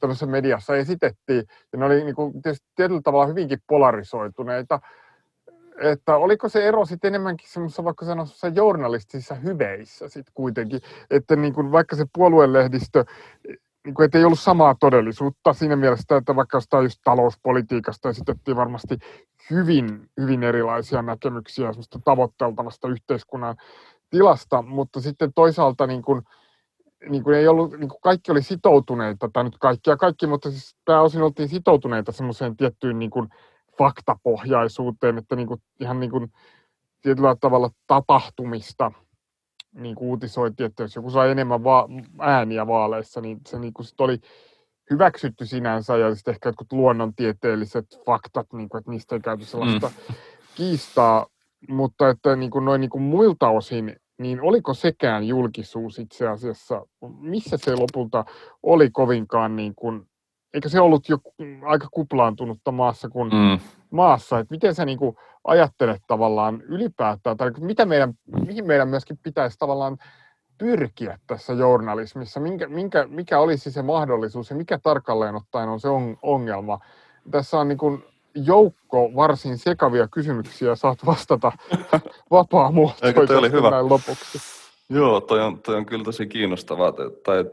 tämmöisessä 0.00 0.26
mediassa 0.26 0.76
esitettiin. 0.76 1.44
Ja 1.72 1.78
ne 1.78 1.84
oli 1.84 2.04
niin 2.04 2.14
kuin, 2.14 2.42
tietysti 2.42 2.66
tietyllä 2.76 3.00
tavalla 3.04 3.26
hyvinkin 3.26 3.58
polarisoituneita 3.66 4.80
että 5.80 6.16
oliko 6.16 6.48
se 6.48 6.68
ero 6.68 6.84
sitten 6.84 7.08
enemmänkin 7.08 7.48
semmoisessa 7.48 7.84
vaikka 7.84 8.04
sanossa 8.04 8.48
journalistisissa 8.48 9.34
hyveissä 9.34 10.08
sitten 10.08 10.32
kuitenkin, 10.34 10.80
että 11.10 11.36
niin 11.36 11.54
kuin 11.54 11.72
vaikka 11.72 11.96
se 11.96 12.04
puoluelehdistö, 12.14 13.04
niin 13.84 13.94
kuin, 13.94 14.04
että 14.04 14.18
ei 14.18 14.24
ollut 14.24 14.40
samaa 14.40 14.74
todellisuutta 14.80 15.52
siinä 15.52 15.76
mielessä, 15.76 16.16
että 16.16 16.36
vaikka 16.36 16.56
jostain 16.56 16.84
just 16.84 17.00
talouspolitiikasta 17.04 18.08
esitettiin 18.08 18.56
varmasti 18.56 18.98
hyvin, 19.50 20.10
hyvin 20.20 20.42
erilaisia 20.42 21.02
näkemyksiä 21.02 21.72
semmoista 21.72 21.98
tavoitteltavasta 22.04 22.88
yhteiskunnan 22.88 23.56
tilasta, 24.10 24.62
mutta 24.62 25.00
sitten 25.00 25.32
toisaalta 25.34 25.86
niin 25.86 26.02
kuin, 26.02 26.22
niin 27.08 27.24
kuin 27.24 27.36
ei 27.36 27.48
ollut, 27.48 27.70
niin 27.70 27.88
kuin 27.88 28.00
kaikki 28.00 28.32
oli 28.32 28.42
sitoutuneita, 28.42 29.30
tai 29.32 29.44
nyt 29.44 29.58
kaikki 29.58 29.90
ja 29.90 29.96
kaikki, 29.96 30.26
mutta 30.26 30.50
siis 30.50 30.76
pääosin 30.84 31.22
oltiin 31.22 31.48
sitoutuneita 31.48 32.12
semmoiseen 32.12 32.56
tiettyyn 32.56 32.98
niin 32.98 33.10
kuin 33.10 33.28
faktapohjaisuuteen, 33.78 35.18
että 35.18 35.36
niin 35.36 35.48
kuin, 35.48 35.62
ihan 35.80 36.00
niin 36.00 36.10
kuin 36.10 36.32
tietyllä 37.02 37.36
tavalla 37.40 37.70
tapahtumista 37.86 38.92
niin 39.74 39.94
kuin 39.94 40.08
uutisoitiin, 40.08 40.66
että 40.66 40.82
jos 40.82 40.96
joku 40.96 41.10
sai 41.10 41.30
enemmän 41.30 41.64
va- 41.64 41.88
ääniä 42.20 42.66
vaaleissa, 42.66 43.20
niin 43.20 43.40
se 43.46 43.58
niin 43.58 43.74
kuin 43.74 43.86
sit 43.86 44.00
oli 44.00 44.18
hyväksytty 44.90 45.46
sinänsä, 45.46 45.96
ja 45.96 46.14
sitten 46.14 46.32
ehkä 46.32 46.48
jotkut 46.48 46.72
luonnontieteelliset 46.72 47.86
faktat, 48.06 48.52
niin 48.52 48.68
kuin, 48.68 48.78
että 48.78 48.90
niistä 48.90 49.14
ei 49.14 49.20
käyty 49.20 49.44
sellaista 49.44 49.88
mm. 49.88 50.14
kiistaa, 50.54 51.26
mutta 51.68 52.08
että 52.08 52.36
niin 52.36 52.50
kuin 52.50 52.64
noin 52.64 52.80
niin 52.80 52.90
kuin 52.90 53.02
muilta 53.02 53.48
osin, 53.48 53.96
niin 54.18 54.40
oliko 54.40 54.74
sekään 54.74 55.24
julkisuus 55.24 55.98
itse 55.98 56.28
asiassa, 56.28 56.86
missä 57.20 57.56
se 57.56 57.76
lopulta 57.76 58.24
oli 58.62 58.90
kovinkaan 58.90 59.56
niin 59.56 59.74
kuin 59.74 60.08
eikö 60.54 60.68
se 60.68 60.80
ollut 60.80 61.08
jo 61.08 61.18
aika 61.62 61.88
kuplaantunutta 61.90 62.72
maassa 62.72 63.08
kuin 63.08 63.28
mm. 63.28 63.58
maassa, 63.90 64.38
että 64.38 64.54
miten 64.54 64.74
sä 64.74 64.84
niin 64.84 64.98
kuin 64.98 65.16
ajattelet 65.44 66.02
tavallaan 66.06 66.62
ylipäätään, 66.62 67.36
tai 67.36 67.50
mitä 67.60 67.84
meidän, 67.84 68.14
mihin 68.46 68.66
meidän 68.66 68.88
myöskin 68.88 69.18
pitäisi 69.22 69.58
tavallaan 69.58 69.98
pyrkiä 70.58 71.18
tässä 71.26 71.52
journalismissa, 71.52 72.40
minkä, 72.40 72.68
minkä, 72.68 73.06
mikä 73.06 73.38
olisi 73.38 73.70
se 73.70 73.82
mahdollisuus 73.82 74.50
ja 74.50 74.56
mikä 74.56 74.78
tarkalleen 74.82 75.34
ottaen 75.34 75.68
on 75.68 75.80
se 75.80 75.88
on, 75.88 76.16
ongelma. 76.22 76.80
Tässä 77.30 77.58
on 77.58 77.68
niin 77.68 77.78
kuin 77.78 78.04
joukko 78.34 79.10
varsin 79.16 79.58
sekavia 79.58 80.08
kysymyksiä, 80.08 80.74
saat 80.74 81.06
vastata 81.06 81.52
vapaa-muotoisesti 82.30 83.60
näin 83.70 83.88
lopuksi. 83.88 84.38
Joo, 84.88 85.20
toi 85.20 85.40
on, 85.40 85.62
toi 85.62 85.74
on 85.74 85.86
kyllä 85.86 86.04
tosi 86.04 86.26
kiinnostavaa, 86.26 86.92
tai 87.24 87.44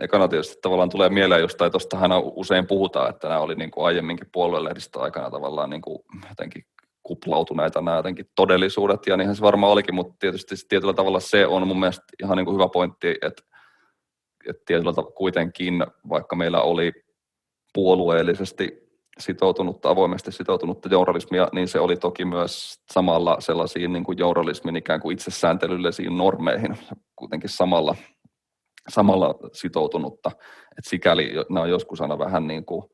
ekana 0.00 0.28
tietysti 0.28 0.58
tavallaan 0.62 0.88
tulee 0.88 1.08
mieleen 1.08 1.40
jostain, 1.40 1.72
tuostahan 1.72 2.10
usein 2.24 2.66
puhutaan, 2.66 3.10
että 3.10 3.28
nämä 3.28 3.40
oli 3.40 3.54
niin 3.54 3.70
kuin 3.70 3.86
aiemminkin 3.86 4.28
puoluelehdistä 4.32 5.00
aikana 5.00 5.30
tavallaan 5.30 5.70
niin 5.70 5.82
kuin 5.82 5.98
jotenkin 6.28 6.64
kuplautuneita 7.02 7.80
nämä 7.80 7.96
jotenkin 7.96 8.30
todellisuudet, 8.34 9.06
ja 9.06 9.16
niinhän 9.16 9.36
se 9.36 9.42
varmaan 9.42 9.72
olikin, 9.72 9.94
mutta 9.94 10.14
tietysti 10.18 10.54
tietyllä 10.68 10.94
tavalla 10.94 11.20
se 11.20 11.46
on 11.46 11.68
mun 11.68 11.80
mielestä 11.80 12.04
ihan 12.22 12.36
niin 12.36 12.44
kuin 12.44 12.54
hyvä 12.54 12.68
pointti, 12.68 13.08
että, 13.22 13.42
että 14.48 14.62
tietyllä 14.66 14.92
tavalla 14.92 15.14
kuitenkin, 15.16 15.86
vaikka 16.08 16.36
meillä 16.36 16.62
oli 16.62 16.92
puolueellisesti 17.74 18.83
sitoutunutta, 19.18 19.90
avoimesti 19.90 20.32
sitoutunutta 20.32 20.88
journalismia, 20.88 21.48
niin 21.52 21.68
se 21.68 21.80
oli 21.80 21.96
toki 21.96 22.24
myös 22.24 22.82
samalla 22.92 23.36
sellaisiin 23.40 23.92
niin 23.92 24.04
kuin 24.04 24.18
journalismin 24.18 24.76
ikään 24.76 25.00
kuin 25.00 25.14
itsesääntelyllisiin 25.14 26.16
normeihin 26.16 26.78
kuitenkin 27.16 27.50
samalla 27.50 27.94
samalla 28.88 29.34
sitoutunutta. 29.52 30.30
Et 30.78 30.84
sikäli 30.84 31.32
nämä 31.50 31.62
on 31.62 31.70
joskus 31.70 32.00
aina 32.00 32.18
vähän 32.18 32.46
niin 32.46 32.64
kuin 32.64 32.84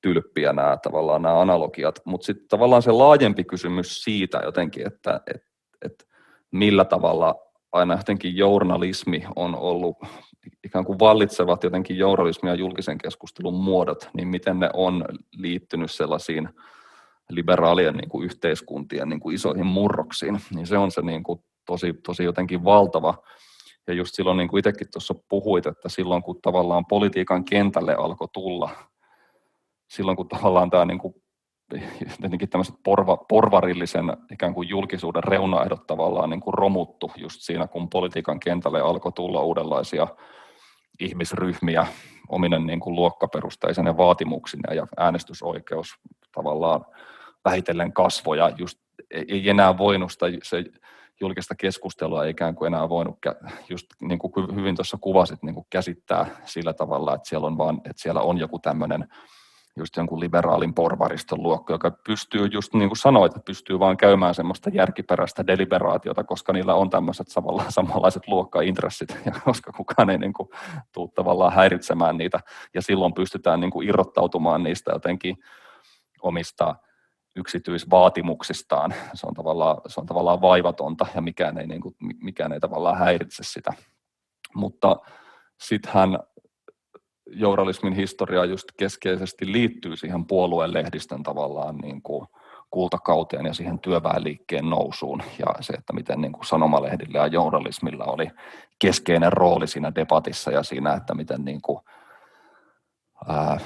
tylppiä 0.00 0.52
nämä 0.52 0.76
tavallaan 0.82 1.22
nämä 1.22 1.40
analogiat, 1.40 2.00
mutta 2.04 2.24
sitten 2.24 2.48
tavallaan 2.48 2.82
se 2.82 2.92
laajempi 2.92 3.44
kysymys 3.44 4.04
siitä 4.04 4.40
jotenkin, 4.44 4.86
että 4.86 5.20
et, 5.34 5.42
et 5.84 6.08
millä 6.50 6.84
tavalla 6.84 7.34
aina 7.72 7.94
jotenkin 7.96 8.36
journalismi 8.36 9.24
on 9.36 9.56
ollut 9.56 9.96
ikään 10.64 10.84
kuin 10.84 10.98
vallitsevat 10.98 11.64
jotenkin 11.64 11.98
journalismin 11.98 12.48
ja 12.48 12.54
julkisen 12.54 12.98
keskustelun 12.98 13.54
muodot, 13.54 14.08
niin 14.14 14.28
miten 14.28 14.60
ne 14.60 14.70
on 14.72 15.04
liittynyt 15.32 15.90
sellaisiin 15.90 16.48
liberaalien 17.30 17.94
niin 17.94 18.08
kuin 18.08 18.24
yhteiskuntien 18.24 19.08
niin 19.08 19.20
kuin 19.20 19.34
isoihin 19.34 19.66
murroksiin, 19.66 20.40
niin 20.54 20.66
se 20.66 20.78
on 20.78 20.90
se 20.90 21.02
niin 21.02 21.22
kuin 21.22 21.40
tosi, 21.66 21.94
tosi 22.06 22.24
jotenkin 22.24 22.64
valtava. 22.64 23.14
Ja 23.86 23.94
just 23.94 24.14
silloin, 24.14 24.36
niin 24.36 24.48
kuin 24.48 24.58
itsekin 24.58 24.86
tuossa 24.92 25.14
puhuit, 25.28 25.66
että 25.66 25.88
silloin 25.88 26.22
kun 26.22 26.38
tavallaan 26.42 26.86
politiikan 26.86 27.44
kentälle 27.44 27.94
alkoi 27.94 28.28
tulla, 28.32 28.70
silloin 29.88 30.16
kun 30.16 30.28
tavallaan 30.28 30.70
tämä 30.70 30.84
niin 30.84 30.98
kuin 30.98 31.14
jotenkin 32.22 32.48
tämmöiset 32.48 32.74
porva, 32.82 33.16
porvarillisen 33.16 34.16
ikään 34.32 34.54
kuin 34.54 34.68
julkisuuden 34.68 35.24
reunaehdot 35.24 35.86
tavallaan 35.86 36.30
niin 36.30 36.40
kuin 36.40 36.54
romuttu 36.54 37.10
just 37.16 37.40
siinä, 37.40 37.66
kun 37.66 37.88
politiikan 37.90 38.40
kentälle 38.40 38.80
alkoi 38.80 39.12
tulla 39.12 39.42
uudenlaisia 39.42 40.06
ihmisryhmiä 41.00 41.86
ominen 42.28 42.66
niin 42.66 42.80
kuin 42.80 42.96
luokkaperusteisen 42.96 43.96
vaatimuksineen 43.96 44.76
ja 44.76 44.86
äänestysoikeus 44.96 45.94
tavallaan 46.34 46.84
vähitellen 47.44 47.92
kasvoja, 47.92 48.52
just 48.58 48.78
ei 49.10 49.48
enää 49.48 49.78
voinut 49.78 50.12
sitä, 50.12 50.26
se 50.42 50.64
julkista 51.20 51.54
keskustelua 51.54 52.24
ikään 52.24 52.54
kuin 52.54 52.66
enää 52.66 52.88
voinut, 52.88 53.18
just 53.68 53.86
niin 54.00 54.18
kuin 54.18 54.32
hyvin 54.54 54.76
tuossa 54.76 54.98
kuvasit, 55.00 55.42
niin 55.42 55.54
kuin 55.54 55.66
käsittää 55.70 56.26
sillä 56.44 56.72
tavalla, 56.72 57.14
että 57.14 57.28
siellä 57.28 57.46
on, 57.46 57.58
vaan, 57.58 57.76
että 57.76 58.02
siellä 58.02 58.20
on 58.20 58.38
joku 58.38 58.58
tämmöinen 58.58 59.08
just 59.76 59.96
jonkun 59.96 60.20
liberaalin 60.20 60.74
porvariston 60.74 61.42
luokka, 61.42 61.74
joka 61.74 61.90
pystyy 61.90 62.46
just 62.46 62.74
niin 62.74 62.88
kuin 62.88 62.98
sanoit, 62.98 63.36
että 63.36 63.46
pystyy 63.46 63.78
vaan 63.78 63.96
käymään 63.96 64.34
semmoista 64.34 64.70
järkiperäistä 64.70 65.46
deliberaatiota, 65.46 66.24
koska 66.24 66.52
niillä 66.52 66.74
on 66.74 66.90
tämmöiset 66.90 67.26
samanlaiset 67.68 68.28
luokkaintressit, 68.28 69.08
ja 69.26 69.32
koska 69.44 69.72
kukaan 69.72 70.10
ei 70.10 70.18
niin 70.18 70.32
kuin 70.32 70.48
tule 70.92 71.10
tavallaan 71.14 71.52
häiritsemään 71.52 72.18
niitä, 72.18 72.40
ja 72.74 72.82
silloin 72.82 73.14
pystytään 73.14 73.60
niin 73.60 73.70
kuin 73.70 73.88
irrottautumaan 73.88 74.62
niistä 74.62 74.92
jotenkin 74.92 75.36
omista 76.22 76.74
yksityisvaatimuksistaan. 77.36 78.94
Se 79.14 79.26
on 79.26 79.34
tavallaan, 79.34 79.76
se 79.86 80.00
on 80.00 80.06
tavallaan 80.06 80.40
vaivatonta 80.40 81.06
ja 81.14 81.20
mikään 81.20 81.58
ei, 81.58 81.66
niin 81.66 81.80
kuin, 81.80 81.94
mikään 82.22 82.52
ei 82.52 82.60
tavallaan 82.60 82.98
häiritse 82.98 83.42
sitä. 83.42 83.72
Mutta 84.54 84.96
sittenhän 85.60 86.18
journalismin 87.32 87.92
historia 87.92 88.44
just 88.44 88.68
keskeisesti 88.76 89.52
liittyy 89.52 89.96
siihen 89.96 90.26
puolueen 90.26 90.72
lehdistön 90.72 91.22
tavallaan 91.22 91.76
niin 91.76 92.02
kuin 92.02 92.26
kultakauteen 92.70 93.46
ja 93.46 93.54
siihen 93.54 93.78
työväenliikkeen 93.78 94.70
nousuun 94.70 95.22
ja 95.38 95.46
se, 95.60 95.72
että 95.72 95.92
miten 95.92 96.20
niin 96.20 96.32
kuin 96.32 96.46
sanomalehdillä 96.46 97.18
ja 97.18 97.26
journalismilla 97.26 98.04
oli 98.04 98.30
keskeinen 98.78 99.32
rooli 99.32 99.66
siinä 99.66 99.94
debatissa 99.94 100.50
ja 100.50 100.62
siinä, 100.62 100.94
että 100.94 101.14
miten 101.14 101.44
niin 101.44 101.62
kuin, 101.62 101.78
ää, 103.28 103.60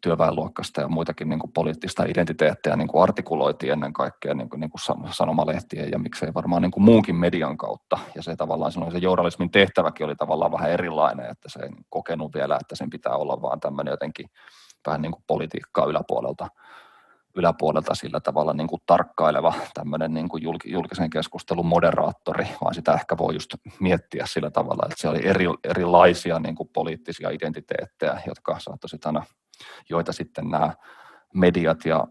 työväenluokkasta 0.00 0.80
ja 0.80 0.88
muitakin 0.88 1.28
niin 1.28 1.38
kuin 1.38 1.52
poliittista 1.52 2.04
identiteettiä 2.04 2.76
niin 2.76 2.88
kuin 2.88 3.02
artikuloitiin 3.02 3.72
ennen 3.72 3.92
kaikkea 3.92 4.34
niin 4.34 4.48
kuin, 4.48 4.60
niin 4.60 4.70
kuin 4.70 5.12
sanomalehtien 5.14 5.90
ja 5.90 5.98
miksei 5.98 6.34
varmaan 6.34 6.62
niin 6.62 6.70
kuin 6.70 6.84
muunkin 6.84 7.16
median 7.16 7.56
kautta. 7.56 7.98
Ja 8.14 8.22
se 8.22 8.36
tavallaan 8.36 8.72
se 8.72 8.98
journalismin 8.98 9.50
tehtäväkin 9.50 10.06
oli 10.06 10.16
tavallaan 10.16 10.52
vähän 10.52 10.70
erilainen, 10.70 11.30
että 11.30 11.48
se 11.48 11.60
ei 11.62 11.70
kokenut 11.90 12.34
vielä, 12.34 12.58
että 12.60 12.76
sen 12.76 12.90
pitää 12.90 13.16
olla 13.16 13.42
vaan 13.42 13.60
tämmöinen 13.60 13.92
jotenkin 13.92 14.30
vähän 14.86 15.02
niin 15.02 15.12
kuin 15.12 15.24
politiikkaa 15.26 15.86
yläpuolelta, 15.86 16.48
yläpuolelta 17.36 17.94
sillä 17.94 18.20
tavalla 18.20 18.52
niin 18.52 18.68
kuin 18.68 18.82
tarkkaileva 18.86 19.54
tämmöinen 19.74 20.14
niin 20.14 20.28
kuin 20.28 20.42
julkisen 20.64 21.10
keskustelun 21.10 21.66
moderaattori, 21.66 22.46
vaan 22.64 22.74
sitä 22.74 22.92
ehkä 22.92 23.18
voi 23.18 23.34
just 23.34 23.54
miettiä 23.80 24.26
sillä 24.26 24.50
tavalla, 24.50 24.82
että 24.84 25.00
se 25.00 25.08
oli 25.08 25.26
eri, 25.26 25.44
erilaisia 25.64 26.38
niin 26.38 26.54
kuin 26.54 26.70
poliittisia 26.72 27.30
identiteettejä, 27.30 28.22
jotka 28.26 28.56
saattaisivat 28.58 29.06
aina 29.06 29.24
joita 29.90 30.12
sitten 30.12 30.48
nämä 30.48 30.74
mediat 31.34 31.84
ja 31.84 32.04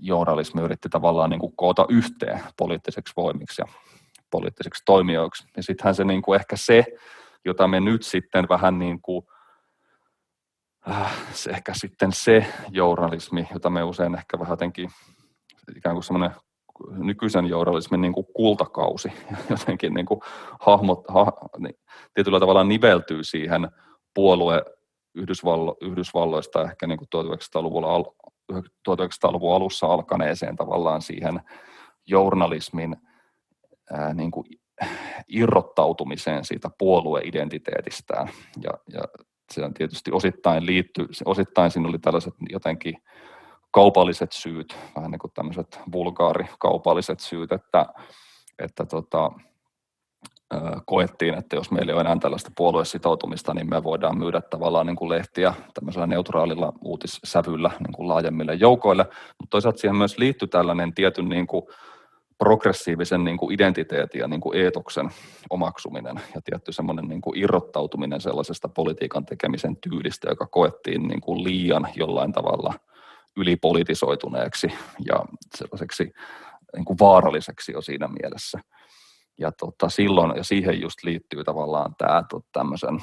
journalismi 0.00 0.62
yritti 0.62 0.88
tavallaan 0.88 1.30
niin 1.30 1.40
kuin 1.40 1.56
koota 1.56 1.86
yhteen 1.88 2.40
poliittiseksi 2.56 3.12
voimiksi 3.16 3.62
ja 3.62 3.66
poliittisiksi 4.30 4.82
toimijoiksi. 4.86 5.44
Ja 5.56 5.62
sittenhän 5.62 5.94
se 5.94 6.04
niin 6.04 6.22
kuin 6.22 6.40
ehkä 6.40 6.56
se, 6.56 6.84
jota 7.44 7.68
me 7.68 7.80
nyt 7.80 8.02
sitten 8.02 8.46
vähän 8.48 8.78
niin 8.78 9.02
kuin, 9.02 9.26
äh, 10.90 11.12
se 11.32 11.50
ehkä 11.50 11.74
sitten 11.74 12.12
se 12.12 12.46
journalismi, 12.70 13.48
jota 13.52 13.70
me 13.70 13.82
usein 13.82 14.14
ehkä 14.14 14.38
vähän 14.38 14.52
jotenkin 14.52 14.90
ikään 15.76 15.94
kuin 15.94 16.04
semmoinen 16.04 16.30
nykyisen 16.88 17.46
journalismin 17.46 18.00
niin 18.00 18.12
kuin 18.12 18.26
kultakausi 18.34 19.12
jotenkin 19.50 19.94
niin 19.94 20.06
kuin 20.06 20.20
hahmot, 20.60 21.04
ha, 21.08 21.32
niin, 21.58 21.74
tietyllä 22.14 22.40
tavalla 22.40 22.64
niveltyy 22.64 23.24
siihen 23.24 23.68
puolue 24.14 24.62
Yhdysvallo, 25.16 25.76
Yhdysvalloista 25.80 26.62
ehkä 26.62 26.86
niin 26.86 26.98
kuin 26.98 27.08
1900-luvulla, 27.16 28.12
1900-luvun 28.90 29.54
alussa 29.54 29.86
alkaneeseen 29.86 30.56
tavallaan 30.56 31.02
siihen 31.02 31.40
journalismin 32.06 32.96
ää, 33.92 34.14
niin 34.14 34.30
kuin 34.30 34.46
irrottautumiseen 35.28 36.44
siitä 36.44 36.70
puolueidentiteetistään. 36.78 38.28
Ja, 38.62 38.70
ja 38.92 39.00
se 39.52 39.64
on 39.64 39.74
tietysti 39.74 40.12
osittain 40.12 40.66
liitty, 40.66 41.06
osittain 41.24 41.70
siinä 41.70 41.88
oli 41.88 41.98
tällaiset 41.98 42.34
jotenkin 42.50 42.94
kaupalliset 43.70 44.32
syyt, 44.32 44.76
vähän 44.96 45.10
niin 45.10 45.18
kuin 45.18 45.32
tämmöiset 45.34 45.80
vulgaarikaupalliset 45.92 47.20
syyt, 47.20 47.52
että, 47.52 47.86
että 48.58 48.86
tota, 48.86 49.30
koettiin, 50.84 51.34
että 51.34 51.56
jos 51.56 51.70
meillä 51.70 51.90
ei 51.90 51.94
ole 51.94 52.00
enää 52.00 52.16
tällaista 52.20 52.50
puoluesitoutumista, 52.56 53.54
niin 53.54 53.70
me 53.70 53.82
voidaan 53.82 54.18
myydä 54.18 54.40
tavallaan 54.40 54.86
niin 54.86 54.96
kuin 54.96 55.08
lehtiä 55.08 55.54
tämmöisellä 55.74 56.06
neutraalilla 56.06 56.72
uutissävyllä 56.80 57.70
niin 57.78 57.92
kuin 57.92 58.08
laajemmille 58.08 58.54
joukoille, 58.54 59.04
mutta 59.04 59.50
toisaalta 59.50 59.78
siihen 59.78 59.96
myös 59.96 60.18
liittyy 60.18 60.48
tällainen 60.48 60.94
tietyn 60.94 61.28
niin 61.28 61.46
kuin 61.46 61.66
progressiivisen 62.38 63.24
niin 63.24 63.36
kuin 63.36 63.54
identiteetin 63.54 64.20
ja 64.20 64.28
niin 64.28 64.40
kuin 64.40 64.58
eetoksen 64.58 65.10
omaksuminen 65.50 66.20
ja 66.34 66.40
tietty 66.44 66.72
semmoinen 66.72 67.08
niin 67.08 67.20
kuin 67.20 67.38
irrottautuminen 67.38 68.20
sellaisesta 68.20 68.68
politiikan 68.68 69.26
tekemisen 69.26 69.76
tyylistä, 69.76 70.28
joka 70.28 70.46
koettiin 70.46 71.08
niin 71.08 71.20
kuin 71.20 71.44
liian 71.44 71.88
jollain 71.96 72.32
tavalla 72.32 72.74
ylipolitisoituneeksi 73.36 74.72
ja 75.04 75.24
sellaiseksi 75.56 76.12
niin 76.76 76.84
kuin 76.84 76.98
vaaralliseksi 77.00 77.72
jo 77.72 77.82
siinä 77.82 78.08
mielessä 78.08 78.60
ja 79.38 79.52
tota, 79.52 79.88
silloin, 79.88 80.36
ja 80.36 80.44
siihen 80.44 80.80
just 80.80 81.04
liittyy 81.04 81.44
tavallaan 81.44 81.94
tämä 81.98 82.22
tämmöisen 82.52 83.02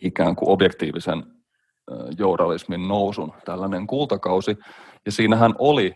ikään 0.00 0.36
kuin 0.36 0.48
objektiivisen 0.48 1.22
journalismin 2.18 2.88
nousun 2.88 3.32
tällainen 3.44 3.86
kultakausi, 3.86 4.56
ja 5.06 5.12
siinähän 5.12 5.54
oli, 5.58 5.94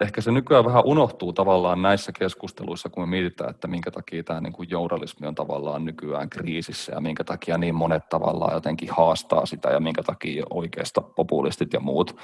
ehkä 0.00 0.20
se 0.20 0.32
nykyään 0.32 0.64
vähän 0.64 0.84
unohtuu 0.84 1.32
tavallaan 1.32 1.82
näissä 1.82 2.12
keskusteluissa, 2.12 2.88
kun 2.88 3.02
me 3.02 3.06
mietitään, 3.06 3.50
että 3.50 3.68
minkä 3.68 3.90
takia 3.90 4.24
tämä 4.24 4.40
niin 4.40 4.52
kuin 4.52 4.70
journalismi 4.70 5.26
on 5.26 5.34
tavallaan 5.34 5.84
nykyään 5.84 6.30
kriisissä 6.30 6.92
ja 6.92 7.00
minkä 7.00 7.24
takia 7.24 7.58
niin 7.58 7.74
monet 7.74 8.08
tavallaan 8.08 8.54
jotenkin 8.54 8.90
haastaa 8.90 9.46
sitä 9.46 9.68
ja 9.70 9.80
minkä 9.80 10.02
takia 10.02 10.44
oikeasta 10.50 11.00
populistit 11.00 11.72
ja 11.72 11.80
muut 11.80 12.16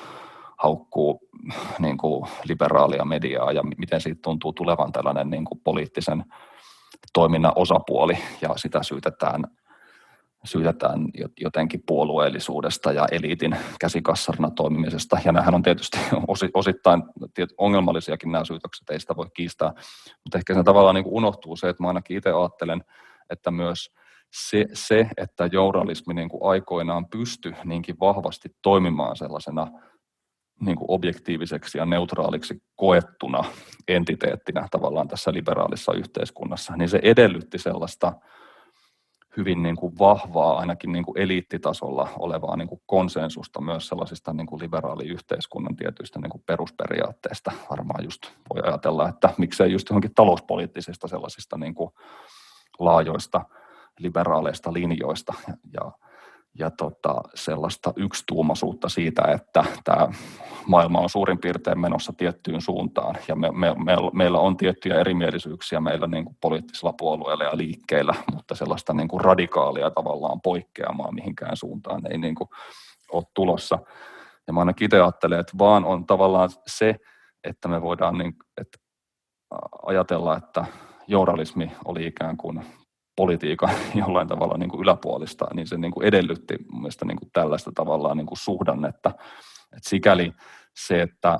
haukkuu 0.58 1.20
niin 1.78 1.96
kuin 1.96 2.28
liberaalia 2.44 3.04
mediaa 3.04 3.52
ja 3.52 3.62
miten 3.62 4.00
siitä 4.00 4.20
tuntuu 4.22 4.52
tulevan 4.52 4.92
tällainen 4.92 5.30
niin 5.30 5.44
kuin 5.44 5.60
poliittisen 5.64 6.24
toiminnan 7.12 7.52
osapuoli 7.56 8.18
ja 8.42 8.48
sitä 8.56 8.82
syytetään, 8.82 9.44
syytetään 10.44 11.08
jotenkin 11.40 11.82
puolueellisuudesta 11.86 12.92
ja 12.92 13.06
eliitin 13.12 13.56
käsikassarina 13.80 14.50
toimimisesta. 14.50 15.18
Ja 15.24 15.32
nämähän 15.32 15.54
on 15.54 15.62
tietysti 15.62 15.98
osittain 16.54 17.02
ongelmallisiakin 17.58 18.32
nämä 18.32 18.44
syytökset, 18.44 18.90
ei 18.90 19.00
sitä 19.00 19.16
voi 19.16 19.26
kiistää, 19.34 19.72
mutta 20.24 20.38
ehkä 20.38 20.54
se 20.54 20.62
tavallaan 20.62 20.94
niin 20.94 21.04
kuin 21.04 21.14
unohtuu 21.14 21.56
se, 21.56 21.68
että 21.68 21.82
mä 21.82 21.88
ainakin 21.88 22.16
itse 22.16 22.30
ajattelen, 22.30 22.84
että 23.30 23.50
myös 23.50 23.90
se, 24.32 24.66
se 24.72 25.08
että 25.16 25.48
journalismi 25.52 26.14
niin 26.14 26.28
kuin 26.28 26.50
aikoinaan 26.50 27.06
pystyi 27.06 27.54
niinkin 27.64 27.96
vahvasti 28.00 28.48
toimimaan 28.62 29.16
sellaisena 29.16 29.66
niin 30.60 30.76
kuin 30.76 30.90
objektiiviseksi 30.90 31.78
ja 31.78 31.86
neutraaliksi 31.86 32.62
koettuna 32.76 33.44
entiteettinä 33.88 34.68
tavallaan 34.70 35.08
tässä 35.08 35.32
liberaalissa 35.32 35.92
yhteiskunnassa, 35.92 36.76
niin 36.76 36.88
se 36.88 37.00
edellytti 37.02 37.58
sellaista 37.58 38.12
hyvin 39.36 39.62
niin 39.62 39.76
kuin 39.76 39.98
vahvaa, 39.98 40.58
ainakin 40.58 40.92
niin 40.92 41.04
kuin 41.04 41.18
eliittitasolla 41.18 42.08
olevaa 42.18 42.56
niin 42.56 42.68
kuin 42.68 42.80
konsensusta 42.86 43.60
myös 43.60 43.88
sellaisista 43.88 44.32
niin 44.32 44.46
kuin 44.46 44.62
liberaaliyhteiskunnan 44.62 45.76
tietyistä 45.76 46.20
niin 46.20 46.30
kuin 46.30 46.42
perusperiaatteista. 46.46 47.52
Varmaan 47.70 48.04
just 48.04 48.22
voi 48.54 48.62
ajatella, 48.64 49.08
että 49.08 49.30
miksei 49.38 49.72
just 49.72 49.88
johonkin 49.90 50.14
talouspoliittisista 50.14 51.08
sellaisista 51.08 51.58
niin 51.58 51.74
kuin 51.74 51.90
laajoista 52.78 53.44
liberaaleista 53.98 54.72
linjoista 54.72 55.34
ja, 55.48 55.54
ja 55.72 55.92
tota, 56.78 57.14
sellaista 57.34 57.92
yksituumaisuutta 57.96 58.88
siitä, 58.88 59.22
että 59.22 59.64
tämä 59.84 60.08
maailma 60.66 60.98
on 61.00 61.10
suurin 61.10 61.38
piirtein 61.38 61.80
menossa 61.80 62.12
tiettyyn 62.12 62.60
suuntaan 62.60 63.14
ja 63.28 63.36
me, 63.36 63.50
me, 63.52 63.74
me, 63.84 63.96
meillä 64.12 64.38
on 64.38 64.56
tiettyjä 64.56 65.00
erimielisyyksiä 65.00 65.80
meillä 65.80 66.06
niin 66.06 66.24
kuin 66.24 66.36
poliittisilla 66.40 66.94
puolueilla 66.98 67.44
ja 67.44 67.56
liikkeillä, 67.56 68.14
mutta 68.34 68.54
sellaista 68.54 68.94
niin 68.94 69.08
kuin 69.08 69.20
radikaalia 69.20 69.90
tavallaan 69.90 70.40
poikkeamaa 70.40 71.12
mihinkään 71.12 71.56
suuntaan 71.56 72.12
ei 72.12 72.18
niin 72.18 72.34
kuin 72.34 72.48
ole 73.12 73.24
tulossa. 73.34 73.78
Ja 74.46 74.52
mä 74.52 74.60
ainakin 74.60 74.84
itse 74.84 75.00
ajattelen, 75.00 75.40
että 75.40 75.58
vaan 75.58 75.84
on 75.84 76.06
tavallaan 76.06 76.50
se, 76.66 76.96
että 77.44 77.68
me 77.68 77.82
voidaan 77.82 78.18
niin, 78.18 78.34
että 78.60 78.78
ajatella, 79.86 80.36
että 80.36 80.64
journalismi 81.08 81.72
oli 81.84 82.06
ikään 82.06 82.36
kuin 82.36 82.64
politiikan 83.16 83.70
jollain 83.94 84.28
tavalla 84.28 84.56
niin 84.58 84.70
kuin 84.70 84.80
yläpuolista, 84.80 85.46
niin 85.54 85.66
se 85.66 85.76
niin 85.76 85.92
kuin 85.92 86.06
edellytti 86.06 86.56
mun 86.70 86.80
mielestä 86.80 87.04
niin 87.04 87.18
kuin 87.18 87.30
tällaista 87.32 87.72
tavallaan 87.74 88.16
niin 88.16 88.26
kuin 88.26 88.38
suhdannetta. 88.38 89.12
Et 89.76 89.84
sikäli 89.84 90.32
se, 90.76 91.02
että 91.02 91.38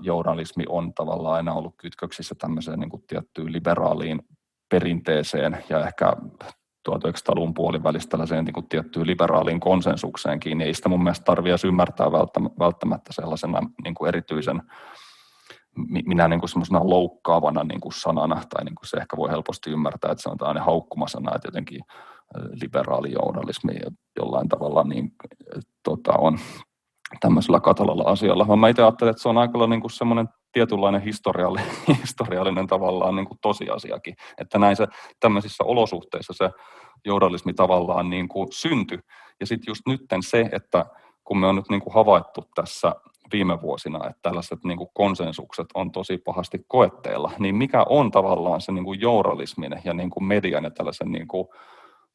journalismi 0.00 0.64
on 0.68 0.94
tavallaan 0.94 1.36
aina 1.36 1.52
ollut 1.52 1.74
kytköksissä 1.76 2.34
tämmöiseen 2.38 2.80
niin 2.80 2.90
kuin 2.90 3.04
tiettyyn 3.06 3.52
liberaaliin 3.52 4.22
perinteeseen 4.70 5.64
ja 5.68 5.86
ehkä 5.86 6.12
1900-luvun 6.90 7.54
puolivälistä 7.54 8.10
tällaiseen 8.10 8.44
niin 8.44 8.54
kuin 8.54 8.68
tiettyyn 8.68 9.06
liberaaliin 9.06 9.60
konsensukseenkin, 9.60 10.58
niin 10.58 10.66
ei 10.66 10.74
sitä 10.74 10.88
mun 10.88 11.02
mielestä 11.02 11.24
tarvitse 11.24 11.68
ymmärtää 11.68 12.12
välttämättä 12.58 13.12
sellaisena 13.12 13.60
niin 13.84 13.94
kuin 13.94 14.08
erityisen 14.08 14.62
minä 16.06 16.28
niin 16.28 16.40
kuin 16.40 16.50
semmoisena 16.50 16.80
loukkaavana 16.82 17.64
niin 17.64 17.80
kuin 17.80 17.92
sanana, 17.92 18.34
tai 18.34 18.64
niin 18.64 18.74
kuin 18.74 18.88
se 18.88 18.96
ehkä 18.96 19.16
voi 19.16 19.30
helposti 19.30 19.70
ymmärtää, 19.70 20.12
että 20.12 20.22
se 20.22 20.28
on 20.28 20.38
tällainen 20.38 20.64
haukkumasana, 20.64 21.34
että 21.34 21.48
jotenkin 21.48 21.80
liberaali 22.62 23.12
journalismi 23.12 23.72
jollain 24.16 24.48
tavalla 24.48 24.84
niin, 24.84 25.12
tota, 25.84 26.12
on 26.18 26.38
tämmöisellä 27.20 27.60
katalalla 27.60 28.02
asialla, 28.02 28.56
mä 28.56 28.68
itse 28.68 28.82
ajattelen, 28.82 29.10
että 29.10 29.22
se 29.22 29.28
on 29.28 29.38
aika 29.38 29.66
niin 29.66 29.80
kuin 29.80 29.90
semmoinen 29.90 30.28
tietynlainen 30.52 31.02
historiallinen, 31.02 31.70
historiallinen 32.02 32.66
tavallaan 32.66 33.16
niin 33.16 33.26
kuin 33.26 33.38
tosiasiakin, 33.42 34.14
että 34.38 34.58
näin 34.58 34.76
se 34.76 34.86
tämmöisissä 35.20 35.64
olosuhteissa 35.64 36.32
se 36.36 36.50
journalismi 37.04 37.54
tavallaan 37.54 38.10
niin 38.10 38.28
kuin 38.28 38.48
syntyi. 38.50 38.98
Ja 39.40 39.46
sitten 39.46 39.70
just 39.70 39.82
nytten 39.88 40.22
se, 40.22 40.48
että 40.52 40.86
kun 41.24 41.38
me 41.38 41.46
on 41.46 41.56
nyt 41.56 41.68
niin 41.70 41.80
kuin 41.80 41.94
havaittu 41.94 42.44
tässä 42.54 42.94
viime 43.34 43.62
vuosina, 43.62 43.98
että 43.98 44.22
tällaiset 44.22 44.64
niin 44.64 44.78
kuin 44.78 44.90
konsensukset 44.94 45.66
on 45.74 45.92
tosi 45.92 46.18
pahasti 46.18 46.64
koetteilla, 46.68 47.32
niin 47.38 47.54
mikä 47.54 47.84
on 47.88 48.10
tavallaan 48.10 48.60
se 48.60 48.72
niin 48.72 48.84
kuin 48.84 49.00
journalismin 49.00 49.80
ja 49.84 49.94
niin 49.94 50.10
kuin 50.10 50.24
median 50.24 50.64
ja 50.64 50.70
tällaisen 50.70 51.12
niin 51.12 51.28
kuin 51.28 51.48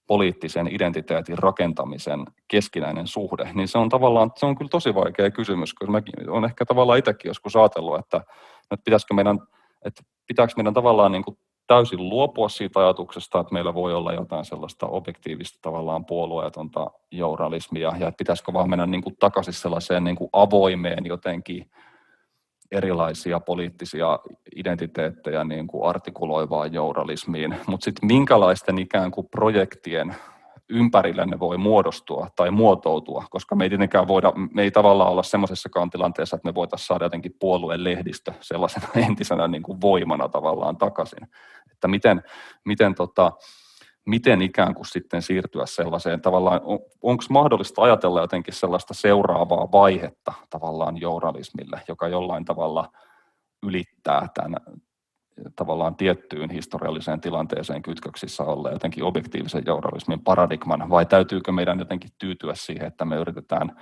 poliittisen 0.08 0.68
identiteetin 0.68 1.38
rakentamisen 1.38 2.26
keskinäinen 2.48 3.08
suhde, 3.08 3.52
niin 3.54 3.68
se 3.68 3.78
on 3.78 3.90
tavallaan, 3.90 4.32
se 4.36 4.46
on 4.46 4.58
kyllä 4.58 4.70
tosi 4.70 4.96
vaikea 4.96 5.32
kysymys, 5.32 5.74
koska 5.74 5.92
mäkin 5.92 6.30
olen 6.30 6.46
ehkä 6.46 6.66
tavallaan 6.66 7.00
itsekin 7.00 7.30
joskus 7.30 7.56
ajatellut, 7.56 8.00
että, 8.00 8.18
että 8.72 8.84
pitäisikö 8.86 9.14
meidän, 9.14 9.40
että 9.86 10.04
pitääkö 10.28 10.54
meidän 10.58 10.74
tavallaan 10.74 11.12
niin 11.12 11.24
kuin 11.24 11.38
täysin 11.70 12.10
luopua 12.10 12.50
siitä 12.50 12.80
ajatuksesta, 12.80 13.40
että 13.40 13.54
meillä 13.54 13.74
voi 13.74 13.94
olla 13.94 14.14
jotain 14.14 14.46
sellaista 14.46 14.88
objektiivista 14.88 15.60
tavallaan 15.62 16.06
puolueetonta 16.06 16.92
journalismia 17.12 17.94
ja 18.00 18.08
että 18.08 18.18
pitäisikö 18.18 18.54
vaan 18.54 18.70
mennä 18.70 18.86
niin 18.86 19.02
kuin 19.02 19.16
takaisin 19.20 19.54
sellaiseen 19.54 20.04
niin 20.04 20.16
kuin 20.16 20.30
avoimeen 20.34 21.06
jotenkin 21.06 21.72
erilaisia 22.72 23.40
poliittisia 23.40 24.20
identiteettejä 24.56 25.44
niin 25.44 25.68
kuin 25.68 25.90
artikuloivaan 25.90 26.74
journalismiin, 26.74 27.56
mutta 27.68 27.86
sitten 27.86 28.08
minkälaisten 28.08 28.80
ikään 28.80 29.12
kuin 29.12 29.28
projektien 29.32 30.16
ympärillä 30.70 31.26
ne 31.26 31.40
voi 31.40 31.58
muodostua 31.58 32.28
tai 32.36 32.52
muotoutua, 32.52 33.26
koska 33.30 33.56
me 33.56 33.64
ei 33.64 33.70
tietenkään 33.70 34.08
voida, 34.08 34.34
me 34.54 34.64
ei 34.64 34.72
tavallaan 34.72 35.12
olla 35.12 35.24
semmoisessakaan 35.24 35.90
tilanteessa, 35.90 36.36
että 36.36 36.50
me 36.50 36.56
voitaisiin 36.56 36.88
saada 36.88 37.06
jotenkin 37.06 37.36
puolueen 37.40 37.84
lehdistö 37.84 38.34
sellaisena 38.40 38.88
entisenä 39.08 39.48
niin 39.48 39.64
kuin 39.64 39.82
voimana 39.82 40.30
tavallaan 40.30 40.78
takaisin. 40.78 41.28
Että 41.72 41.88
miten, 41.88 42.24
miten, 42.66 42.96
tota, 42.96 43.32
miten 44.06 44.42
ikään 44.42 44.76
kuin 44.76 44.86
sitten 44.86 45.22
siirtyä 45.22 45.66
sellaiseen 45.66 46.22
tavallaan, 46.22 46.62
on, 46.64 46.80
onko 47.02 47.24
mahdollista 47.30 47.82
ajatella 47.82 48.22
jotenkin 48.22 48.54
sellaista 48.54 48.94
seuraavaa 48.94 49.72
vaihetta 49.72 50.34
tavallaan 50.50 51.02
journalismille, 51.02 51.82
joka 51.88 52.08
jollain 52.08 52.46
tavalla 52.46 52.92
ylittää 53.64 54.28
tämän 54.34 54.60
tavallaan 55.56 55.96
tiettyyn 55.96 56.50
historialliseen 56.50 57.22
tilanteeseen 57.22 57.82
kytköksissä 57.82 58.44
olla 58.44 58.72
jotenkin 58.72 59.04
objektiivisen 59.04 59.64
journalismin 59.66 60.20
paradigman, 60.20 60.90
vai 60.90 61.06
täytyykö 61.06 61.52
meidän 61.52 61.80
jotenkin 61.80 62.10
tyytyä 62.20 62.56
siihen, 62.56 62.88
että 62.88 63.06
me 63.06 63.16
yritetään, 63.16 63.82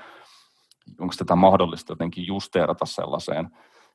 onko 0.99 1.13
tätä 1.17 1.35
mahdollista 1.35 1.91
jotenkin 1.91 2.27
justeerata 2.27 2.85
sellaiseen, 2.85 3.49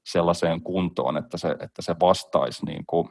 sellaiseen 0.04 0.62
kuntoon, 0.62 1.16
että 1.16 1.38
se, 1.38 1.50
että 1.50 1.82
se 1.82 1.96
vastaisi 2.00 2.66
niin 2.66 2.84
kuin 2.86 3.08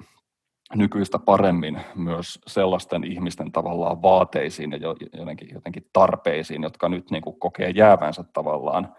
nykyistä 0.76 1.20
paremmin 1.20 1.82
myös 1.96 2.40
sellaisten 2.48 3.04
ihmisten 3.04 3.52
tavallaan 3.52 4.02
vaateisiin 4.02 4.72
ja 4.72 4.78
jotenkin, 5.14 5.50
jotenkin 5.54 5.90
tarpeisiin, 5.94 6.64
jotka 6.64 6.90
nyt 6.90 7.12
niin 7.12 7.24
kuin 7.24 7.40
kokee 7.40 7.70
jäävänsä 7.70 8.24
tavallaan 8.34 8.96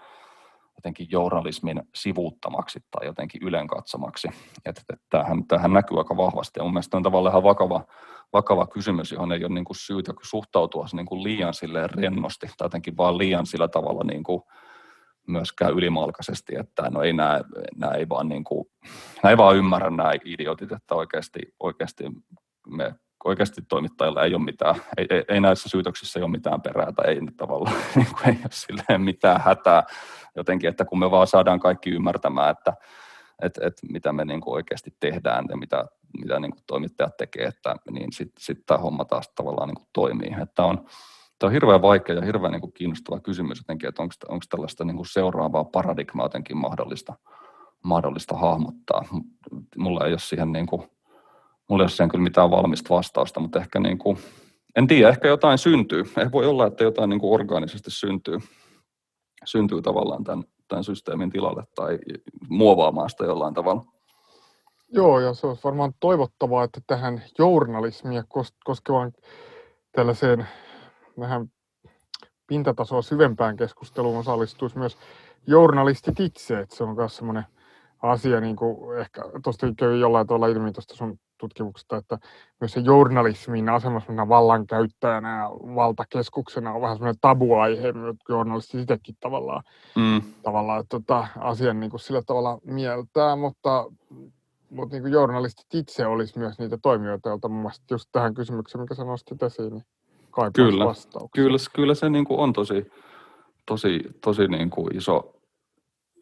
jotenkin 0.82 1.06
journalismin 1.10 1.82
sivuuttamaksi 1.94 2.80
tai 2.90 3.06
jotenkin 3.06 3.42
ylenkatsomaksi. 3.42 4.28
Että, 4.64 4.82
että 4.92 5.06
tämähän, 5.10 5.46
tämähän 5.46 5.72
näkyy 5.72 5.98
aika 5.98 6.16
vahvasti 6.16 6.60
ja 6.60 6.64
mun 6.64 6.72
mielestä 6.72 6.96
on 6.96 7.02
tavallaan 7.02 7.32
ihan 7.32 7.42
vakava, 7.42 7.84
vakava 8.32 8.66
kysymys, 8.66 9.12
johon 9.12 9.32
ei 9.32 9.44
ole 9.44 9.54
niin 9.54 9.64
kuin 9.64 9.76
syytä 9.76 10.12
suhtautua 10.22 10.86
niin 10.92 11.06
kuin 11.06 11.22
liian 11.22 11.54
silleen 11.54 11.90
rennosti 11.90 12.46
tai 12.46 12.64
jotenkin 12.64 12.96
vaan 12.96 13.18
liian 13.18 13.46
sillä 13.46 13.68
tavalla 13.68 14.04
niin 14.04 14.22
kuin 14.22 14.42
myöskään 15.26 15.72
ylimalkaisesti, 15.72 16.52
että 16.58 16.90
no 16.90 17.02
ei 17.02 17.12
nämä, 17.12 17.40
nämä 17.76 17.92
ei 17.92 18.08
vaan, 18.08 18.28
niin 18.28 18.44
kuin, 18.44 18.64
nämä 19.22 19.30
ei 19.30 19.36
vaan 19.36 19.56
ymmärrä 19.56 19.90
nämä 19.90 20.12
idiotit, 20.24 20.72
että 20.72 20.94
oikeasti, 20.94 21.40
oikeasti 21.60 22.04
me 22.66 22.94
oikeasti 23.24 23.62
toimittajilla 23.68 24.24
ei 24.24 24.34
ole 24.34 24.44
mitään, 24.44 24.74
ei, 24.96 25.06
ei, 25.10 25.24
ei 25.28 25.40
näissä 25.40 25.68
syytöksissä 25.68 26.18
ei 26.18 26.22
ole 26.22 26.30
mitään 26.30 26.62
perää 26.62 26.92
tai 26.92 27.06
ei 27.08 27.20
tavallaan 27.36 27.76
niin 27.96 28.06
kuin 28.06 28.28
ei 28.28 28.38
ole 28.42 28.50
silleen 28.50 29.02
mitään 29.02 29.40
hätää 29.40 29.82
jotenkin, 30.36 30.70
että 30.70 30.84
kun 30.84 30.98
me 30.98 31.10
vaan 31.10 31.26
saadaan 31.26 31.60
kaikki 31.60 31.90
ymmärtämään, 31.90 32.50
että, 32.50 32.74
että, 33.42 33.66
että 33.66 33.86
mitä 33.90 34.12
me 34.12 34.24
niin 34.24 34.40
kuin 34.40 34.54
oikeasti 34.54 34.96
tehdään 35.00 35.44
ja 35.48 35.56
mitä, 35.56 35.84
mitä 36.20 36.40
niin 36.40 36.50
kuin 36.50 36.62
toimittajat 36.66 37.16
tekee, 37.16 37.46
että, 37.46 37.76
niin 37.90 38.12
sitten 38.12 38.44
sit 38.44 38.66
tämä 38.66 38.78
homma 38.78 39.04
taas 39.04 39.28
tavallaan 39.34 39.68
niin 39.68 39.76
kuin 39.76 39.88
toimii. 39.92 40.34
Että 40.42 40.64
on, 40.64 40.84
tämä 41.38 41.48
on 41.48 41.52
hirveän 41.52 41.82
vaikea 41.82 42.14
ja 42.16 42.22
hirveän 42.22 42.52
niin 42.52 42.60
kuin 42.60 42.72
kiinnostava 42.72 43.20
kysymys 43.20 43.58
jotenkin, 43.58 43.88
että 43.88 44.02
onko, 44.02 44.14
onko 44.28 44.44
tällaista 44.50 44.84
niin 44.84 44.96
kuin 44.96 45.06
seuraavaa 45.06 45.64
paradigmaa 45.64 46.24
jotenkin 46.24 46.56
mahdollista, 46.56 47.14
mahdollista 47.84 48.36
hahmottaa. 48.36 49.04
Mulla 49.76 50.06
ei 50.06 50.12
ole 50.12 50.18
siihen 50.18 50.52
niin 50.52 50.66
kuin, 50.66 50.82
mulla 51.68 51.82
ei 51.82 51.84
ole 51.84 51.90
siihen 51.90 52.08
kyllä 52.08 52.24
mitään 52.24 52.50
valmista 52.50 52.94
vastausta, 52.94 53.40
mutta 53.40 53.60
ehkä 53.60 53.80
niin 53.80 53.98
kuin, 53.98 54.18
en 54.76 54.86
tiedä, 54.86 55.08
ehkä 55.08 55.28
jotain 55.28 55.58
syntyy. 55.58 56.04
Ei 56.18 56.32
voi 56.32 56.46
olla, 56.46 56.66
että 56.66 56.84
jotain 56.84 57.10
niin 57.10 57.20
kuin 57.20 57.34
orgaanisesti 57.34 57.90
syntyy, 57.90 58.38
syntyy 59.44 59.82
tavallaan 59.82 60.24
tämän, 60.24 60.44
tämän 60.68 60.84
systeemin 60.84 61.30
tilalle 61.30 61.64
tai 61.74 61.98
muovaamaan 62.48 63.10
sitä 63.10 63.24
jollain 63.24 63.54
tavalla. 63.54 63.84
Joo, 64.94 65.20
ja 65.20 65.34
se 65.34 65.46
olisi 65.46 65.64
varmaan 65.64 65.92
toivottavaa, 66.00 66.64
että 66.64 66.80
tähän 66.86 67.22
journalismia 67.38 68.24
koskevaan 68.64 69.12
tällaiseen 69.92 70.46
vähän 71.20 71.46
pintatasoa 72.46 73.02
syvempään 73.02 73.56
keskusteluun 73.56 74.18
osallistuisi 74.18 74.78
myös 74.78 74.98
journalistit 75.46 76.20
itse, 76.20 76.60
että 76.60 76.76
se 76.76 76.84
on 76.84 76.96
myös 76.96 77.16
semmoinen 77.16 77.44
asia, 78.02 78.40
niin 78.40 78.56
kuin 78.56 78.98
ehkä 78.98 79.22
tuosta 79.44 79.66
käy 79.78 79.96
jollain 79.96 80.26
tavalla 80.26 80.46
ilmi 80.46 80.72
tuosta 80.72 80.96
sun 80.96 81.18
tutkimuksesta, 81.42 81.96
että 81.96 82.18
myös 82.60 82.72
se 82.72 82.80
journalismin 82.80 83.68
asema 83.68 84.28
vallankäyttäjänä 84.28 85.38
ja 85.38 85.50
valtakeskuksena 85.50 86.72
on 86.72 86.80
vähän 86.80 86.96
semmoinen 86.96 87.20
tabuaihe, 87.20 87.92
journalistit 88.28 88.80
itsekin 88.80 89.16
tavallaan, 89.20 89.62
mm. 89.96 90.22
tavallaan 90.42 90.84
tota, 90.88 91.26
asian 91.38 91.80
niin 91.80 91.90
kuin 91.90 92.00
sillä 92.00 92.22
tavalla 92.26 92.58
mieltää, 92.64 93.36
mutta, 93.36 93.84
mutta 94.70 94.94
niin 94.94 95.02
kuin 95.02 95.12
journalistit 95.12 95.74
itse 95.74 96.06
olisi 96.06 96.38
myös 96.38 96.58
niitä 96.58 96.78
toimijoita, 96.82 97.28
joilta 97.28 97.48
mun 97.48 97.58
mielestä 97.62 97.84
just 97.90 98.08
tähän 98.12 98.34
kysymykseen, 98.34 98.82
mikä 98.82 98.94
sä 98.94 99.04
nostit 99.04 99.42
esiin, 99.42 99.72
niin 99.72 99.84
kyllä, 100.52 100.84
kyllä, 101.34 101.56
kyllä 101.74 101.94
se 101.94 102.10
niin 102.10 102.24
kuin 102.24 102.40
on 102.40 102.52
tosi, 102.52 102.90
tosi, 103.66 104.00
tosi 104.20 104.48
niin 104.48 104.70
kuin 104.70 104.96
iso, 104.96 105.34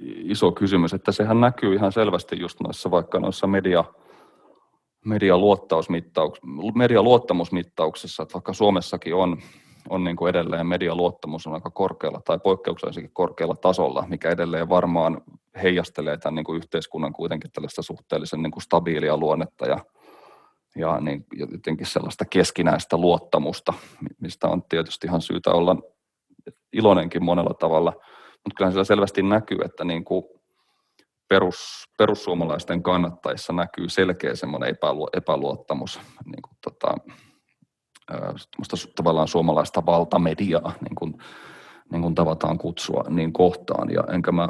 iso 0.00 0.52
kysymys, 0.52 0.94
että 0.94 1.12
sehän 1.12 1.40
näkyy 1.40 1.74
ihan 1.74 1.92
selvästi 1.92 2.40
just 2.40 2.60
noissa 2.60 2.90
vaikka 2.90 3.20
noissa 3.20 3.46
media, 3.46 3.84
medialuottamusmittauksessa, 6.74 8.22
että 8.22 8.32
vaikka 8.34 8.52
Suomessakin 8.52 9.14
on, 9.14 9.36
on 9.88 10.04
niin 10.04 10.16
kuin 10.16 10.30
edelleen 10.30 10.66
medialuottamus 10.66 11.46
on 11.46 11.54
aika 11.54 11.70
korkealla 11.70 12.20
tai 12.24 12.38
poikkeuksellisestikin 12.38 13.14
korkealla 13.14 13.54
tasolla, 13.54 14.04
mikä 14.08 14.30
edelleen 14.30 14.68
varmaan 14.68 15.20
heijastelee 15.62 16.16
tämän 16.16 16.34
niin 16.34 16.44
kuin 16.44 16.56
yhteiskunnan 16.56 17.12
kuitenkin 17.12 17.50
tällaista 17.52 17.82
suhteellisen 17.82 18.42
niin 18.42 18.50
kuin 18.50 18.62
stabiilia 18.62 19.16
luonnetta 19.16 19.66
ja 19.66 19.78
ja 20.76 21.00
niin 21.00 21.26
jotenkin 21.32 21.86
sellaista 21.86 22.24
keskinäistä 22.24 22.96
luottamusta, 22.96 23.72
mistä 24.20 24.48
on 24.48 24.62
tietysti 24.68 25.06
ihan 25.06 25.20
syytä 25.20 25.50
olla 25.50 25.76
iloinenkin 26.72 27.24
monella 27.24 27.54
tavalla, 27.54 27.92
mutta 28.44 28.56
kyllähän 28.56 28.72
siellä 28.72 28.84
selvästi 28.84 29.22
näkyy, 29.22 29.58
että 29.64 29.84
niin 29.84 30.04
kuin 30.04 30.24
perus, 31.30 31.84
perussuomalaisten 31.98 32.82
kannattajissa 32.82 33.52
näkyy 33.52 33.88
selkeä 33.88 34.34
semmoinen 34.34 34.76
epäluottamus 35.12 36.00
niin 36.24 36.42
kuin 36.42 36.56
tota, 36.64 36.94
tavallaan 38.96 39.28
suomalaista 39.28 39.86
valtamediaa, 39.86 40.72
niin 40.80 40.94
kuin, 40.94 41.14
niin 41.92 42.02
kuin 42.02 42.14
tavataan 42.14 42.58
kutsua, 42.58 43.04
niin 43.08 43.32
kohtaan. 43.32 43.90
Ja 43.90 44.04
enkä 44.12 44.32
mä 44.32 44.48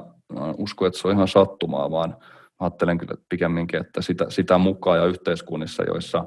usko, 0.59 0.87
että 0.87 0.99
se 0.99 1.09
on 1.09 1.15
ihan 1.15 1.29
sattumaa, 1.29 1.91
vaan 1.91 2.17
ajattelen 2.61 2.99
kyllä 2.99 3.15
pikemminkin, 3.29 3.81
että 3.81 4.03
sitä, 4.03 4.31
sitä 4.31 4.59
mukaan 4.59 4.99
ja 4.99 5.07
yhteiskunnissa, 5.07 5.83
joissa 5.83 6.25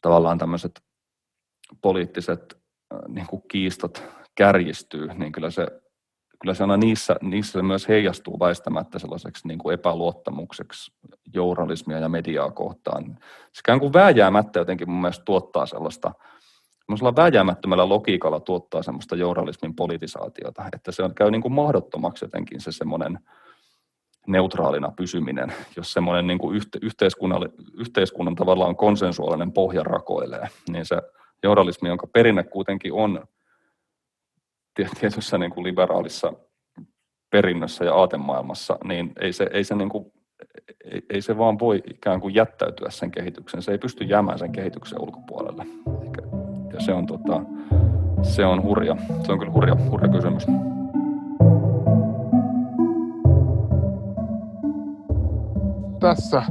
tavallaan 0.00 0.38
tämmöiset 0.38 0.80
poliittiset 1.82 2.58
niin 3.08 3.26
kuin 3.26 3.42
kiistat 3.50 4.04
kärjistyy, 4.34 5.06
niin 5.14 5.32
kyllä 5.32 5.50
se, 5.50 5.66
kyllä 6.42 6.54
se 6.54 6.62
aina 6.62 6.76
niissä, 6.76 7.16
niissä 7.22 7.52
se 7.52 7.62
myös 7.62 7.88
heijastuu 7.88 8.40
väistämättä 8.40 8.98
sellaiseksi 8.98 9.48
niin 9.48 9.58
kuin 9.58 9.74
epäluottamukseksi 9.74 10.92
journalismia 11.34 11.98
ja 11.98 12.08
mediaa 12.08 12.50
kohtaan. 12.50 13.18
Se 13.52 13.78
kuin 13.78 13.92
vääjäämättä 13.92 14.58
jotenkin 14.58 14.90
mun 14.90 15.00
mielestä 15.00 15.24
tuottaa 15.24 15.66
sellaista, 15.66 16.12
semmoisella 16.86 17.16
vääjäämättömällä 17.16 17.88
logiikalla 17.88 18.40
tuottaa 18.40 18.82
semmoista 18.82 19.16
journalismin 19.16 19.74
politisaatiota, 19.74 20.64
että 20.72 20.92
se 20.92 21.02
on, 21.02 21.14
käy 21.14 21.30
niin 21.30 21.42
kuin 21.42 21.52
mahdottomaksi 21.52 22.24
jotenkin 22.24 22.60
se 22.60 22.72
semmoinen 22.72 23.18
neutraalina 24.26 24.92
pysyminen, 24.96 25.52
jos 25.76 25.92
semmoinen 25.92 26.26
niin 26.26 26.38
kuin 26.38 26.60
yhteiskunnan, 26.82 27.48
yhteiskunnan 27.78 28.34
tavallaan 28.34 28.76
konsensuaalinen 28.76 29.52
pohja 29.52 29.82
rakoilee, 29.82 30.48
niin 30.68 30.86
se 30.86 30.96
journalismi, 31.42 31.88
jonka 31.88 32.06
perinne 32.06 32.42
kuitenkin 32.42 32.92
on 32.92 33.24
tietyssä 35.00 35.38
niin 35.38 35.50
kuin 35.50 35.64
liberaalissa 35.64 36.32
perinnössä 37.30 37.84
ja 37.84 37.94
aatemaailmassa, 37.94 38.78
niin 38.84 39.12
ei 39.20 39.32
se, 39.32 39.50
ei 39.52 39.64
se, 39.64 39.74
niin 39.74 39.88
kuin, 39.88 40.12
ei, 40.84 41.02
ei 41.10 41.22
se 41.22 41.38
vaan 41.38 41.58
voi 41.58 41.82
ikään 41.90 42.20
kuin 42.20 42.34
jättäytyä 42.34 42.90
sen 42.90 43.10
kehityksen. 43.10 43.62
Se 43.62 43.72
ei 43.72 43.78
pysty 43.78 44.04
jäämään 44.04 44.38
sen 44.38 44.52
kehityksen 44.52 45.02
ulkopuolelle. 45.02 45.66
Ja 46.72 46.80
se 46.80 46.92
on, 46.92 47.06
tota, 47.06 47.42
se 48.22 48.44
on 48.44 48.62
hurja. 48.62 48.96
Se 49.26 49.32
on 49.32 49.38
kyllä 49.38 49.52
hurja, 49.52 49.76
hurja 49.90 50.08
kysymys. 50.08 50.46
Tässä 56.00 56.42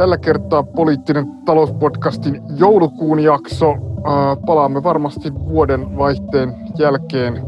tällä 0.00 0.18
kertaa 0.18 0.62
poliittinen 0.62 1.26
talouspodcastin 1.44 2.42
joulukuun 2.56 3.20
jakso. 3.20 3.74
Palaamme 4.46 4.82
varmasti 4.82 5.34
vuoden 5.34 5.96
vaihteen 5.98 6.54
jälkeen 6.78 7.42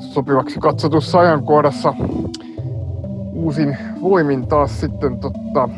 sopivaksi 0.00 0.60
katsotussa 0.60 1.18
ajankohdassa 1.18 1.94
uusin 3.32 3.76
voimin 4.00 4.46
taas 4.46 4.80
sitten 4.80 5.18
totta, 5.18 5.68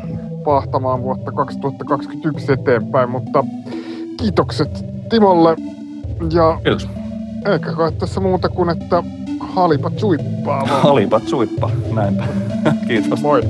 pahtamaan 0.43 1.03
vuotta 1.03 1.31
2021 1.31 2.51
eteenpäin, 2.51 3.09
mutta 3.09 3.43
kiitokset 4.17 4.85
Timolle 5.09 5.55
ja 6.33 6.59
Kiitos. 6.63 6.89
eikä 7.45 7.71
kai 7.71 7.91
tässä 7.91 8.19
muuta 8.19 8.49
kuin, 8.49 8.69
että 8.69 9.03
halipat 9.39 9.99
suippaa. 9.99 10.65
Halipat 10.65 11.27
suippa, 11.27 11.69
näinpä. 11.93 12.23
Kiitos. 12.87 13.21
Moi. 13.21 13.41